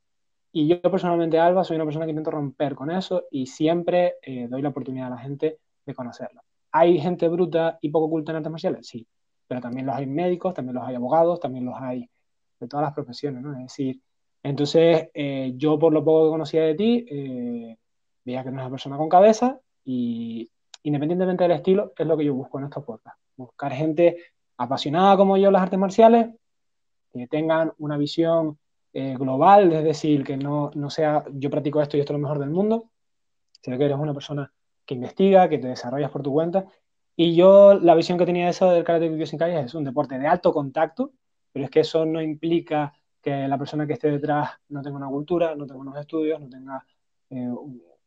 Y 0.52 0.68
yo 0.68 0.82
personalmente, 0.82 1.38
Alba, 1.38 1.64
soy 1.64 1.76
una 1.76 1.84
persona 1.84 2.04
que 2.04 2.10
intento 2.10 2.30
romper 2.30 2.74
con 2.74 2.90
eso 2.90 3.24
y 3.30 3.46
siempre 3.46 4.16
eh, 4.22 4.48
doy 4.48 4.60
la 4.60 4.68
oportunidad 4.68 5.06
a 5.06 5.16
la 5.16 5.18
gente 5.18 5.58
de 5.86 5.94
conocerlo. 5.94 6.42
¿Hay 6.72 6.98
gente 7.00 7.28
bruta 7.28 7.78
y 7.80 7.90
poco 7.90 8.10
culta 8.10 8.32
en 8.32 8.36
artes 8.36 8.50
marciales? 8.50 8.86
Sí, 8.86 9.06
pero 9.46 9.60
también 9.60 9.86
los 9.86 9.94
hay 9.94 10.06
médicos, 10.06 10.54
también 10.54 10.74
los 10.74 10.86
hay 10.86 10.94
abogados, 10.94 11.40
también 11.40 11.64
los 11.64 11.74
hay 11.80 12.08
de 12.60 12.68
todas 12.68 12.84
las 12.84 12.94
profesiones, 12.94 13.42
¿no? 13.42 13.52
Es 13.52 13.58
decir, 13.58 14.00
entonces 14.42 15.08
eh, 15.14 15.52
yo 15.56 15.78
por 15.78 15.92
lo 15.92 16.04
poco 16.04 16.24
que 16.24 16.30
conocía 16.30 16.62
de 16.62 16.74
ti, 16.74 17.06
eh, 17.08 17.76
veía 18.24 18.42
que 18.42 18.48
eres 18.48 18.60
una 18.60 18.70
persona 18.70 18.96
con 18.96 19.08
cabeza 19.08 19.60
y 19.84 20.50
independientemente 20.84 21.44
del 21.44 21.52
estilo, 21.52 21.92
es 21.96 22.06
lo 22.06 22.16
que 22.16 22.24
yo 22.24 22.34
busco 22.34 22.58
en 22.58 22.64
estos 22.64 22.84
podcasts. 22.84 23.20
Buscar 23.36 23.72
gente 23.72 24.16
apasionada 24.56 25.16
como 25.16 25.36
yo 25.36 25.48
en 25.48 25.52
las 25.52 25.62
artes 25.62 25.78
marciales, 25.78 26.34
que 27.12 27.26
tengan 27.28 27.72
una 27.78 27.96
visión 27.96 28.58
eh, 28.92 29.16
global, 29.16 29.72
es 29.72 29.84
decir, 29.84 30.24
que 30.24 30.36
no, 30.36 30.70
no, 30.74 30.90
sea 30.90 31.24
yo 31.32 31.50
practico 31.50 31.80
esto 31.80 31.96
y 31.96 32.00
esto 32.00 32.12
es 32.12 32.18
lo 32.18 32.22
mejor 32.22 32.38
del 32.38 32.50
mundo, 32.50 32.90
sino 33.60 33.78
que 33.78 33.84
eres 33.84 33.96
una 33.96 34.14
persona 34.14 34.52
que 34.84 34.94
investiga, 34.94 35.48
que 35.48 35.58
te 35.58 35.68
desarrollas 35.68 36.10
por 36.10 36.22
tu 36.22 36.32
cuenta. 36.32 36.66
Y 37.14 37.34
yo 37.34 37.74
la 37.74 37.94
visión 37.94 38.18
que 38.18 38.26
tenía 38.26 38.44
de 38.44 38.50
eso 38.50 38.70
del 38.70 38.84
karate 38.84 39.08
Kyokushinkai 39.08 39.56
es 39.56 39.74
un 39.74 39.84
deporte 39.84 40.18
de 40.18 40.26
alto 40.26 40.52
contacto, 40.52 41.12
pero 41.52 41.66
es 41.66 41.70
que 41.70 41.80
eso 41.80 42.04
no 42.04 42.20
implica 42.20 42.92
que 43.22 43.48
la 43.48 43.58
persona 43.58 43.86
que 43.86 43.94
esté 43.94 44.10
detrás 44.10 44.50
no 44.68 44.82
tenga 44.82 44.96
una 44.96 45.08
cultura, 45.08 45.54
no 45.54 45.66
tenga 45.66 45.80
unos 45.80 45.98
estudios, 45.98 46.40
no 46.40 46.48
tenga 46.48 46.84
eh, 47.30 47.48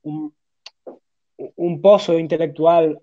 un, 0.03 1.81
pozo 1.81 2.17
intelectual 2.19 2.99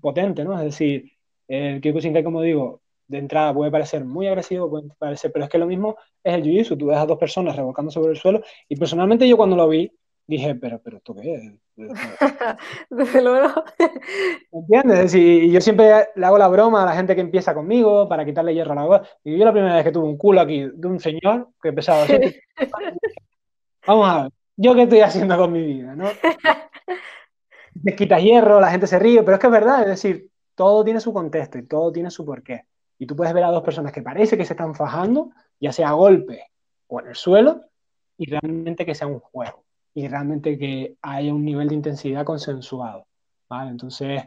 potente, 0.00 0.44
¿no? 0.44 0.56
Es 0.58 0.64
decir, 0.64 1.10
el 1.48 1.80
Kyokushinkai, 1.80 2.22
como 2.22 2.42
digo, 2.42 2.82
de 3.06 3.18
entrada 3.18 3.54
puede 3.54 3.70
parecer 3.70 4.04
muy 4.04 4.26
agresivo, 4.26 4.68
puede 4.68 4.88
parecer, 4.98 5.32
pero 5.32 5.46
es 5.46 5.50
que 5.50 5.58
lo 5.58 5.66
mismo 5.66 5.96
es 6.22 6.34
el 6.34 6.42
jiu-jitsu, 6.42 6.78
tú 6.78 6.86
ves 6.86 6.98
a 6.98 7.06
dos 7.06 7.18
personas 7.18 7.56
revolcando 7.56 7.90
sobre 7.90 8.12
el 8.12 8.18
suelo 8.18 8.42
y 8.68 8.76
personalmente 8.76 9.26
yo 9.26 9.36
cuando 9.36 9.56
lo 9.56 9.68
vi 9.68 9.90
dije, 10.28 10.54
pero, 10.54 10.78
pero 10.80 10.98
¿esto 10.98 11.14
qué 11.14 11.34
es? 11.34 11.52
Desde 12.90 13.22
luego. 13.22 13.64
¿Entiendes? 14.52 15.14
Y 15.14 15.50
yo 15.50 15.60
siempre 15.60 16.08
le 16.14 16.26
hago 16.26 16.38
la 16.38 16.48
broma 16.48 16.82
a 16.82 16.86
la 16.86 16.94
gente 16.94 17.14
que 17.14 17.22
empieza 17.22 17.54
conmigo 17.54 18.08
para 18.08 18.24
quitarle 18.24 18.54
hierro 18.54 18.72
a 18.72 18.76
la 18.76 18.84
voz. 18.84 19.08
Y 19.24 19.38
yo 19.38 19.44
la 19.44 19.52
primera 19.52 19.74
vez 19.74 19.84
que 19.84 19.92
tuve 19.92 20.06
un 20.06 20.18
culo 20.18 20.42
aquí 20.42 20.68
de 20.72 20.86
un 20.86 21.00
señor 21.00 21.48
que 21.62 21.72
pesaba 21.72 22.06
Vamos 23.86 24.08
a 24.08 24.22
ver, 24.24 24.32
¿yo 24.56 24.74
qué 24.74 24.82
estoy 24.82 25.00
haciendo 25.00 25.36
con 25.38 25.50
mi 25.50 25.62
vida? 25.62 25.96
¿no? 25.96 26.08
Te 27.84 27.96
quitas 27.96 28.22
hierro, 28.22 28.60
la 28.60 28.70
gente 28.70 28.86
se 28.86 28.98
ríe, 28.98 29.22
pero 29.22 29.36
es 29.36 29.40
que 29.40 29.46
es 29.46 29.52
verdad, 29.52 29.80
es 29.82 29.88
decir, 29.88 30.28
todo 30.54 30.84
tiene 30.84 31.00
su 31.00 31.12
contexto 31.12 31.56
y 31.56 31.66
todo 31.66 31.90
tiene 31.90 32.10
su 32.10 32.26
porqué. 32.26 32.66
Y 32.98 33.06
tú 33.06 33.16
puedes 33.16 33.32
ver 33.32 33.44
a 33.44 33.50
dos 33.50 33.62
personas 33.62 33.92
que 33.92 34.02
parece 34.02 34.36
que 34.36 34.44
se 34.44 34.52
están 34.52 34.74
fajando, 34.74 35.30
ya 35.58 35.72
sea 35.72 35.90
a 35.90 35.92
golpe 35.92 36.50
o 36.88 37.00
en 37.00 37.06
el 37.06 37.14
suelo, 37.14 37.62
y 38.18 38.28
realmente 38.28 38.84
que 38.84 38.94
sea 38.94 39.06
un 39.06 39.20
juego. 39.20 39.64
Y 39.98 40.06
realmente 40.06 40.58
que 40.58 40.96
haya 41.02 41.34
un 41.34 41.44
nivel 41.44 41.68
de 41.68 41.74
intensidad 41.74 42.24
consensuado. 42.24 43.06
¿vale? 43.48 43.70
Entonces, 43.70 44.22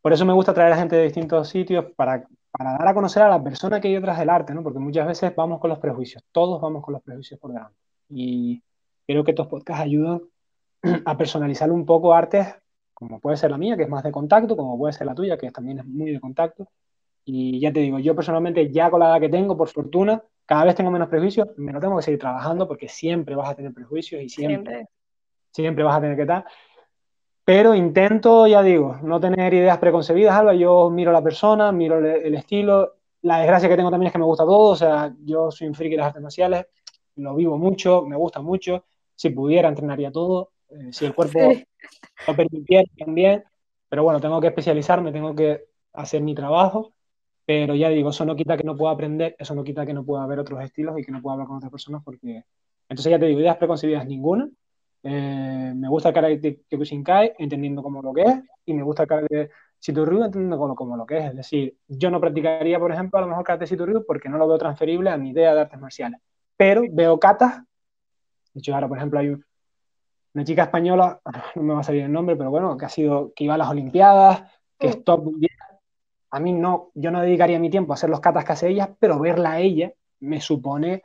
por 0.00 0.12
eso 0.12 0.24
me 0.24 0.32
gusta 0.32 0.54
traer 0.54 0.72
a 0.72 0.76
gente 0.76 0.96
de 0.96 1.04
distintos 1.04 1.48
sitios 1.48 1.86
para, 1.96 2.26
para 2.50 2.72
dar 2.72 2.88
a 2.88 2.94
conocer 2.94 3.22
a 3.22 3.28
la 3.28 3.42
persona 3.42 3.80
que 3.80 3.88
hay 3.88 3.94
detrás 3.94 4.18
del 4.18 4.30
arte, 4.30 4.54
¿no? 4.54 4.62
Porque 4.62 4.78
muchas 4.78 5.06
veces 5.06 5.34
vamos 5.34 5.60
con 5.60 5.70
los 5.70 5.78
prejuicios, 5.78 6.22
todos 6.30 6.60
vamos 6.60 6.84
con 6.84 6.94
los 6.94 7.02
prejuicios 7.02 7.40
por 7.40 7.52
delante. 7.52 7.76
Y 8.08 8.62
creo 9.06 9.24
que 9.24 9.32
estos 9.32 9.48
podcasts 9.48 9.82
ayudan 9.82 10.20
a 11.04 11.16
personalizar 11.16 11.70
un 11.72 11.84
poco 11.84 12.14
artes 12.14 12.54
como 13.02 13.18
puede 13.18 13.36
ser 13.36 13.50
la 13.50 13.58
mía, 13.58 13.76
que 13.76 13.82
es 13.82 13.88
más 13.88 14.04
de 14.04 14.12
contacto, 14.12 14.56
como 14.56 14.78
puede 14.78 14.92
ser 14.92 15.08
la 15.08 15.14
tuya, 15.14 15.36
que 15.36 15.50
también 15.50 15.80
es 15.80 15.86
muy 15.86 16.12
de 16.12 16.20
contacto. 16.20 16.68
Y 17.24 17.58
ya 17.58 17.72
te 17.72 17.80
digo, 17.80 17.98
yo 17.98 18.14
personalmente, 18.14 18.70
ya 18.70 18.90
con 18.90 19.00
la 19.00 19.08
edad 19.10 19.20
que 19.20 19.28
tengo, 19.28 19.56
por 19.56 19.68
fortuna, 19.68 20.22
cada 20.52 20.64
vez 20.64 20.74
tengo 20.74 20.90
menos 20.90 21.08
prejuicios, 21.08 21.48
me 21.56 21.72
lo 21.72 21.80
tengo 21.80 21.96
que 21.96 22.02
seguir 22.02 22.20
trabajando 22.20 22.68
porque 22.68 22.86
siempre 22.86 23.34
vas 23.34 23.48
a 23.48 23.54
tener 23.54 23.72
prejuicios 23.72 24.20
y 24.20 24.28
siempre, 24.28 24.86
siempre, 25.50 25.82
vas 25.82 25.96
a 25.96 26.00
tener 26.02 26.14
que 26.14 26.22
estar. 26.22 26.44
Pero 27.42 27.74
intento, 27.74 28.46
ya 28.46 28.62
digo, 28.62 28.98
no 29.02 29.18
tener 29.18 29.54
ideas 29.54 29.78
preconcebidas, 29.78 30.34
Alba. 30.34 30.52
Yo 30.52 30.90
miro 30.90 31.08
a 31.08 31.14
la 31.14 31.22
persona, 31.22 31.72
miro 31.72 32.00
el, 32.00 32.34
estilo. 32.34 32.96
La 33.22 33.38
desgracia 33.38 33.66
que 33.66 33.76
tengo 33.76 33.90
también 33.90 34.08
es 34.08 34.12
que 34.12 34.18
me 34.18 34.26
gusta 34.26 34.44
todo. 34.44 34.72
O 34.72 34.76
sea, 34.76 35.14
yo 35.24 35.50
soy 35.50 35.68
un 35.68 35.74
friki 35.74 35.92
de 35.92 35.96
las 35.96 36.08
artes 36.08 36.22
marciales, 36.22 36.66
lo 37.16 37.34
vivo 37.34 37.56
mucho, 37.56 38.02
me 38.02 38.16
gusta 38.16 38.42
mucho. 38.42 38.84
Si 39.14 39.30
pudiera, 39.30 39.70
entrenaría 39.70 40.12
todo. 40.12 40.50
Eh, 40.68 40.92
si 40.92 41.06
el 41.06 41.14
cuerpo 41.14 41.38
lo 42.28 42.36
permitiera 42.36 42.84
también. 42.98 43.42
Pero 43.88 44.04
bueno, 44.04 44.20
tengo 44.20 44.38
que 44.38 44.48
especializarme, 44.48 45.12
tengo 45.12 45.34
que 45.34 45.64
hacer 45.94 46.20
mi 46.20 46.34
trabajo. 46.34 46.92
Pero 47.44 47.74
ya 47.74 47.88
digo, 47.88 48.10
eso 48.10 48.24
no 48.24 48.36
quita 48.36 48.56
que 48.56 48.64
no 48.64 48.76
pueda 48.76 48.92
aprender, 48.92 49.34
eso 49.38 49.54
no 49.54 49.64
quita 49.64 49.84
que 49.84 49.94
no 49.94 50.04
pueda 50.04 50.26
ver 50.26 50.38
otros 50.38 50.62
estilos 50.62 50.98
y 50.98 51.04
que 51.04 51.12
no 51.12 51.20
pueda 51.20 51.34
hablar 51.34 51.48
con 51.48 51.56
otras 51.56 51.70
personas 51.70 52.02
porque... 52.04 52.44
Entonces 52.88 53.10
ya 53.10 53.18
te 53.18 53.26
digo, 53.26 53.40
ideas 53.40 53.56
preconcebidas 53.56 54.06
ninguna. 54.06 54.48
Eh, 55.02 55.72
me 55.74 55.88
gusta 55.88 56.10
el 56.10 56.14
karate 56.14 56.60
Kyokushinkai 56.68 57.34
entendiendo 57.38 57.82
como 57.82 58.02
lo 58.02 58.12
que 58.12 58.22
es 58.22 58.40
y 58.66 58.74
me 58.74 58.82
gusta 58.82 59.02
el 59.02 59.08
karate 59.08 59.50
Shitoryu 59.80 60.22
entendiendo 60.22 60.58
como, 60.58 60.76
como 60.76 60.96
lo 60.96 61.06
que 61.06 61.18
es. 61.18 61.24
Es 61.26 61.36
decir, 61.36 61.76
yo 61.88 62.10
no 62.10 62.20
practicaría, 62.20 62.78
por 62.78 62.92
ejemplo, 62.92 63.18
a 63.18 63.22
lo 63.22 63.28
mejor 63.28 63.44
karate 63.44 63.66
Shitoryu 63.66 64.04
porque 64.06 64.28
no 64.28 64.38
lo 64.38 64.46
veo 64.46 64.58
transferible 64.58 65.10
a 65.10 65.16
mi 65.16 65.30
idea 65.30 65.54
de 65.54 65.60
artes 65.60 65.80
marciales. 65.80 66.20
Pero 66.56 66.82
veo 66.90 67.18
katas. 67.18 67.62
De 68.54 68.60
hecho, 68.60 68.74
ahora, 68.74 68.88
por 68.88 68.98
ejemplo, 68.98 69.18
hay 69.18 69.30
un, 69.30 69.44
una 70.34 70.44
chica 70.44 70.62
española, 70.64 71.20
no 71.56 71.62
me 71.62 71.74
va 71.74 71.80
a 71.80 71.84
salir 71.84 72.02
el 72.02 72.12
nombre, 72.12 72.36
pero 72.36 72.50
bueno, 72.50 72.76
que 72.76 72.84
ha 72.84 72.88
sido, 72.88 73.32
que 73.34 73.44
iba 73.44 73.54
a 73.54 73.58
las 73.58 73.70
Olimpiadas, 73.70 74.44
que 74.78 74.88
es 74.88 75.04
top 75.04 75.24
mundial. 75.24 75.50
A 76.32 76.40
mí 76.40 76.52
no, 76.52 76.90
yo 76.94 77.10
no 77.10 77.20
dedicaría 77.20 77.58
mi 77.58 77.70
tiempo 77.70 77.92
a 77.92 77.94
hacer 77.94 78.10
los 78.10 78.20
catas 78.20 78.44
que 78.44 78.52
hace 78.52 78.68
ella, 78.68 78.94
pero 78.98 79.18
verla 79.18 79.52
a 79.52 79.60
ella 79.60 79.92
me 80.20 80.40
supone, 80.40 81.02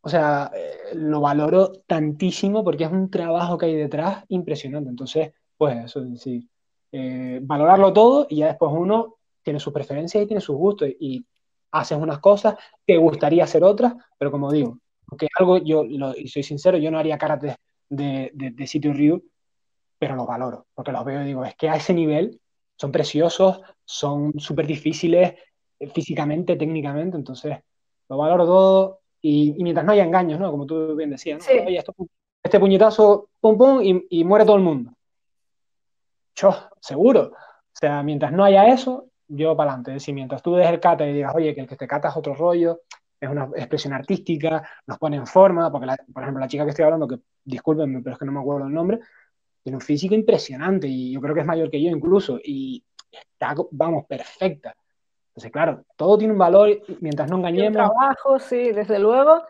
o 0.00 0.08
sea, 0.08 0.50
eh, 0.54 0.94
lo 0.94 1.20
valoro 1.20 1.72
tantísimo 1.86 2.64
porque 2.64 2.84
es 2.84 2.90
un 2.90 3.10
trabajo 3.10 3.56
que 3.56 3.66
hay 3.66 3.74
detrás 3.76 4.24
impresionante. 4.28 4.90
Entonces, 4.90 5.32
pues 5.56 5.84
eso, 5.84 6.04
sí, 6.16 6.48
eh, 6.90 7.38
valorarlo 7.42 7.92
todo 7.92 8.26
y 8.28 8.38
ya 8.38 8.48
después 8.48 8.72
uno 8.74 9.16
tiene 9.42 9.60
sus 9.60 9.72
preferencias 9.72 10.24
y 10.24 10.26
tiene 10.26 10.40
sus 10.40 10.56
gustos 10.56 10.88
y 10.98 11.24
haces 11.70 11.98
unas 11.98 12.18
cosas, 12.18 12.56
te 12.84 12.96
gustaría 12.96 13.44
hacer 13.44 13.62
otras, 13.62 13.94
pero 14.18 14.30
como 14.30 14.50
digo, 14.50 14.78
porque 15.06 15.28
algo, 15.38 15.58
yo, 15.58 15.84
y 15.84 16.28
soy 16.28 16.42
sincero, 16.42 16.76
yo 16.78 16.90
no 16.90 16.98
haría 16.98 17.18
karate 17.18 17.56
de, 17.88 18.30
de, 18.34 18.66
sitio 18.66 18.92
Ryu, 18.92 19.22
pero 19.98 20.16
los 20.16 20.26
valoro, 20.26 20.66
porque 20.74 20.92
los 20.92 21.04
veo 21.04 21.22
y 21.22 21.26
digo, 21.26 21.44
es 21.44 21.54
que 21.56 21.68
a 21.68 21.76
ese 21.76 21.94
nivel 21.94 22.40
son 22.78 22.92
preciosos, 22.92 23.60
son 23.84 24.38
súper 24.38 24.66
difíciles 24.66 25.34
eh, 25.78 25.90
físicamente, 25.90 26.56
técnicamente, 26.56 27.16
entonces 27.16 27.58
lo 28.08 28.16
valoro 28.16 28.46
todo 28.46 29.00
y, 29.20 29.52
mientras 29.62 29.84
no 29.84 29.92
haya 29.92 30.04
engaños, 30.04 30.38
¿no? 30.38 30.50
Como 30.50 30.64
tú 30.64 30.94
bien 30.94 31.10
decías, 31.10 31.46
este 32.42 32.60
puñetazo, 32.60 33.30
pum, 33.40 33.58
pum, 33.58 33.80
y, 33.82 34.24
muere 34.24 34.44
todo 34.44 34.56
el 34.56 34.62
mundo. 34.62 34.92
Yo, 36.36 36.54
seguro. 36.80 37.32
O 37.32 37.74
sea, 37.78 38.02
mientras 38.04 38.32
no 38.32 38.44
haya 38.44 38.68
eso, 38.68 39.06
yo 39.26 39.56
para 39.56 39.72
adelante. 39.72 39.90
Es 39.90 39.94
decir, 39.96 40.14
mientras 40.14 40.40
tú 40.40 40.54
des 40.54 40.68
el 40.68 40.78
kata 40.78 41.06
y 41.06 41.14
digas, 41.14 41.34
oye, 41.34 41.54
que 41.54 41.62
el 41.62 41.66
que 41.66 41.76
te 41.76 41.88
cata 41.88 42.08
es 42.08 42.16
otro 42.16 42.34
rollo, 42.34 42.82
es 43.20 43.28
una 43.28 43.50
expresión 43.56 43.92
artística, 43.92 44.66
nos 44.86 44.98
pone 44.98 45.16
en 45.16 45.26
forma, 45.26 45.70
porque, 45.70 45.88
por 46.12 46.22
ejemplo, 46.22 46.40
la 46.40 46.48
chica 46.48 46.64
que 46.64 46.70
estoy 46.70 46.84
hablando, 46.84 47.08
que 47.08 47.18
discúlpenme, 47.44 48.00
pero 48.02 48.14
es 48.14 48.18
que 48.18 48.24
no 48.24 48.32
me 48.32 48.40
acuerdo 48.40 48.68
el 48.68 48.72
nombre, 48.72 49.00
tiene 49.68 49.76
un 49.76 49.82
físico 49.82 50.14
impresionante 50.14 50.88
y 50.88 51.12
yo 51.12 51.20
creo 51.20 51.34
que 51.34 51.42
es 51.42 51.46
mayor 51.46 51.70
que 51.70 51.82
yo 51.82 51.90
incluso, 51.90 52.40
y 52.42 52.82
está, 53.12 53.54
vamos, 53.70 54.06
perfecta. 54.06 54.74
Entonces, 55.28 55.52
claro, 55.52 55.84
todo 55.94 56.16
tiene 56.16 56.32
un 56.32 56.38
valor 56.38 56.70
mientras 57.00 57.30
no 57.30 57.36
engañemos. 57.36 57.68
Un 57.68 57.74
trabajo, 57.74 58.38
sí, 58.38 58.72
desde 58.72 58.98
luego. 58.98 59.42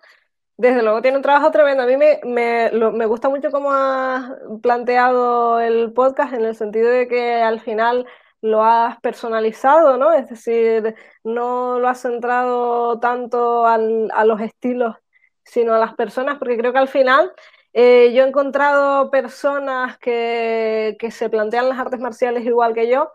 Desde 0.56 0.82
luego 0.82 1.00
tiene 1.00 1.18
un 1.18 1.22
trabajo 1.22 1.52
tremendo. 1.52 1.84
A 1.84 1.86
mí 1.86 1.96
me, 1.96 2.18
me, 2.24 2.68
me 2.72 3.06
gusta 3.06 3.28
mucho 3.28 3.52
cómo 3.52 3.70
has 3.72 4.28
planteado 4.60 5.60
el 5.60 5.92
podcast 5.92 6.32
en 6.32 6.44
el 6.44 6.56
sentido 6.56 6.90
de 6.90 7.06
que 7.06 7.34
al 7.34 7.60
final 7.60 8.04
lo 8.40 8.64
has 8.64 8.98
personalizado, 9.00 9.98
¿no? 9.98 10.12
Es 10.12 10.28
decir, 10.28 10.96
no 11.22 11.78
lo 11.78 11.88
has 11.88 12.02
centrado 12.02 12.98
tanto 12.98 13.64
a 13.66 13.78
los 13.78 14.40
estilos, 14.40 14.96
sino 15.44 15.76
a 15.76 15.78
las 15.78 15.94
personas, 15.94 16.38
porque 16.38 16.58
creo 16.58 16.72
que 16.72 16.78
al 16.78 16.88
final 16.88 17.30
eh, 17.72 18.12
yo 18.14 18.24
he 18.24 18.28
encontrado 18.28 19.10
personas 19.10 19.98
que, 19.98 20.96
se 21.10 21.30
plantean 21.30 21.68
las 21.68 21.78
artes 21.78 22.00
marciales 22.00 22.44
igual 22.44 22.74
que 22.74 22.88
yo. 22.88 23.10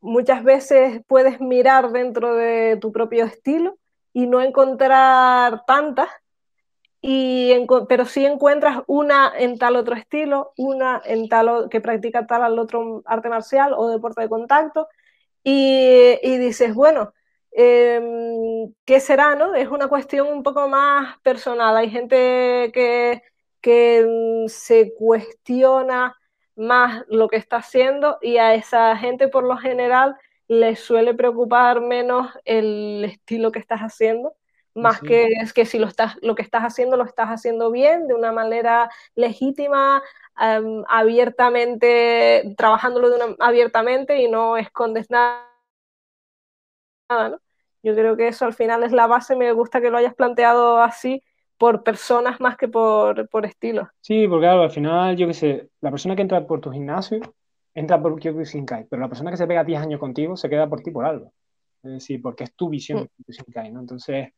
muchas 0.00 0.44
veces 0.44 1.00
puedes 1.06 1.40
mirar 1.40 1.90
dentro 1.90 2.34
de 2.34 2.78
tu 2.80 2.92
propio 2.92 3.24
estilo 3.24 3.78
y 4.12 4.26
no 4.26 4.40
encontrar 4.40 5.64
tantas 5.66 6.08
pero 7.88 8.06
si 8.06 8.24
encuentras 8.24 8.82
una 8.86 9.32
en 9.36 9.58
tal 9.58 9.76
otro 9.76 9.94
estilo, 9.94 10.52
una 10.56 11.02
en 11.04 11.28
tal 11.28 11.68
que 11.70 11.80
practica 11.80 12.26
tal 12.26 12.42
al 12.42 12.58
otro 12.58 13.02
arte 13.04 13.28
marcial 13.28 13.74
o 13.76 13.88
deporte 13.88 14.22
de 14.22 14.28
contacto, 14.28 14.88
y, 15.42 16.38
dices, 16.38 16.74
bueno, 16.74 17.12
Em, 17.56 18.74
¿Qué 18.84 19.00
será, 19.00 19.34
no? 19.36 19.54
Es 19.54 19.68
una 19.68 19.88
cuestión 19.88 20.26
un 20.28 20.42
poco 20.42 20.68
más 20.68 21.18
personal. 21.20 21.76
Hay 21.76 21.90
gente 21.90 22.70
que, 22.74 23.22
que 23.60 24.04
mm, 24.46 24.48
se 24.48 24.92
cuestiona 24.94 26.18
más 26.56 27.04
lo 27.08 27.28
que 27.28 27.36
está 27.36 27.58
haciendo 27.58 28.18
y 28.22 28.38
a 28.38 28.54
esa 28.54 28.96
gente 28.96 29.28
por 29.28 29.44
lo 29.44 29.56
general 29.56 30.16
les 30.48 30.80
suele 30.80 31.14
preocupar 31.14 31.80
menos 31.80 32.30
el 32.44 33.04
estilo 33.04 33.52
que 33.52 33.58
estás 33.60 33.80
haciendo, 33.80 34.34
más 34.74 35.00
que 35.00 35.28
es 35.40 35.52
que 35.52 35.64
si 35.66 35.78
lo, 35.78 35.86
estás, 35.86 36.16
lo 36.22 36.34
que 36.34 36.42
estás 36.42 36.62
haciendo 36.62 36.96
lo 36.96 37.04
estás 37.04 37.28
haciendo 37.28 37.70
bien, 37.70 38.06
de 38.08 38.14
una 38.14 38.32
manera 38.32 38.90
legítima, 39.14 40.02
abiertamente, 40.88 42.54
trabajándolo 42.56 43.10
de 43.10 43.16
una, 43.24 43.36
abiertamente 43.40 44.18
y 44.20 44.28
no 44.28 44.56
escondes 44.56 45.10
nada. 45.10 45.44
¿no? 47.08 47.43
Yo 47.84 47.94
creo 47.94 48.16
que 48.16 48.26
eso 48.26 48.46
al 48.46 48.54
final 48.54 48.82
es 48.82 48.92
la 48.92 49.06
base, 49.06 49.36
me 49.36 49.52
gusta 49.52 49.80
que 49.80 49.90
lo 49.90 49.98
hayas 49.98 50.14
planteado 50.14 50.78
así, 50.78 51.22
por 51.58 51.82
personas 51.82 52.40
más 52.40 52.56
que 52.56 52.66
por, 52.66 53.28
por 53.28 53.46
estilo. 53.46 53.88
Sí, 54.00 54.26
porque 54.26 54.46
claro, 54.46 54.62
al 54.62 54.70
final, 54.70 55.16
yo 55.16 55.26
qué 55.26 55.34
sé, 55.34 55.68
la 55.80 55.90
persona 55.90 56.16
que 56.16 56.22
entra 56.22 56.46
por 56.46 56.60
tu 56.60 56.70
gimnasio 56.70 57.20
entra 57.74 58.00
por 58.00 58.18
Kyokushinkai, 58.18 58.86
pero 58.88 59.02
la 59.02 59.08
persona 59.08 59.30
que 59.30 59.36
se 59.36 59.46
pega 59.46 59.64
10 59.64 59.82
años 59.82 60.00
contigo 60.00 60.36
se 60.36 60.48
queda 60.48 60.68
por 60.68 60.80
ti 60.80 60.90
por 60.90 61.04
algo. 61.04 61.32
Es 61.82 61.92
decir, 61.92 62.22
porque 62.22 62.44
es 62.44 62.54
tu 62.54 62.68
visión 62.68 62.98
de 62.98 63.04
mm. 63.04 63.08
Kyokushinkai, 63.16 63.72
¿no? 63.72 63.80
Entonces, 63.80 64.28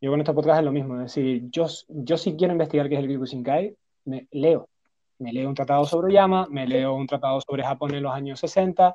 yo 0.00 0.10
con 0.10 0.20
estos 0.20 0.34
podcast 0.34 0.58
es 0.58 0.64
lo 0.64 0.72
mismo. 0.72 0.96
Es 0.96 1.14
decir, 1.14 1.48
yo, 1.50 1.66
yo 1.88 2.16
si 2.16 2.34
quiero 2.34 2.52
investigar 2.52 2.88
qué 2.88 2.96
es 2.96 3.00
el 3.00 3.08
Kyokushinkai, 3.08 3.76
me 4.06 4.26
leo. 4.32 4.68
Me 5.18 5.32
leo 5.32 5.48
un 5.48 5.54
tratado 5.54 5.84
sobre 5.84 6.14
Yama, 6.14 6.48
me 6.50 6.66
leo 6.66 6.94
un 6.94 7.06
tratado 7.06 7.40
sobre 7.40 7.62
Japón 7.62 7.94
en 7.94 8.02
los 8.02 8.12
años 8.12 8.40
60, 8.40 8.94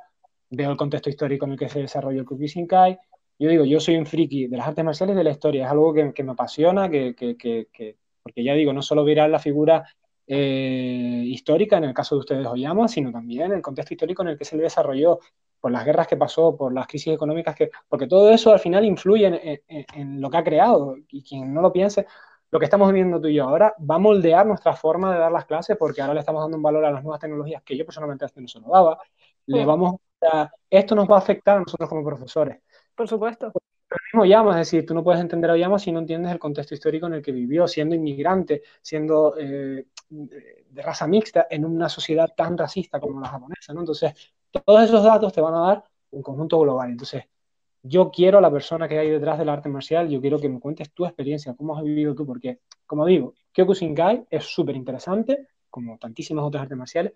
veo 0.50 0.72
el 0.72 0.78
contexto 0.78 1.10
histórico 1.10 1.46
en 1.46 1.52
el 1.52 1.58
que 1.58 1.70
se 1.70 1.80
desarrolló 1.80 2.22
el 2.22 2.26
Kyokushinkai, 2.26 2.98
yo 3.40 3.50
digo, 3.50 3.66
yo 3.66 3.80
soy 3.80 3.98
un 3.98 4.06
friki 4.06 4.48
de 4.48 4.58
las 4.58 4.68
artes 4.68 4.84
marciales 4.84 5.16
de 5.16 5.24
la 5.24 5.32
historia, 5.32 5.66
es 5.66 5.72
algo 5.72 5.94
que, 5.94 6.14
que 6.14 6.24
me 6.24 6.32
apasiona, 6.32 6.90
que, 6.90 7.16
que, 7.16 7.98
porque 8.24 8.44
ya 8.44 8.54
digo, 8.54 8.74
no 8.74 8.82
solo 8.82 9.04
mirar 9.04 9.30
la 9.30 9.40
figura 9.40 9.86
eh, 10.26 11.24
histórica, 11.26 11.78
en 11.78 11.86
el 11.86 11.94
caso 11.94 12.16
de 12.16 12.20
ustedes 12.20 12.48
Oyama, 12.48 12.88
sino 12.88 13.12
también 13.12 13.52
el 13.52 13.62
contexto 13.62 13.94
histórico 13.94 14.24
en 14.24 14.30
el 14.30 14.38
que 14.38 14.46
se 14.46 14.58
le 14.58 14.64
desarrolló, 14.64 15.20
por 15.60 15.72
las 15.72 15.86
guerras 15.86 16.08
que 16.08 16.18
pasó, 16.18 16.56
por 16.56 16.74
las 16.74 16.88
crisis 16.88 17.14
económicas, 17.14 17.56
que, 17.56 17.72
porque 17.88 18.08
todo 18.08 18.30
eso 18.30 18.52
al 18.52 18.60
final 18.60 18.86
influye 18.86 19.26
en, 19.26 19.60
en, 19.68 20.22
lo 20.22 20.30
que 20.30 20.38
ha 20.38 20.44
creado, 20.44 20.96
y 21.10 21.24
quien 21.24 21.54
no 21.54 21.62
lo 21.62 21.72
piense, 21.72 22.06
lo 22.52 22.60
que 22.60 22.66
estamos 22.66 22.88
viviendo 22.90 23.20
tú 23.20 23.28
y 23.28 23.36
yo 23.36 23.44
ahora 23.44 23.76
va 23.80 23.96
a 23.96 24.00
moldear 24.00 24.46
nuestra 24.46 24.74
forma 24.74 25.14
de 25.14 25.20
dar 25.20 25.32
las 25.32 25.46
clases, 25.46 25.76
porque 25.78 26.02
ahora 26.02 26.14
le 26.14 26.22
estamos 26.22 26.42
dando 26.42 26.58
un 26.58 26.64
valor 26.64 26.86
a 26.86 26.92
las 26.92 27.04
nuevas 27.04 27.20
tecnologías 27.20 27.62
que 27.64 27.76
yo 27.76 27.86
personalmente 27.86 28.26
antes 28.26 28.42
no 28.42 28.48
se 28.48 28.60
lo 28.60 28.70
daba, 28.70 29.00
le 29.48 29.66
vamos 29.66 29.96
a, 30.22 30.52
esto 30.70 30.96
nos 30.96 31.10
va 31.10 31.16
a 31.16 31.20
afectar 31.20 31.58
a 31.58 31.60
nosotros 31.62 31.90
como 31.90 32.04
profesores. 32.04 32.60
Por 32.98 33.08
supuesto. 33.08 33.54
El 33.90 33.98
mismo 34.12 34.26
Yama, 34.26 34.52
es 34.60 34.68
decir, 34.68 34.86
tú 34.86 34.94
no 34.94 35.04
puedes 35.04 35.22
entender 35.22 35.52
a 35.52 35.56
Yama 35.56 35.80
si 35.80 35.92
no 35.92 36.00
entiendes 36.00 36.32
el 36.32 36.40
contexto 36.40 36.74
histórico 36.74 37.06
en 37.06 37.14
el 37.14 37.22
que 37.22 37.32
vivió, 37.32 37.68
siendo 37.68 37.96
inmigrante, 37.96 38.64
siendo 38.82 39.36
eh, 39.38 39.86
de 40.10 40.82
raza 40.82 41.08
mixta, 41.08 41.48
en 41.50 41.64
una 41.64 41.88
sociedad 41.88 42.34
tan 42.36 42.58
racista 42.58 43.00
como 43.00 43.22
la 43.22 43.30
japonesa, 43.30 43.74
¿no? 43.74 43.82
Entonces, 43.82 44.34
todos 44.52 44.84
esos 44.84 45.04
datos 45.04 45.32
te 45.32 45.40
van 45.40 45.54
a 45.54 45.60
dar 45.60 45.84
un 46.10 46.22
conjunto 46.22 46.60
global. 46.60 46.90
Entonces, 46.90 47.24
yo 47.84 48.10
quiero 48.10 48.40
a 48.40 48.42
la 48.42 48.52
persona 48.52 48.88
que 48.88 48.98
hay 48.98 49.12
detrás 49.12 49.38
del 49.38 49.50
arte 49.50 49.70
marcial, 49.70 50.10
yo 50.10 50.20
quiero 50.20 50.40
que 50.40 50.50
me 50.50 50.60
cuentes 50.60 50.92
tu 50.92 51.06
experiencia, 51.06 51.54
cómo 51.56 51.78
has 51.78 51.84
vivido 51.84 52.16
tú, 52.16 52.26
porque, 52.26 52.60
como 52.86 53.06
digo, 53.06 53.36
Kyokushinkai 53.54 54.26
es 54.30 54.44
súper 54.44 54.76
interesante, 54.76 55.48
como 55.70 55.98
tantísimas 55.98 56.44
otras 56.44 56.64
artes 56.64 56.78
marciales, 56.78 57.14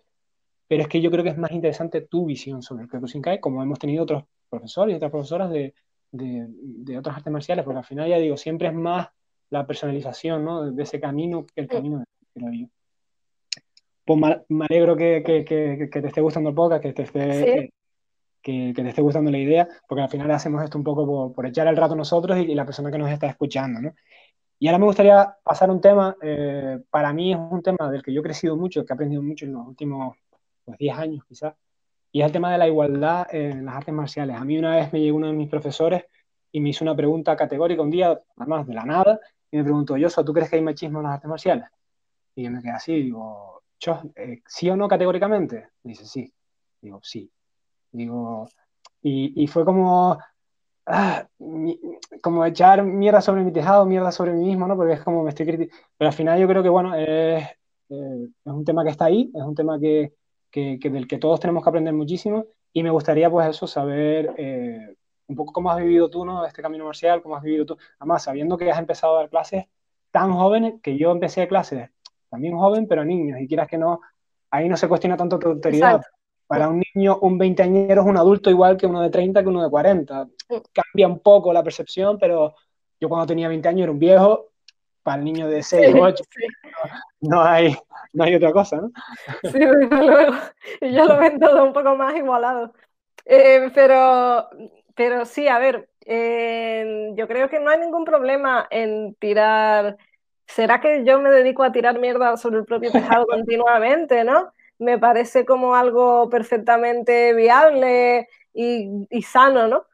pero 0.72 0.84
es 0.84 0.88
que 0.88 1.02
yo 1.02 1.12
creo 1.12 1.22
que 1.22 1.32
es 1.32 1.38
más 1.38 1.52
interesante 1.52 2.00
tu 2.00 2.26
visión 2.26 2.62
sobre 2.62 2.84
el 2.84 2.90
Kyokushinkai, 2.90 3.42
como 3.42 3.62
hemos 3.62 3.78
tenido 3.78 4.04
otros 4.04 4.24
profesores 4.50 4.94
y 4.94 4.96
otras 4.96 5.12
profesoras 5.12 5.50
de, 5.50 5.74
de, 6.14 6.98
otras 6.98 7.18
artes 7.18 7.34
marciales, 7.34 7.66
porque 7.66 7.80
al 7.80 7.84
final 7.84 8.08
ya 8.08 8.18
digo, 8.20 8.38
siempre 8.38 8.70
es 8.70 8.74
más 8.74 9.10
la 9.50 9.68
personalización 9.68 10.46
¿no? 10.46 10.72
de 10.72 10.82
ese 10.82 11.02
camino 11.02 11.46
que 11.46 11.60
el 11.60 11.68
camino 11.68 12.02
de 12.36 12.58
yo. 12.58 12.68
Pues 14.06 14.18
me 14.48 14.66
alegro 14.66 14.96
que, 14.96 15.22
que, 15.26 15.44
que, 15.44 16.02
te 16.02 16.08
esté 16.08 16.22
gustando 16.22 16.52
el 16.52 16.56
podcast, 16.56 16.82
que 16.82 16.94
te 16.94 17.04
esté, 17.04 17.74
que, 18.42 18.72
te 18.74 18.88
esté 18.88 19.02
gustando 19.02 19.30
la 19.30 19.40
idea, 19.40 19.68
porque 19.90 20.04
al 20.04 20.10
final 20.10 20.32
hacemos 20.32 20.64
esto 20.64 20.78
un 20.78 20.86
poco 20.86 21.06
por, 21.06 21.34
por 21.34 21.48
echar 21.48 21.68
el 21.68 21.76
rato 21.76 21.98
nosotros 21.98 22.38
y, 22.38 22.56
la 22.56 22.64
persona 22.64 22.90
que 22.90 22.98
nos 22.98 23.12
está 23.12 23.28
escuchando. 23.28 23.82
¿no? 23.82 23.94
Y 24.58 24.70
ahora 24.70 24.80
me 24.80 24.86
gustaría 24.86 25.36
pasar 25.44 25.70
un 25.70 25.82
tema, 25.82 26.16
eh, 26.22 26.80
para 26.90 27.12
mí 27.12 27.34
es 27.34 27.38
un 27.38 27.62
tema 27.62 27.92
del 27.92 28.02
que 28.02 28.14
yo 28.14 28.22
he 28.22 28.24
crecido 28.24 28.56
mucho, 28.56 28.86
que 28.86 28.94
he 28.94 28.96
aprendido 28.96 29.22
mucho 29.22 29.44
en 29.44 29.52
los 29.52 29.68
últimos 29.68 30.16
10 30.66 30.78
pues, 30.78 30.92
años 30.92 31.24
quizás, 31.28 31.54
y 32.12 32.22
es 32.22 32.26
el 32.26 32.32
tema 32.32 32.52
de 32.52 32.58
la 32.58 32.68
igualdad 32.68 33.28
en 33.34 33.66
las 33.66 33.76
artes 33.76 33.94
marciales. 33.94 34.36
A 34.36 34.44
mí 34.44 34.58
una 34.58 34.76
vez 34.76 34.92
me 34.92 35.00
llegó 35.00 35.18
uno 35.18 35.28
de 35.28 35.34
mis 35.34 35.50
profesores 35.50 36.04
y 36.52 36.60
me 36.60 36.70
hizo 36.70 36.84
una 36.84 36.96
pregunta 36.96 37.36
categórica 37.36 37.82
un 37.82 37.90
día, 37.90 38.20
además 38.36 38.68
de 38.68 38.74
la 38.74 38.84
nada, 38.84 39.20
y 39.50 39.58
me 39.58 39.64
preguntó, 39.64 39.98
Yoso, 39.98 40.24
¿tú 40.24 40.34
crees 40.34 40.50
que 40.50 40.58
hay 40.58 40.62
machismo 40.62 41.00
en 41.00 41.04
las 41.06 41.14
artes 41.14 41.30
marciales? 41.30 41.66
Y 42.36 42.44
yo 42.44 42.52
me 42.52 42.62
quedé 42.62 42.72
así, 42.72 42.94
digo, 42.94 43.62
eh, 44.16 44.42
¿sí 44.46 44.70
o 44.70 44.76
no 44.76 44.88
categóricamente? 44.88 45.70
dice, 45.84 46.06
sí. 46.06 46.34
Digo, 46.82 47.00
sí. 47.04 47.32
Digo, 47.92 48.48
y, 49.02 49.44
y 49.44 49.48
fue 49.48 49.66
como, 49.66 50.18
ah, 50.86 51.28
como 52.22 52.46
echar 52.46 52.84
mierda 52.84 53.22
sobre 53.22 53.44
mi 53.44 53.52
tejado, 53.52 53.86
mierda 53.86 54.12
sobre 54.12 54.34
mí 54.34 54.46
mismo, 54.46 54.68
¿no? 54.68 54.76
Porque 54.76 54.94
es 54.94 55.04
como 55.04 55.24
me 55.24 55.30
estoy 55.30 55.46
criticando. 55.46 55.84
Pero 55.98 56.10
al 56.10 56.16
final 56.16 56.40
yo 56.40 56.48
creo 56.48 56.64
que, 56.64 56.70
bueno, 56.70 56.96
es, 56.96 57.44
eh, 57.90 58.28
es 58.46 58.54
un 58.54 58.66
tema 58.66 58.84
que 58.84 58.92
está 58.92 59.06
ahí, 59.06 59.32
es 59.34 59.44
un 59.44 59.56
tema 59.56 59.80
que, 59.80 60.14
que, 60.52 60.78
del 60.78 61.08
que 61.08 61.18
todos 61.18 61.40
tenemos 61.40 61.64
que 61.64 61.70
aprender 61.70 61.94
muchísimo 61.94 62.46
y 62.74 62.84
me 62.84 62.90
gustaría 62.90 63.30
pues 63.30 63.48
eso, 63.48 63.68
saber 63.68 64.34
eh, 64.38 64.96
un 65.28 65.36
poco 65.36 65.54
cómo 65.54 65.72
has 65.72 65.78
vivido 65.78 66.10
tú, 66.10 66.26
¿no? 66.26 66.46
Este 66.46 66.62
camino 66.62 66.86
marcial, 66.86 67.22
cómo 67.22 67.36
has 67.36 67.44
vivido 67.44 67.66
tú, 67.66 67.78
además 68.00 68.24
sabiendo 68.24 68.58
que 68.58 68.70
has 68.70 68.80
empezado 68.80 69.16
a 69.16 69.22
dar 69.22 69.30
clases 69.30 69.66
tan 70.12 70.34
jóvenes, 70.34 70.76
que 70.84 70.98
yo 70.98 71.12
empecé 71.12 71.48
clases 71.48 71.90
también 72.30 72.58
joven, 72.58 72.88
pero 72.88 73.04
niños, 73.04 73.40
y 73.42 73.48
quieras 73.48 73.68
que 73.68 73.78
no, 73.78 74.02
ahí 74.52 74.70
no 74.70 74.78
se 74.78 74.88
cuestiona 74.88 75.18
tanto 75.18 75.40
tu 75.40 75.50
autoridad. 75.50 76.02
Para 76.48 76.68
un 76.68 76.84
niño, 76.94 77.18
un 77.22 77.38
veinteañero 77.38 78.02
es 78.02 78.08
un 78.08 78.18
adulto 78.18 78.50
igual 78.50 78.76
que 78.76 78.86
uno 78.86 79.02
de 79.02 79.10
30, 79.10 79.42
que 79.42 79.48
uno 79.48 79.64
de 79.64 79.70
40. 79.70 80.28
Cambia 80.74 81.08
un 81.08 81.20
poco 81.20 81.54
la 81.54 81.64
percepción, 81.64 82.18
pero 82.20 82.56
yo 83.00 83.08
cuando 83.08 83.26
tenía 83.26 83.48
20 83.48 83.70
años 83.70 83.84
era 83.84 83.92
un 83.92 84.00
viejo, 84.00 84.51
para 85.04 85.18
el 85.18 85.24
niño 85.24 85.48
de 85.48 85.64
6 85.64 85.96
o 85.96 86.02
8, 86.02 86.24
no, 87.22 87.42
hay, 87.42 87.76
no 88.14 88.24
hay 88.24 88.36
otra 88.36 88.52
cosa, 88.52 88.78
¿no? 88.78 88.92
Sí, 89.44 89.60
desde 89.60 90.06
luego. 90.06 90.34
Yo 90.82 91.06
lo 91.06 91.18
ven 91.18 91.40
todo 91.40 91.64
un 91.64 91.74
poco 91.74 91.96
más 91.96 92.16
igualado. 92.16 92.74
Eh, 93.26 93.70
pero, 93.74 94.50
pero 94.96 95.26
sí, 95.26 95.48
a 95.48 95.60
ver, 95.60 95.90
eh, 96.06 97.12
yo 97.16 97.28
creo 97.28 97.50
que 97.50 97.60
no 97.60 97.70
hay 97.70 97.80
ningún 97.80 98.06
problema 98.06 98.68
en 98.70 99.16
tirar. 99.16 99.98
¿Será 100.48 100.82
que 100.82 101.04
yo 101.06 101.20
me 101.22 101.30
dedico 101.30 101.64
a 101.64 101.72
tirar 101.72 102.00
mierda 102.00 102.36
sobre 102.38 102.60
el 102.60 102.66
propio 102.66 102.92
tejado 102.92 103.26
continuamente, 103.28 104.24
no? 104.24 104.52
Me 104.80 104.98
parece 104.98 105.46
como 105.46 105.76
algo 105.76 106.30
perfectamente 106.30 107.34
viable 107.34 108.28
y, 108.54 109.08
y 109.10 109.22
sano, 109.22 109.68
¿no? 109.68 109.86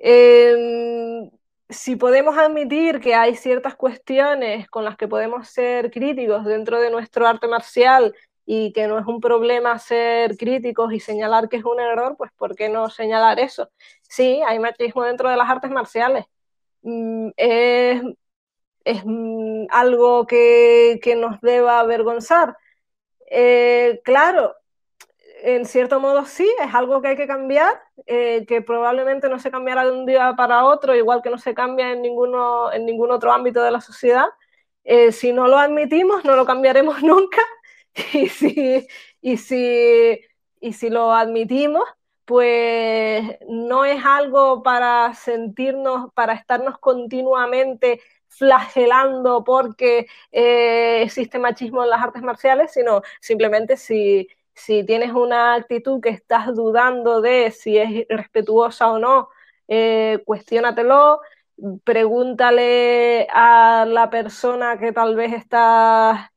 Eh, 0.00 1.30
si 1.68 1.96
podemos 1.96 2.36
admitir 2.38 3.00
que 3.00 3.14
hay 3.14 3.34
ciertas 3.34 3.74
cuestiones 3.76 4.68
con 4.68 4.84
las 4.84 4.96
que 4.96 5.08
podemos 5.08 5.48
ser 5.48 5.90
críticos 5.90 6.44
dentro 6.44 6.80
de 6.80 6.90
nuestro 6.90 7.26
arte 7.26 7.48
marcial 7.48 8.14
y 8.46 8.72
que 8.72 8.86
no 8.86 8.98
es 8.98 9.06
un 9.06 9.20
problema 9.20 9.78
ser 9.78 10.36
críticos 10.36 10.92
y 10.92 11.00
señalar 11.00 11.48
que 11.48 11.56
es 11.56 11.64
un 11.64 11.80
error, 11.80 12.16
pues 12.16 12.30
¿por 12.36 12.54
qué 12.54 12.68
no 12.68 12.88
señalar 12.90 13.40
eso? 13.40 13.70
Sí, 14.02 14.40
hay 14.46 14.58
machismo 14.60 15.02
dentro 15.04 15.28
de 15.28 15.36
las 15.36 15.50
artes 15.50 15.70
marciales. 15.70 16.24
Mm, 16.82 17.30
es, 17.36 18.02
mm, 19.04 19.66
algo 19.70 20.26
que, 20.26 21.00
nos 21.18 21.40
deba 21.40 21.80
avergonzar. 21.80 22.56
Eh, 23.30 24.00
claro, 24.04 24.54
en 25.42 25.66
cierto 25.66 26.00
modo 26.00 26.24
sí, 26.26 26.48
es 26.60 26.74
algo 26.74 27.02
que 27.02 27.08
hay 27.08 27.16
que 27.16 27.26
cambiar, 27.26 27.80
eh, 28.06 28.44
que 28.46 28.62
probablemente 28.62 29.28
no 29.28 29.38
se 29.38 29.50
cambiará 29.50 29.84
de 29.84 29.92
un 29.92 30.06
día 30.06 30.34
para 30.36 30.64
otro, 30.64 30.94
igual 30.94 31.22
que 31.22 31.30
no 31.30 31.38
se 31.38 31.54
cambia 31.54 31.92
en, 31.92 32.02
ninguno, 32.02 32.72
en 32.72 32.84
ningún 32.86 33.10
otro 33.10 33.32
ámbito 33.32 33.62
de 33.62 33.70
la 33.70 33.80
sociedad. 33.80 34.26
Eh, 34.84 35.12
si 35.12 35.32
no 35.32 35.48
lo 35.48 35.58
admitimos, 35.58 36.24
no 36.24 36.36
lo 36.36 36.44
cambiaremos 36.46 37.02
nunca. 37.02 37.42
Y 38.12 38.28
si, 38.28 38.86
y 39.22 39.36
si, 39.38 40.20
y 40.60 40.72
si 40.72 40.90
lo 40.90 41.12
admitimos, 41.12 41.84
pues 42.26 43.38
no 43.48 43.84
es 43.84 44.04
algo 44.04 44.62
para 44.62 45.14
sentirnos, 45.14 46.12
para 46.14 46.34
estarnos 46.34 46.78
continuamente 46.78 48.00
flagelando 48.28 49.44
porque 49.44 50.06
eh, 50.32 51.02
existe 51.02 51.38
machismo 51.38 51.84
en 51.84 51.90
las 51.90 52.02
artes 52.02 52.22
marciales, 52.22 52.72
sino 52.72 53.02
simplemente 53.20 53.76
si, 53.76 54.28
si 54.56 54.84
tienes 54.84 55.12
una 55.12 55.54
actitud 55.54 56.00
que 56.00 56.08
estás 56.10 56.54
dudando 56.54 57.20
de 57.20 57.50
si 57.52 57.78
es 57.78 58.06
respetuosa 58.08 58.90
o 58.90 58.98
no, 58.98 59.28
eh, 59.68 60.22
cuestiónatelo, 60.24 61.20
pregúntale 61.84 63.26
a 63.30 63.84
la 63.86 64.10
persona 64.10 64.78
que 64.78 64.92
tal 64.92 65.14
vez 65.16 65.32
estás, 65.34 66.30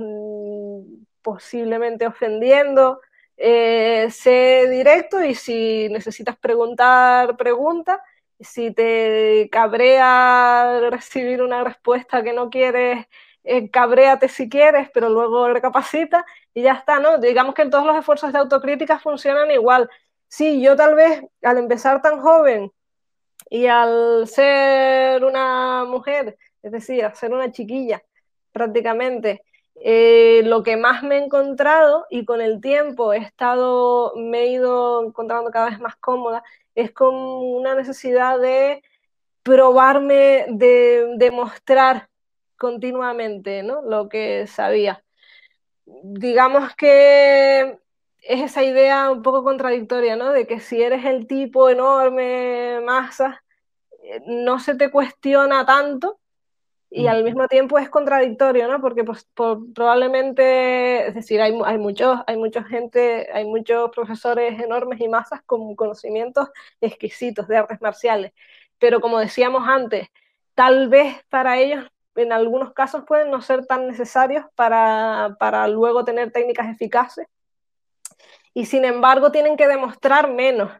mm, 0.00 1.04
posiblemente 1.22 2.06
ofendiendo. 2.06 3.00
Eh, 3.36 4.08
sé 4.10 4.68
directo 4.70 5.22
y 5.24 5.34
si 5.34 5.88
necesitas 5.90 6.36
preguntar, 6.38 7.36
pregunta. 7.36 8.02
si 8.40 8.72
te 8.72 9.48
cabrea 9.52 10.80
recibir 10.90 11.42
una 11.42 11.62
respuesta 11.64 12.22
que 12.24 12.32
no 12.32 12.50
quieres, 12.50 13.06
eh, 13.44 13.70
cabréate 13.70 14.28
si 14.28 14.48
quieres, 14.48 14.90
pero 14.92 15.08
luego 15.10 15.48
recapacita 15.48 16.24
y 16.54 16.62
ya 16.62 16.72
está, 16.74 16.98
¿no? 17.00 17.18
Digamos 17.18 17.54
que 17.54 17.66
todos 17.66 17.86
los 17.86 17.96
esfuerzos 17.96 18.32
de 18.32 18.38
autocrítica 18.38 18.98
funcionan 18.98 19.50
igual. 19.50 19.88
Sí, 20.28 20.62
yo 20.62 20.76
tal 20.76 20.94
vez 20.94 21.22
al 21.42 21.58
empezar 21.58 22.02
tan 22.02 22.20
joven 22.20 22.72
y 23.50 23.66
al 23.66 24.26
ser 24.28 25.24
una 25.24 25.84
mujer, 25.84 26.36
es 26.62 26.72
decir, 26.72 27.04
al 27.04 27.14
ser 27.16 27.32
una 27.32 27.52
chiquilla 27.52 28.02
prácticamente, 28.52 29.42
eh, 29.76 30.42
lo 30.44 30.62
que 30.62 30.76
más 30.76 31.02
me 31.02 31.16
he 31.16 31.24
encontrado 31.24 32.06
y 32.10 32.24
con 32.24 32.40
el 32.40 32.60
tiempo 32.60 33.12
he 33.12 33.18
estado, 33.18 34.12
me 34.16 34.42
he 34.42 34.46
ido 34.52 35.04
encontrando 35.04 35.50
cada 35.50 35.70
vez 35.70 35.80
más 35.80 35.96
cómoda, 35.96 36.44
es 36.74 36.92
con 36.92 37.14
una 37.14 37.74
necesidad 37.74 38.38
de 38.38 38.82
probarme, 39.42 40.46
de 40.48 41.14
demostrar 41.16 42.08
continuamente 42.56 43.62
¿no? 43.62 43.82
lo 43.82 44.08
que 44.08 44.46
sabía. 44.46 45.02
Digamos 45.84 46.74
que 46.76 47.78
es 48.22 48.40
esa 48.40 48.62
idea 48.62 49.10
un 49.10 49.22
poco 49.22 49.42
contradictoria, 49.42 50.16
¿no? 50.16 50.30
De 50.32 50.46
que 50.46 50.60
si 50.60 50.82
eres 50.82 51.04
el 51.04 51.26
tipo 51.26 51.68
enorme, 51.68 52.80
masa, 52.84 53.42
eh, 54.02 54.22
no 54.26 54.58
se 54.60 54.74
te 54.76 54.90
cuestiona 54.90 55.66
tanto 55.66 56.20
y 56.94 57.06
al 57.06 57.24
mismo 57.24 57.48
tiempo 57.48 57.78
es 57.78 57.88
contradictorio, 57.88 58.68
¿no? 58.68 58.80
Porque 58.80 59.02
pues, 59.02 59.26
probablemente, 59.34 61.06
es 61.08 61.14
decir, 61.14 61.40
hay, 61.40 61.58
hay, 61.64 61.78
muchos, 61.78 62.20
hay 62.26 62.36
mucha 62.36 62.62
gente, 62.64 63.28
hay 63.32 63.46
muchos 63.46 63.90
profesores 63.90 64.60
enormes 64.60 65.00
y 65.00 65.08
masas 65.08 65.40
con 65.46 65.74
conocimientos 65.74 66.50
exquisitos 66.82 67.48
de 67.48 67.56
artes 67.56 67.80
marciales, 67.80 68.32
pero 68.78 69.00
como 69.00 69.18
decíamos 69.18 69.66
antes, 69.66 70.08
tal 70.54 70.88
vez 70.88 71.16
para 71.30 71.58
ellos 71.58 71.86
en 72.16 72.32
algunos 72.32 72.72
casos 72.72 73.04
pueden 73.06 73.30
no 73.30 73.40
ser 73.40 73.66
tan 73.66 73.86
necesarios 73.86 74.44
para, 74.54 75.36
para 75.38 75.66
luego 75.68 76.04
tener 76.04 76.30
técnicas 76.32 76.68
eficaces 76.68 77.26
y 78.54 78.66
sin 78.66 78.84
embargo 78.84 79.32
tienen 79.32 79.56
que 79.56 79.68
demostrar 79.68 80.30
menos, 80.30 80.70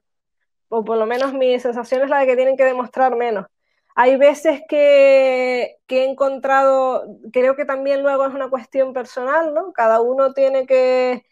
o 0.69 0.85
por 0.85 0.99
lo 0.99 1.07
menos 1.07 1.33
mi 1.33 1.59
sensación 1.59 2.03
es 2.03 2.11
la 2.11 2.21
de 2.21 2.27
que 2.27 2.37
tienen 2.37 2.57
que 2.57 2.65
demostrar 2.65 3.17
menos. 3.17 3.47
Hay 3.95 4.17
veces 4.17 4.63
que, 4.69 5.77
he 5.89 6.05
encontrado, 6.05 7.05
creo 7.33 7.57
que 7.57 7.67
también 7.67 8.03
luego 8.03 8.27
es 8.27 8.35
una 8.35 8.49
cuestión 8.49 8.95
personal, 8.95 9.53
¿no? 9.53 9.73
Cada 9.73 10.01
uno 10.01 10.33
tiene 10.33 10.67
que, 10.67 11.25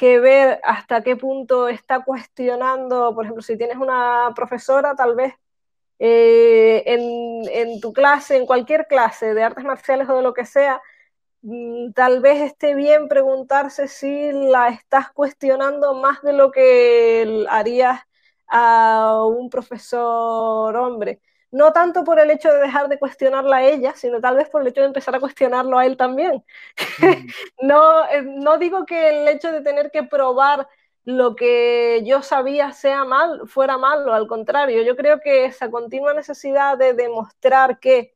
ver 0.00 0.60
hasta 0.64 1.02
qué 1.02 1.16
punto 1.16 1.68
está 1.68 2.04
cuestionando, 2.04 3.14
por 3.14 3.24
ejemplo, 3.24 3.42
si 3.42 3.56
tienes 3.56 3.76
una 3.76 4.32
profesora, 4.34 4.94
tal 4.96 5.14
vez 5.14 5.34
eh, 5.98 6.82
en, 6.86 7.48
en, 7.50 7.80
tu 7.80 7.92
clase, 7.92 8.36
en 8.36 8.46
cualquier 8.46 8.86
clase 8.86 9.34
de 9.34 9.42
artes 9.42 9.64
marciales 9.64 10.08
o 10.08 10.16
de 10.16 10.22
lo 10.22 10.34
que 10.34 10.46
sea, 10.46 10.80
mm, 11.42 11.92
tal 11.92 12.20
vez 12.20 12.42
esté 12.42 12.74
bien 12.74 13.08
preguntarse 13.08 13.88
si 13.88 14.32
la 14.32 14.68
estás 14.68 15.10
cuestionando 15.12 15.94
más 15.94 16.22
de 16.22 16.32
lo 16.34 16.50
que 16.52 17.46
harías 17.50 18.00
a 18.48 19.24
un 19.26 19.50
profesor 19.50 20.76
hombre 20.76 21.20
no 21.50 21.72
tanto 21.72 22.04
por 22.04 22.18
el 22.18 22.30
hecho 22.30 22.52
de 22.52 22.60
dejar 22.60 22.88
de 22.88 22.98
cuestionarla 22.98 23.58
a 23.58 23.64
ella, 23.64 23.94
sino 23.94 24.20
tal 24.20 24.36
vez 24.36 24.48
por 24.50 24.62
el 24.62 24.68
hecho 24.68 24.80
de 24.82 24.88
empezar 24.88 25.14
a 25.14 25.20
cuestionarlo 25.20 25.78
a 25.78 25.86
él 25.86 25.96
también. 25.96 26.44
no, 27.62 28.04
eh, 28.08 28.22
no 28.22 28.58
digo 28.58 28.84
que 28.84 29.08
el 29.08 29.28
hecho 29.28 29.50
de 29.52 29.62
tener 29.62 29.90
que 29.90 30.02
probar 30.02 30.68
lo 31.08 31.36
que 31.36 32.02
yo 32.04 32.20
sabía 32.20 32.72
sea 32.72 33.02
mal, 33.06 33.48
fuera 33.48 33.78
malo, 33.78 34.12
al 34.12 34.26
contrario, 34.26 34.82
yo 34.82 34.94
creo 34.94 35.20
que 35.20 35.46
esa 35.46 35.70
continua 35.70 36.12
necesidad 36.12 36.76
de 36.76 36.92
demostrar 36.92 37.78
que 37.80 38.14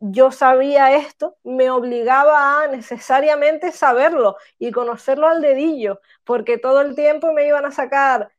yo 0.00 0.30
sabía 0.30 0.96
esto 0.96 1.36
me 1.44 1.70
obligaba 1.70 2.62
a 2.62 2.66
necesariamente 2.66 3.72
saberlo 3.72 4.36
y 4.58 4.72
conocerlo 4.72 5.28
al 5.28 5.42
dedillo, 5.42 6.00
porque 6.24 6.56
todo 6.56 6.80
el 6.80 6.94
tiempo 6.94 7.30
me 7.34 7.46
iban 7.46 7.66
a 7.66 7.72
sacar 7.72 8.32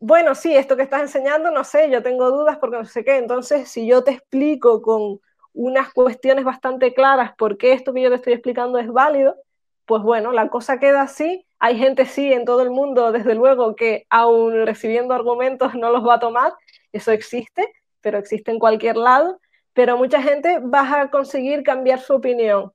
bueno, 0.00 0.34
sí, 0.34 0.56
esto 0.56 0.76
que 0.76 0.82
estás 0.82 1.02
enseñando, 1.02 1.52
no 1.52 1.62
sé, 1.62 1.90
yo 1.90 2.02
tengo 2.02 2.30
dudas 2.32 2.58
porque 2.58 2.78
no 2.78 2.86
sé 2.86 3.04
qué. 3.04 3.18
Entonces, 3.18 3.68
si 3.70 3.86
yo 3.86 4.02
te 4.02 4.12
explico 4.12 4.82
con 4.82 5.20
unas 5.52 5.92
cuestiones 5.92 6.44
bastante 6.44 6.92
claras 6.94 7.34
por 7.36 7.56
qué 7.56 7.72
esto 7.72 7.92
que 7.92 8.02
yo 8.02 8.08
te 8.08 8.16
estoy 8.16 8.32
explicando 8.32 8.78
es 8.78 8.88
válido, 8.88 9.36
pues 9.84 10.02
bueno, 10.02 10.32
la 10.32 10.48
cosa 10.48 10.80
queda 10.80 11.02
así. 11.02 11.46
Hay 11.60 11.76
gente, 11.76 12.06
sí, 12.06 12.32
en 12.32 12.46
todo 12.46 12.62
el 12.62 12.70
mundo, 12.70 13.12
desde 13.12 13.34
luego, 13.34 13.76
que 13.76 14.06
aún 14.08 14.64
recibiendo 14.64 15.14
argumentos 15.14 15.74
no 15.74 15.90
los 15.90 16.06
va 16.06 16.14
a 16.14 16.18
tomar. 16.18 16.54
Eso 16.90 17.12
existe, 17.12 17.70
pero 18.00 18.18
existe 18.18 18.50
en 18.50 18.58
cualquier 18.58 18.96
lado. 18.96 19.38
Pero 19.74 19.98
mucha 19.98 20.22
gente 20.22 20.58
va 20.58 21.00
a 21.00 21.10
conseguir 21.10 21.62
cambiar 21.62 22.00
su 22.00 22.14
opinión. 22.14 22.72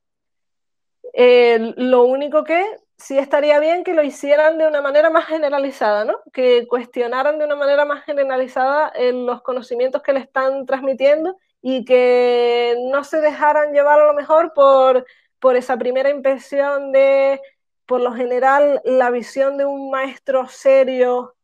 Eh, 1.14 1.74
lo 1.78 2.03
único 2.03 2.44
que 2.44 2.64
sí 2.98 3.18
estaría 3.18 3.60
bien 3.60 3.84
que 3.84 3.95
lo 3.95 4.03
hicieran 4.03 4.57
de 4.60 4.68
una 4.68 4.82
manera 4.82 5.10
más 5.10 5.26
generalizada, 5.26 6.06
¿no? 6.06 6.20
Que 6.32 6.68
cuestionaran 6.68 7.40
de 7.40 7.45
una 7.45 7.56
manera 7.56 7.86
más 7.86 8.06
generalizada 8.06 8.90
eh, 8.95 9.12
los 9.14 9.41
conocimientos 9.41 10.03
que 10.03 10.14
le 10.14 10.20
están 10.20 10.66
transmitiendo 10.66 11.38
y 11.62 11.84
que 11.86 12.78
no 12.91 13.03
se 13.03 13.20
dejaran 13.20 13.74
llevar 13.74 13.99
a 13.99 14.06
lo 14.06 14.14
mejor 14.14 14.53
por, 14.53 15.06
por 15.40 15.56
esa 15.56 15.78
primera 15.78 16.10
impresión 16.10 16.91
de, 16.91 17.41
por 17.86 18.02
lo 18.02 18.14
general, 18.14 18.82
la 18.84 19.12
visión 19.12 19.57
de 19.57 19.66
un 19.66 19.90
maestro 19.91 20.48
serio 20.48 21.36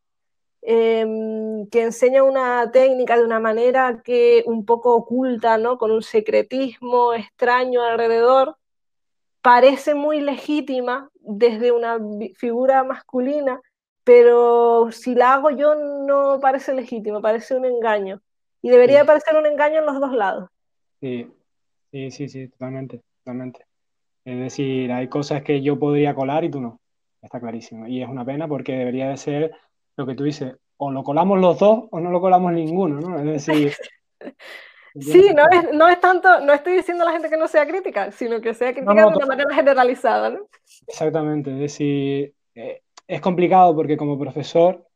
em, 0.62 1.66
que 1.68 1.82
enseña 1.82 2.22
una 2.22 2.70
técnica 2.70 3.16
de 3.16 3.24
una 3.24 3.40
manera 3.40 4.02
que 4.04 4.42
un 4.46 4.64
poco 4.64 4.94
oculta, 4.94 5.58
¿no? 5.58 5.78
Con 5.78 5.90
un 5.90 6.02
secretismo 6.02 7.14
extraño 7.14 7.82
alrededor 7.82 8.56
parece 9.42 9.94
muy 9.94 10.20
legítima 10.20 11.10
desde 11.14 11.72
una 11.72 11.98
figura 12.36 12.84
masculina, 12.84 13.60
pero 14.04 14.90
si 14.92 15.14
la 15.14 15.34
hago 15.34 15.50
yo 15.50 15.74
no 15.74 16.40
parece 16.40 16.72
legítima, 16.74 17.20
parece 17.20 17.56
un 17.56 17.64
engaño. 17.64 18.20
Y 18.62 18.70
debería 18.70 19.04
parecer 19.04 19.36
un 19.36 19.46
engaño 19.46 19.80
en 19.80 19.86
los 19.86 20.00
dos 20.00 20.12
lados. 20.12 20.48
Sí, 21.00 21.28
sí, 21.90 22.10
sí, 22.12 22.28
sí, 22.28 22.48
totalmente, 22.48 23.02
totalmente. 23.18 23.66
Es 24.24 24.38
decir, 24.38 24.92
hay 24.92 25.08
cosas 25.08 25.42
que 25.42 25.62
yo 25.62 25.78
podría 25.78 26.14
colar 26.14 26.44
y 26.44 26.50
tú 26.50 26.60
no. 26.60 26.80
Está 27.20 27.40
clarísimo. 27.40 27.86
Y 27.86 28.02
es 28.02 28.08
una 28.08 28.24
pena 28.24 28.48
porque 28.48 28.72
debería 28.72 29.08
de 29.08 29.16
ser 29.16 29.52
lo 29.96 30.06
que 30.06 30.14
tú 30.14 30.24
dices, 30.24 30.54
o 30.76 30.90
lo 30.90 31.02
colamos 31.04 31.38
los 31.40 31.58
dos 31.58 31.84
o 31.90 32.00
no 32.00 32.10
lo 32.10 32.20
colamos 32.20 32.52
ninguno, 32.52 33.00
¿no? 33.00 33.18
Es 33.18 33.46
decir, 33.46 33.72
Sí, 35.00 35.30
no 35.34 35.44
es, 35.50 35.72
no 35.72 35.88
es 35.88 36.00
tanto, 36.00 36.40
no 36.40 36.52
estoy 36.52 36.74
diciendo 36.74 37.02
a 37.02 37.06
la 37.06 37.12
gente 37.12 37.30
que 37.30 37.36
no 37.36 37.48
sea 37.48 37.66
crítica, 37.66 38.12
sino 38.12 38.40
que 38.40 38.52
sea 38.52 38.74
crítica 38.74 38.94
de 38.94 39.06
una 39.06 39.26
manera 39.26 39.54
generalizada, 39.54 40.30
¿no? 40.30 40.40
Exactamente, 40.86 41.50
es 41.50 41.58
decir, 41.58 42.34
eh, 42.54 42.82
es 43.08 43.20
complicado 43.20 43.74
porque 43.74 43.96
como 43.96 44.18
profesor, 44.18 44.86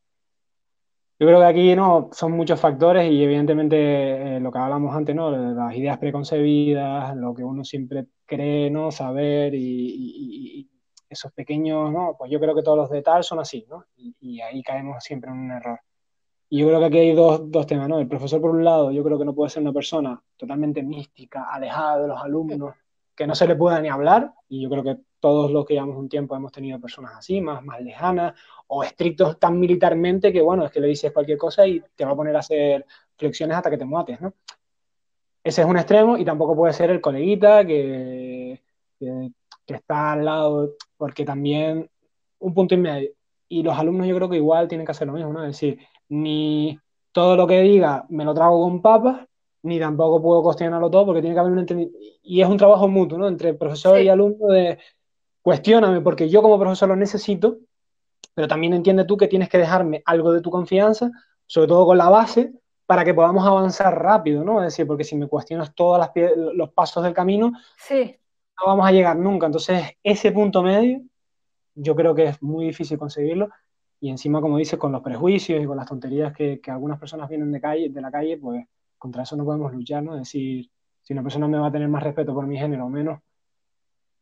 yo 1.19 1.27
creo 1.27 1.39
que 1.39 1.47
aquí 1.47 1.75
no 1.75 2.11
son 2.13 2.33
muchos 2.33 2.61
factores 2.61 3.11
y 3.11 3.25
evidentemente 3.25 4.37
eh, 4.37 4.41
lo 4.41 4.53
que 4.53 4.59
hablamos 4.59 4.95
antes, 4.95 5.17
¿no? 5.17 5.31
Las 5.31 5.75
ideas 5.75 5.97
preconcebidas, 5.97 7.17
lo 7.17 7.35
que 7.35 7.43
uno 7.43 7.65
siempre 7.65 8.05
cree, 8.27 8.71
¿no? 8.71 8.91
Saber 8.91 9.55
y, 9.55 10.69
esos 11.09 11.33
pequeños, 11.33 11.93
¿no? 11.93 12.17
Pues 12.19 12.31
yo 12.31 12.41
creo 12.41 12.55
que 12.55 12.63
todos 12.63 12.77
los 12.77 12.91
de 12.91 13.01
tal 13.01 13.23
son 13.23 13.39
así, 13.39 13.65
¿no? 13.71 13.85
y 13.97 14.41
ahí 14.41 14.63
caemos 14.63 15.03
siempre 15.05 15.31
en 15.31 15.37
un 15.39 15.51
error. 15.53 15.81
Y 16.49 16.61
yo 16.61 16.69
creo 16.69 16.79
que 16.79 16.87
aquí 16.87 16.99
hay 16.99 17.15
dos, 17.15 17.51
dos, 17.51 17.67
temas, 17.67 17.89
¿no? 17.89 17.99
El 17.99 18.07
profesor, 18.07 18.41
por 18.41 18.51
un 18.51 18.65
lado, 18.65 18.93
yo 18.93 19.03
creo 19.03 19.19
que 19.19 19.25
no 19.25 19.35
puede 19.35 19.51
ser 19.51 19.63
una 19.63 19.73
persona 19.73 20.23
totalmente 20.37 20.83
mística, 20.83 21.45
alejada 21.51 22.03
de 22.03 22.09
los 22.09 22.23
alumnos, 22.23 22.75
que 23.17 23.27
no 23.27 23.35
se 23.35 23.49
le 23.49 23.57
pueda 23.57 23.81
ni 23.81 23.89
hablar, 23.89 24.33
y 24.49 24.63
yo 24.63 24.71
creo 24.71 24.85
que 24.85 24.97
todos 25.19 25.51
los 25.51 25.65
que 25.65 25.75
llevamos 25.75 25.97
un 25.97 26.09
tiempo 26.09 26.37
hemos 26.37 26.53
tenido 26.53 26.81
personas 26.81 27.15
así, 27.17 27.41
más, 27.41 27.65
más 27.65 27.81
lejanas, 27.81 28.35
o 28.69 28.85
estrictos 28.85 29.41
tan 29.41 29.59
militarmente 29.59 30.33
que, 30.33 30.41
bueno, 30.41 30.65
es 30.65 30.71
que 30.71 30.81
le 30.81 30.87
dices 30.87 31.11
cualquier 31.13 31.39
cosa 31.39 31.67
y 31.67 31.83
te 31.97 32.05
va 32.05 32.13
a 32.13 32.17
poner 32.17 32.37
a 32.37 32.41
hacer 32.41 32.87
flexiones 33.17 33.57
hasta 33.57 33.71
que 33.71 33.79
te 33.79 33.85
mates, 33.85 34.21
¿no? 34.21 34.35
Ese 35.47 35.63
es 35.63 35.69
un 35.69 35.77
extremo 35.77 36.19
y 36.19 36.25
tampoco 36.25 36.57
puede 36.57 36.73
ser 36.73 36.91
el 36.91 37.01
coleguita 37.01 37.65
que, 37.65 38.61
que, 38.99 39.31
que 39.65 39.75
está 39.75 40.15
al 40.15 40.25
lado, 40.25 40.73
porque 40.97 41.25
también 41.25 41.89
un 42.41 42.53
punto 42.53 42.75
y 42.75 42.79
medio. 42.79 43.11
Y 43.49 43.63
los 43.63 43.79
alumnos 43.79 44.09
yo 44.09 44.17
creo 44.17 44.29
que 44.29 44.39
igual 44.39 44.67
tienen 44.67 44.85
que 44.85 44.91
hacer 44.91 45.07
lo 45.07 45.13
mismo, 45.13 45.33
¿no? 45.33 45.45
Es 45.45 45.53
decir, 45.53 45.79
ni 46.09 46.77
todo 47.13 47.37
lo 47.37 47.47
que 47.47 47.61
diga 47.61 48.07
me 48.09 48.25
lo 48.25 48.35
trago 48.35 48.61
con 48.61 48.83
papas, 48.83 49.25
ni 49.63 49.79
tampoco 49.79 50.21
puedo 50.21 50.43
cuestionarlo 50.43 50.91
todo 50.91 51.07
porque 51.07 51.21
tiene 51.21 51.37
que 51.37 51.41
haber 51.41 51.53
un 51.53 51.61
entendimiento. 51.61 51.97
Y 52.25 52.43
es 52.43 52.49
un 52.49 52.57
trabajo 52.57 52.89
mutuo, 52.89 53.17
¿no? 53.17 53.29
Entre 53.29 53.55
profesor 53.55 54.01
y 54.01 54.09
alumno 54.09 54.49
de 54.49 54.81
cuestióname 55.43 56.01
porque 56.01 56.29
yo 56.29 56.43
como 56.43 56.59
profesor 56.59 56.89
lo 56.89 56.97
necesito, 56.97 57.59
pero 58.35 58.49
también 58.49 58.75
entiende 58.75 59.05
tú 59.05 59.17
que 59.17 59.29
tienes 59.29 59.49
que 59.49 59.59
dejarme 59.59 60.03
algo 60.07 60.33
de 60.33 60.41
tu 60.41 60.51
confianza, 60.51 61.13
sobre 61.47 61.69
todo 61.69 61.87
con 61.87 61.99
la 61.99 62.09
base, 62.09 62.53
para 62.87 63.05
que 63.05 63.15
podamos 63.15 63.45
avanzar 63.47 64.01
rápido, 64.01 64.45
¿no? 64.45 64.61
Es 64.61 64.73
decir, 64.73 64.87
porque 64.87 65.05
si 65.05 65.17
me 65.17 65.27
cuestionas 65.27 65.75
todos 65.75 66.09
los 66.55 66.71
pasos 66.71 67.03
del 67.03 67.13
camino, 67.13 67.53
sí. 67.77 68.17
no 68.61 68.67
vamos 68.67 68.87
a 68.87 68.93
llegar 68.93 69.17
nunca. 69.17 69.47
Entonces, 69.47 69.93
ese 70.03 70.33
punto 70.33 70.63
medio, 70.63 71.03
yo 71.75 71.95
creo 71.97 72.15
que 72.15 72.25
es 72.25 72.43
muy 72.43 72.67
difícil 72.67 72.99
conseguirlo 72.99 73.49
y 74.01 74.11
encima, 74.11 74.41
como 74.41 74.59
dices, 74.59 74.79
con 74.79 74.93
los 74.93 75.03
prejuicios 75.03 75.63
y 75.63 75.67
con 75.67 75.77
las 75.77 75.87
tonterías 75.87 76.33
que, 76.33 76.61
que 76.61 76.71
algunas 76.71 76.99
personas 76.99 77.29
vienen 77.29 77.51
de, 77.51 77.61
calle, 77.61 77.89
de 77.89 78.01
la 78.01 78.11
calle, 78.11 78.39
pues 78.39 78.65
contra 78.99 79.25
eso 79.25 79.37
no 79.37 79.45
podemos 79.45 79.73
luchar, 79.73 80.03
¿no? 80.03 80.15
Es 80.15 80.21
decir, 80.21 80.71
si 81.03 81.13
una 81.13 81.23
persona 81.23 81.49
me 81.49 81.59
va 81.59 81.69
a 81.69 81.73
tener 81.73 81.89
más 81.89 82.03
respeto 82.03 82.35
por 82.35 82.47
mi 82.47 82.59
género 82.59 82.87
o 82.87 82.89
menos, 82.89 83.21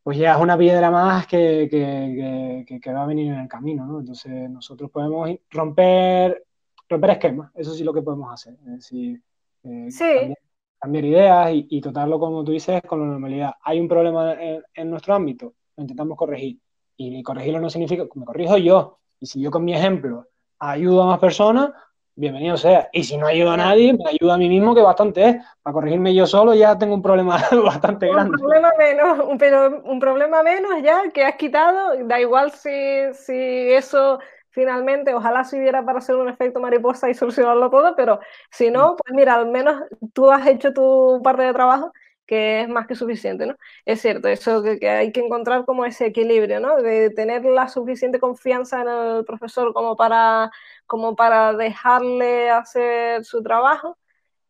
pues 0.03 0.17
ya 0.17 0.35
es 0.35 0.39
una 0.39 0.57
piedra 0.57 0.91
más 0.91 1.25
que, 1.25 1.67
que, 1.69 2.79
que, 2.79 2.93
va 2.93 3.03
a 3.03 3.07
venir 3.07 3.33
en 3.33 3.39
el 3.39 3.47
camino, 3.47 3.85
¿no? 3.85 3.99
Entonces 3.99 4.49
nosotros 4.49 4.91
podemos 4.91 5.29
romper, 5.49 6.45
romper 6.89 7.11
esquemas, 7.11 7.51
eso 7.55 7.73
sí 7.73 7.83
lo 7.83 7.93
que 7.93 8.01
podemos 8.01 8.31
hacer, 8.33 8.55
es 8.65 8.71
decir, 8.71 9.21
eh, 9.63 10.35
cambiar, 10.79 11.05
ideas 11.05 11.51
y, 11.53 11.67
y, 11.69 11.81
tratarlo, 11.81 12.19
como 12.19 12.43
tú 12.43 12.51
dices, 12.51 12.81
con 12.87 12.99
la 12.99 13.07
normalidad. 13.07 13.53
Hay 13.63 13.79
un 13.79 13.87
problema 13.87 14.33
en, 14.33 14.61
en 14.73 14.89
nuestro 14.89 15.15
ámbito, 15.15 15.53
lo 15.75 15.81
intentamos 15.81 16.17
corregir, 16.17 16.59
y 16.97 17.23
corregirlo 17.23 17.59
no 17.59 17.69
significa, 17.69 18.05
me 18.13 18.25
corrijo 18.25 18.57
yo, 18.57 18.99
y 19.19 19.25
si 19.25 19.41
yo 19.41 19.51
con 19.51 19.65
mi 19.65 19.73
ejemplo 19.73 20.27
ayudo 20.59 21.03
a 21.03 21.07
más 21.07 21.19
personas, 21.19 21.71
bienvenido 22.15 22.57
sea. 22.57 22.89
Y 22.91 23.03
si 23.03 23.17
no 23.17 23.27
ayudo 23.27 23.51
a 23.51 23.57
nadie, 23.57 23.93
me 23.93 24.09
ayuda 24.09 24.35
a 24.35 24.37
mí 24.37 24.49
mismo, 24.49 24.73
que 24.73 24.81
bastante 24.81 25.29
es. 25.29 25.35
Para 25.61 25.73
corregirme 25.73 26.15
yo 26.15 26.25
solo 26.25 26.53
ya 26.53 26.77
tengo 26.77 26.95
un 26.95 27.01
problema 27.01 27.37
bastante 27.63 28.07
grande. 28.07 28.31
Un 28.31 28.39
problema 28.39 28.71
menos, 28.77 29.27
pero 29.37 29.81
un 29.83 29.99
problema 29.99 30.43
menos 30.43 30.81
ya 30.81 31.11
que 31.11 31.23
has 31.23 31.35
quitado. 31.35 31.95
Da 32.05 32.19
igual 32.19 32.51
si, 32.51 33.13
si 33.13 33.73
eso 33.73 34.19
finalmente, 34.55 35.13
ojalá 35.13 35.43
sirviera 35.43 35.85
para 35.85 35.99
hacer 35.99 36.15
un 36.15 36.29
efecto 36.29 36.59
mariposa 36.61 37.09
y 37.09 37.13
solucionarlo 37.13 37.69
todo, 37.69 37.95
pero 37.95 38.19
si 38.49 38.71
no, 38.71 38.93
mm. 38.93 38.95
pues 38.97 39.13
mira, 39.13 39.35
al 39.35 39.47
menos 39.47 39.83
tú 40.13 40.31
has 40.31 40.47
hecho 40.47 40.73
tu 40.73 41.21
parte 41.23 41.43
de 41.43 41.53
trabajo 41.53 41.91
que 42.25 42.61
es 42.61 42.69
más 42.69 42.87
que 42.87 42.95
suficiente, 42.95 43.45
¿no? 43.45 43.55
Es 43.85 44.01
cierto, 44.01 44.27
eso 44.27 44.63
que, 44.63 44.89
hay 44.89 45.11
que 45.11 45.19
encontrar 45.19 45.65
como 45.65 45.85
ese 45.85 46.07
equilibrio, 46.07 46.59
¿no? 46.59 46.77
De 46.77 47.11
tener 47.11 47.45
la 47.45 47.67
suficiente 47.67 48.19
confianza 48.19 48.81
en 48.81 48.87
el 48.87 49.25
profesor 49.25 49.73
como 49.73 49.95
para, 49.95 50.51
como 50.87 51.15
para 51.15 51.53
dejarle 51.53 52.49
hacer 52.49 53.23
su 53.25 53.43
trabajo, 53.43 53.97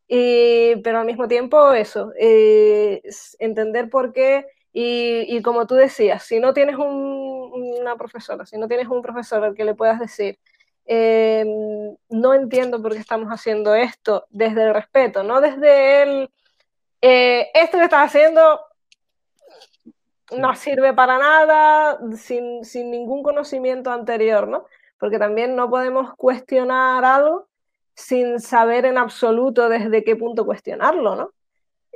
y, 0.08 0.78
pero 0.84 1.00
al 1.00 1.06
mismo 1.06 1.28
tiempo 1.28 1.74
eso, 1.74 2.14
eh, 2.20 3.02
entender 3.40 3.90
por 3.90 4.14
qué, 4.14 4.46
y, 4.78 5.42
como 5.42 5.68
tú 5.68 5.76
decías, 5.76 6.24
si 6.24 6.40
no 6.42 6.54
tienes 6.54 6.76
una 7.54 7.96
profesora, 7.96 8.46
si 8.46 8.58
no 8.58 8.68
tienes 8.68 8.88
un 8.88 9.02
profesor 9.02 9.44
al 9.44 9.56
que 9.56 9.66
le 9.66 9.76
puedas 9.76 10.00
decir, 10.00 10.40
em, 10.86 11.96
no 12.10 12.34
entiendo 12.34 12.82
por 12.82 12.94
qué 12.94 13.00
estamos 13.00 13.30
haciendo 13.30 13.76
esto 13.76 14.26
desde 14.30 14.64
el 14.64 14.74
respeto, 14.74 15.24
no 15.24 15.42
desde 15.42 16.04
el 16.04 16.30
eh, 17.02 17.52
esto 17.54 17.78
que 17.78 17.84
estás 17.84 18.08
haciendo 18.08 18.62
no 20.36 20.56
sirve 20.56 20.94
para 20.94 21.20
nada, 21.20 22.00
sin, 22.18 22.62
ningún 22.90 23.22
conocimiento 23.22 23.92
anterior, 23.92 24.48
¿no? 24.48 24.66
Porque 24.98 25.20
también 25.20 25.56
no 25.56 25.70
podemos 25.70 26.16
cuestionar 26.16 27.06
algo 27.06 27.48
sin 27.94 28.40
saber 28.40 28.86
en 28.86 28.98
absoluto 28.98 29.70
desde 29.70 30.04
qué 30.04 30.16
punto 30.16 30.46
cuestionarlo, 30.46 31.16
¿no? 31.16 31.32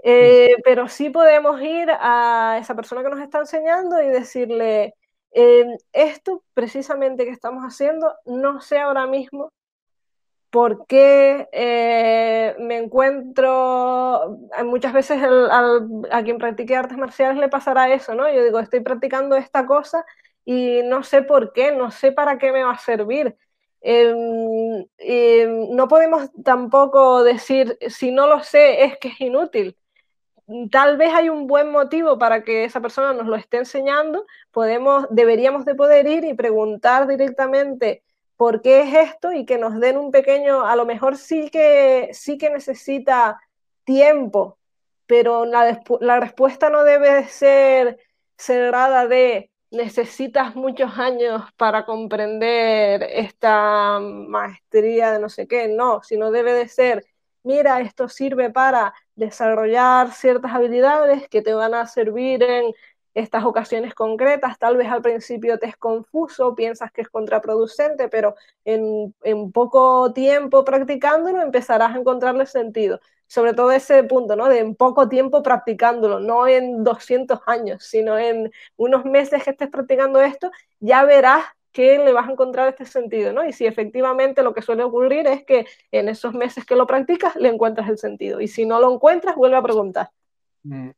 Eh, 0.03 0.55
pero 0.63 0.88
sí 0.88 1.09
podemos 1.09 1.59
ir 1.61 1.89
a 1.91 2.57
esa 2.61 2.76
persona 2.76 3.03
que 3.03 3.09
nos 3.09 3.19
está 3.19 3.39
enseñando 3.39 4.01
y 4.01 4.07
decirle, 4.07 4.93
eh, 5.31 5.77
esto 5.93 6.43
precisamente 6.53 7.26
que 7.26 7.31
estamos 7.31 7.64
haciendo, 7.64 8.14
no 8.26 8.61
sé 8.61 8.80
ahora 8.80 9.07
mismo 9.07 9.51
por 10.49 10.88
qué 10.88 11.47
eh, 11.51 12.56
me 12.60 12.77
encuentro, 12.77 14.39
muchas 14.65 14.93
veces 14.93 15.22
a 15.22 16.23
quien 16.23 16.39
practique 16.39 16.76
artes 16.76 16.97
marciales 16.97 17.38
le 17.38 17.49
pasará 17.49 17.93
eso, 17.93 18.15
¿no? 18.15 18.31
Yo 18.31 18.43
digo, 18.43 18.60
estoy 18.60 18.80
practicando 18.80 19.35
esta 19.35 19.65
cosa 19.65 20.06
y 20.45 20.81
no 20.85 21.03
sé 21.03 21.22
por 21.22 21.53
qué, 21.53 21.72
no 21.72 21.91
sé 21.91 22.11
para 22.11 22.38
qué 22.39 22.51
me 22.51 22.64
va 22.64 22.72
a 22.72 22.77
servir. 22.80 23.35
Em, 23.81 24.85
em, 24.97 25.76
no 25.76 25.88
podemos 25.88 26.30
tampoco 26.43 27.23
decir, 27.23 27.77
si 27.88 28.11
no 28.11 28.27
lo 28.27 28.41
sé, 28.43 28.84
es 28.84 28.97
que 28.97 29.10
es 29.10 29.22
inútil. 29.22 29.77
Tal 30.71 30.97
vez 30.97 31.13
hay 31.13 31.30
un 31.30 31.47
buen 31.47 31.71
motivo 31.71 32.17
para 32.17 32.43
que 32.43 32.63
esa 32.63 32.81
persona 32.81 33.13
nos 33.13 33.27
lo 33.27 33.35
esté 33.35 33.57
enseñando, 33.57 34.26
podemos, 34.51 35.05
deberíamos 35.11 35.63
de 35.65 35.76
poder 35.76 36.07
ir 36.07 36.23
y 36.23 36.34
preguntar 36.34 37.07
directamente 37.07 38.03
por 38.35 38.61
qué 38.61 38.81
es 38.81 39.09
esto 39.11 39.34
y 39.34 39.45
que 39.45 39.57
nos 39.57 39.80
den 39.80 39.97
un 39.97 40.11
pequeño, 40.11 40.65
a 40.65 40.76
lo 40.76 40.85
mejor 40.85 41.17
sí 41.17 41.49
que, 41.51 42.09
sí 42.13 42.38
que 42.38 42.49
necesita 42.49 43.39
tiempo, 43.84 44.57
pero 45.05 45.45
la, 45.45 46.19
respuesta 46.19 46.69
no 46.69 46.84
debe 46.84 47.27
ser 47.27 47.99
cerrada 48.38 49.07
de 49.07 49.51
necesitas 49.71 50.55
muchos 50.55 50.97
años 50.97 51.43
para 51.57 51.85
comprender 51.85 53.03
esta 53.03 53.99
maestría 53.99 55.11
de 55.11 55.19
no 55.19 55.30
sé 55.30 55.47
qué, 55.47 55.67
no, 55.67 56.01
sino 56.03 56.31
debe 56.31 56.53
de 56.53 56.67
ser, 56.67 57.05
mira, 57.43 57.81
esto 57.81 58.07
sirve 58.09 58.49
para 58.49 58.93
desarrollar 59.15 60.11
ciertas 60.11 60.53
habilidades 60.53 61.27
que 61.29 61.41
te 61.41 61.53
van 61.53 61.73
a 61.73 61.87
servir 61.87 62.43
en 62.43 62.73
estas 63.13 63.43
ocasiones 63.43 63.93
concretas, 63.93 64.57
tal 64.59 64.77
vez 64.77 64.87
al 64.87 65.01
principio 65.01 65.57
te 65.59 65.67
es 65.67 65.77
confuso, 65.77 66.55
piensas 66.55 66.91
que 66.91 67.01
es 67.01 67.09
contraproducente, 67.09 68.07
pero 68.07 68.35
en, 68.65 69.13
poco 69.51 70.13
tiempo 70.13 70.63
practicándolo 70.63 71.41
empezarás 71.41 71.95
a 71.95 71.99
encontrarle 71.99 72.45
sentido. 72.45 72.99
Sobre 73.27 73.53
todo 73.53 73.71
ese 73.71 74.03
punto, 74.03 74.35
¿no? 74.35 74.47
De 74.49 74.59
en 74.59 74.75
poco 74.75 75.07
tiempo 75.07 75.43
practicándolo, 75.43 76.19
no 76.19 76.47
en 76.47 76.83
200 76.83 77.39
años, 77.45 77.83
sino 77.83 78.17
en 78.17 78.51
unos 78.75 79.05
meses 79.05 79.43
que 79.43 79.51
estés 79.51 79.69
practicando 79.69 80.19
esto, 80.21 80.49
ya 80.79 81.03
verás 81.03 81.43
que 81.71 81.99
le 81.99 82.13
vas 82.13 82.27
a 82.27 82.31
encontrar 82.31 82.67
este 82.69 82.85
sentido, 82.85 83.31
¿no? 83.33 83.45
Y 83.45 83.53
si 83.53 83.65
efectivamente 83.65 84.43
lo 84.43 84.53
que 84.53 84.61
suele 84.61 84.83
ocurrir 84.83 85.27
es 85.27 85.43
que 85.45 85.65
en 85.91 86.09
esos 86.09 86.33
meses 86.33 86.65
que 86.65 86.75
lo 86.75 86.87
practicas 86.87 87.35
le 87.35 87.49
encuentras 87.49 87.89
el 87.89 87.97
sentido. 87.97 88.41
Y 88.41 88.47
si 88.47 88.65
no 88.65 88.79
lo 88.79 88.93
encuentras, 88.93 89.35
vuelve 89.35 89.57
a 89.57 89.61
preguntar. 89.61 90.09
Mm. 90.63 90.89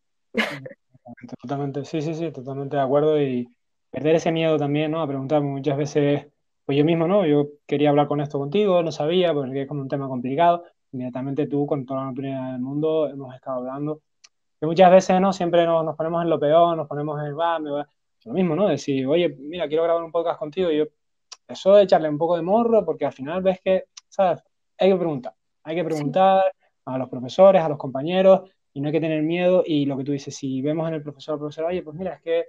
Totalmente, 1.41 1.83
sí, 1.85 2.01
sí, 2.01 2.13
sí, 2.13 2.31
totalmente 2.31 2.77
de 2.77 2.81
acuerdo 2.81 3.21
y 3.21 3.47
perder 3.89 4.15
ese 4.15 4.31
miedo 4.31 4.57
también, 4.57 4.91
¿no? 4.91 5.01
A 5.01 5.07
preguntarme 5.07 5.49
muchas 5.49 5.77
veces, 5.77 6.27
pues 6.65 6.77
yo 6.77 6.85
mismo, 6.85 7.07
¿no? 7.07 7.25
Yo 7.25 7.49
quería 7.67 7.89
hablar 7.89 8.07
con 8.07 8.21
esto 8.21 8.39
contigo, 8.39 8.81
no 8.81 8.91
sabía, 8.91 9.33
porque 9.33 9.63
es 9.63 9.67
como 9.67 9.81
un 9.81 9.89
tema 9.89 10.07
complicado. 10.07 10.63
Inmediatamente 10.93 11.47
tú, 11.47 11.65
con 11.67 11.85
toda 11.85 12.01
la 12.01 12.07
oportunidad 12.07 12.53
del 12.53 12.61
mundo, 12.61 13.09
hemos 13.09 13.35
estado 13.35 13.57
hablando. 13.57 14.01
Muchas 14.61 14.91
veces, 14.91 15.19
¿no? 15.19 15.33
Siempre 15.33 15.65
nos, 15.65 15.83
nos 15.83 15.95
ponemos 15.95 16.23
en 16.23 16.29
lo 16.29 16.39
peor, 16.39 16.77
nos 16.77 16.87
ponemos 16.87 17.19
en, 17.25 17.37
va, 17.37 17.59
me 17.59 17.71
va. 17.71 17.87
Lo 18.25 18.33
mismo, 18.33 18.55
¿no? 18.55 18.67
Decir, 18.67 19.07
oye, 19.07 19.29
mira, 19.29 19.67
quiero 19.67 19.83
grabar 19.83 20.03
un 20.03 20.11
podcast 20.11 20.37
contigo 20.39 20.69
y 20.71 20.77
yo, 20.77 20.85
eso 21.47 21.75
de 21.75 21.83
echarle 21.83 22.09
un 22.09 22.17
poco 22.17 22.35
de 22.35 22.43
morro, 22.43 22.85
porque 22.85 23.05
al 23.05 23.13
final 23.13 23.41
ves 23.41 23.59
que, 23.63 23.85
¿sabes? 24.07 24.43
Hay 24.77 24.89
que 24.91 24.95
preguntar. 24.95 25.33
Hay 25.63 25.75
que 25.75 25.83
preguntar 25.83 26.43
a 26.85 26.97
los 26.97 27.09
profesores, 27.09 27.61
a 27.61 27.69
los 27.69 27.77
compañeros, 27.77 28.49
y 28.73 28.81
no 28.81 28.87
hay 28.87 28.93
que 28.93 29.01
tener 29.01 29.21
miedo. 29.23 29.63
Y 29.65 29.85
lo 29.85 29.97
que 29.97 30.03
tú 30.03 30.11
dices, 30.11 30.35
si 30.35 30.61
vemos 30.61 30.87
en 30.87 30.95
el 30.95 31.03
profesor, 31.03 31.37
profesor, 31.37 31.65
oye, 31.65 31.83
pues 31.83 31.95
mira, 31.95 32.13
es 32.15 32.21
que 32.21 32.45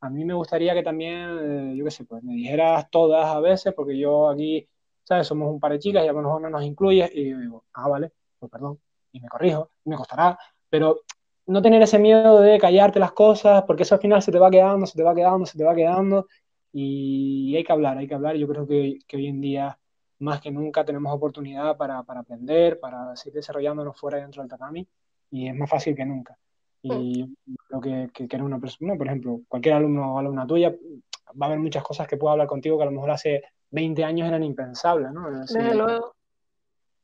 a 0.00 0.10
mí 0.10 0.24
me 0.24 0.34
gustaría 0.34 0.74
que 0.74 0.82
también, 0.82 1.38
eh, 1.40 1.76
yo 1.76 1.84
qué 1.84 1.90
sé, 1.90 2.04
pues 2.04 2.22
me 2.22 2.34
dijeras 2.34 2.90
todas 2.90 3.26
a 3.26 3.40
veces, 3.40 3.72
porque 3.74 3.96
yo 3.96 4.28
aquí, 4.28 4.68
¿sabes? 5.02 5.26
Somos 5.26 5.50
un 5.50 5.60
par 5.60 5.72
de 5.72 5.78
chicas 5.78 6.04
y 6.04 6.08
a 6.08 6.12
lo 6.12 6.22
mejor 6.22 6.42
no 6.42 6.50
nos 6.50 6.64
incluyes. 6.64 7.10
Y 7.14 7.30
yo 7.30 7.38
digo, 7.38 7.64
ah, 7.72 7.88
vale, 7.88 8.12
pues 8.38 8.50
perdón, 8.50 8.78
y 9.12 9.20
me 9.20 9.28
corrijo, 9.28 9.70
me 9.84 9.96
costará, 9.96 10.38
pero 10.68 11.00
no 11.46 11.62
tener 11.62 11.82
ese 11.82 11.98
miedo 11.98 12.40
de 12.40 12.58
callarte 12.58 12.98
las 12.98 13.12
cosas, 13.12 13.64
porque 13.64 13.82
eso 13.82 13.94
al 13.94 14.00
final 14.00 14.22
se 14.22 14.32
te 14.32 14.38
va 14.38 14.50
quedando, 14.50 14.86
se 14.86 14.96
te 14.96 15.02
va 15.02 15.14
quedando, 15.14 15.46
se 15.46 15.58
te 15.58 15.64
va 15.64 15.74
quedando, 15.74 16.26
y 16.72 17.54
hay 17.56 17.64
que 17.64 17.72
hablar, 17.72 17.98
hay 17.98 18.08
que 18.08 18.14
hablar. 18.14 18.36
Yo 18.36 18.48
creo 18.48 18.66
que, 18.66 18.98
que 19.06 19.16
hoy 19.16 19.26
en 19.28 19.40
día, 19.40 19.78
más 20.18 20.40
que 20.40 20.50
nunca, 20.50 20.84
tenemos 20.84 21.12
oportunidad 21.14 21.76
para, 21.76 22.02
para 22.02 22.20
aprender, 22.20 22.80
para 22.80 23.14
seguir 23.16 23.34
desarrollándonos 23.34 23.96
fuera 23.96 24.18
y 24.18 24.22
dentro 24.22 24.42
del 24.42 24.50
tatami 24.50 24.86
y 25.30 25.48
es 25.48 25.54
más 25.54 25.68
fácil 25.68 25.94
que 25.94 26.04
nunca. 26.04 26.38
Y 26.82 27.24
mm. 27.24 27.54
creo 27.68 27.80
que, 27.80 28.10
que, 28.12 28.28
que 28.28 28.36
eres 28.36 28.46
una 28.46 28.60
persona, 28.60 28.96
por 28.96 29.06
ejemplo, 29.06 29.40
cualquier 29.48 29.74
alumno 29.74 30.14
o 30.14 30.18
alumna 30.18 30.46
tuya, 30.46 30.70
va 30.70 31.46
a 31.46 31.48
haber 31.48 31.58
muchas 31.58 31.82
cosas 31.82 32.06
que 32.06 32.16
pueda 32.16 32.32
hablar 32.32 32.46
contigo 32.46 32.76
que 32.76 32.82
a 32.82 32.86
lo 32.86 32.92
mejor 32.92 33.10
hace 33.10 33.42
20 33.70 34.04
años 34.04 34.28
eran 34.28 34.42
impensables, 34.42 35.12
¿no? 35.12 35.30
Desde 35.40 35.74
luego. 35.74 36.14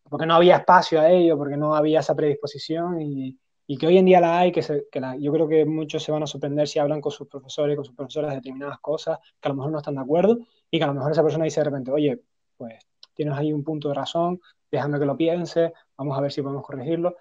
Porque 0.09 0.27
no 0.27 0.35
había 0.35 0.57
espacio 0.57 1.01
a 1.01 1.09
ello, 1.11 1.37
porque 1.37 1.57
no 1.57 1.75
había 1.75 2.01
esa 2.01 2.15
predisposición 2.15 3.01
y, 3.01 3.39
y 3.71 3.79
que 3.79 3.87
hoy 3.87 3.99
en 3.99 4.05
día 4.05 4.21
la 4.21 4.37
hay, 4.37 4.51
que, 4.51 4.63
se, 4.63 4.89
que 4.91 4.99
la, 4.99 5.17
yo 5.17 5.31
creo 5.31 5.47
que 5.47 5.65
muchos 5.65 6.03
se 6.03 6.11
van 6.11 6.25
a 6.25 6.27
sorprender 6.27 6.67
si 6.67 6.81
hablan 6.81 7.01
con 7.01 7.13
sus 7.13 7.29
profesores, 7.29 7.77
con 7.77 7.85
sus 7.85 7.95
profesoras 7.95 8.31
de 8.31 8.39
determinadas 8.39 8.81
cosas 8.81 9.21
que 9.41 9.47
a 9.47 9.51
lo 9.51 9.55
mejor 9.55 9.71
no 9.71 9.79
están 9.79 9.95
de 9.95 10.01
acuerdo 10.01 10.39
y 10.69 10.79
que 10.79 10.83
a 10.83 10.89
lo 10.89 10.95
mejor 10.95 11.13
esa 11.13 11.23
persona 11.23 11.45
dice 11.45 11.61
de 11.61 11.65
repente, 11.67 11.93
oye, 11.93 12.21
pues 12.57 12.75
tienes 13.15 13.39
ahí 13.39 13.53
un 13.53 13.63
punto 13.63 13.87
de 13.87 13.95
razón, 13.95 14.41
déjame 14.73 14.99
que 14.99 15.05
lo 15.05 15.17
piense, 15.17 15.73
vamos 15.97 16.19
a 16.19 16.21
ver 16.21 16.33
si 16.33 16.43
podemos 16.43 16.67
corregirlo 16.67 17.15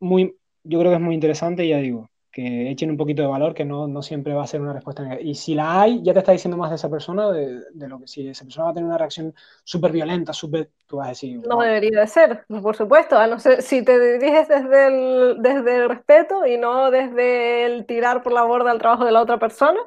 muy, 0.00 0.34
yo 0.64 0.78
creo 0.78 0.92
que 0.92 0.96
es 0.96 1.02
muy 1.02 1.14
interesante, 1.14 1.68
ya 1.68 1.76
digo, 1.76 2.07
que 2.30 2.70
echen 2.70 2.90
un 2.90 2.96
poquito 2.96 3.22
de 3.22 3.28
valor, 3.28 3.54
que 3.54 3.64
no, 3.64 3.88
no 3.88 4.02
siempre 4.02 4.34
va 4.34 4.44
a 4.44 4.46
ser 4.46 4.60
una 4.60 4.72
respuesta 4.72 5.02
negativa. 5.02 5.28
Y 5.28 5.34
si 5.34 5.54
la 5.54 5.80
hay, 5.80 6.02
ya 6.02 6.12
te 6.12 6.18
está 6.20 6.32
diciendo 6.32 6.56
más 6.56 6.70
de 6.70 6.76
esa 6.76 6.90
persona, 6.90 7.30
de, 7.30 7.62
de 7.72 7.88
lo 7.88 7.98
que 7.98 8.06
si 8.06 8.28
esa 8.28 8.44
persona 8.44 8.66
va 8.66 8.70
a 8.70 8.74
tener 8.74 8.86
una 8.86 8.98
reacción 8.98 9.34
súper 9.64 9.92
violenta, 9.92 10.32
súper, 10.32 10.70
tú 10.86 10.98
vas 10.98 11.06
a 11.06 11.10
decir... 11.10 11.40
No 11.46 11.60
debería 11.60 12.00
de 12.00 12.06
ser, 12.06 12.44
por 12.46 12.76
supuesto, 12.76 13.16
a 13.16 13.26
no 13.26 13.38
ser, 13.38 13.62
si 13.62 13.82
te 13.82 13.98
diriges 13.98 14.48
desde 14.48 14.86
el, 14.88 15.42
desde 15.42 15.76
el 15.76 15.88
respeto 15.88 16.46
y 16.46 16.58
no 16.58 16.90
desde 16.90 17.64
el 17.64 17.86
tirar 17.86 18.22
por 18.22 18.32
la 18.32 18.42
borda 18.42 18.72
el 18.72 18.78
trabajo 18.78 19.04
de 19.04 19.12
la 19.12 19.22
otra 19.22 19.38
persona, 19.38 19.80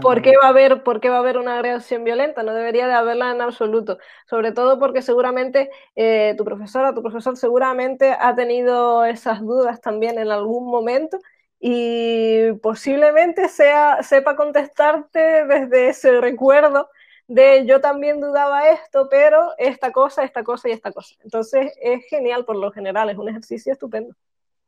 ¿por 0.00 0.22
qué, 0.22 0.32
va 0.42 0.46
a 0.46 0.50
haber, 0.50 0.82
¿por 0.82 1.00
qué 1.00 1.10
va 1.10 1.16
a 1.16 1.20
haber 1.20 1.36
una 1.36 1.56
agresión 1.56 2.04
violenta? 2.04 2.42
No 2.42 2.54
debería 2.54 2.86
de 2.86 2.94
haberla 2.94 3.30
en 3.30 3.42
absoluto. 3.42 3.98
Sobre 4.28 4.52
todo 4.52 4.78
porque 4.78 5.02
seguramente 5.02 5.70
eh, 5.94 6.34
tu 6.38 6.44
profesora, 6.44 6.94
tu 6.94 7.02
profesor 7.02 7.36
seguramente 7.36 8.16
ha 8.18 8.34
tenido 8.34 9.04
esas 9.04 9.40
dudas 9.40 9.80
también 9.80 10.18
en 10.18 10.30
algún 10.30 10.70
momento 10.70 11.18
y 11.60 12.52
posiblemente 12.62 13.48
sea, 13.48 14.02
sepa 14.02 14.34
contestarte 14.34 15.44
desde 15.44 15.90
ese 15.90 16.18
recuerdo 16.18 16.88
de 17.28 17.66
yo 17.66 17.80
también 17.80 18.18
dudaba 18.18 18.70
esto, 18.70 19.08
pero 19.10 19.50
esta 19.58 19.92
cosa, 19.92 20.24
esta 20.24 20.42
cosa 20.42 20.68
y 20.68 20.72
esta 20.72 20.90
cosa. 20.90 21.14
Entonces 21.22 21.72
es 21.80 22.04
genial 22.08 22.46
por 22.46 22.56
lo 22.56 22.72
general, 22.72 23.10
es 23.10 23.18
un 23.18 23.28
ejercicio 23.28 23.72
estupendo. 23.72 24.14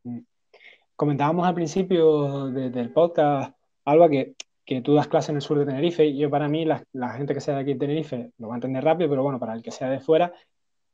Mm. 0.05 0.20
Comentábamos 0.94 1.48
al 1.48 1.55
principio 1.55 2.51
del 2.51 2.93
podcast, 2.93 3.56
Alba, 3.86 4.09
que, 4.10 4.35
que, 4.64 4.82
tú 4.82 4.94
das 4.94 5.09
clases 5.09 5.31
en 5.31 5.36
el 5.36 5.43
sur 5.43 5.59
de 5.59 5.66
Tenerife 5.66 6.05
y 6.05 6.19
yo 6.19 6.31
para 6.31 6.47
mí, 6.47 6.64
la, 6.64 6.85
gente 7.16 7.35
que 7.35 7.40
sea 7.40 7.56
de 7.56 7.62
aquí 7.62 7.70
en 7.73 7.78
Tenerife 7.78 8.31
lo 8.39 8.48
va 8.48 8.55
a 8.55 8.59
entender 8.59 8.85
rápido, 8.85 9.09
pero 9.09 9.23
bueno, 9.23 9.40
para 9.40 9.55
el 9.55 9.62
que 9.62 9.73
sea 9.73 9.89
de 9.89 9.98
fuera, 9.98 10.32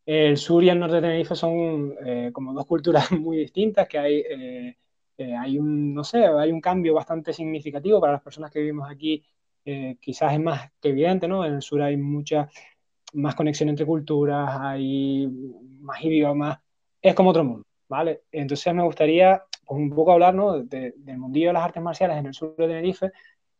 el 0.06 0.38
sur 0.38 0.62
y 0.62 0.70
el 0.70 0.78
norte 0.78 0.94
de 0.94 1.02
Tenerife 1.02 1.34
son 1.34 1.94
eh, 2.06 2.30
como 2.32 2.54
dos 2.54 2.64
culturas 2.64 3.10
muy 3.12 3.38
distintas, 3.38 3.88
que 3.88 3.98
hay... 3.98 4.24
Eh, 4.30 4.76
eh, 5.18 5.34
hay 5.36 5.58
un, 5.58 5.92
no 5.92 6.04
sé, 6.04 6.24
hay 6.24 6.52
un 6.52 6.60
cambio 6.60 6.94
bastante 6.94 7.32
significativo 7.32 8.00
para 8.00 8.14
las 8.14 8.22
personas 8.22 8.52
que 8.52 8.60
vivimos 8.60 8.88
aquí. 8.88 9.22
Eh, 9.64 9.96
quizás 10.00 10.32
es 10.32 10.40
más 10.40 10.70
que 10.80 10.90
evidente, 10.90 11.26
¿no? 11.28 11.44
En 11.44 11.54
el 11.54 11.62
sur 11.62 11.82
hay 11.82 11.96
mucha 11.96 12.48
más 13.14 13.34
conexión 13.34 13.68
entre 13.68 13.84
culturas, 13.84 14.48
hay 14.60 15.26
más 15.80 16.02
idiomas, 16.02 16.58
es 17.02 17.14
como 17.14 17.30
otro 17.30 17.44
mundo, 17.44 17.66
¿vale? 17.88 18.22
Entonces 18.30 18.72
me 18.74 18.84
gustaría 18.84 19.42
pues, 19.66 19.80
un 19.80 19.90
poco 19.90 20.12
hablar, 20.12 20.34
¿no? 20.34 20.62
del 20.62 20.94
mundillo 21.18 21.48
de 21.48 21.52
las 21.54 21.64
artes 21.64 21.82
marciales 21.82 22.16
en 22.18 22.26
el 22.26 22.34
sur 22.34 22.54
de 22.56 22.66
Tenerife 22.68 23.12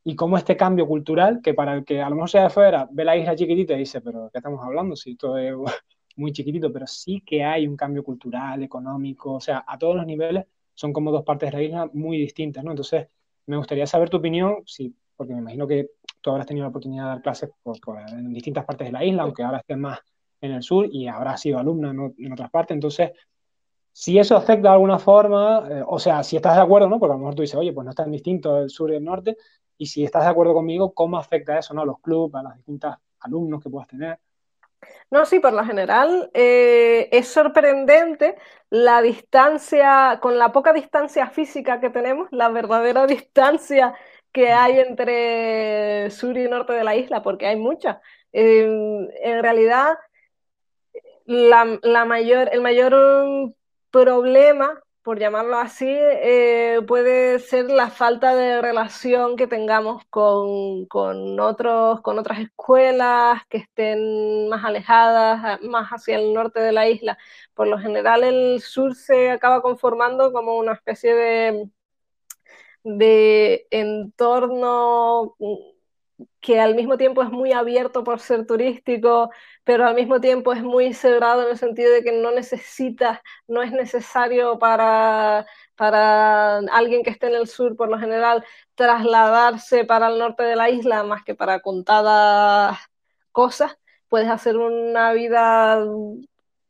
y 0.05 0.15
cómo 0.17 0.39
este 0.39 0.57
cambio 0.57 0.87
cultural, 0.87 1.41
que 1.43 1.55
para 1.55 1.75
el 1.75 1.85
que 1.85 2.01
a 2.01 2.09
lo 2.09 2.15
mejor 2.17 2.31
sea 2.31 2.45
de 2.45 2.51
fuera, 2.51 2.89
ve 2.91 3.05
la 3.05 3.17
isla 3.17 3.37
chiquitita 3.37 3.75
y 3.75 3.81
dice, 3.81 4.01
pero 4.01 4.31
¿qué 4.33 4.39
estamos 4.39 4.65
hablando? 4.65 4.97
Si 4.97 5.13
esto 5.13 5.37
es 5.37 5.55
muy 6.17 6.33
chiquitito, 6.33 6.73
pero 6.73 6.87
sí 6.87 7.23
que 7.27 7.43
hay 7.45 7.67
un 7.67 7.77
cambio 7.77 8.05
cultural, 8.05 8.63
económico, 8.63 9.35
o 9.35 9.41
sea, 9.41 9.65
a 9.67 9.77
todos 9.79 9.97
los 9.97 10.07
niveles 10.07 10.47
son 10.79 10.93
como 10.93 11.11
dos 11.11 11.25
partes 11.25 11.51
de 11.51 11.57
la 11.57 11.63
isla 11.65 11.91
muy 11.93 12.19
distintas, 12.19 12.63
¿no? 12.63 12.71
Entonces, 12.71 13.09
me 13.47 13.57
gustaría 13.57 13.85
saber 13.85 14.11
tu 14.11 14.19
opinión, 14.19 14.59
sí, 14.65 14.95
porque 15.17 15.33
me 15.35 15.41
imagino 15.41 15.67
que 15.67 15.91
tú 16.21 16.31
habrás 16.31 16.47
tenido 16.47 16.67
la 16.67 16.69
oportunidad 16.69 17.03
de 17.03 17.09
dar 17.09 17.23
clases 17.23 17.51
en 18.13 18.33
distintas 18.33 18.65
partes 18.65 18.87
de 18.87 18.93
la 18.93 19.05
isla, 19.05 19.25
aunque 19.25 19.43
ahora 19.43 19.59
estés 19.59 19.77
más 19.77 19.99
en 20.41 20.53
el 20.53 20.63
sur 20.63 20.87
y 20.89 21.09
habrás 21.09 21.41
sido 21.41 21.59
alumna 21.59 21.91
en, 21.91 22.33
otras 22.33 22.49
partes. 22.53 22.77
Entonces, 22.77 23.11
si 23.91 24.21
eso 24.21 24.37
afecta 24.37 24.69
de 24.69 24.75
alguna 24.75 25.01
forma, 25.01 25.67
eh, 25.69 25.83
o 25.85 25.99
sea, 25.99 26.23
si 26.23 26.37
estás 26.37 26.55
de 26.55 26.63
acuerdo, 26.63 26.89
¿no? 26.89 27.01
Porque 27.01 27.11
a 27.13 27.17
lo 27.17 27.23
mejor 27.23 27.35
tú 27.35 27.43
dices, 27.43 27.57
oye, 27.57 27.73
pues 27.73 27.85
no 27.85 27.91
es 27.91 27.97
tan 27.97 28.13
distinto 28.13 28.57
el 28.59 28.71
sur 28.71 28.93
y 28.93 28.95
el 28.95 29.05
norte, 29.05 29.37
y 29.77 29.87
si 29.87 30.05
estás 30.05 30.23
de 30.23 30.31
acuerdo 30.31 30.55
conmigo, 30.55 30.95
¿cómo 30.95 31.19
afecta 31.19 31.59
eso, 31.59 31.75
¿no? 31.75 31.83
A 31.83 31.87
los 31.87 31.99
clubes, 31.99 32.37
a 32.37 32.43
los 32.45 32.55
distintos 32.55 32.95
alumnos 33.19 33.61
que 33.61 33.69
puedas 33.69 33.89
tener. 33.89 34.21
No, 35.11 35.25
sí, 35.25 35.41
por 35.41 35.53
lo 35.53 35.65
general 35.65 36.31
eh, 36.35 37.09
es 37.13 37.29
sorprendente 37.29 38.37
la 38.71 39.01
distancia, 39.03 40.19
con 40.21 40.39
la 40.39 40.53
poca 40.53 40.73
distancia 40.73 41.29
física 41.31 41.81
que 41.81 41.91
tenemos, 41.91 42.29
la 42.31 42.49
verdadera 42.49 43.07
distancia 43.07 43.95
que 44.33 44.51
hay 44.53 44.81
entre 44.81 46.11
sur 46.11 46.37
y 46.37 46.49
norte 46.49 46.75
de 46.75 46.85
la 46.85 46.97
isla, 46.97 47.23
porque 47.23 47.47
hay 47.47 47.57
mucha. 47.57 48.01
en 48.33 49.43
realidad, 49.43 49.97
la, 51.29 52.05
mayor, 52.07 52.49
el 52.53 52.61
mayor 52.63 53.55
problema 53.91 54.83
por 55.09 55.19
llamarlo 55.19 55.57
así, 55.57 55.87
eh, 55.89 56.81
puede 56.87 57.39
ser 57.39 57.71
la 57.71 57.89
falta 57.89 58.37
de 58.37 58.61
relación 58.61 59.37
que 59.37 59.47
tengamos 59.47 60.05
con, 60.11 60.87
otros, 61.41 62.03
con 62.03 62.19
otras 62.19 62.41
escuelas 62.41 63.41
que 63.49 63.57
estén 63.57 64.51
más 64.51 64.63
alejadas, 64.67 65.63
más 65.63 65.89
hacia 65.89 66.19
el 66.19 66.35
norte 66.35 66.61
de 66.61 66.73
la 66.73 66.91
isla. 66.91 67.17
Por 67.55 67.69
lo 67.69 67.79
general 67.79 68.23
el 68.23 68.61
sur 68.61 68.95
se 68.95 69.31
acaba 69.31 69.63
conformando 69.63 70.31
como 70.31 70.59
una 70.59 70.75
especie 70.75 71.15
de, 71.15 71.71
de 72.85 73.67
entorno 73.71 75.37
que 76.41 76.61
al 76.61 76.75
mismo 76.75 76.97
tiempo 76.97 77.23
es 77.23 77.31
muy 77.31 77.53
abierto 77.53 78.05
por 78.05 78.21
ser 78.21 78.47
turístico, 78.47 79.31
pero 79.65 79.87
al 79.87 79.95
mismo 79.95 80.21
tiempo 80.21 80.53
es 80.53 80.63
muy 80.63 80.93
cerrado 80.95 81.43
en 81.45 81.51
el 81.51 81.59
sentido 81.59 81.93
de 81.93 82.03
que 82.03 82.13
no 82.13 82.31
necesita, 82.33 83.23
no 83.47 83.63
es 83.63 83.73
necesario 83.73 84.59
para, 84.59 85.47
para 85.77 86.59
alguien 86.59 87.03
que 87.03 87.11
esté 87.11 87.29
en 87.29 87.37
el 87.37 87.47
sur, 87.49 87.77
por 87.77 87.89
lo 87.89 87.99
general, 87.99 88.45
trasladarse 88.75 89.85
para 89.85 90.09
el 90.09 90.19
norte 90.19 90.43
de 90.43 90.57
la 90.57 90.71
isla 90.71 91.03
más 91.05 91.25
que 91.25 91.35
para 91.35 91.61
contadas 91.61 92.79
cosas. 93.33 93.79
Puedes 94.09 94.29
hacer 94.29 94.57
una 94.57 95.13
vida 95.13 95.85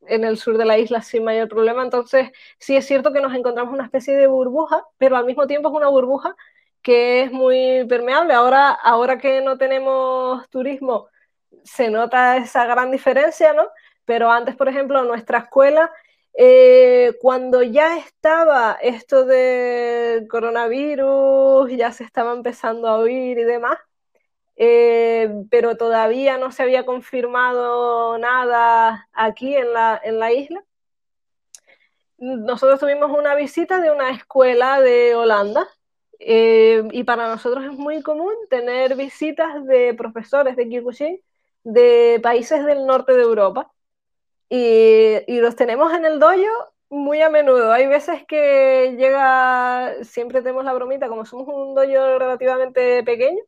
en 0.07 0.23
el 0.23 0.37
sur 0.37 0.57
de 0.57 0.65
la 0.65 0.77
isla 0.77 1.01
sin 1.01 1.23
mayor 1.23 1.47
problema. 1.47 1.83
Entonces, 1.83 2.31
sí 2.59 2.75
es 2.75 2.85
cierto 2.85 3.13
que 3.13 3.21
nos 3.21 3.33
encontramos 3.35 3.73
una 3.73 3.85
especie 3.85 4.15
de 4.15 4.27
burbuja, 4.27 4.85
pero 4.97 5.17
al 5.17 5.25
mismo 5.25 5.47
tiempo 5.47 5.69
es 5.69 5.75
una 5.75 5.87
burbuja 5.89 6.35
que 6.81 7.23
es 7.23 7.31
muy 7.31 7.85
permeable. 7.87 8.33
Ahora, 8.33 8.71
ahora 8.71 9.17
que 9.17 9.41
no 9.41 9.57
tenemos 9.57 10.47
turismo, 10.49 11.07
se 11.63 11.89
nota 11.89 12.37
esa 12.37 12.65
gran 12.65 12.91
diferencia, 12.91 13.53
¿no? 13.53 13.67
Pero 14.05 14.31
antes, 14.31 14.55
por 14.55 14.69
ejemplo, 14.69 15.03
nuestra 15.03 15.39
escuela, 15.39 15.91
eh, 16.33 17.15
cuando 17.21 17.61
ya 17.63 17.97
estaba 17.97 18.77
esto 18.81 19.25
de 19.25 20.25
coronavirus, 20.29 21.71
ya 21.71 21.91
se 21.91 22.03
estaba 22.03 22.33
empezando 22.33 22.87
a 22.87 22.97
oír 22.97 23.37
y 23.39 23.43
demás, 23.43 23.77
eh, 24.55 25.29
pero 25.49 25.77
todavía 25.77 26.37
no 26.37 26.51
se 26.51 26.63
había 26.63 26.85
confirmado 26.85 28.17
nada 28.17 29.07
aquí 29.13 29.55
en 29.55 29.73
la, 29.73 29.99
en 30.03 30.19
la 30.19 30.31
isla. 30.33 30.63
Nosotros 32.17 32.79
tuvimos 32.79 33.11
una 33.11 33.35
visita 33.35 33.79
de 33.79 33.91
una 33.91 34.11
escuela 34.11 34.81
de 34.81 35.15
Holanda 35.15 35.67
eh, 36.19 36.83
y 36.91 37.03
para 37.03 37.27
nosotros 37.29 37.65
es 37.65 37.71
muy 37.71 38.01
común 38.03 38.33
tener 38.49 38.95
visitas 38.95 39.65
de 39.65 39.93
profesores 39.93 40.55
de 40.55 40.67
Kyokushin 40.67 41.21
de 41.63 42.19
países 42.21 42.65
del 42.65 42.85
norte 42.85 43.13
de 43.13 43.21
Europa. 43.23 43.71
Y, 44.49 45.19
y, 45.27 45.39
los 45.41 45.55
tenemos 45.55 45.93
en 45.93 46.05
el 46.05 46.19
dojo 46.19 46.73
muy 46.89 47.21
a 47.21 47.29
menudo. 47.29 47.71
Hay 47.71 47.87
veces 47.87 48.25
que 48.27 48.95
llega, 48.97 49.93
siempre 50.03 50.41
tenemos 50.41 50.65
la 50.65 50.73
bromita, 50.73 51.07
como 51.07 51.25
somos 51.25 51.47
un 51.47 51.75
dojo 51.75 52.19
relativamente 52.19 53.03
pequeño, 53.03 53.41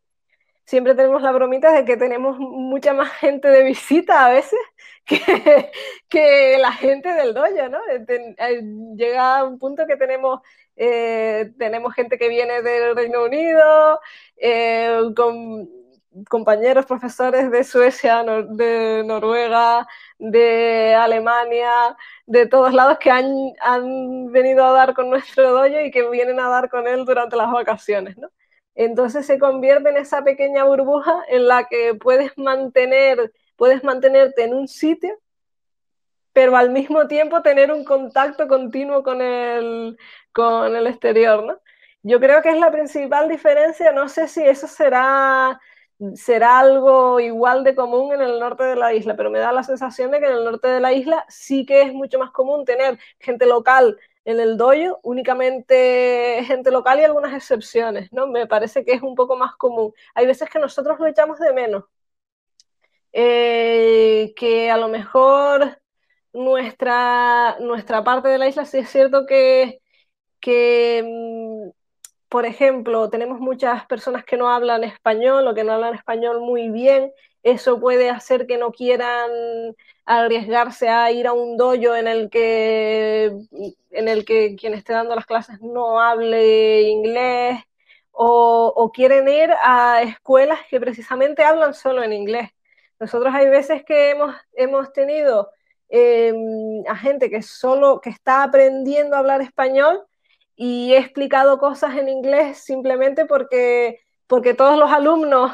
siempre 0.66 0.96
tenemos 0.96 1.22
la 1.22 1.32
bromita 1.32 1.74
de 1.74 1.86
que 1.86 1.98
tenemos 1.98 2.40
mucha 2.40 2.94
más 2.94 3.12
gente 3.14 3.48
de 3.50 3.64
visita 3.64 4.26
a 4.26 4.30
veces 4.30 4.60
que, 5.06 5.72
que 6.10 6.58
la 6.60 6.72
gente 6.72 7.10
del 7.14 7.34
dojo, 7.34 7.70
¿no? 7.70 7.80
Eh, 7.90 8.62
llega 8.96 9.44
un 9.44 9.60
punto 9.60 9.88
que 9.88 9.98
tenemos 9.98 10.42
eh, 10.76 11.52
tenemos 11.58 11.94
gente 11.94 12.18
que 12.18 12.30
viene 12.30 12.62
del 12.62 12.96
Reino 12.96 13.24
Unido, 13.24 14.00
eh, 14.38 15.00
compañeros 16.30 16.86
profesores 16.86 17.52
de 17.52 17.64
Suecia, 17.64 18.24
de 18.24 19.04
Noruega, 19.06 19.88
de 20.20 20.94
Alemania, 20.96 21.96
de 22.26 22.48
todos 22.48 22.74
lados 22.74 22.98
que 23.00 23.12
han, 23.12 23.54
han, 23.62 24.32
venido 24.32 24.66
a 24.66 24.72
dar 24.72 24.94
con 24.94 25.10
nuestro 25.10 25.52
dojo 25.52 25.68
y 25.68 25.92
que 25.92 26.10
vienen 26.10 26.40
a 26.40 26.50
dar 26.50 26.70
con 26.70 26.88
él 26.88 27.06
durante 27.06 27.36
las 27.38 27.52
vacaciones, 27.52 28.18
¿no? 28.18 28.30
Entonces 28.76 29.26
se 29.26 29.40
convierte 29.40 29.90
en 29.90 29.98
esa 29.98 30.24
pequeña 30.24 30.64
burbuja 30.64 31.24
en 31.30 31.48
la 31.48 31.66
que 31.66 31.96
puedes 31.96 32.38
mantener, 32.38 33.32
puedes 33.56 33.84
mantenerte 33.84 34.44
en 34.44 34.54
un 34.54 34.68
sitio 34.68 35.18
pero 36.34 36.56
al 36.56 36.70
mismo 36.72 37.08
tiempo 37.08 37.42
tener 37.42 37.72
un 37.72 37.84
contacto 37.84 38.48
continuo 38.48 39.04
con 39.04 39.22
el, 39.22 39.98
con 40.32 40.76
el 40.76 40.88
exterior, 40.88 41.44
¿no? 41.44 41.60
Yo 42.04 42.20
creo 42.20 42.42
que 42.42 42.50
es 42.50 42.58
la 42.58 42.72
principal 42.72 43.30
diferencia, 43.30 43.92
no 43.92 44.10
sé 44.10 44.28
si 44.28 44.42
eso 44.44 44.68
será, 44.68 45.60
será 46.16 46.60
algo 46.60 47.20
igual 47.20 47.64
de 47.64 47.76
común 47.76 48.14
en 48.14 48.22
el 48.22 48.40
norte 48.40 48.64
de 48.64 48.76
la 48.76 48.94
isla, 48.94 49.16
pero 49.16 49.30
me 49.30 49.40
da 49.40 49.52
la 49.52 49.64
sensación 49.64 50.12
de 50.12 50.20
que 50.20 50.26
en 50.28 50.34
el 50.34 50.44
norte 50.44 50.68
de 50.68 50.80
la 50.80 50.94
isla 50.94 51.26
sí 51.30 51.66
que 51.66 51.84
es 51.84 51.94
mucho 51.94 52.18
más 52.20 52.32
común 52.32 52.66
tener 52.66 52.98
gente 53.20 53.46
local 53.46 53.98
en 54.26 54.40
el 54.40 54.58
dojo, 54.58 55.00
únicamente 55.04 56.44
gente 56.46 56.72
local 56.72 57.00
y 57.00 57.04
algunas 57.04 57.34
excepciones, 57.34 58.12
¿no? 58.12 58.28
Me 58.28 58.48
parece 58.48 58.86
que 58.86 58.94
es 58.94 59.02
un 59.02 59.16
poco 59.16 59.36
más 59.38 59.56
común. 59.56 59.94
Hay 60.16 60.26
veces 60.28 60.50
que 60.50 60.60
nosotros 60.60 61.00
lo 61.00 61.08
echamos 61.08 61.40
de 61.40 61.54
menos, 61.54 61.86
eh, 63.14 64.34
que 64.36 64.72
a 64.72 64.78
lo 64.78 64.88
mejor 64.88 65.81
nuestra, 66.34 67.58
nuestra 67.60 68.04
parte 68.04 68.30
de 68.30 68.38
la 68.38 68.48
isla 68.48 68.66
sí 68.66 68.80
es 68.80 68.90
cierto 68.90 69.26
que, 69.26 69.82
que, 70.40 71.04
mm, 71.06 71.70
por 72.30 72.46
ejemplo, 72.46 73.10
tenemos 73.10 73.40
muchas 73.40 73.86
personas 73.88 74.26
que 74.26 74.38
no 74.38 74.50
hablan 74.50 74.84
español 74.84 75.48
o 75.48 75.56
que 75.56 75.64
no 75.64 75.74
hablan 75.74 75.96
español 75.96 76.42
muy 76.42 76.70
bien. 76.70 77.12
Eso 77.44 77.80
puede 77.80 78.10
hacer 78.10 78.48
que 78.48 78.58
no 78.58 78.72
quieran 78.72 79.32
arriesgarse 80.06 80.90
a 80.90 81.12
ir 81.12 81.28
a 81.28 81.34
un 81.34 81.58
dojo 81.58 81.96
en 81.96 82.08
el 82.08 82.30
que, 82.30 83.32
en 83.92 84.08
el 84.08 84.26
que 84.26 84.56
quien 84.56 84.74
esté 84.74 84.94
dando 84.94 85.16
las 85.16 85.26
clases 85.26 85.62
no 85.62 86.00
hable 86.02 86.82
inglés 86.84 87.60
o, 88.12 88.92
quieren 88.94 89.28
ir 89.30 89.52
a 89.64 90.02
escuelas 90.04 90.60
que 90.70 90.80
precisamente 90.80 91.44
hablan 91.44 91.74
solo 91.74 92.04
en 92.04 92.14
inglés. 92.14 92.52
Nosotros 93.00 93.34
hay 93.34 93.50
veces 93.50 93.84
que 93.86 94.12
hemos, 94.12 94.36
hemos 94.54 94.94
tenido 94.94 95.50
em, 95.92 96.84
a 96.88 96.96
gente 96.96 97.30
que 97.30 97.42
solo 97.42 98.02
que 98.02 98.10
está 98.10 98.44
aprendiendo 98.44 99.16
a 99.16 99.20
hablar 99.20 99.42
español 99.42 100.04
y 100.56 100.94
he 100.94 100.98
explicado 100.98 101.58
cosas 101.60 101.98
en 101.98 102.10
inglés 102.10 102.60
simplemente 102.60 103.26
porque, 103.26 104.02
porque 104.28 104.54
todos 104.54 104.78
los 104.78 104.92
alumnos 104.92 105.52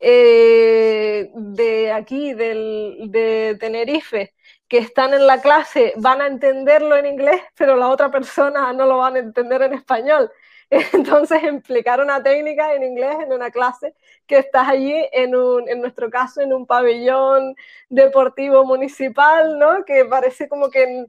eh, 0.00 1.30
de 1.34 1.92
aquí, 1.92 2.34
de 2.34 3.56
Tenerife, 3.60 4.34
que 4.70 4.78
están 4.78 5.12
en 5.14 5.26
la 5.26 5.42
clase 5.42 5.92
van 5.96 6.22
a 6.22 6.28
entenderlo 6.28 6.96
en 6.96 7.06
inglés, 7.06 7.42
pero 7.56 7.76
la 7.76 7.88
otra 7.88 8.10
persona 8.10 8.72
no 8.72 8.86
lo 8.86 8.98
van 8.98 9.16
a 9.16 9.18
entender 9.18 9.62
en 9.62 9.74
español. 9.74 10.30
Entonces, 10.70 11.42
explicar 11.42 12.00
una 12.00 12.22
técnica 12.22 12.72
en 12.74 12.84
inglés 12.84 13.16
en 13.20 13.32
una 13.32 13.50
clase 13.50 13.94
que 14.30 14.38
estás 14.38 14.68
allí, 14.68 14.94
en, 15.12 15.34
un, 15.34 15.68
en 15.68 15.80
nuestro 15.80 16.08
caso, 16.08 16.40
en 16.40 16.52
un 16.52 16.64
pabellón 16.64 17.56
deportivo 17.88 18.64
municipal, 18.64 19.58
¿no? 19.58 19.84
Que 19.84 20.04
parece 20.04 20.48
como 20.48 20.70
que 20.70 21.06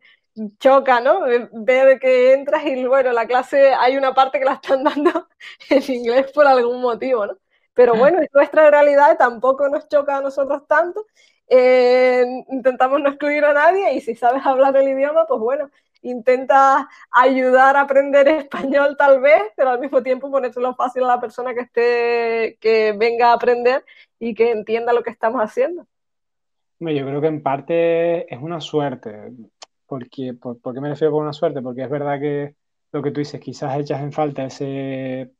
choca, 0.57 0.99
¿no? 1.01 1.21
Ver 1.51 1.99
que 1.99 2.33
entras 2.33 2.65
y, 2.65 2.83
bueno, 2.85 3.11
la 3.11 3.27
clase 3.27 3.73
hay 3.75 3.95
una 3.95 4.15
parte 4.15 4.39
que 4.39 4.45
la 4.45 4.53
están 4.53 4.83
dando 4.83 5.27
en 5.69 5.83
inglés 5.93 6.31
por 6.31 6.47
algún 6.47 6.81
motivo, 6.81 7.27
¿no? 7.27 7.37
Pero 7.75 7.93
bueno, 7.95 8.19
es 8.21 8.29
nuestra 8.33 8.71
realidad, 8.71 9.17
tampoco 9.17 9.69
nos 9.69 9.87
choca 9.87 10.17
a 10.17 10.21
nosotros 10.21 10.67
tanto. 10.67 11.05
Eh, 11.47 12.25
intentamos 12.49 13.01
no 13.01 13.09
excluir 13.09 13.45
a 13.45 13.53
nadie 13.53 13.93
y 13.93 14.01
si 14.01 14.15
sabes 14.15 14.43
hablar 14.45 14.75
el 14.77 14.89
idioma, 14.89 15.27
pues 15.27 15.39
bueno, 15.39 15.69
intenta 16.01 16.89
ayudar 17.11 17.77
a 17.77 17.81
aprender 17.81 18.27
español 18.27 18.95
tal 18.97 19.19
vez, 19.19 19.41
pero 19.55 19.69
al 19.69 19.79
mismo 19.79 20.01
tiempo 20.03 20.31
ponérselo 20.31 20.75
fácil 20.75 21.03
a 21.03 21.07
la 21.07 21.21
persona 21.21 21.53
que 21.53 21.61
esté, 21.61 22.57
que 22.59 22.93
venga 22.93 23.29
a 23.29 23.33
aprender 23.33 23.85
y 24.19 24.33
que 24.33 24.51
entienda 24.51 24.93
lo 24.93 25.03
que 25.03 25.11
estamos 25.11 25.41
haciendo. 25.41 25.85
Yo 26.79 27.05
creo 27.05 27.21
que 27.21 27.27
en 27.27 27.43
parte 27.43 28.33
es 28.33 28.41
una 28.41 28.59
suerte. 28.59 29.31
Porque, 29.85 30.33
por, 30.33 30.57
qué 30.73 30.81
me 30.81 30.89
refiero 30.89 31.11
con 31.11 31.23
una 31.23 31.33
suerte? 31.33 31.61
Porque 31.61 31.83
es 31.83 31.89
verdad 31.89 32.19
que 32.19 32.55
lo 32.91 33.03
que 33.03 33.11
tú 33.11 33.19
dices, 33.19 33.39
quizás 33.41 33.77
echas 33.77 34.01
en 34.01 34.11
falta 34.11 34.45
ese, 34.45 35.31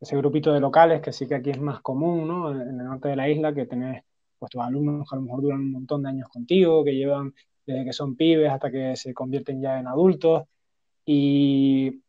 ese 0.00 0.16
grupito 0.16 0.52
de 0.52 0.60
locales, 0.60 1.00
que 1.00 1.12
sí 1.12 1.26
que 1.26 1.36
aquí 1.36 1.50
es 1.50 1.60
más 1.60 1.80
común, 1.80 2.28
¿no? 2.28 2.50
En 2.50 2.80
el 2.80 2.84
norte 2.84 3.08
de 3.08 3.16
la 3.16 3.28
isla, 3.28 3.54
que 3.54 3.66
tenés 3.66 4.02
pues, 4.38 4.50
tus 4.50 4.60
alumnos 4.60 5.08
que 5.08 5.16
a 5.16 5.18
lo 5.18 5.24
mejor 5.24 5.42
duran 5.42 5.60
un 5.60 5.72
montón 5.72 6.02
de 6.02 6.08
años 6.10 6.28
contigo, 6.28 6.84
que 6.84 6.94
llevan 6.94 7.32
desde 7.66 7.84
que 7.84 7.92
son 7.92 8.16
pibes 8.16 8.50
hasta 8.50 8.70
que 8.70 8.96
se 8.96 9.14
convierten 9.14 9.60
ya 9.60 9.78
en 9.78 9.86
adultos. 9.86 10.44
Y 11.04 12.02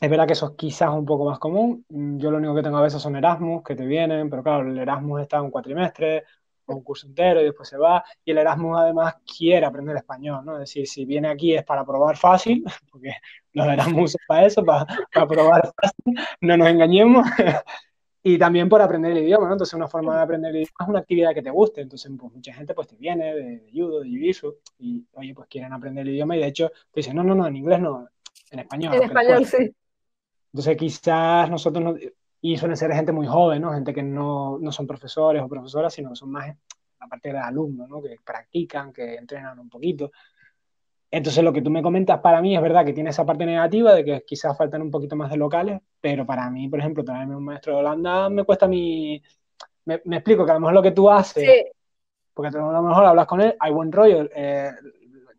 es 0.00 0.10
verdad 0.10 0.26
que 0.26 0.32
eso 0.32 0.46
es 0.46 0.52
quizás 0.56 0.90
un 0.90 1.04
poco 1.06 1.24
más 1.26 1.38
común. 1.38 1.84
Yo 1.88 2.30
lo 2.30 2.38
único 2.38 2.54
que 2.54 2.62
tengo 2.62 2.78
a 2.78 2.82
veces 2.82 3.00
son 3.00 3.16
Erasmus 3.16 3.62
que 3.62 3.76
te 3.76 3.86
vienen, 3.86 4.28
pero 4.28 4.42
claro, 4.42 4.68
el 4.68 4.78
Erasmus 4.78 5.22
está 5.22 5.40
un 5.40 5.50
cuatrimestre 5.50 6.24
o 6.66 6.74
un 6.74 6.82
curso 6.82 7.06
entero 7.06 7.40
y 7.40 7.44
después 7.44 7.68
se 7.68 7.76
va. 7.76 8.04
Y 8.24 8.32
el 8.32 8.38
Erasmus 8.38 8.78
además 8.78 9.16
quiere 9.36 9.66
aprender 9.66 9.96
español, 9.96 10.44
¿no? 10.44 10.54
Es 10.54 10.60
decir, 10.60 10.86
si 10.86 11.04
viene 11.04 11.28
aquí 11.28 11.54
es 11.54 11.64
para 11.64 11.84
probar 11.84 12.16
fácil, 12.16 12.64
porque 12.90 13.12
los 13.52 13.66
Erasmus 13.66 14.12
son 14.12 14.20
para 14.26 14.46
eso, 14.46 14.64
para, 14.64 14.86
para 15.12 15.26
probar 15.26 15.72
fácil, 15.80 16.26
no 16.40 16.56
nos 16.56 16.68
engañemos. 16.68 17.26
y 18.22 18.38
también 18.38 18.68
por 18.68 18.80
aprender 18.80 19.12
el 19.12 19.24
idioma, 19.24 19.46
¿no? 19.46 19.54
Entonces 19.54 19.74
una 19.74 19.88
forma 19.88 20.16
de 20.16 20.22
aprender 20.22 20.50
el 20.50 20.62
idioma 20.62 20.76
es 20.80 20.88
una 20.88 20.98
actividad 21.00 21.34
que 21.34 21.42
te 21.42 21.50
guste, 21.50 21.80
entonces 21.80 22.10
pues 22.18 22.32
mucha 22.32 22.52
gente 22.52 22.74
pues 22.74 22.88
te 22.88 22.96
viene 22.96 23.34
de, 23.34 23.58
de 23.58 23.70
judo, 23.72 24.00
de 24.00 24.08
jiu 24.08 24.54
y 24.78 25.04
oye, 25.14 25.34
pues 25.34 25.48
quieren 25.48 25.72
aprender 25.72 26.06
el 26.06 26.14
idioma 26.14 26.36
y 26.36 26.40
de 26.40 26.46
hecho 26.46 26.68
te 26.68 27.00
dicen, 27.00 27.16
no, 27.16 27.24
no, 27.24 27.34
no, 27.34 27.46
en 27.46 27.56
inglés 27.56 27.80
no, 27.80 28.08
en 28.50 28.58
español. 28.60 28.94
En 28.94 29.02
español, 29.02 29.44
sí. 29.46 29.74
Entonces 30.52 30.76
quizás 30.76 31.50
nosotros, 31.50 31.82
no, 31.82 31.94
y 32.44 32.56
suelen 32.56 32.76
ser 32.76 32.92
gente 32.92 33.12
muy 33.12 33.26
joven, 33.26 33.62
¿no? 33.62 33.72
Gente 33.72 33.94
que 33.94 34.02
no, 34.02 34.58
no 34.58 34.72
son 34.72 34.86
profesores 34.86 35.40
o 35.42 35.48
profesoras, 35.48 35.94
sino 35.94 36.10
que 36.10 36.16
son 36.16 36.30
más 36.30 36.54
la 37.00 37.06
parte 37.06 37.32
de 37.32 37.38
alumnos, 37.38 37.88
¿no? 37.88 38.02
Que 38.02 38.16
practican, 38.24 38.92
que 38.92 39.14
entrenan 39.14 39.58
un 39.58 39.68
poquito. 39.68 40.10
Entonces, 41.14 41.44
lo 41.44 41.52
que 41.52 41.60
tú 41.60 41.68
me 41.68 41.82
comentas 41.82 42.20
para 42.20 42.40
mí 42.40 42.56
es 42.56 42.62
verdad 42.62 42.86
que 42.86 42.94
tiene 42.94 43.10
esa 43.10 43.26
parte 43.26 43.44
negativa 43.44 43.92
de 43.92 44.02
que 44.02 44.24
quizás 44.26 44.56
faltan 44.56 44.80
un 44.80 44.90
poquito 44.90 45.14
más 45.14 45.30
de 45.30 45.36
locales, 45.36 45.78
pero 46.00 46.24
para 46.24 46.48
mí, 46.48 46.68
por 46.68 46.78
ejemplo, 46.78 47.04
traerme 47.04 47.36
un 47.36 47.44
maestro 47.44 47.74
de 47.74 47.80
Holanda 47.80 48.30
me 48.30 48.44
cuesta 48.44 48.66
mí. 48.66 49.22
Me, 49.84 49.96
explico 50.06 50.46
que 50.46 50.52
a 50.52 50.54
lo 50.54 50.60
mejor 50.60 50.74
lo 50.74 50.82
que 50.82 50.92
tú 50.92 51.10
haces, 51.10 51.66
porque 52.32 52.56
a 52.56 52.60
lo 52.60 52.82
mejor 52.82 53.04
hablas 53.04 53.26
con 53.26 53.42
él, 53.42 53.54
hay 53.60 53.72
buen 53.72 53.92
rollo. 53.92 54.26
Eh, 54.34 54.70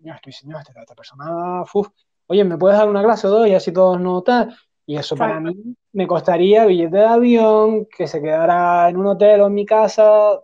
yo 0.02 0.14
estoy 0.14 0.32
señor, 0.32 0.60
esta, 0.60 0.80
esta 0.80 0.94
persona, 0.94 1.64
uf, 1.74 1.88
oye, 2.28 2.44
¿me 2.44 2.58
puedes 2.58 2.78
dar 2.78 2.88
una 2.88 3.02
clase 3.02 3.26
o 3.26 3.32
dos 3.32 3.48
y 3.48 3.56
así 3.56 3.74
todos 3.74 4.00
no 4.00 4.22
tal? 4.22 4.56
Y 4.86 4.98
eso 4.98 5.16
para 5.16 5.40
mí 5.40 5.76
me 5.92 6.06
costaría 6.06 6.66
billete 6.66 6.98
de 6.98 7.06
avión, 7.06 7.88
que 7.88 8.06
se 8.06 8.22
quedara 8.22 8.90
en 8.90 8.98
un 8.98 9.08
hotel 9.08 9.42
o 9.42 9.48
en 9.48 9.54
mi 9.56 9.66
casa, 9.66 10.40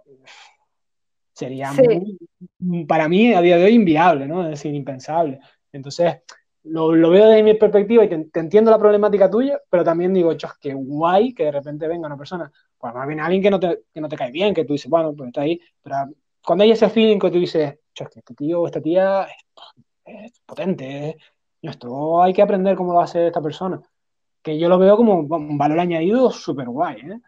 sería 1.40 1.72
para 2.88 3.08
mí 3.08 3.34
a 3.34 3.42
día 3.42 3.58
de 3.58 3.66
hoy 3.66 3.74
inviable, 3.74 4.28
¿no? 4.28 4.44
Es 4.44 4.52
decir, 4.52 4.74
impensable. 4.76 5.40
Entonces, 5.72 6.22
lo, 6.64 6.94
lo 6.94 7.10
veo 7.10 7.28
desde 7.28 7.44
mi 7.44 7.54
perspectiva 7.54 8.04
y 8.04 8.10
te, 8.10 8.40
entiendo 8.40 8.72
la 8.72 8.78
problemática 8.78 9.30
tuya, 9.30 9.60
pero 9.70 9.84
también 9.84 10.14
digo, 10.14 10.34
chos, 10.34 10.52
qué 10.60 10.74
guay 10.74 11.34
que 11.34 11.46
de 11.46 11.52
repente 11.52 11.88
venga 11.88 12.08
una 12.08 12.18
persona, 12.18 12.52
pues 12.78 12.94
más 12.94 13.08
bien 13.08 13.20
alguien 13.22 13.42
que 13.42 13.50
no, 13.50 13.60
te, 13.60 13.84
que 13.94 14.02
no 14.02 14.10
te 14.10 14.18
cae 14.18 14.32
bien, 14.32 14.54
que 14.54 14.66
tú 14.66 14.74
dices, 14.74 14.90
bueno, 14.90 15.14
pues 15.16 15.28
está 15.28 15.42
ahí, 15.42 15.60
pero 15.82 15.96
cuando 16.44 16.64
hay 16.64 16.72
ese 16.72 16.90
feeling 16.90 17.20
que 17.20 17.32
tú 17.32 17.40
dices, 17.40 17.80
chos, 17.94 18.10
que 18.10 18.20
este 18.20 18.34
tío 18.34 18.62
o 18.62 18.68
esta 18.68 18.82
tía 18.82 19.28
es, 20.06 20.42
potente, 20.46 21.18
esto 21.62 22.22
hay 22.22 22.34
que 22.34 22.42
aprender 22.42 22.76
cómo 22.76 22.94
lo 22.94 23.02
hace 23.02 23.28
esta 23.28 23.42
persona, 23.42 23.82
que 24.42 24.58
yo 24.58 24.68
lo 24.68 24.78
veo 24.78 24.98
como 24.98 25.20
un 25.20 25.58
valor 25.58 25.80
añadido 25.80 26.32
súper 26.32 26.68
guay, 26.68 26.98
¿eh? 27.02 27.20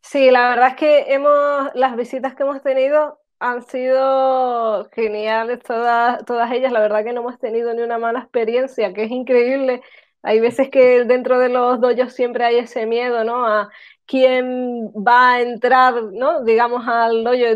Sí, 0.00 0.30
la 0.30 0.48
verdad 0.48 0.68
es 0.68 0.76
que 0.76 1.12
hemos, 1.12 1.70
las 1.74 1.94
visitas 1.96 2.34
que 2.34 2.42
hemos 2.42 2.62
tenido 2.62 3.18
han 3.40 3.62
sido 3.66 4.88
geniales 4.92 5.60
todas, 5.62 6.24
todas 6.24 6.50
ellas. 6.52 6.72
La 6.72 6.80
verdad 6.80 7.04
que 7.04 7.12
no 7.12 7.20
hemos 7.20 7.38
tenido 7.38 7.72
ni 7.74 7.82
una 7.82 7.98
mala 7.98 8.20
experiencia, 8.20 8.92
que 8.92 9.04
es 9.04 9.10
increíble. 9.10 9.82
Hay 10.22 10.40
veces 10.40 10.70
que 10.70 11.04
dentro 11.04 11.38
de 11.38 11.48
los 11.48 11.80
doyos 11.80 12.12
siempre 12.12 12.44
hay 12.44 12.56
ese 12.58 12.86
miedo, 12.86 13.24
¿no? 13.24 13.46
A 13.46 13.70
quién 14.06 14.88
va 14.94 15.34
a 15.34 15.40
entrar, 15.42 16.02
¿no? 16.12 16.42
Digamos 16.44 16.86
al 16.88 17.24
doyo. 17.24 17.46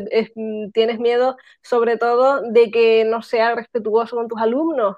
tienes 0.72 0.98
miedo 1.00 1.36
sobre 1.62 1.96
todo 1.98 2.42
de 2.42 2.70
que 2.70 3.04
no 3.04 3.22
sea 3.22 3.54
respetuoso 3.54 4.16
con 4.16 4.28
tus 4.28 4.40
alumnos, 4.40 4.96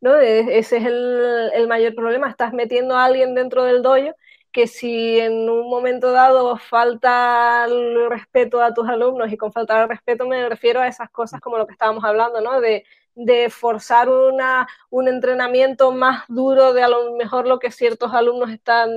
¿no? 0.00 0.16
E, 0.18 0.58
ese 0.58 0.78
es 0.78 0.86
el, 0.86 1.50
el 1.54 1.68
mayor 1.68 1.94
problema. 1.94 2.30
Estás 2.30 2.52
metiendo 2.52 2.96
a 2.96 3.04
alguien 3.04 3.34
dentro 3.34 3.64
del 3.64 3.82
doyo 3.82 4.14
que 4.54 4.68
si 4.68 5.18
en 5.20 5.50
un 5.50 5.68
momento 5.68 6.12
dado 6.12 6.56
falta 6.58 7.64
el 7.66 8.08
respeto 8.08 8.62
a 8.62 8.72
tus 8.72 8.88
alumnos, 8.88 9.32
y 9.32 9.36
con 9.36 9.52
faltar 9.52 9.82
el 9.82 9.88
respeto 9.88 10.26
me 10.28 10.48
refiero 10.48 10.80
a 10.80 10.88
esas 10.88 11.10
cosas 11.10 11.40
como 11.40 11.58
lo 11.58 11.66
que 11.66 11.72
estábamos 11.72 12.04
hablando, 12.04 12.40
¿no? 12.40 12.60
De, 12.60 12.84
de 13.16 13.50
forzar 13.50 14.08
una, 14.08 14.68
un 14.90 15.08
entrenamiento 15.08 15.90
más 15.92 16.24
duro 16.28 16.72
de 16.72 16.84
a 16.84 16.88
lo 16.88 17.16
mejor 17.16 17.48
lo 17.48 17.58
que 17.58 17.72
ciertos 17.72 18.14
alumnos 18.14 18.50
están 18.50 18.90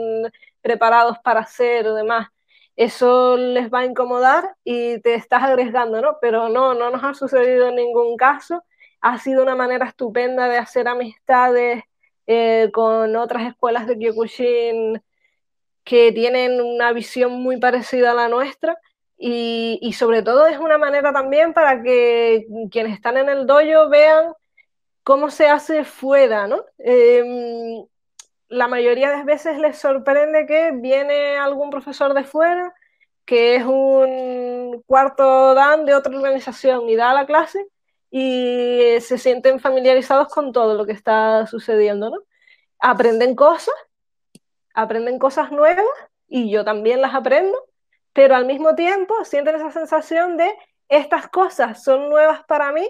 preparados 0.62 1.18
para 1.20 1.42
hacer 1.42 1.88
o 1.88 1.96
demás. 1.96 2.28
Eso 2.76 3.38
les 3.38 3.74
va 3.74 3.80
a 3.80 3.86
incomodar 3.86 4.56
y 4.64 5.00
te 5.02 5.16
estás 5.16 5.42
arriesgando, 5.44 6.02
¿no? 6.02 6.18
Pero 6.22 6.50
no, 6.50 6.76
no 6.76 6.92
nos 6.92 7.04
ha 7.04 7.14
sucedido 7.16 7.70
en 7.70 7.76
ningún 7.78 8.16
caso. 8.18 8.64
Ha 9.02 9.18
sido 9.18 9.42
una 9.44 9.56
manera 9.56 9.88
estupenda 9.88 10.48
de 10.48 10.58
hacer 10.60 10.88
amistades 10.88 11.84
eh, 12.28 12.70
con 12.74 13.16
otras 13.16 13.48
escuelas 13.48 13.88
de 13.88 13.98
Kyokushin 13.98 15.02
que 15.88 16.12
tienen 16.12 16.60
una 16.60 16.92
visión 16.92 17.42
muy 17.42 17.58
parecida 17.60 18.12
a 18.12 18.14
la 18.14 18.28
nuestra 18.28 18.78
y, 19.18 19.94
sobre 19.98 20.22
todo 20.22 20.46
es 20.46 20.60
una 20.60 20.78
manera 20.78 21.14
también 21.14 21.54
para 21.54 21.82
que 21.82 22.46
quienes 22.70 22.94
están 22.94 23.16
en 23.18 23.30
el 23.30 23.48
dojo 23.48 23.90
vean 23.90 24.34
cómo 25.04 25.30
se 25.32 25.48
hace 25.48 25.86
fuera, 25.86 26.46
¿no? 26.48 26.66
Em, 26.78 27.86
la 28.50 28.68
mayoría 28.68 29.12
de 29.12 29.24
veces 29.24 29.60
les 29.60 29.78
sorprende 29.80 30.46
que 30.46 30.72
viene 30.74 31.38
algún 31.38 31.70
profesor 31.70 32.14
de 32.14 32.26
fuera, 32.26 32.74
que 33.26 33.56
es 33.56 33.66
un 33.66 34.84
cuarto 34.88 35.54
dan 35.56 35.86
de 35.86 35.96
otra 35.96 36.16
organización 36.16 36.90
y 36.90 36.96
da 36.98 37.14
la 37.14 37.26
clase 37.26 37.66
y 38.12 38.98
se 39.02 39.18
sienten 39.18 39.60
familiarizados 39.62 40.28
con 40.30 40.52
todo 40.52 40.76
lo 40.76 40.86
que 40.86 40.94
está 40.94 41.48
sucediendo, 41.48 42.10
¿no? 42.10 42.18
Aprenden 42.80 43.36
cosas 43.36 43.74
aprenden 44.78 45.18
cosas 45.18 45.52
nuevas 45.52 45.84
y 46.28 46.52
yo 46.52 46.64
también 46.64 47.02
las 47.02 47.16
aprendo, 47.16 47.58
pero 48.14 48.36
al 48.36 48.46
mismo 48.46 48.76
tiempo 48.76 49.26
sienten 49.26 49.56
esa 49.56 49.72
sensación 49.72 50.38
de 50.38 50.52
estas 50.88 51.28
cosas 51.28 51.84
son 51.84 52.10
nuevas 52.10 52.44
para 52.44 52.72
mí, 52.72 52.88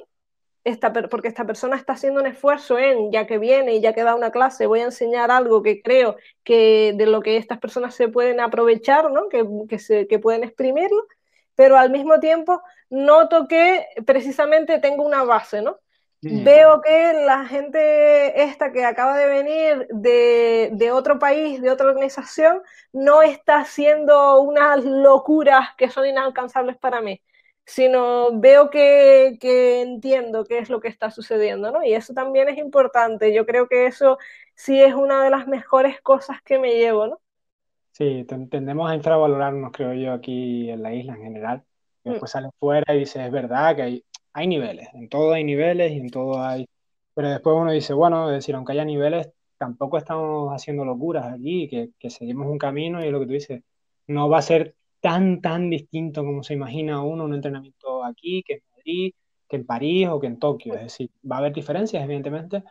esta, 0.65 0.91
porque 0.91 1.29
esta 1.29 1.45
persona 1.45 1.77
está 1.77 1.93
haciendo 1.93 2.19
un 2.19 2.27
esfuerzo 2.27 2.77
en, 2.77 3.09
ya 3.09 3.25
que 3.25 3.37
viene 3.37 3.75
y 3.75 3.81
ya 3.81 3.93
que 3.93 4.03
da 4.03 4.15
una 4.15 4.31
clase, 4.31 4.67
voy 4.67 4.81
a 4.81 4.85
enseñar 4.85 5.31
algo 5.31 5.63
que 5.63 5.81
creo 5.81 6.17
que 6.43 6.93
de 6.93 7.05
lo 7.05 7.21
que 7.21 7.37
estas 7.37 7.57
personas 7.57 7.95
se 7.95 8.09
pueden 8.09 8.41
aprovechar, 8.41 9.09
¿no? 9.09 9.29
que, 9.29 9.45
que, 9.69 9.79
se, 9.79 10.07
que 10.07 10.19
pueden 10.19 10.43
exprimirlo, 10.43 11.07
pero 11.55 11.77
al 11.77 11.89
mismo 11.89 12.19
tiempo 12.19 12.61
noto 12.89 13.47
que 13.47 13.87
precisamente 14.05 14.79
tengo 14.79 15.05
una 15.05 15.23
base, 15.23 15.61
¿no? 15.61 15.79
Mm. 16.21 16.43
Veo 16.43 16.81
que 16.81 17.13
la 17.13 17.45
gente 17.45 18.43
esta 18.43 18.71
que 18.71 18.83
acaba 18.83 19.17
de 19.17 19.27
venir 19.27 19.87
de, 19.91 20.71
de, 20.73 20.91
otro 20.91 21.19
país, 21.19 21.61
de 21.61 21.69
otra 21.69 21.87
organización, 21.87 22.61
no 22.91 23.21
está 23.21 23.59
haciendo 23.59 24.41
unas 24.41 24.83
locuras 24.83 25.69
que 25.77 25.89
son 25.89 26.07
inalcanzables 26.07 26.77
para 26.77 27.01
mí, 27.01 27.21
sino 27.65 28.39
veo 28.39 28.71
que, 28.71 29.37
que, 29.39 29.81
entiendo 29.81 30.45
qué 30.45 30.57
es 30.57 30.69
lo 30.69 30.79
que 30.81 30.87
está 30.87 31.11
sucediendo, 31.11 31.71
¿no? 31.71 31.83
Y 31.83 31.93
eso 31.93 32.13
también 32.13 32.49
es 32.49 32.57
importante. 32.57 33.33
Yo 33.33 33.45
creo 33.45 33.67
que 33.67 33.85
eso 33.85 34.17
sí 34.55 34.81
es 34.81 34.95
una 34.95 35.23
de 35.23 35.29
las 35.29 35.47
mejores 35.47 36.01
cosas 36.01 36.41
que 36.41 36.57
me 36.57 36.73
llevo, 36.75 37.07
¿no? 37.07 37.19
Sí, 37.91 38.25
tendemos 38.27 38.89
a 38.89 38.95
infravalorarnos, 38.95 39.71
creo 39.71 39.93
yo, 39.93 40.13
aquí 40.13 40.69
en 40.69 40.81
la 40.81 40.93
isla 40.93 41.13
en 41.13 41.21
general. 41.21 41.63
Mm. 42.03 42.11
Después 42.11 42.31
sales 42.31 42.51
fuera 42.59 42.95
y 42.95 42.99
dices, 42.99 43.23
es 43.23 43.31
verdad 43.31 43.75
que 43.75 43.81
hay, 43.81 44.05
hay 44.37 44.47
niveles, 44.47 44.87
en 44.93 45.09
todo 45.09 45.33
hay 45.33 45.43
niveles 45.43 45.91
y 45.93 45.97
en 45.97 46.11
todo 46.11 46.39
hay... 46.43 46.67
Pero 47.15 47.29
después 47.29 47.55
uno 47.59 47.71
dice, 47.71 47.93
bueno, 47.93 48.29
es 48.29 48.35
decir, 48.35 48.53
aunque 48.53 48.73
haya 48.73 48.85
niveles, 48.85 49.31
tampoco 49.57 49.97
estamos 49.97 50.53
haciendo 50.53 50.85
locuras 50.85 51.25
aquí, 51.33 51.67
que, 51.67 51.89
que 51.97 52.11
seguimos 52.11 52.47
un 52.47 52.59
camino 52.59 53.03
y 53.03 53.09
lo 53.09 53.19
que 53.19 53.25
tú 53.25 53.31
dices, 53.33 53.63
no 54.05 54.29
va 54.29 54.37
a 54.37 54.41
ser 54.43 54.75
tan, 55.01 55.41
tan 55.41 55.71
distinto 55.71 56.23
como 56.23 56.43
se 56.43 56.53
imagina 56.53 57.01
uno 57.01 57.25
un 57.25 57.33
entrenamiento 57.33 58.03
aquí, 58.03 58.43
que 58.43 58.53
en 58.53 58.61
Madrid, 58.75 59.13
que 59.49 59.55
en 59.55 59.65
París 59.65 60.07
o 60.09 60.19
que 60.19 60.27
en 60.27 60.37
Tokio. 60.37 60.75
Es 60.75 60.81
decir, 60.81 61.09
va 61.29 61.37
a 61.37 61.39
haber 61.39 61.53
diferencias, 61.53 62.03
evidentemente, 62.03 62.63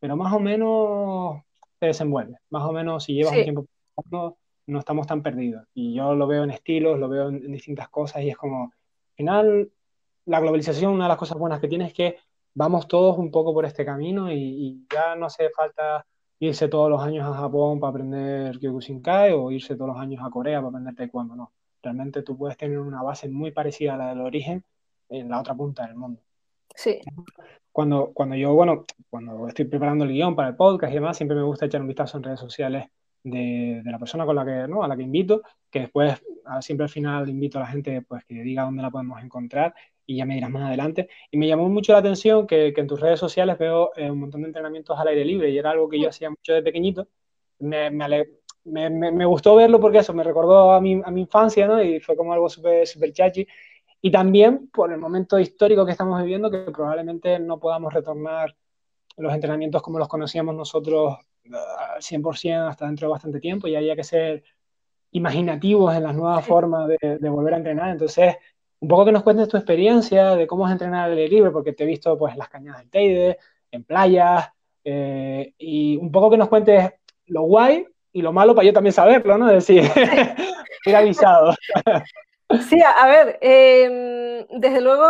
pero 0.00 0.16
más 0.16 0.32
o 0.32 0.40
menos 0.40 1.42
se 1.78 1.86
desenvuelve. 1.86 2.38
Más 2.50 2.64
o 2.64 2.72
menos, 2.72 3.04
si 3.04 3.14
llevas 3.14 3.36
un 3.36 3.42
tiempo 3.44 3.66
no, 4.10 4.36
no 4.66 4.78
estamos 4.80 5.06
tan 5.06 5.22
perdidos. 5.22 5.64
Y 5.74 5.94
yo 5.94 6.16
lo 6.16 6.26
veo 6.26 6.42
en 6.42 6.50
estilos, 6.50 6.98
lo 6.98 7.08
veo 7.08 7.28
en 7.28 7.52
distintas 7.52 7.88
cosas 7.88 8.22
y 8.22 8.30
es 8.30 8.36
como, 8.36 8.64
al 8.64 9.14
final, 9.16 9.70
la 10.26 10.40
globalización, 10.40 10.92
una 10.92 11.04
de 11.04 11.08
las 11.08 11.18
cosas 11.18 11.38
buenas 11.38 11.60
que 11.60 11.68
tiene 11.68 11.86
es 11.86 11.92
que 11.92 12.18
vamos 12.54 12.88
todos 12.88 13.18
un 13.18 13.30
poco 13.30 13.52
por 13.52 13.64
este 13.64 13.84
camino 13.84 14.32
y, 14.32 14.86
ya 14.92 15.16
no 15.16 15.26
hace 15.26 15.50
falta 15.50 16.06
irse 16.38 16.68
todos 16.68 16.90
los 16.90 17.02
años 17.02 17.26
a 17.26 17.34
Japón 17.34 17.80
para 17.80 17.90
aprender 17.90 18.58
Kyokushinkai 18.58 19.32
o 19.32 19.50
irse 19.50 19.76
todos 19.76 19.88
los 19.88 19.98
años 19.98 20.22
a 20.24 20.30
Corea 20.30 20.58
para 20.58 20.68
aprender 20.68 20.94
Taekwondo, 20.94 21.36
no. 21.36 21.52
Realmente 21.82 22.22
tú 22.22 22.36
puedes 22.36 22.56
tener 22.56 22.78
una 22.78 23.02
base 23.02 23.28
muy 23.28 23.50
parecida 23.50 23.94
a 23.94 23.98
la 23.98 24.08
del 24.08 24.20
origen 24.20 24.64
en 25.08 25.28
la 25.28 25.40
otra 25.40 25.54
punta 25.54 25.86
del 25.86 25.96
mundo. 25.96 26.22
Sí. 26.74 27.00
Cuando, 27.70 28.12
cuando 28.14 28.36
yo, 28.36 28.54
bueno, 28.54 28.84
cuando 29.10 29.46
estoy 29.48 29.66
preparando 29.66 30.04
el 30.04 30.12
guion 30.12 30.34
para 30.34 30.48
el 30.48 30.56
podcast 30.56 30.92
y 30.92 30.94
demás, 30.94 31.16
siempre 31.16 31.36
me 31.36 31.42
gusta 31.42 31.66
echar 31.66 31.82
un 31.82 31.88
vistazo 31.88 32.16
en 32.16 32.22
redes 32.24 32.40
sociales 32.40 32.86
de, 33.24 33.80
de, 33.82 33.90
la 33.90 33.98
persona 33.98 34.24
con 34.24 34.36
la 34.36 34.44
que, 34.44 34.68
¿no? 34.68 34.84
a 34.84 34.88
la 34.88 34.96
que 34.96 35.02
invito, 35.02 35.42
que 35.70 35.80
después 35.80 36.22
siempre 36.60 36.84
al 36.84 36.90
final 36.90 37.28
invito 37.28 37.58
a 37.58 37.62
la 37.62 37.66
gente 37.66 38.02
pues, 38.02 38.24
que 38.24 38.34
diga 38.34 38.64
dónde 38.64 38.82
la 38.82 38.90
podemos 38.90 39.22
encontrar 39.22 39.74
y 40.06 40.16
ya 40.16 40.26
me 40.26 40.34
dirás 40.34 40.50
más 40.50 40.64
adelante. 40.64 41.08
Y 41.30 41.38
me 41.38 41.48
llamó 41.48 41.68
mucho 41.68 41.92
la 41.92 41.98
atención 41.98 42.46
que, 42.46 42.72
que 42.74 42.80
en 42.80 42.86
tus 42.86 43.00
redes 43.00 43.18
sociales 43.18 43.58
veo 43.58 43.90
eh, 43.96 44.10
un 44.10 44.20
montón 44.20 44.42
de 44.42 44.48
entrenamientos 44.48 44.98
al 44.98 45.08
aire 45.08 45.24
libre 45.24 45.50
y 45.50 45.58
era 45.58 45.70
algo 45.70 45.88
que 45.88 46.00
yo 46.00 46.08
hacía 46.08 46.30
mucho 46.30 46.52
de 46.52 46.62
pequeñito. 46.62 47.08
Me, 47.60 47.90
me, 47.90 48.26
me, 48.64 48.90
me 48.90 49.24
gustó 49.24 49.56
verlo 49.56 49.80
porque 49.80 49.98
eso 49.98 50.12
me 50.12 50.24
recordó 50.24 50.72
a 50.72 50.80
mi, 50.80 51.00
a 51.04 51.10
mi 51.10 51.22
infancia 51.22 51.66
¿no? 51.66 51.82
y 51.82 52.00
fue 52.00 52.16
como 52.16 52.32
algo 52.32 52.48
súper 52.48 52.86
super 52.86 53.12
chachi. 53.12 53.46
Y 54.02 54.10
también 54.10 54.68
por 54.68 54.92
el 54.92 54.98
momento 54.98 55.38
histórico 55.38 55.86
que 55.86 55.92
estamos 55.92 56.20
viviendo, 56.20 56.50
que 56.50 56.58
probablemente 56.70 57.38
no 57.38 57.58
podamos 57.58 57.92
retornar 57.92 58.54
los 59.16 59.32
entrenamientos 59.32 59.82
como 59.82 59.98
los 59.98 60.08
conocíamos 60.08 60.54
nosotros 60.54 61.16
100% 61.44 62.68
hasta 62.68 62.86
dentro 62.86 63.08
de 63.08 63.12
bastante 63.12 63.40
tiempo 63.40 63.68
y 63.68 63.76
había 63.76 63.96
que 63.96 64.04
ser 64.04 64.44
imaginativos 65.12 65.94
en 65.94 66.02
las 66.02 66.14
nuevas 66.14 66.44
formas 66.44 66.88
de, 66.88 67.18
de 67.18 67.28
volver 67.28 67.54
a 67.54 67.58
entrenar. 67.58 67.90
Entonces, 67.90 68.36
un 68.80 68.88
poco 68.88 69.06
que 69.06 69.12
nos 69.12 69.22
cuentes 69.22 69.48
tu 69.48 69.56
experiencia 69.56 70.36
de 70.36 70.46
cómo 70.46 70.66
es 70.66 70.72
entrenar 70.72 71.04
al 71.04 71.12
aire 71.12 71.28
libre, 71.28 71.50
porque 71.50 71.72
te 71.72 71.84
he 71.84 71.86
visto 71.86 72.18
pues 72.18 72.32
en 72.32 72.38
las 72.38 72.48
cañadas 72.48 72.80
del 72.80 72.90
Teide, 72.90 73.38
en 73.70 73.84
playas, 73.84 74.50
eh, 74.84 75.54
y 75.58 75.96
un 75.96 76.12
poco 76.12 76.30
que 76.30 76.36
nos 76.36 76.48
cuentes 76.48 76.92
lo 77.26 77.42
guay 77.42 77.86
y 78.12 78.20
lo 78.20 78.32
malo 78.32 78.54
para 78.54 78.66
yo 78.66 78.72
también 78.72 78.92
saberlo, 78.92 79.38
¿no? 79.38 79.48
Es 79.50 79.66
decir, 79.66 79.84
ir 80.86 80.96
avisado. 80.96 81.54
Sí, 82.68 82.78
a 82.80 83.06
ver, 83.08 83.38
em, 83.40 84.46
desde 84.60 84.80
luego 84.82 85.06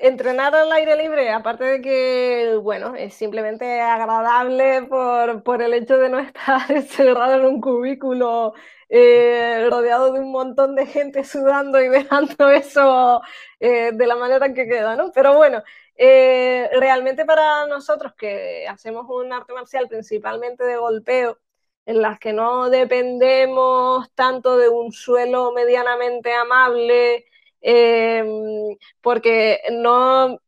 entrenar 0.00 0.54
al 0.54 0.70
aire 0.72 0.96
libre, 0.96 1.30
aparte 1.30 1.64
de 1.64 1.80
que, 1.82 2.58
bueno, 2.62 2.94
es 2.94 3.14
simplemente 3.14 3.80
agradable 3.80 4.82
por, 4.84 5.42
por 5.42 5.62
el 5.62 5.74
hecho 5.74 5.98
de 5.98 6.08
no 6.08 6.18
estar 6.20 6.70
encerrado 6.70 7.34
en 7.34 7.46
un 7.46 7.60
cubículo 7.60 8.54
eh, 8.88 9.66
rodeado 9.70 10.12
de 10.12 10.20
un 10.20 10.30
montón 10.32 10.74
de 10.74 10.86
gente 10.86 11.24
sudando 11.24 11.80
y 11.80 11.88
dejando 11.88 12.50
eso 12.50 13.20
eh, 13.60 13.92
de 13.92 14.06
la 14.06 14.16
manera 14.16 14.52
que 14.54 14.66
queda, 14.66 14.96
¿no? 14.96 15.12
Pero 15.12 15.36
bueno, 15.36 15.62
eh, 15.96 16.70
realmente 16.78 17.24
para 17.24 17.66
nosotros 17.66 18.14
que 18.14 18.66
hacemos 18.68 19.06
un 19.08 19.32
arte 19.32 19.52
marcial 19.52 19.88
principalmente 19.88 20.64
de 20.64 20.76
golpeo, 20.76 21.38
en 21.86 22.02
las 22.02 22.18
que 22.18 22.32
no 22.32 22.70
dependemos 22.70 24.10
tanto 24.14 24.58
de 24.58 24.68
un 24.68 24.92
suelo 24.92 25.52
medianamente 25.52 26.32
amable, 26.34 27.26
porque 29.00 29.60
no, 29.72 30.38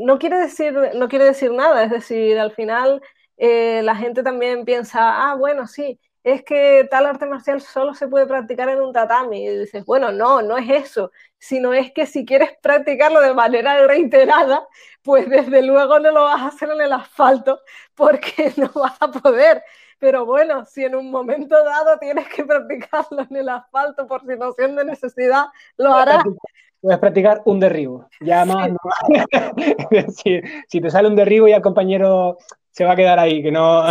no, 0.00 0.18
quiere 0.18 0.38
decir, 0.38 0.74
no 0.94 1.08
quiere 1.08 1.26
decir 1.26 1.52
nada, 1.52 1.84
es 1.84 1.90
decir, 1.90 2.38
al 2.38 2.52
final 2.52 3.02
la 3.38 3.96
gente 3.96 4.22
también 4.22 4.64
piensa, 4.64 5.30
ah, 5.30 5.34
bueno, 5.34 5.66
sí, 5.66 5.98
es 6.24 6.44
que 6.44 6.86
tal 6.90 7.06
arte 7.06 7.26
marcial 7.26 7.60
solo 7.60 7.94
se 7.94 8.06
puede 8.08 8.26
practicar 8.26 8.68
en 8.68 8.80
un 8.80 8.92
tatami. 8.92 9.44
Y 9.46 9.58
dices, 9.58 9.84
bueno, 9.84 10.12
no, 10.12 10.40
no 10.42 10.56
es 10.56 10.70
eso, 10.70 11.10
sino 11.38 11.72
es 11.74 11.92
que 11.92 12.06
si 12.06 12.24
quieres 12.24 12.50
practicarlo 12.62 13.20
de 13.20 13.34
manera 13.34 13.86
reiterada, 13.86 14.66
pues 15.02 15.28
desde 15.28 15.62
luego 15.62 15.98
no 15.98 16.12
lo 16.12 16.24
vas 16.24 16.40
a 16.42 16.46
hacer 16.48 16.70
en 16.70 16.80
el 16.80 16.92
asfalto 16.92 17.60
porque 17.94 18.52
no 18.56 18.70
vas 18.74 18.96
a 19.00 19.10
poder. 19.10 19.62
Pero 20.02 20.26
bueno, 20.26 20.64
si 20.64 20.84
en 20.84 20.96
un 20.96 21.12
momento 21.12 21.54
dado 21.62 21.96
tienes 22.00 22.26
que 22.28 22.44
practicarlo 22.44 23.24
en 23.30 23.36
el 23.36 23.48
asfalto 23.48 24.04
por 24.08 24.26
situación 24.26 24.74
de 24.74 24.84
necesidad, 24.84 25.44
lo 25.76 25.94
harás. 25.94 26.24
Puedes 26.80 26.98
practicar 26.98 27.40
un 27.44 27.60
derribo. 27.60 28.08
Ya 28.20 28.44
más, 28.44 28.68
si, 30.16 30.40
si, 30.66 30.80
te 30.80 30.90
sale 30.90 31.06
un 31.06 31.14
derribo, 31.14 31.46
ya 31.46 31.54
el 31.54 31.62
compañero 31.62 32.36
se 32.72 32.84
va 32.84 32.94
a 32.94 32.96
quedar 32.96 33.20
ahí, 33.20 33.44
que 33.44 33.52
no. 33.52 33.84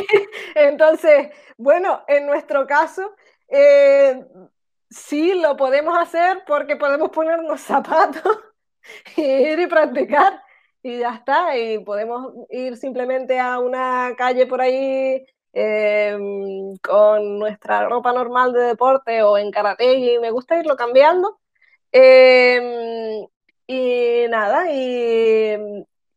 Entonces, 0.54 1.28
bueno, 1.58 2.04
en 2.08 2.24
nuestro 2.24 2.66
caso, 2.66 3.12
eh, 3.46 4.24
sí 4.88 5.34
lo 5.34 5.58
podemos 5.58 5.94
hacer 5.98 6.42
porque 6.46 6.76
podemos 6.76 7.10
ponernos 7.10 7.60
zapatos 7.60 8.38
y 9.14 9.20
ir 9.20 9.60
y 9.60 9.66
practicar 9.66 10.40
y 10.82 11.00
ya 11.00 11.16
está. 11.16 11.54
Y 11.58 11.80
podemos 11.80 12.32
ir 12.48 12.78
simplemente 12.78 13.38
a 13.38 13.58
una 13.58 14.14
calle 14.16 14.46
por 14.46 14.62
ahí 14.62 15.22
em, 15.52 16.76
con 16.78 17.38
nuestra 17.38 17.88
ropa 17.88 18.12
normal 18.12 18.52
de 18.52 18.60
deporte 18.62 19.22
o 19.22 19.38
en 19.38 19.50
karate 19.50 19.94
y 19.94 20.18
me 20.18 20.30
gusta 20.30 20.58
irlo 20.58 20.76
cambiando. 20.76 21.38
Em, 21.92 23.26
y 23.66 24.26
nada, 24.28 24.72
y, 24.72 25.56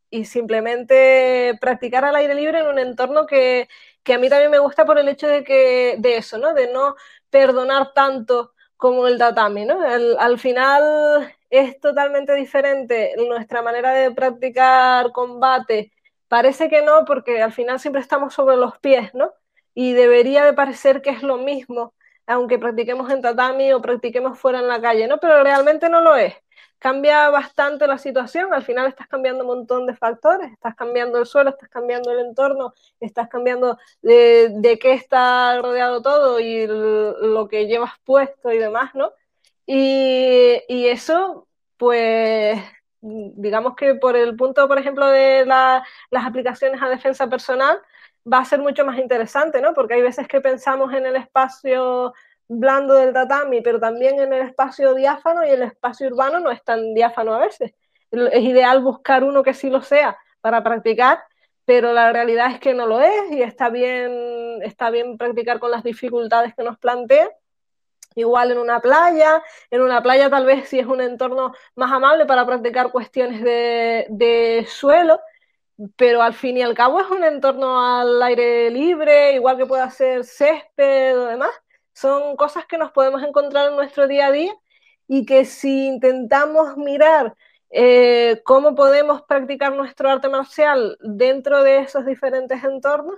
y 0.09 0.25
simplemente 0.25 1.57
practicar 1.61 2.05
al 2.05 2.15
aire 2.15 2.35
libre 2.35 2.59
en 2.59 2.67
un 2.67 2.79
entorno 2.79 3.25
que, 3.25 3.67
que, 4.03 4.13
a 4.13 4.19
mí 4.19 4.29
también 4.29 4.51
me 4.51 4.59
gusta 4.59 4.85
por 4.85 4.99
el 4.99 5.09
hecho 5.09 5.27
de 5.27 5.43
que 5.43 5.95
de 5.99 6.17
eso, 6.17 6.37
¿no? 6.37 6.53
De 6.53 6.71
no 6.71 6.95
perdonar 7.29 7.93
tanto 7.93 8.53
como 8.77 9.07
el 9.07 9.17
tatami, 9.17 9.65
¿no? 9.65 9.79
al 10.19 10.39
final 10.39 11.33
es 11.49 11.79
totalmente 11.79 12.33
diferente 12.35 13.13
nuestra 13.17 13.61
manera 13.61 13.93
de 13.93 14.11
practicar 14.11 15.11
combate. 15.11 15.91
Parece 16.33 16.67
que 16.67 16.81
no, 16.81 17.05
porque 17.05 17.43
al 17.43 17.51
final 17.51 17.79
siempre 17.79 18.01
estamos 18.01 18.33
sobre 18.33 18.57
los 18.57 18.79
pies, 18.79 19.13
¿no? 19.13 19.33
Y 19.75 19.93
debería 19.93 20.43
de 20.43 20.53
parecer 20.53 21.03
que 21.03 21.11
es 21.11 21.21
lo 21.21 21.37
mismo, 21.37 21.93
aunque 22.25 22.57
practiquemos 22.57 23.11
en 23.11 23.21
tatami 23.21 23.71
o 23.71 23.83
practiquemos 23.83 24.39
fuera 24.39 24.57
en 24.57 24.67
la 24.67 24.81
calle, 24.81 25.07
¿no? 25.07 25.19
Pero 25.19 25.43
realmente 25.43 25.89
no 25.89 26.01
lo 26.01 26.15
es 26.15 26.33
cambia 26.79 27.29
bastante 27.29 27.87
la 27.87 27.97
situación, 27.97 28.53
al 28.53 28.63
final 28.63 28.87
estás 28.87 29.07
cambiando 29.07 29.43
un 29.43 29.47
montón 29.55 29.85
de 29.85 29.95
factores, 29.95 30.51
estás 30.51 30.75
cambiando 30.75 31.19
el 31.19 31.25
suelo, 31.25 31.51
estás 31.51 31.69
cambiando 31.69 32.11
el 32.11 32.19
entorno, 32.19 32.73
estás 32.99 33.29
cambiando 33.29 33.77
de, 34.01 34.79
qué 34.81 34.93
está 34.93 35.61
rodeado 35.61 36.01
todo 36.01 36.39
y 36.41 36.67
lo 36.67 37.47
que 37.47 37.67
llevas 37.67 37.93
puesto 38.03 38.51
y 38.51 38.57
demás, 38.57 38.93
¿no? 38.95 39.13
Y, 39.65 40.87
eso, 40.87 41.47
pues, 41.77 42.59
digamos 43.03 43.75
que 43.75 43.95
por 43.95 44.15
el 44.15 44.35
punto, 44.35 44.67
por 44.67 44.79
ejemplo, 44.79 45.07
de 45.07 45.45
la, 45.45 45.85
las 46.09 46.25
aplicaciones 46.25 46.81
a 46.81 46.89
defensa 46.89 47.29
personal, 47.29 47.79
va 48.31 48.39
a 48.39 48.45
ser 48.45 48.59
mucho 48.59 48.85
más 48.85 48.97
interesante, 48.97 49.61
¿no? 49.61 49.73
Porque 49.73 49.95
hay 49.95 50.01
veces 50.01 50.27
que 50.27 50.41
pensamos 50.41 50.93
en 50.93 51.05
el 51.05 51.15
espacio 51.15 52.13
blando 52.47 52.93
del 52.95 53.13
tatami, 53.13 53.61
pero 53.61 53.79
también 53.79 54.19
en 54.19 54.31
el 54.33 54.47
espacio 54.47 54.93
diáfano 54.93 55.45
y 55.45 55.49
el 55.49 55.63
espacio 55.63 56.07
urbano 56.07 56.39
no 56.39 56.51
es 56.51 56.63
tan 56.63 56.93
diáfano 56.93 57.33
a 57.33 57.39
veces. 57.39 57.73
Es 58.11 58.43
ideal 58.43 58.81
buscar 58.81 59.23
uno 59.23 59.43
que 59.43 59.53
sí 59.53 59.69
lo 59.69 59.81
sea 59.81 60.17
para 60.41 60.63
practicar, 60.63 61.23
pero 61.65 61.93
la 61.93 62.11
realidad 62.13 62.51
es 62.51 62.59
que 62.59 62.73
no 62.73 62.85
lo 62.85 63.01
es 63.01 63.31
y 63.31 63.41
está 63.41 63.69
bien, 63.69 64.61
está 64.61 64.89
bien 64.89 65.17
practicar 65.17 65.59
con 65.59 65.71
las 65.71 65.83
dificultades 65.83 66.53
que 66.55 66.63
nos 66.63 66.77
plantea. 66.77 67.29
Igual 68.15 68.51
en 68.51 68.57
una 68.59 68.79
playa, 68.79 69.43
en 69.71 69.81
una 69.81 70.01
playa 70.03 70.29
tal 70.29 70.45
vez 70.45 70.69
si 70.69 70.79
es 70.79 70.85
un 70.87 71.01
entorno 71.01 71.53
más 71.75 71.91
amable 71.91 72.25
para 72.25 72.45
practicar 72.45 72.91
cuestiones 72.91 73.41
de, 73.43 74.05
de 74.09 74.65
suelo, 74.69 75.19
pero 75.95 76.21
al 76.21 76.33
fin 76.33 76.57
y 76.57 76.61
al 76.61 76.75
cabo 76.75 77.01
es 77.01 77.09
un 77.09 77.23
entorno 77.23 77.79
al 77.99 78.21
aire 78.23 78.69
libre, 78.71 79.33
igual 79.33 79.57
que 79.57 79.65
puede 79.65 79.89
ser 79.91 80.23
césped 80.23 81.19
o 81.19 81.25
demás. 81.25 81.51
Son 81.93 82.35
cosas 82.35 82.65
que 82.65 82.77
nos 82.77 82.91
podemos 82.91 83.23
encontrar 83.23 83.69
en 83.69 83.75
nuestro 83.75 84.07
día 84.07 84.27
a 84.27 84.31
día 84.31 84.53
y 85.07 85.25
que 85.25 85.45
si 85.45 85.87
intentamos 85.87 86.77
mirar 86.77 87.35
eh, 87.69 88.41
cómo 88.45 88.75
podemos 88.75 89.23
practicar 89.23 89.73
nuestro 89.75 90.09
arte 90.09 90.29
marcial 90.29 90.97
dentro 91.01 91.63
de 91.63 91.79
esos 91.79 92.05
diferentes 92.05 92.63
entornos, 92.63 93.15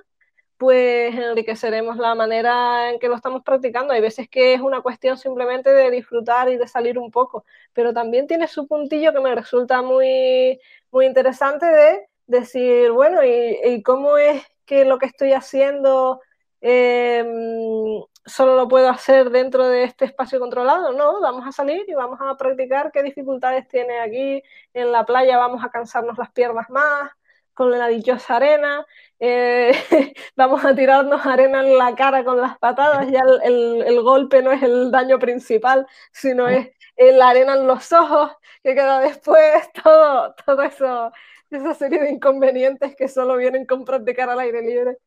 pues 0.58 1.14
enriqueceremos 1.16 1.98
la 1.98 2.16
manera 2.16 2.90
en 2.90 3.00
que 3.00 3.10
lo 3.10 3.16
estamos 3.16 3.44
practicando. 3.44 3.94
Hay 3.94 4.02
veces 4.02 4.30
que 4.30 4.54
es 4.54 4.62
una 4.62 4.82
cuestión 4.82 5.18
simplemente 5.18 5.70
de 5.72 5.92
disfrutar 5.92 6.50
y 6.50 6.58
de 6.58 6.68
salir 6.68 6.98
un 6.98 7.12
poco, 7.12 7.46
pero 7.74 7.94
también 7.94 8.28
tiene 8.28 8.48
su 8.48 8.68
puntillo 8.68 9.14
que 9.14 9.20
me 9.20 9.36
resulta 9.36 9.82
muy, 9.82 10.60
muy 10.92 11.06
interesante 11.06 11.66
de 11.66 12.08
decir, 12.28 12.92
bueno, 12.92 13.22
¿y, 13.24 13.82
cómo 13.84 14.18
es 14.18 14.44
que 14.66 14.86
lo 14.86 14.98
que 14.98 15.08
estoy 15.08 15.34
haciendo 15.34 16.22
em, 16.62 18.02
solo 18.26 18.56
lo 18.56 18.68
puedo 18.68 18.90
hacer 18.90 19.30
dentro 19.30 19.68
de 19.68 19.84
este 19.84 20.06
espacio 20.06 20.40
controlado? 20.40 20.94
No, 20.94 21.22
vamos 21.22 21.46
a 21.48 21.52
salir 21.52 21.84
y 21.88 21.94
vamos 21.94 22.20
a 22.22 22.36
practicar 22.38 22.92
qué 22.92 23.04
dificultades 23.04 23.68
tiene 23.68 24.00
aquí 24.00 24.42
en 24.74 24.92
la 24.92 25.06
playa, 25.06 25.38
vamos 25.38 25.64
a 25.64 25.70
cansarnos 25.70 26.18
las 26.18 26.32
piernas 26.32 26.70
más 26.70 27.12
con 27.56 27.72
la 27.72 27.88
dichosa 27.88 28.36
arena, 28.36 28.86
eh, 29.20 29.72
vamos 30.36 30.64
a 30.64 30.76
tirarnos 30.76 31.26
arena 31.26 31.62
en 31.62 31.78
la 31.78 31.96
cara 31.96 32.24
con 32.24 32.40
las 32.40 32.60
patadas, 32.60 33.10
ya 33.10 33.22
el, 33.44 33.82
el, 33.82 34.02
golpe 34.02 34.44
no 34.44 34.52
es 34.52 34.62
el 34.62 34.92
daño 34.92 35.18
principal, 35.18 35.88
sino 36.12 36.48
es 36.48 36.70
la 36.96 37.30
arena 37.30 37.56
en 37.56 37.66
los 37.66 37.92
ojos 37.92 38.32
que 38.64 38.76
queda 38.76 39.00
después, 39.00 39.72
todo, 39.84 40.36
todo 40.46 40.62
eso 40.62 41.12
esa 41.50 41.74
serie 41.74 42.02
de 42.02 42.12
inconvenientes 42.12 42.96
que 42.96 43.08
solo 43.08 43.38
vienen 43.38 43.66
con 43.66 43.86
practicar 43.86 44.30
al 44.30 44.40
aire 44.40 44.62
libre. 44.62 44.98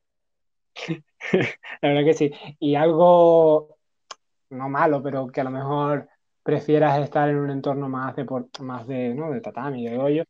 La 1.82 1.88
verdad 1.88 2.04
que 2.04 2.14
sí. 2.14 2.32
Y 2.58 2.74
algo, 2.74 3.76
no 4.50 4.68
malo, 4.68 5.02
pero 5.02 5.26
que 5.28 5.40
a 5.40 5.44
lo 5.44 5.50
mejor 5.50 6.08
prefieras 6.42 7.00
estar 7.00 7.28
en 7.28 7.36
un 7.36 7.50
entorno 7.50 7.88
más 7.88 8.16
de, 8.16 8.26
más 8.60 8.86
de, 8.86 9.14
¿no? 9.14 9.30
de 9.30 9.40
tatami, 9.40 9.86
de 9.86 9.98
hoyo, 9.98 10.24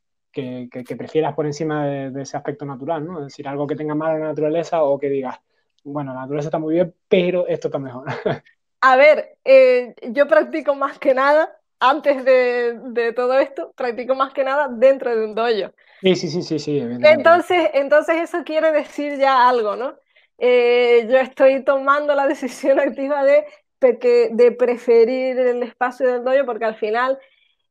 que, 0.70 0.84
que, 0.84 0.96
prefieras 0.96 1.34
por 1.34 1.46
encima 1.46 1.86
de, 1.86 2.22
ese 2.22 2.36
aspecto 2.36 2.64
natural, 2.64 3.04
¿no? 3.04 3.18
Es 3.18 3.26
decir, 3.26 3.48
algo 3.48 3.66
que 3.66 3.76
tenga 3.76 3.94
mala 3.94 4.18
naturaleza 4.18 4.82
o 4.82 4.98
que 4.98 5.08
digas, 5.08 5.38
bueno, 5.84 6.12
la 6.14 6.20
naturaleza 6.20 6.48
está 6.48 6.58
muy 6.58 6.74
bien, 6.74 6.94
pero 7.08 7.46
esto 7.46 7.68
está 7.68 7.78
mejor. 7.78 8.06
A 8.80 8.96
ver, 8.96 9.36
eh, 9.44 9.94
yo 10.10 10.28
practico 10.28 10.74
más 10.74 10.98
que 10.98 11.12
nada 11.12 11.56
antes 11.80 12.24
de, 12.24 12.78
de, 12.90 13.12
todo 13.12 13.38
esto, 13.38 13.72
practico 13.76 14.14
más 14.14 14.32
que 14.32 14.44
nada 14.44 14.68
dentro 14.70 15.16
de 15.16 15.24
un 15.24 15.34
dojo. 15.34 15.72
Sí, 16.00 16.14
sí, 16.14 16.28
sí, 16.28 16.42
sí, 16.42 16.58
sí. 16.58 16.78
Entonces, 16.78 17.70
entonces 17.74 18.16
eso 18.22 18.44
quiere 18.44 18.70
decir 18.70 19.18
ya 19.18 19.48
algo, 19.48 19.74
¿no? 19.74 19.96
Eh, 20.38 21.08
yo 21.10 21.18
estoy 21.18 21.64
tomando 21.64 22.14
la 22.14 22.28
decisión 22.28 22.78
activa 22.80 23.24
de, 23.24 23.44
de 23.80 24.52
preferir 24.52 25.38
el 25.38 25.62
espacio 25.64 26.06
del 26.06 26.24
dojo 26.24 26.46
porque 26.46 26.64
al 26.64 26.76
final, 26.76 27.18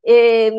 em, 0.03 0.53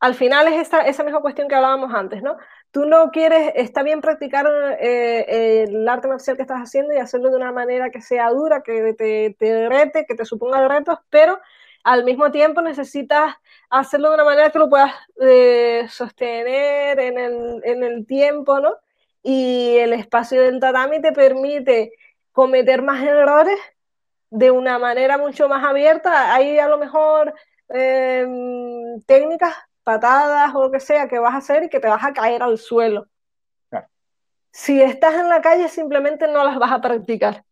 al 0.00 0.14
final 0.14 0.48
es 0.48 0.68
esa, 0.68 0.82
esa 0.82 1.04
misma 1.04 1.20
cuestión 1.20 1.48
que 1.48 1.54
hablábamos 1.54 1.92
antes, 1.94 2.22
¿no? 2.22 2.36
Tú 2.70 2.86
no 2.86 3.10
quieres, 3.10 3.52
está 3.56 3.82
bien 3.82 4.00
practicar 4.00 4.46
eh, 4.80 5.64
el 5.68 5.88
arte 5.88 6.08
marcial 6.08 6.36
que 6.36 6.42
estás 6.42 6.60
haciendo 6.60 6.94
y 6.94 6.98
hacerlo 6.98 7.30
de 7.30 7.36
una 7.36 7.52
manera 7.52 7.90
que 7.90 8.00
sea 8.00 8.30
dura, 8.30 8.62
que 8.62 8.94
te, 8.94 9.36
te 9.38 9.68
rete, 9.68 10.06
que 10.06 10.14
te 10.14 10.24
suponga 10.24 10.66
retos, 10.68 10.98
pero 11.10 11.38
al 11.84 12.04
mismo 12.04 12.30
tiempo 12.30 12.60
necesitas 12.62 13.36
hacerlo 13.70 14.08
de 14.08 14.14
una 14.14 14.24
manera 14.24 14.50
que 14.50 14.58
lo 14.58 14.68
puedas 14.68 14.92
eh, 15.20 15.86
sostener 15.88 16.98
en 17.00 17.18
el, 17.18 17.60
en 17.64 17.82
el 17.84 18.06
tiempo, 18.06 18.60
¿no? 18.60 18.76
Y 19.22 19.76
el 19.78 19.92
espacio 19.92 20.42
del 20.42 20.60
tatami 20.60 21.00
te 21.00 21.12
permite 21.12 21.92
cometer 22.32 22.82
más 22.82 23.02
errores 23.02 23.58
de 24.30 24.50
una 24.50 24.78
manera 24.78 25.18
mucho 25.18 25.48
más 25.48 25.64
abierta. 25.64 26.34
Hay 26.34 26.58
a 26.58 26.68
lo 26.68 26.78
mejor 26.78 27.34
em, 27.68 29.00
técnicas, 29.06 29.54
patadas 29.82 30.54
o 30.54 30.62
lo 30.62 30.70
que 30.70 30.80
sea 30.80 31.08
que 31.08 31.18
vas 31.18 31.34
a 31.34 31.38
hacer 31.38 31.64
y 31.64 31.68
que 31.68 31.80
te 31.80 31.88
vas 31.88 32.04
a 32.04 32.12
caer 32.12 32.42
al 32.42 32.58
suelo. 32.58 33.06
Si 34.52 34.82
estás 34.82 35.14
en 35.14 35.28
la 35.28 35.40
calle 35.40 35.68
simplemente 35.68 36.26
no 36.26 36.44
las 36.44 36.58
vas 36.58 36.72
a 36.72 36.80
practicar. 36.80 37.44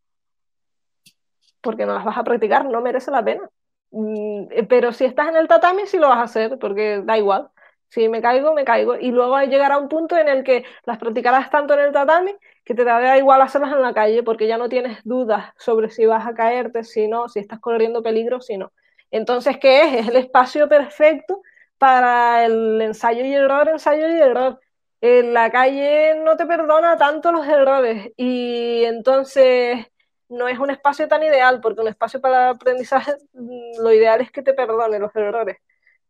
Porque 1.61 1.87
no 1.87 1.95
las 1.95 2.05
vas 2.05 2.19
a 2.19 2.25
practicar, 2.25 2.65
no 2.65 2.81
merece 2.81 3.11
la 3.11 3.25
pena. 3.25 3.49
Mm, 3.91 4.47
eh, 4.51 4.65
pero 4.69 4.93
si 4.93 5.05
estás 5.05 5.29
en 5.29 5.37
el 5.37 5.49
tatami, 5.49 5.87
sí 5.87 5.99
lo 5.99 6.09
vas 6.09 6.19
a 6.19 6.23
hacer, 6.23 6.59
porque 6.59 7.03
da 7.05 7.17
igual. 7.17 7.51
Si 7.89 8.09
me 8.09 8.21
caigo, 8.21 8.53
me 8.53 8.65
caigo. 8.65 8.97
Y 8.97 9.11
luego 9.13 9.41
llegará 9.43 9.79
un 9.79 9.89
punto 9.89 10.17
en 10.17 10.29
el 10.29 10.45
que 10.45 10.65
las 10.85 10.99
practicarás 10.99 11.51
tanto 11.51 11.75
en 11.75 11.81
el 11.81 11.93
tatami 11.93 12.35
que 12.65 12.75
te 12.75 12.85
da 12.85 13.17
igual 13.17 13.41
hacerlas 13.41 13.73
en 13.73 13.83
la 13.83 13.95
calle, 13.95 14.23
porque 14.23 14.47
ya 14.47 14.59
no 14.59 14.69
tienes 14.69 14.99
dudas 15.05 15.53
sobre 15.57 15.91
si 15.91 16.05
vas 16.05 16.27
a 16.27 16.35
caerte, 16.35 16.85
si 16.85 17.09
no, 17.09 17.29
si 17.29 17.41
estás 17.41 17.61
corriendo 17.61 18.03
peligro, 18.03 18.41
si 18.41 18.59
no. 18.59 18.73
Entonces, 19.11 19.59
¿qué 19.59 19.85
es? 19.85 19.95
Es 19.95 20.09
el 20.09 20.17
espacio 20.17 20.69
perfecto 20.69 21.43
para 21.79 22.45
el 22.45 22.81
ensayo 22.83 23.25
y 23.25 23.35
error, 23.35 23.69
ensayo 23.69 24.09
y 24.09 24.21
error. 24.21 24.61
En 25.01 25.33
la 25.33 25.51
calle 25.51 26.17
no 26.25 26.37
te 26.37 26.47
perdona 26.47 26.97
tanto 26.97 27.33
los 27.33 27.47
errores 27.47 28.13
y 28.17 28.85
entonces 28.85 29.87
no 30.29 30.49
es 30.49 30.59
un 30.59 30.71
espacio 30.71 31.09
tan 31.09 31.23
ideal, 31.23 31.61
porque 31.61 31.81
un 31.81 31.89
espacio 31.89 32.21
para 32.21 32.51
aprendizaje, 32.51 33.15
mm, 33.33 33.81
lo 33.83 33.93
ideal 33.93 34.21
es 34.21 34.31
que 34.31 34.43
te 34.43 34.55
perdone 34.55 34.99
los 34.99 35.15
errores. 35.17 35.57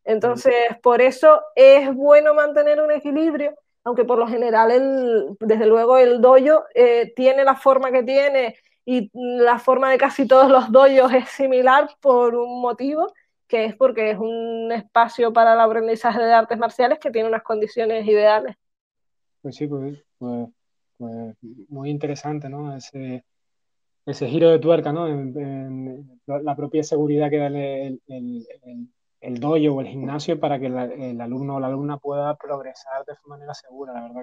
Entonces, 0.04 0.54
por 0.82 1.02
eso 1.02 1.42
es 1.54 1.94
bueno 1.94 2.34
mantener 2.34 2.80
un 2.80 2.90
equilibrio, 2.90 3.54
aunque 3.84 4.04
por 4.04 4.18
lo 4.18 4.26
general, 4.26 5.36
desde 5.40 5.66
luego, 5.66 5.98
el 5.98 6.20
doyo 6.20 6.64
eh, 6.74 7.12
tiene 7.14 7.44
la 7.44 7.56
forma 7.56 7.92
que 7.92 8.02
tiene 8.02 8.56
y 8.86 9.10
la 9.12 9.58
forma 9.58 9.90
de 9.90 9.98
casi 9.98 10.26
todos 10.26 10.50
los 10.50 10.72
doyos 10.72 11.12
es 11.12 11.28
similar 11.28 11.90
por 12.00 12.34
un 12.36 12.60
motivo, 12.62 13.12
que 13.48 13.64
es 13.64 13.76
porque 13.76 14.10
es 14.10 14.18
un 14.18 14.70
espacio 14.70 15.32
para 15.32 15.54
el 15.54 15.60
aprendizaje 15.60 16.22
de 16.22 16.32
artes 16.32 16.58
marciales 16.58 16.98
que 16.98 17.10
tiene 17.10 17.28
unas 17.28 17.42
condiciones 17.42 18.06
ideales. 18.06 18.54
Pues 19.40 19.56
sí, 19.56 19.66
pues, 19.66 19.98
pues, 20.18 20.48
pues 20.98 21.36
muy 21.68 21.90
interesante, 21.90 22.48
¿no? 22.48 22.76
Ese, 22.76 23.24
ese 24.04 24.26
giro 24.28 24.50
de 24.50 24.58
tuerca, 24.58 24.92
¿no? 24.92 25.08
En, 25.08 26.20
la 26.26 26.54
propia 26.54 26.82
seguridad 26.82 27.30
que 27.30 27.38
da 27.38 27.46
el, 27.46 28.00
el, 28.06 28.88
el, 29.20 29.40
dojo 29.40 29.74
o 29.74 29.80
el 29.80 29.86
gimnasio 29.86 30.38
para 30.38 30.58
que 30.58 30.66
el 30.66 31.20
alumno 31.20 31.56
o 31.56 31.60
la 31.60 31.68
alumna 31.68 31.96
pueda 31.96 32.36
progresar 32.36 33.04
de 33.06 33.14
manera 33.26 33.54
segura. 33.54 33.94
La 33.94 34.02
verdad 34.02 34.22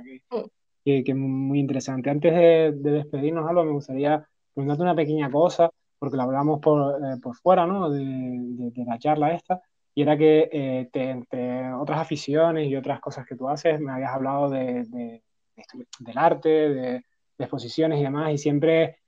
que, 0.84 1.04
que, 1.04 1.12
es 1.12 1.18
muy 1.18 1.60
interesante. 1.60 2.10
Antes 2.10 2.34
de, 2.34 2.72
despedirnos, 2.92 3.50
Alba, 3.50 3.64
me 3.64 3.72
gustaría 3.72 4.28
preguntarte 4.54 4.84
una 4.84 4.96
pequeña 4.96 5.32
cosa, 5.32 5.72
porque 6.00 6.18
lo 6.18 6.24
hablamos 6.24 6.60
por, 6.60 7.04
eh, 7.04 7.18
por 7.22 7.36
fuera, 7.36 7.66
¿no? 7.66 7.90
De, 7.90 8.04
de, 8.04 8.86
la 8.86 9.00
charla 9.00 9.34
esta, 9.34 9.62
y 9.94 10.02
era 10.02 10.18
que 10.18 10.50
eh, 10.52 10.90
entre 10.94 11.74
otras 11.74 12.00
aficiones 12.00 12.68
y 12.68 12.76
otras 12.76 13.00
cosas 13.00 13.26
que 13.26 13.36
tú 13.36 13.48
haces, 13.50 13.80
me 13.80 13.92
habías 13.92 14.12
hablado 14.14 14.50
de, 14.50 15.22
del 16.00 16.18
arte, 16.18 16.50
de, 16.50 17.04
exposiciones 17.38 18.00
y 18.00 18.04
demás, 18.04 18.32
y 18.34 18.38
siempre 18.38 19.00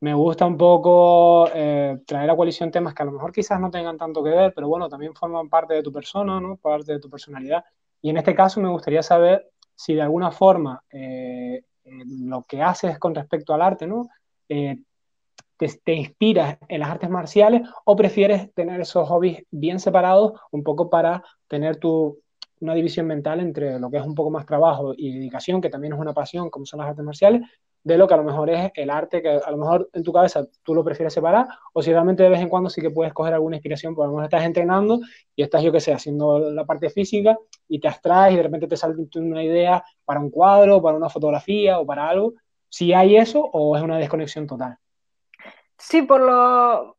me 0.00 0.12
gusta 0.14 0.44
un 0.44 0.56
poco 0.56 1.48
eh, 1.54 1.98
traer 2.06 2.30
a 2.30 2.36
coalición 2.36 2.70
temas 2.70 2.94
que 2.94 3.02
a 3.02 3.06
lo 3.06 3.12
mejor 3.12 3.32
quizás 3.32 3.60
no 3.60 3.70
tengan 3.70 3.96
tanto 3.96 4.22
que 4.22 4.30
ver, 4.30 4.52
pero 4.54 4.68
bueno, 4.68 4.88
también 4.88 5.14
forman 5.14 5.48
parte 5.48 5.74
de 5.74 5.82
tu 5.82 5.92
persona, 5.92 6.40
¿no? 6.40 6.56
Parte 6.56 6.92
de 6.92 7.00
tu 7.00 7.08
personalidad. 7.08 7.64
Y 8.02 8.10
en 8.10 8.18
este 8.18 8.34
caso 8.34 8.60
me 8.60 8.68
gustaría 8.68 9.02
saber 9.02 9.50
si 9.74 9.94
de 9.94 10.02
alguna 10.02 10.30
forma 10.30 10.82
eh, 10.90 11.62
lo 11.84 12.42
que 12.42 12.62
haces 12.62 12.98
con 12.98 13.14
respecto 13.14 13.54
al 13.54 13.62
arte, 13.62 13.86
¿no? 13.86 14.08
Eh, 14.48 14.78
te, 15.56 15.68
te, 15.84 15.94
inspiras 15.94 16.58
en 16.68 16.80
las 16.80 16.90
artes 16.90 17.10
marciales 17.10 17.62
o 17.84 17.96
prefieres 17.96 18.52
tener 18.54 18.80
esos 18.80 19.08
hobbies 19.08 19.44
bien 19.50 19.78
separados 19.80 20.32
un 20.50 20.62
poco 20.62 20.90
para 20.90 21.24
tener 21.48 21.76
tu, 21.76 22.18
una 22.60 22.74
división 22.74 23.06
mental 23.06 23.40
entre 23.40 23.78
lo 23.78 23.90
que 23.90 23.98
es 23.98 24.06
un 24.06 24.14
poco 24.14 24.30
más 24.30 24.46
trabajo 24.46 24.94
y 24.96 25.12
dedicación, 25.14 25.60
que 25.60 25.70
también 25.70 25.92
es 25.92 25.98
una 25.98 26.14
pasión, 26.14 26.50
como 26.50 26.66
son 26.66 26.80
las 26.80 26.88
artes 26.88 27.04
marciales, 27.04 27.42
de 27.84 27.96
lo 27.96 28.08
que 28.08 28.14
a 28.14 28.16
lo 28.16 28.24
mejor 28.24 28.50
es 28.50 28.72
el 28.74 28.90
arte, 28.90 29.22
que 29.22 29.28
a 29.28 29.50
lo 29.50 29.56
mejor 29.58 29.88
en 29.92 30.02
tu 30.02 30.12
cabeza 30.12 30.44
tú 30.64 30.74
lo 30.74 30.82
prefieres 30.82 31.12
separar, 31.14 31.46
o 31.72 31.82
si 31.82 31.92
realmente 31.92 32.22
de 32.22 32.30
vez 32.30 32.40
en 32.40 32.48
cuando 32.48 32.68
sí 32.68 32.80
que 32.80 32.90
puedes 32.90 33.12
coger 33.12 33.34
alguna 33.34 33.56
inspiración, 33.56 33.94
porque 33.94 34.06
a 34.06 34.08
lo 34.08 34.12
mejor 34.14 34.24
estás 34.24 34.44
entrenando 34.44 34.98
y 35.36 35.42
estás, 35.42 35.62
yo 35.62 35.70
qué 35.70 35.80
sé, 35.80 35.92
haciendo 35.92 36.50
la 36.50 36.64
parte 36.64 36.90
física 36.90 37.38
y 37.68 37.78
te 37.78 37.88
abstraes 37.88 38.34
y 38.34 38.36
de 38.38 38.42
repente 38.42 38.66
te 38.66 38.76
sale 38.76 38.96
una 39.16 39.44
idea 39.44 39.84
para 40.04 40.18
un 40.18 40.30
cuadro, 40.30 40.82
para 40.82 40.96
una 40.96 41.08
fotografía 41.08 41.78
o 41.78 41.86
para 41.86 42.08
algo. 42.08 42.34
Si 42.68 42.92
hay 42.92 43.16
eso 43.16 43.40
o 43.52 43.76
es 43.76 43.82
una 43.82 43.98
desconexión 43.98 44.46
total. 44.46 44.78
Sí, 45.78 46.02
por 46.02 46.20
lo... 46.20 46.96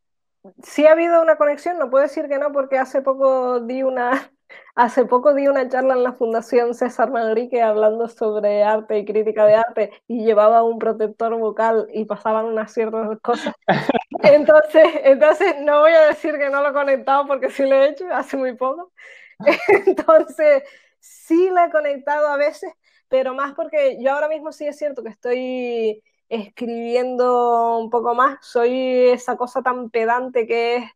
Sí 0.63 0.85
ha 0.85 0.93
habido 0.93 1.21
una 1.21 1.37
conexión, 1.37 1.77
no 1.77 1.89
puedo 1.89 2.03
decir 2.03 2.27
que 2.29 2.37
no, 2.39 2.51
porque 2.51 2.77
hace 2.77 3.01
poco 3.01 3.59
di 3.61 3.83
una, 3.83 4.31
Hace 4.75 5.05
poco 5.05 5.33
di 5.33 5.47
una 5.47 5.67
charla 5.67 5.95
en 5.95 6.03
la 6.03 6.13
Fundación 6.13 6.73
César 6.75 7.09
Manrique 7.11 7.61
hablando 7.61 8.07
sobre 8.07 8.63
arte 8.63 8.99
y 8.99 9.05
crítica 9.05 9.45
de 9.45 9.55
arte 9.55 9.91
y 10.07 10.23
llevaba 10.23 10.63
un 10.63 10.77
protector 10.79 11.35
vocal 11.37 11.87
y 11.93 12.05
pasaban 12.05 12.45
unas 12.45 12.71
ciertas 12.73 13.19
cosas. 13.21 13.53
Entonces, 14.23 14.87
entonces 15.03 15.55
no 15.61 15.81
voy 15.81 15.91
a 15.91 16.07
decir 16.07 16.37
que 16.37 16.49
no 16.49 16.61
lo 16.61 16.69
he 16.69 16.73
conectado 16.73 17.27
porque 17.27 17.49
sí 17.49 17.63
lo 17.65 17.75
he 17.75 17.89
hecho 17.89 18.05
hace 18.11 18.37
muy 18.37 18.55
poco. 18.55 18.91
Entonces, 19.85 20.63
sí 20.99 21.49
lo 21.49 21.63
he 21.63 21.69
conectado 21.71 22.27
a 22.27 22.37
veces, 22.37 22.71
pero 23.09 23.33
más 23.33 23.53
porque 23.53 23.97
yo 24.01 24.11
ahora 24.11 24.27
mismo 24.27 24.51
sí 24.51 24.65
es 24.67 24.77
cierto 24.77 25.03
que 25.03 25.09
estoy 25.09 26.03
escribiendo 26.29 27.77
un 27.79 27.89
poco 27.89 28.15
más, 28.15 28.37
soy 28.41 29.09
esa 29.09 29.37
cosa 29.37 29.61
tan 29.61 29.89
pedante 29.89 30.47
que 30.47 30.77
es 30.77 30.91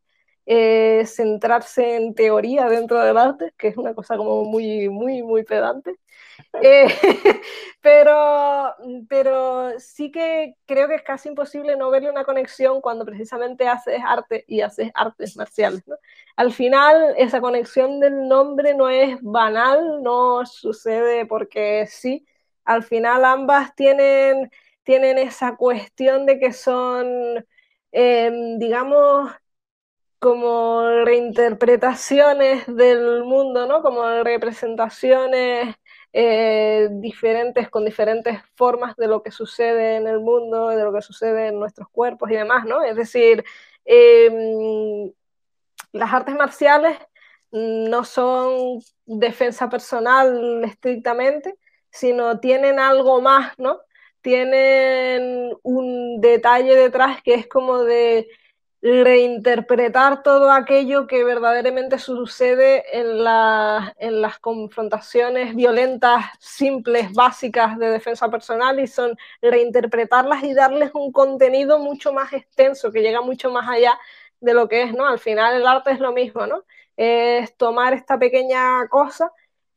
eh, 0.45 1.05
centrarse 1.05 1.95
en 1.95 2.15
teoría 2.15 2.67
dentro 2.67 2.99
del 2.99 3.17
arte, 3.17 3.53
que 3.57 3.69
es 3.69 3.77
una 3.77 3.93
cosa 3.93 4.17
como 4.17 4.43
muy, 4.43 4.89
muy, 4.89 5.21
muy 5.23 5.43
pedante. 5.43 5.95
Eh, 6.61 6.87
pero, 7.81 8.75
pero 9.07 9.79
sí 9.79 10.11
que 10.11 10.55
creo 10.65 10.87
que 10.87 10.95
es 10.95 11.03
casi 11.03 11.29
imposible 11.29 11.75
no 11.75 11.89
verle 11.89 12.09
una 12.09 12.25
conexión 12.25 12.81
cuando 12.81 13.05
precisamente 13.05 13.67
haces 13.67 14.01
arte 14.05 14.43
y 14.47 14.61
haces 14.61 14.91
artes 14.93 15.37
marciales. 15.37 15.83
Al 16.35 16.51
final, 16.51 17.13
esa 17.17 17.41
conexión 17.41 17.99
del 17.99 18.27
nombre 18.27 18.73
no 18.73 18.89
es 18.89 19.17
banal, 19.21 20.01
no 20.01 20.45
sucede 20.45 21.25
porque 21.25 21.85
sí. 21.87 22.25
Al 22.63 22.83
final 22.83 23.25
ambas 23.25 23.75
tienen, 23.75 24.51
tienen 24.91 25.17
esa 25.19 25.55
cuestión 25.55 26.25
de 26.25 26.37
que 26.37 26.51
son, 26.51 27.07
em, 27.93 28.59
digamos, 28.59 29.31
como 30.19 30.81
reinterpretaciones 31.05 32.65
del 32.67 33.23
mundo, 33.23 33.67
¿no? 33.67 33.81
Como 33.81 34.03
representaciones 34.23 35.75
eh, 36.13 36.89
diferentes, 36.91 37.69
con 37.69 37.85
diferentes 37.85 38.41
formas 38.55 38.97
de 38.97 39.07
lo 39.07 39.23
que 39.23 39.31
sucede 39.31 39.95
en 39.95 40.07
el 40.07 40.19
mundo, 40.19 40.67
de 40.69 40.83
lo 40.83 40.91
que 40.93 41.01
sucede 41.01 41.47
en 41.47 41.59
nuestros 41.59 41.87
cuerpos 41.89 42.29
y 42.29 42.35
demás, 42.35 42.65
¿no? 42.65 42.83
Es 42.83 42.97
decir, 42.97 43.45
em, 43.85 45.09
las 45.93 46.13
artes 46.13 46.35
marciales 46.35 46.97
no 47.51 48.03
son 48.03 48.81
defensa 49.05 49.69
personal 49.69 50.63
estrictamente, 50.65 51.57
sino 51.91 52.39
tienen 52.41 52.79
algo 52.79 53.21
más, 53.21 53.53
¿no? 53.57 53.79
Tienen 54.21 55.55
un 55.63 56.21
detalle 56.21 56.75
detrás 56.75 57.21
que 57.23 57.33
es 57.33 57.47
como 57.47 57.83
de 57.83 58.27
reinterpretar 58.81 60.23
todo 60.23 60.51
aquello 60.51 61.05
que 61.05 61.23
verdaderamente 61.23 61.99
sucede 61.99 62.83
en, 62.99 63.07
en 63.97 64.21
las 64.21 64.39
confrontaciones 64.39 65.55
violentas, 65.55 66.25
simples, 66.39 67.13
básicas 67.13 67.77
de 67.77 67.89
defensa 67.89 68.29
personal 68.31 68.79
y 68.79 68.87
son 68.87 69.15
reinterpretarlas 69.41 70.43
y 70.43 70.55
darles 70.55 70.91
un 70.95 71.11
contenido 71.11 71.77
mucho 71.77 72.11
más 72.11 72.33
extenso, 72.33 72.91
que 72.91 73.01
llega 73.01 73.21
mucho 73.21 73.51
más 73.51 73.69
allá 73.69 73.99
de 74.39 74.53
lo 74.55 74.67
que 74.67 74.83
es, 74.83 74.93
¿no? 74.93 75.07
Al 75.07 75.19
final 75.19 75.55
el 75.55 75.67
arte 75.67 75.91
es 75.91 75.99
lo 75.99 76.11
mismo, 76.11 76.47
¿no? 76.47 76.63
Es 76.97 77.55
tomar 77.57 77.93
esta 77.93 78.17
pequeña 78.17 78.87
cosa 78.89 79.31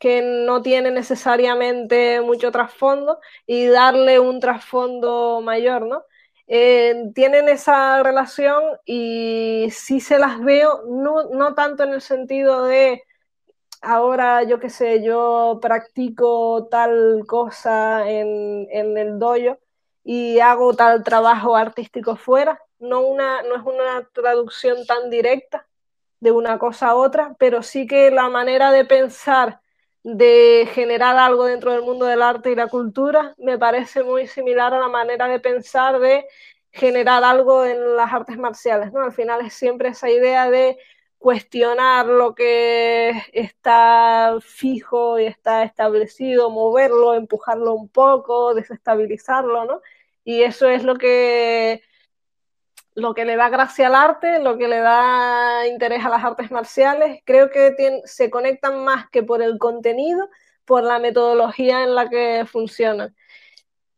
que 0.05 0.21
no 0.21 0.61
tiene 0.61 0.91
necesariamente 0.91 2.21
mucho 2.21 2.53
trasfondo 2.53 3.21
y 3.47 3.65
darle 3.69 4.21
un 4.21 4.39
trasfondo 4.39 5.41
mayor, 5.43 5.87
¿no? 5.87 6.05
Eh, 6.47 7.11
tienen 7.15 7.49
esa 7.49 8.03
relación 8.03 8.63
y 8.85 9.69
sí 9.71 10.01
se 10.01 10.19
las 10.19 10.43
veo, 10.43 10.83
no, 10.91 11.31
no 11.31 11.55
tanto 11.55 11.85
en 11.85 11.95
el 11.95 12.03
sentido 12.03 12.65
de 12.65 13.03
ahora 13.81 14.43
yo 14.43 14.61
qué 14.61 14.69
sé, 14.69 15.03
yo 15.03 15.59
practico 15.63 16.69
tal 16.71 17.25
cosa 17.27 18.07
en, 18.07 18.69
en, 18.71 18.99
el 18.99 19.19
dojo 19.19 19.59
y 20.05 20.39
hago 20.41 20.75
tal 20.75 21.03
trabajo 21.03 21.57
artístico 21.57 22.17
fuera, 22.17 22.61
no, 22.79 23.01
una, 23.01 23.41
no 23.43 23.57
es 23.57 23.63
una 23.63 24.07
traducción 24.13 24.85
tan 24.85 25.09
directa 25.09 25.67
de 26.21 26.31
una 26.31 26.59
cosa 26.59 26.89
a 26.89 26.95
otra, 26.95 27.37
pero 27.39 27.63
sí 27.63 27.87
que 27.87 28.11
la 28.11 28.29
manera 28.29 28.71
de 28.71 28.85
pensar 28.85 29.64
de 30.05 30.69
generar 30.75 31.17
algo 31.17 31.47
dentro 31.47 31.73
del 31.73 31.83
mundo 31.83 32.07
del 32.07 32.23
arte 32.23 32.51
y 32.53 32.55
la 32.55 32.69
cultura, 32.69 33.35
me 33.39 33.59
parece 33.59 34.05
muy 34.05 34.27
similar 34.29 34.75
a 34.75 34.81
la 34.81 34.89
manera 34.89 35.27
de 35.29 35.41
pensar 35.41 35.99
de 35.99 36.27
generar 36.73 37.25
algo 37.25 37.65
en 37.65 37.97
las 37.97 38.13
artes 38.13 38.39
marciales, 38.39 38.93
¿no? 38.93 39.03
Al 39.03 39.13
final 39.13 39.41
es 39.47 39.55
siempre 39.55 39.89
esa 39.91 40.11
idea 40.11 40.51
de 40.51 40.79
cuestionar 41.19 42.07
lo 42.07 42.35
que 42.35 43.13
está 43.33 44.37
fijo 44.43 45.19
y 45.19 45.25
está 45.27 45.63
establecido, 45.63 46.51
moverlo, 46.51 47.15
empujarlo 47.15 47.75
un 47.75 47.89
poco, 47.89 48.55
desestabilizarlo, 48.55 49.65
¿no? 49.65 49.81
Y 50.25 50.43
eso 50.43 50.69
es 50.69 50.85
lo 50.85 50.97
que 50.97 51.83
lo 52.95 53.15
que 53.15 53.25
le 53.25 53.37
da 53.37 53.49
gracia 53.49 53.89
al 53.89 53.95
arte, 53.95 54.39
lo 54.39 54.57
que 54.57 54.69
le 54.69 54.79
da 54.79 55.67
interés 55.67 56.05
a 56.05 56.09
las 56.09 56.25
artes 56.25 56.51
marciales, 56.51 57.21
creo 57.25 57.51
que 57.51 57.75
se 58.05 58.31
conectan 58.31 58.85
más 58.85 59.09
que 59.11 59.23
por 59.23 59.43
el 59.43 59.59
contenido, 59.59 60.29
por 60.65 60.85
la 60.85 60.99
metodología 60.99 61.83
en 61.85 61.95
la 61.95 62.09
que 62.09 62.45
funcionan. 62.47 63.15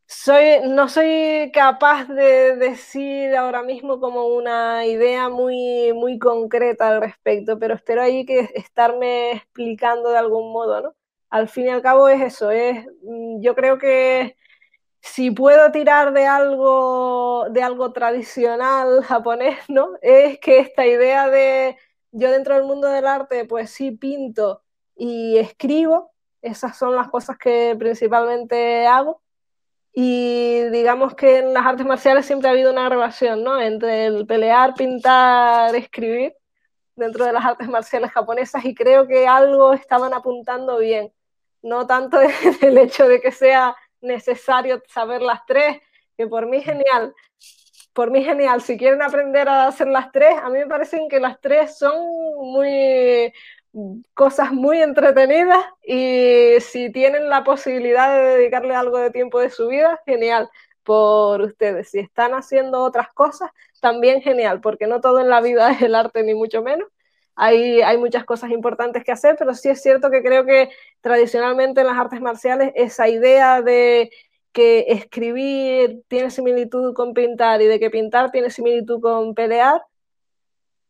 Soy, 0.09 0.61
no 0.69 0.89
soy 0.89 1.51
capaz 1.53 2.05
de 2.09 2.57
decir 2.57 3.35
ahora 3.35 3.63
mismo 3.63 3.99
como 4.01 4.27
una 4.27 4.87
idea 4.87 5.29
muy, 5.29 5.93
muy 5.95 6.19
concreta 6.19 6.89
al 6.89 7.01
respecto, 7.01 7.59
pero 7.59 7.75
espero 7.75 8.03
ahí 8.03 8.25
que 8.25 8.51
estarme 8.55 9.33
explicando 9.33 10.11
de 10.11 10.19
algún 10.19 10.53
modo, 10.53 10.81
¿no? 10.81 10.95
Al 11.29 11.49
fin 11.49 11.67
y 11.67 11.71
al 11.71 11.83
cabo 11.83 12.09
es 12.09 12.23
eso, 12.23 12.51
es, 12.53 12.87
mm, 13.03 13.41
yo 13.43 13.55
creo 13.57 13.79
que 13.79 14.37
si 15.07 15.31
puedo 15.31 15.71
tirar 15.71 16.13
de 16.13 16.27
algo, 16.27 17.47
de 17.51 17.63
algo 17.63 17.93
tradicional 17.93 19.03
japonés, 19.05 19.59
¿no? 19.69 19.93
Es 20.03 20.39
que 20.41 20.59
esta 20.59 20.87
idea 20.87 21.29
de 21.29 21.77
yo 22.13 22.31
dentro 22.31 22.55
del 22.55 22.65
mundo 22.65 22.89
del 22.89 23.07
arte, 23.07 23.45
pues 23.45 23.71
sí 23.71 23.93
pinto 23.93 24.63
y 24.97 25.39
escribo, 25.39 26.13
esas 26.43 26.77
son 26.79 26.95
las 26.97 27.09
cosas 27.09 27.39
que 27.39 27.77
principalmente 27.79 28.87
hago. 28.87 29.23
Y 29.93 30.65
digamos 30.73 31.15
que 31.15 31.39
en 31.39 31.55
las 31.55 31.65
artes 31.65 31.87
marciales 31.87 32.27
siempre 32.27 32.49
ha 32.49 32.53
habido 32.53 32.71
una 32.71 32.89
relación, 32.89 33.43
¿no? 33.43 33.61
Entre 33.61 34.07
el 34.07 34.27
pelear, 34.27 34.75
pintar, 34.75 35.75
escribir 35.75 36.35
dentro 36.97 37.25
de 37.25 37.33
las 37.33 37.45
artes 37.45 37.69
marciales 37.69 38.13
japonesas 38.13 38.65
y 38.65 38.75
creo 38.75 39.07
que 39.07 39.27
algo 39.27 39.73
estaban 39.73 40.13
apuntando 40.15 40.79
bien. 40.79 41.13
No 41.63 41.87
tanto 41.87 42.19
el 42.63 42.79
hecho 42.79 43.09
de 43.09 43.21
que 43.21 43.33
sea 43.33 43.77
necesario 44.01 44.83
saber 44.89 45.23
las 45.23 45.45
tres, 45.47 45.79
que 46.17 46.27
por 46.27 46.47
mí 46.47 46.61
genial. 46.63 47.15
Por 47.93 48.11
mí 48.11 48.23
genial. 48.23 48.61
Si 48.63 48.77
quieren 48.77 49.03
aprender 49.03 49.49
a 49.49 49.69
hacer 49.69 49.89
las 49.89 50.13
tres, 50.13 50.37
a 50.43 50.49
mí 50.51 50.59
me 50.59 50.67
parecen 50.67 51.09
que 51.09 51.21
las 51.21 51.41
tres 51.41 51.79
son 51.79 51.97
muy 52.37 53.33
cosas 54.15 54.53
muy 54.53 54.81
entretenidas 54.81 55.63
y 55.83 56.57
si 56.61 56.91
tienen 56.91 57.29
la 57.29 57.45
posibilidad 57.45 58.15
de 58.15 58.37
dedicarle 58.37 58.75
algo 58.75 58.99
de 58.99 59.11
tiempo 59.11 59.39
de 59.39 59.51
su 59.51 59.69
vida, 59.69 60.01
genial 60.07 60.49
por 60.83 61.43
ustedes. 61.43 61.91
Si 61.91 61.99
están 61.99 62.33
haciendo 62.33 62.83
otras 62.83 63.09
cosas, 63.13 63.51
también 63.81 64.23
genial, 64.23 64.61
porque 64.61 64.87
no 64.87 65.01
todo 65.01 65.21
en 65.21 65.29
la 65.29 65.41
vida 65.41 65.71
es 65.73 65.83
el 65.83 65.95
arte, 65.95 66.23
ni 66.23 66.35
mucho 66.35 66.63
menos 66.63 66.89
hay, 67.37 67.99
muchas 67.99 68.25
cosas 68.25 68.51
importantes 68.51 69.05
que 69.05 69.13
hacer, 69.13 69.37
pero 69.39 69.55
sí 69.55 69.69
es 69.69 69.83
cierto 69.83 70.11
que 70.11 70.23
creo 70.23 70.47
que 70.47 70.71
tradicionalmente 71.03 71.83
en 71.83 71.87
las 71.87 71.99
artes 71.99 72.21
marciales 72.21 72.73
esa 72.75 73.09
idea 73.09 73.61
de 73.61 74.11
que 74.53 74.87
escribir 74.89 76.03
tiene 76.09 76.31
similitud 76.31 76.95
con 76.95 77.13
pintar 77.13 77.61
y 77.61 77.67
de 77.67 77.79
que 77.79 77.91
pintar 77.91 78.31
tiene 78.31 78.49
similitud 78.49 79.01
con 79.03 79.35
pelear, 79.35 79.83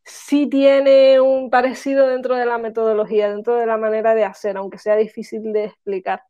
sí 0.04 0.46
tiene 0.46 1.20
un 1.20 1.50
parecido 1.50 2.06
dentro 2.06 2.36
de 2.36 2.46
la 2.46 2.58
metodología, 2.58 3.28
dentro 3.28 3.56
de 3.56 3.66
la 3.66 3.76
manera 3.76 4.14
de 4.14 4.24
hacer, 4.24 4.56
aunque 4.56 4.78
sea 4.78 4.94
difícil 4.94 5.52
de 5.52 5.64
explicar. 5.64 6.22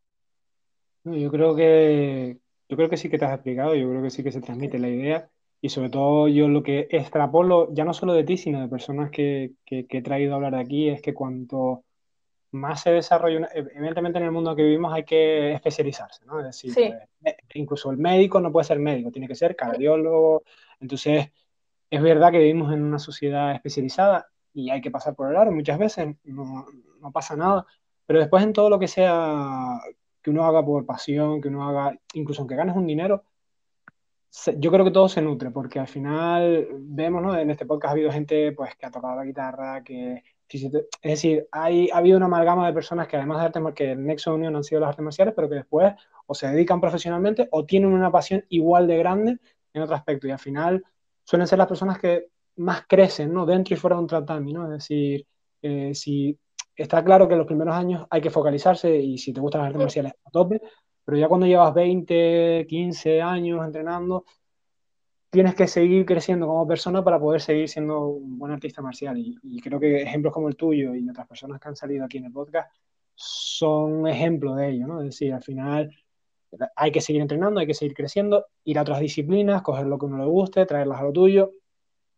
Yo 1.04 1.30
creo 1.30 1.54
que, 1.54 2.38
yo 2.70 2.76
creo 2.78 2.88
que 2.88 2.96
sí 2.96 3.10
que 3.10 3.18
te 3.18 3.26
has 3.26 3.34
explicado, 3.34 3.74
yo 3.74 3.86
creo 3.90 4.02
que 4.02 4.10
sí 4.10 4.24
que 4.24 4.32
se 4.32 4.40
transmite 4.40 4.78
la 4.78 4.88
idea. 4.88 5.30
Y 5.60 5.68
sobre 5.70 5.90
todo 5.90 6.28
yo 6.28 6.48
lo 6.48 6.62
que 6.62 6.86
extrapolo, 6.90 7.72
ya 7.72 7.84
no 7.84 7.94
solo 7.94 8.12
de 8.12 8.24
ti, 8.24 8.36
sino 8.36 8.60
de 8.60 8.68
personas 8.68 9.10
que, 9.10 9.52
que, 9.64 9.86
he 9.88 10.02
traído 10.02 10.32
a 10.32 10.36
hablar 10.36 10.54
de 10.54 10.60
aquí, 10.60 10.88
es 10.88 11.00
que 11.02 11.14
cuanto 11.14 11.84
más 12.52 12.82
se 12.82 12.90
desarrolla, 12.90 13.48
evidentemente 13.54 14.18
en 14.18 14.24
el 14.24 14.32
mundo 14.32 14.54
que 14.54 14.62
vivimos 14.62 14.92
hay 14.92 15.04
que 15.04 15.52
especializarse, 15.52 16.24
¿no? 16.24 16.38
Es 16.40 16.46
decir, 16.46 16.72
pues, 17.20 17.36
incluso 17.54 17.90
el 17.90 17.98
médico 17.98 18.40
no 18.40 18.52
puede 18.52 18.64
ser 18.64 18.78
médico, 18.78 19.10
tiene 19.10 19.28
que 19.28 19.34
ser 19.34 19.56
cardiólogo. 19.56 20.42
Entonces, 20.80 21.30
es 21.90 22.02
verdad 22.02 22.30
que 22.30 22.38
vivimos 22.38 22.72
en 22.72 22.82
una 22.82 22.98
sociedad 22.98 23.54
especializada 23.54 24.28
y 24.54 24.70
hay 24.70 24.80
que 24.80 24.90
pasar 24.90 25.14
por 25.14 25.30
el 25.30 25.36
aro 25.36 25.52
muchas 25.52 25.78
veces, 25.78 26.16
no, 26.24 26.66
no 27.00 27.12
pasa 27.12 27.36
nada, 27.36 27.66
pero 28.06 28.20
después 28.20 28.42
en 28.42 28.52
todo 28.52 28.70
lo 28.70 28.78
que 28.78 28.88
sea 28.88 29.80
que 30.22 30.30
uno 30.30 30.44
haga 30.44 30.64
por 30.64 30.86
pasión, 30.86 31.40
que 31.40 31.48
uno 31.48 31.68
haga, 31.68 31.96
incluso 32.14 32.42
aunque 32.42 32.56
ganes 32.56 32.74
un 32.74 32.86
dinero, 32.86 33.24
yo 34.58 34.70
creo 34.70 34.84
que 34.84 34.90
todo 34.90 35.08
se 35.08 35.22
nutre, 35.22 35.50
porque 35.50 35.78
al 35.78 35.88
final 35.88 36.68
vemos, 36.72 37.22
¿no? 37.22 37.36
En 37.36 37.50
este 37.50 37.66
podcast 37.66 37.90
ha 37.90 37.92
habido 37.92 38.12
gente 38.12 38.52
pues, 38.52 38.76
que 38.76 38.86
ha 38.86 38.90
tocado 38.90 39.16
la 39.16 39.24
guitarra, 39.24 39.82
que... 39.82 40.22
Es 40.48 40.70
decir, 41.02 41.48
hay, 41.50 41.90
ha 41.90 41.96
habido 41.96 42.18
una 42.18 42.26
amalgama 42.26 42.68
de 42.68 42.72
personas 42.72 43.08
que 43.08 43.16
además 43.16 43.38
de 43.40 43.46
artes 43.46 43.62
que 43.74 43.92
el 43.92 44.06
nexo 44.06 44.30
de 44.30 44.36
unión 44.36 44.54
han 44.54 44.62
sido 44.62 44.80
las 44.80 44.90
artes 44.90 45.02
marciales, 45.02 45.34
pero 45.34 45.48
que 45.48 45.56
después 45.56 45.92
o 46.26 46.34
se 46.34 46.46
dedican 46.46 46.80
profesionalmente 46.80 47.48
o 47.50 47.64
tienen 47.64 47.92
una 47.92 48.12
pasión 48.12 48.44
igual 48.48 48.86
de 48.86 48.96
grande 48.96 49.38
en 49.72 49.82
otro 49.82 49.96
aspecto. 49.96 50.28
Y 50.28 50.30
al 50.30 50.38
final 50.38 50.84
suelen 51.24 51.48
ser 51.48 51.58
las 51.58 51.66
personas 51.66 51.98
que 51.98 52.28
más 52.56 52.84
crecen, 52.86 53.32
¿no? 53.32 53.44
Dentro 53.44 53.74
y 53.74 53.76
fuera 53.76 53.96
de 53.96 54.02
un 54.02 54.06
tratamiento, 54.06 54.60
¿no? 54.60 54.66
Es 54.66 54.82
decir, 54.84 55.26
eh, 55.62 55.94
si 55.94 56.38
está 56.76 57.04
claro 57.04 57.26
que 57.26 57.34
en 57.34 57.38
los 57.38 57.46
primeros 57.46 57.74
años 57.74 58.06
hay 58.08 58.20
que 58.20 58.30
focalizarse 58.30 58.96
y 58.96 59.18
si 59.18 59.32
te 59.32 59.40
gustan 59.40 59.62
las 59.62 59.68
artes 59.68 59.82
marciales 59.82 60.12
a 60.24 60.30
tope, 60.30 60.60
pero 61.06 61.18
ya 61.18 61.28
cuando 61.28 61.46
llevas 61.46 61.72
20, 61.72 62.66
15 62.68 63.22
años 63.22 63.64
entrenando, 63.64 64.24
tienes 65.30 65.54
que 65.54 65.68
seguir 65.68 66.04
creciendo 66.04 66.48
como 66.48 66.66
persona 66.66 67.04
para 67.04 67.20
poder 67.20 67.40
seguir 67.40 67.68
siendo 67.68 68.08
un 68.08 68.36
buen 68.38 68.50
artista 68.50 68.82
marcial. 68.82 69.16
Y, 69.16 69.60
creo 69.60 69.78
que 69.78 70.02
ejemplos 70.02 70.34
como 70.34 70.48
el 70.48 70.56
tuyo 70.56 70.96
y 70.96 71.08
otras 71.08 71.28
personas 71.28 71.60
que 71.60 71.68
han 71.68 71.76
salido 71.76 72.04
aquí 72.04 72.18
en 72.18 72.24
el 72.24 72.32
podcast 72.32 72.72
son 73.14 74.08
ejemplos 74.08 74.56
de 74.56 74.70
ello, 74.70 74.88
¿no? 74.88 75.00
Es 75.00 75.06
decir, 75.06 75.32
al 75.32 75.44
final 75.44 75.94
hay 76.74 76.90
que 76.90 77.00
seguir 77.00 77.22
entrenando, 77.22 77.60
hay 77.60 77.68
que 77.68 77.74
seguir 77.74 77.94
creciendo, 77.94 78.46
ir 78.64 78.76
a 78.78 78.82
otras 78.82 78.98
disciplinas, 78.98 79.62
coger 79.62 79.86
lo 79.86 79.98
que 79.98 80.06
uno 80.06 80.18
le 80.18 80.26
guste, 80.26 80.66
traerlas 80.66 81.00
a 81.00 81.04
lo 81.04 81.12
tuyo 81.12 81.52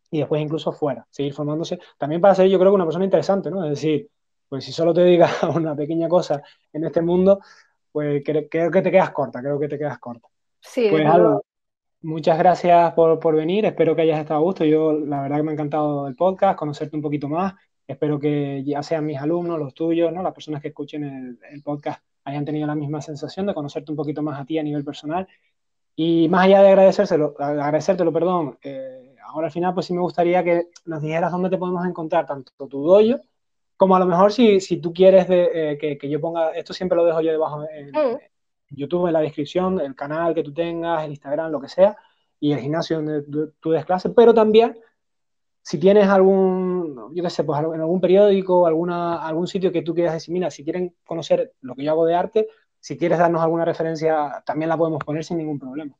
y 0.09 0.19
después 0.19 0.41
incluso 0.41 0.71
fuera, 0.71 1.05
seguir 1.11 1.33
formándose. 1.33 1.79
También 1.99 2.21
para 2.21 2.33
ser 2.33 2.47
yo 2.47 2.57
creo 2.57 2.71
que 2.71 2.75
una 2.75 2.85
persona 2.85 3.05
interesante, 3.05 3.51
¿no? 3.51 3.63
Es 3.65 3.69
decir, 3.69 4.09
pues 4.47 4.65
si 4.65 4.71
solo 4.71 4.93
te 4.93 5.01
dedicas 5.01 5.31
a 5.43 5.49
una 5.49 5.75
pequeña 5.75 6.09
cosa 6.09 6.41
en 6.73 6.85
este 6.85 7.01
mundo, 7.01 7.39
pues 7.91 8.23
creo, 8.23 8.71
que 8.71 8.81
te 8.81 8.91
quedas 8.91 9.11
corta, 9.11 9.41
creo 9.41 9.59
que 9.59 9.67
te 9.67 9.77
quedas 9.77 9.99
corta. 9.99 10.27
Sí, 10.59 10.87
pues 10.89 11.05
algo, 11.05 11.43
muchas 12.01 12.37
gracias 12.37 12.93
por, 12.93 13.19
por, 13.19 13.35
venir, 13.35 13.65
espero 13.65 13.95
que 13.95 14.03
hayas 14.03 14.19
estado 14.19 14.39
a 14.39 14.43
gusto. 14.43 14.65
Yo 14.65 14.93
la 14.93 15.21
verdad 15.21 15.37
que 15.37 15.43
me 15.43 15.51
ha 15.51 15.53
encantado 15.53 16.07
el 16.07 16.15
podcast, 16.15 16.57
conocerte 16.57 16.95
un 16.95 17.01
poquito 17.01 17.27
más. 17.27 17.53
Espero 17.87 18.19
que 18.19 18.63
ya 18.63 18.83
sean 18.83 19.05
mis 19.05 19.17
alumnos, 19.17 19.57
los 19.57 19.73
tuyos, 19.73 20.13
¿no? 20.13 20.21
las 20.21 20.33
personas 20.33 20.61
que 20.61 20.67
escuchen 20.67 21.03
el, 21.03 21.39
el 21.51 21.63
podcast 21.63 22.03
hayan 22.23 22.45
tenido 22.45 22.67
la 22.67 22.75
misma 22.75 23.01
sensación 23.01 23.45
de 23.47 23.53
conocerte 23.53 23.91
un 23.91 23.97
poquito 23.97 24.21
más 24.21 24.39
a 24.39 24.45
ti 24.45 24.57
a 24.59 24.63
nivel 24.63 24.83
personal. 24.83 25.27
Y 25.95 26.29
más 26.29 26.45
allá 26.45 26.61
de 26.61 26.69
agradecérselo, 26.69 27.35
agradecértelo, 27.37 28.13
perdón, 28.13 28.57
eh, 28.63 29.15
ahora 29.25 29.47
al 29.47 29.51
final 29.51 29.73
pues 29.73 29.85
sí 29.85 29.93
me 29.93 30.01
gustaría 30.01 30.43
que 30.43 30.67
nos 30.85 31.01
dijeras 31.01 31.31
dónde 31.31 31.49
te 31.49 31.57
podemos 31.57 31.85
encontrar, 31.85 32.25
tanto 32.25 32.51
tu 32.67 32.81
dojo, 32.83 33.21
como 33.79 33.95
a 33.95 33.99
lo 33.99 34.05
mejor 34.05 34.33
si, 34.33 34.59
si 34.59 34.81
tú 34.81 34.91
quieres 34.91 35.29
de, 35.29 35.51
eh, 35.53 35.77
que, 35.77 35.97
que, 35.97 36.09
yo 36.09 36.19
ponga, 36.19 36.51
esto 36.51 36.73
siempre 36.73 36.97
lo 36.97 37.05
dejo 37.05 37.21
yo 37.21 37.31
debajo 37.31 37.63
en, 37.73 37.91
mm. 37.91 38.19
YouTube, 38.71 39.07
en 39.07 39.13
la 39.13 39.21
descripción, 39.21 39.79
el 39.79 39.95
canal 39.95 40.35
que 40.35 40.43
tú 40.43 40.53
tengas, 40.53 41.05
el 41.05 41.11
Instagram, 41.11 41.49
lo 41.49 41.61
que 41.61 41.69
sea, 41.69 41.95
y 42.41 42.51
el 42.51 42.59
gimnasio 42.59 42.97
donde 42.97 43.21
tú, 43.21 43.53
tú 43.61 43.71
des 43.71 43.85
clases, 43.85 44.11
pero 44.13 44.33
también 44.33 44.77
si 45.61 45.79
tienes 45.79 46.09
algún, 46.09 47.15
yo 47.15 47.23
qué 47.23 47.29
sé, 47.29 47.45
pues 47.45 47.57
en 47.57 47.79
algún 47.79 48.01
periódico, 48.01 48.67
alguna, 48.67 49.25
algún 49.25 49.47
sitio 49.47 49.71
que 49.71 49.81
tú 49.81 49.93
quieras 49.93 50.11
decir, 50.11 50.33
mira, 50.33 50.51
si 50.51 50.65
quieren 50.65 50.93
conocer 51.05 51.53
lo 51.61 51.73
que 51.73 51.85
yo 51.85 51.91
hago 51.91 52.05
de 52.05 52.15
arte, 52.15 52.49
si 52.81 52.97
quieres 52.97 53.17
darnos 53.17 53.41
alguna 53.41 53.63
referencia, 53.63 54.43
también 54.45 54.67
la 54.67 54.77
podemos 54.77 55.01
poner 55.05 55.23
sin 55.23 55.37
ningún 55.37 55.57
problema. 55.57 55.95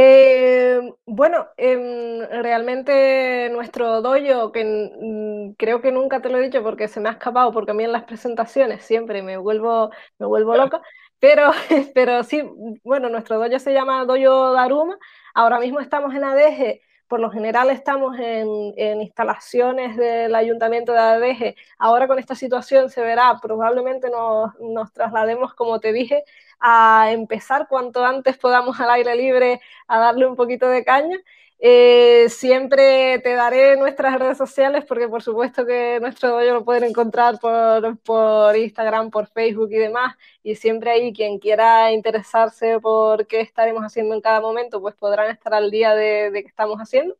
Eh, 0.00 0.80
bueno, 1.06 1.48
em, 1.56 2.20
realmente 2.40 3.50
nuestro 3.50 4.00
dojo, 4.00 4.52
que 4.52 4.64
mm, 4.64 5.54
creo 5.54 5.80
que 5.80 5.90
nunca 5.90 6.22
te 6.22 6.28
lo 6.28 6.38
he 6.38 6.42
dicho 6.42 6.62
porque 6.62 6.86
se 6.86 7.00
me 7.00 7.08
ha 7.08 7.12
escapado, 7.12 7.50
porque 7.52 7.72
a 7.72 7.74
mí 7.74 7.82
en 7.82 7.90
las 7.90 8.04
presentaciones 8.04 8.84
siempre 8.84 9.22
me 9.22 9.36
vuelvo, 9.38 9.90
me 10.20 10.26
vuelvo 10.26 10.56
loca, 10.56 10.80
pero, 11.18 11.50
pero 11.96 12.22
sí, 12.22 12.42
bueno, 12.84 13.08
nuestro 13.08 13.38
dojo 13.40 13.58
se 13.58 13.72
llama 13.72 14.04
Dojo 14.04 14.52
Daruma, 14.52 14.96
ahora 15.34 15.58
mismo 15.58 15.80
estamos 15.80 16.14
en 16.14 16.22
ADG 16.22 16.80
por 17.08 17.20
lo 17.20 17.30
general 17.30 17.70
estamos 17.70 18.16
en, 18.18 19.00
instalaciones 19.00 19.96
del 19.96 20.34
ayuntamiento 20.34 20.92
de 20.92 20.98
Adeje. 20.98 21.56
Ahora 21.78 22.06
con 22.06 22.18
esta 22.18 22.34
situación 22.34 22.90
se 22.90 23.00
verá, 23.00 23.38
probablemente 23.40 24.10
nos, 24.10 24.52
nos, 24.60 24.92
traslademos, 24.92 25.54
como 25.54 25.80
te 25.80 25.92
dije, 25.92 26.22
a 26.60 27.10
empezar 27.12 27.68
cuanto 27.68 28.04
antes 28.04 28.36
podamos 28.36 28.80
al 28.80 28.90
aire 28.90 29.14
libre 29.16 29.60
a 29.86 29.98
darle 29.98 30.26
un 30.26 30.36
poquito 30.36 30.68
de 30.68 30.84
caña 30.84 31.18
eh, 31.60 32.28
siempre 32.28 33.18
te 33.18 33.34
daré 33.34 33.76
nuestras 33.76 34.16
redes 34.18 34.38
sociales 34.38 34.84
porque 34.86 35.08
por 35.08 35.22
supuesto 35.22 35.66
que 35.66 35.98
nuestro 36.00 36.28
dojo 36.30 36.44
lo 36.44 36.64
pueden 36.64 36.84
encontrar 36.84 37.40
por, 37.40 37.98
por, 37.98 38.56
Instagram, 38.56 39.10
por 39.10 39.26
Facebook 39.28 39.68
y 39.72 39.76
demás. 39.78 40.16
Y 40.42 40.54
siempre 40.54 40.90
ahí 40.92 41.12
quien 41.12 41.38
quiera 41.38 41.92
interesarse 41.92 42.78
por 42.80 43.26
qué 43.26 43.40
estaremos 43.40 43.82
haciendo 43.82 44.14
en 44.14 44.20
cada 44.20 44.40
momento, 44.40 44.80
pues 44.80 44.94
podrán 44.94 45.30
estar 45.30 45.52
al 45.54 45.70
día 45.70 45.94
de, 45.94 46.30
de 46.30 46.42
qué 46.42 46.48
estamos 46.48 46.78
haciendo. 46.78 47.16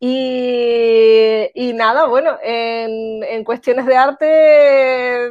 Y, 0.00 1.50
y 1.54 1.72
nada, 1.74 2.06
bueno, 2.06 2.38
en, 2.42 3.22
en 3.22 3.44
cuestiones 3.44 3.86
de 3.86 3.96
arte 3.96 5.30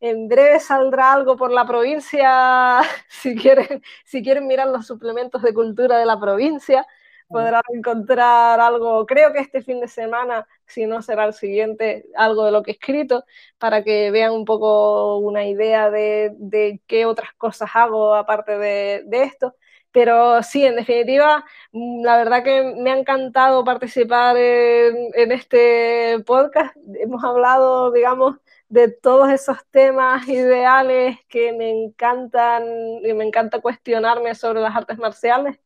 en 0.00 0.28
breve 0.28 0.60
saldrá 0.60 1.12
algo 1.12 1.36
por 1.36 1.52
la 1.52 1.66
provincia, 1.66 2.80
si 3.08 3.36
quieren, 3.36 3.82
si 4.04 4.22
quieren 4.22 4.46
mirar 4.46 4.68
los 4.68 4.86
suplementos 4.86 5.42
de 5.42 5.54
cultura 5.54 5.98
de 5.98 6.06
la 6.06 6.18
provincia 6.18 6.86
podrán 7.30 7.62
encontrar 7.72 8.60
algo, 8.60 9.06
creo 9.06 9.32
que 9.32 9.38
este 9.38 9.62
fin 9.62 9.80
de 9.80 9.88
semana, 9.88 10.46
si 10.66 10.86
no 10.86 11.00
será 11.00 11.26
el 11.26 11.32
siguiente, 11.32 12.06
algo 12.16 12.44
de 12.44 12.50
lo 12.52 12.62
que 12.62 12.72
he 12.72 12.74
escrito, 12.74 13.24
para 13.58 13.84
que 13.84 14.10
vean 14.10 14.32
un 14.32 14.44
poco 14.44 15.18
una 15.18 15.46
idea 15.46 15.90
de, 15.90 16.32
de 16.38 16.80
qué 16.88 17.06
otras 17.06 17.32
cosas 17.34 17.70
hago 17.74 18.14
aparte 18.16 18.58
de, 18.58 19.02
de, 19.06 19.22
esto. 19.22 19.54
Pero 19.92 20.42
sí, 20.42 20.64
en 20.66 20.76
definitiva, 20.76 21.44
mm, 21.72 22.04
la 22.04 22.16
verdad 22.16 22.42
que 22.44 22.74
me 22.76 22.90
ha 22.90 22.98
encantado 22.98 23.64
participar 23.64 24.36
en, 24.36 25.10
en 25.14 25.32
este 25.32 26.18
podcast. 26.26 26.76
Hemos 27.00 27.22
hablado, 27.24 27.92
digamos, 27.92 28.36
de 28.70 28.88
todos 28.88 29.28
esos 29.30 29.58
temas 29.70 30.26
ideales 30.28 31.18
que 31.28 31.52
me 31.52 31.70
encantan 31.70 32.64
y 33.04 33.12
me 33.12 33.24
encanta 33.24 33.60
cuestionarme 33.60 34.34
sobre 34.34 34.60
las 34.60 34.74
artes 34.74 34.96
marciales 34.96 35.58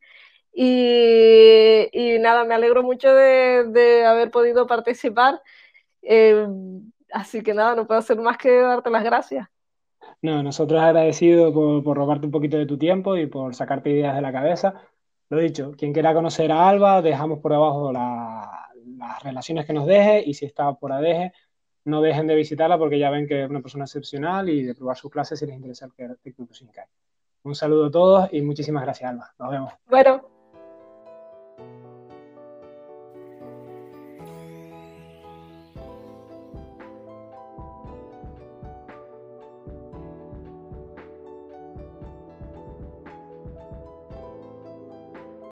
y, 0.53 1.89
y, 1.93 2.19
nada, 2.19 2.45
me 2.45 2.55
alegro 2.55 2.83
mucho 2.83 3.13
de, 3.13 3.65
de 3.65 4.07
haber 4.07 4.31
podido 4.31 4.67
participar. 4.67 5.43
Eh, 6.01 6.47
así 7.13 7.43
que 7.43 7.55
nada, 7.55 7.75
no 7.75 7.87
puedo 7.87 7.99
hacer 7.99 8.19
más 8.19 8.39
que 8.39 8.61
darte 8.61 8.89
las 8.91 9.05
gracias. 9.05 9.49
No, 10.23 10.43
nosotros 10.43 10.81
agradecidos 10.81 11.53
por, 11.53 11.83
por, 11.83 11.97
robarte 11.97 12.27
un 12.27 12.33
poquito 12.33 12.57
de 12.57 12.67
tu 12.67 12.79
tiempo 12.79 13.17
y 13.17 13.27
por 13.27 13.55
sacarte 13.55 13.91
ideas 13.91 14.15
de 14.15 14.23
la 14.23 14.33
cabeza. 14.33 14.75
Lo 15.29 15.39
dicho, 15.39 15.73
quien 15.77 15.93
quiera 15.93 16.15
conocer 16.15 16.53
a 16.53 16.69
Alba, 16.69 17.03
dejamos 17.03 17.41
por 17.41 17.53
abajo 17.53 17.93
la, 17.93 18.71
las 18.97 19.23
relaciones 19.23 19.67
que 19.67 19.73
nos 19.73 19.87
deje 19.87 20.23
y 20.25 20.35
si 20.35 20.47
está 20.47 20.73
por 20.75 20.93
ADG, 20.93 21.33
no 21.85 22.01
dejen 22.01 22.27
de 22.27 22.35
visitarla 22.35 22.79
porque 22.79 22.99
ya 22.99 23.11
ven 23.11 23.27
que 23.27 23.45
es 23.45 23.51
una 23.51 23.61
persona 23.61 23.85
excepcional 23.85 24.49
y 24.49 24.63
de 24.63 24.75
probar 24.75 24.97
sus 24.97 25.11
clases 25.11 25.39
si 25.39 25.47
les 25.47 25.57
interesa 25.57 25.87
el 25.97 26.35
Club 26.35 26.51
Un 27.43 27.55
saludo 27.55 27.87
a 27.87 27.91
todos 27.91 28.29
y 28.33 28.43
muchísimas 28.43 28.83
gracias, 28.83 29.11
Alba. 29.11 29.35
Nos 29.39 29.51
vemos. 29.51 29.73
Bueno, 29.87 30.34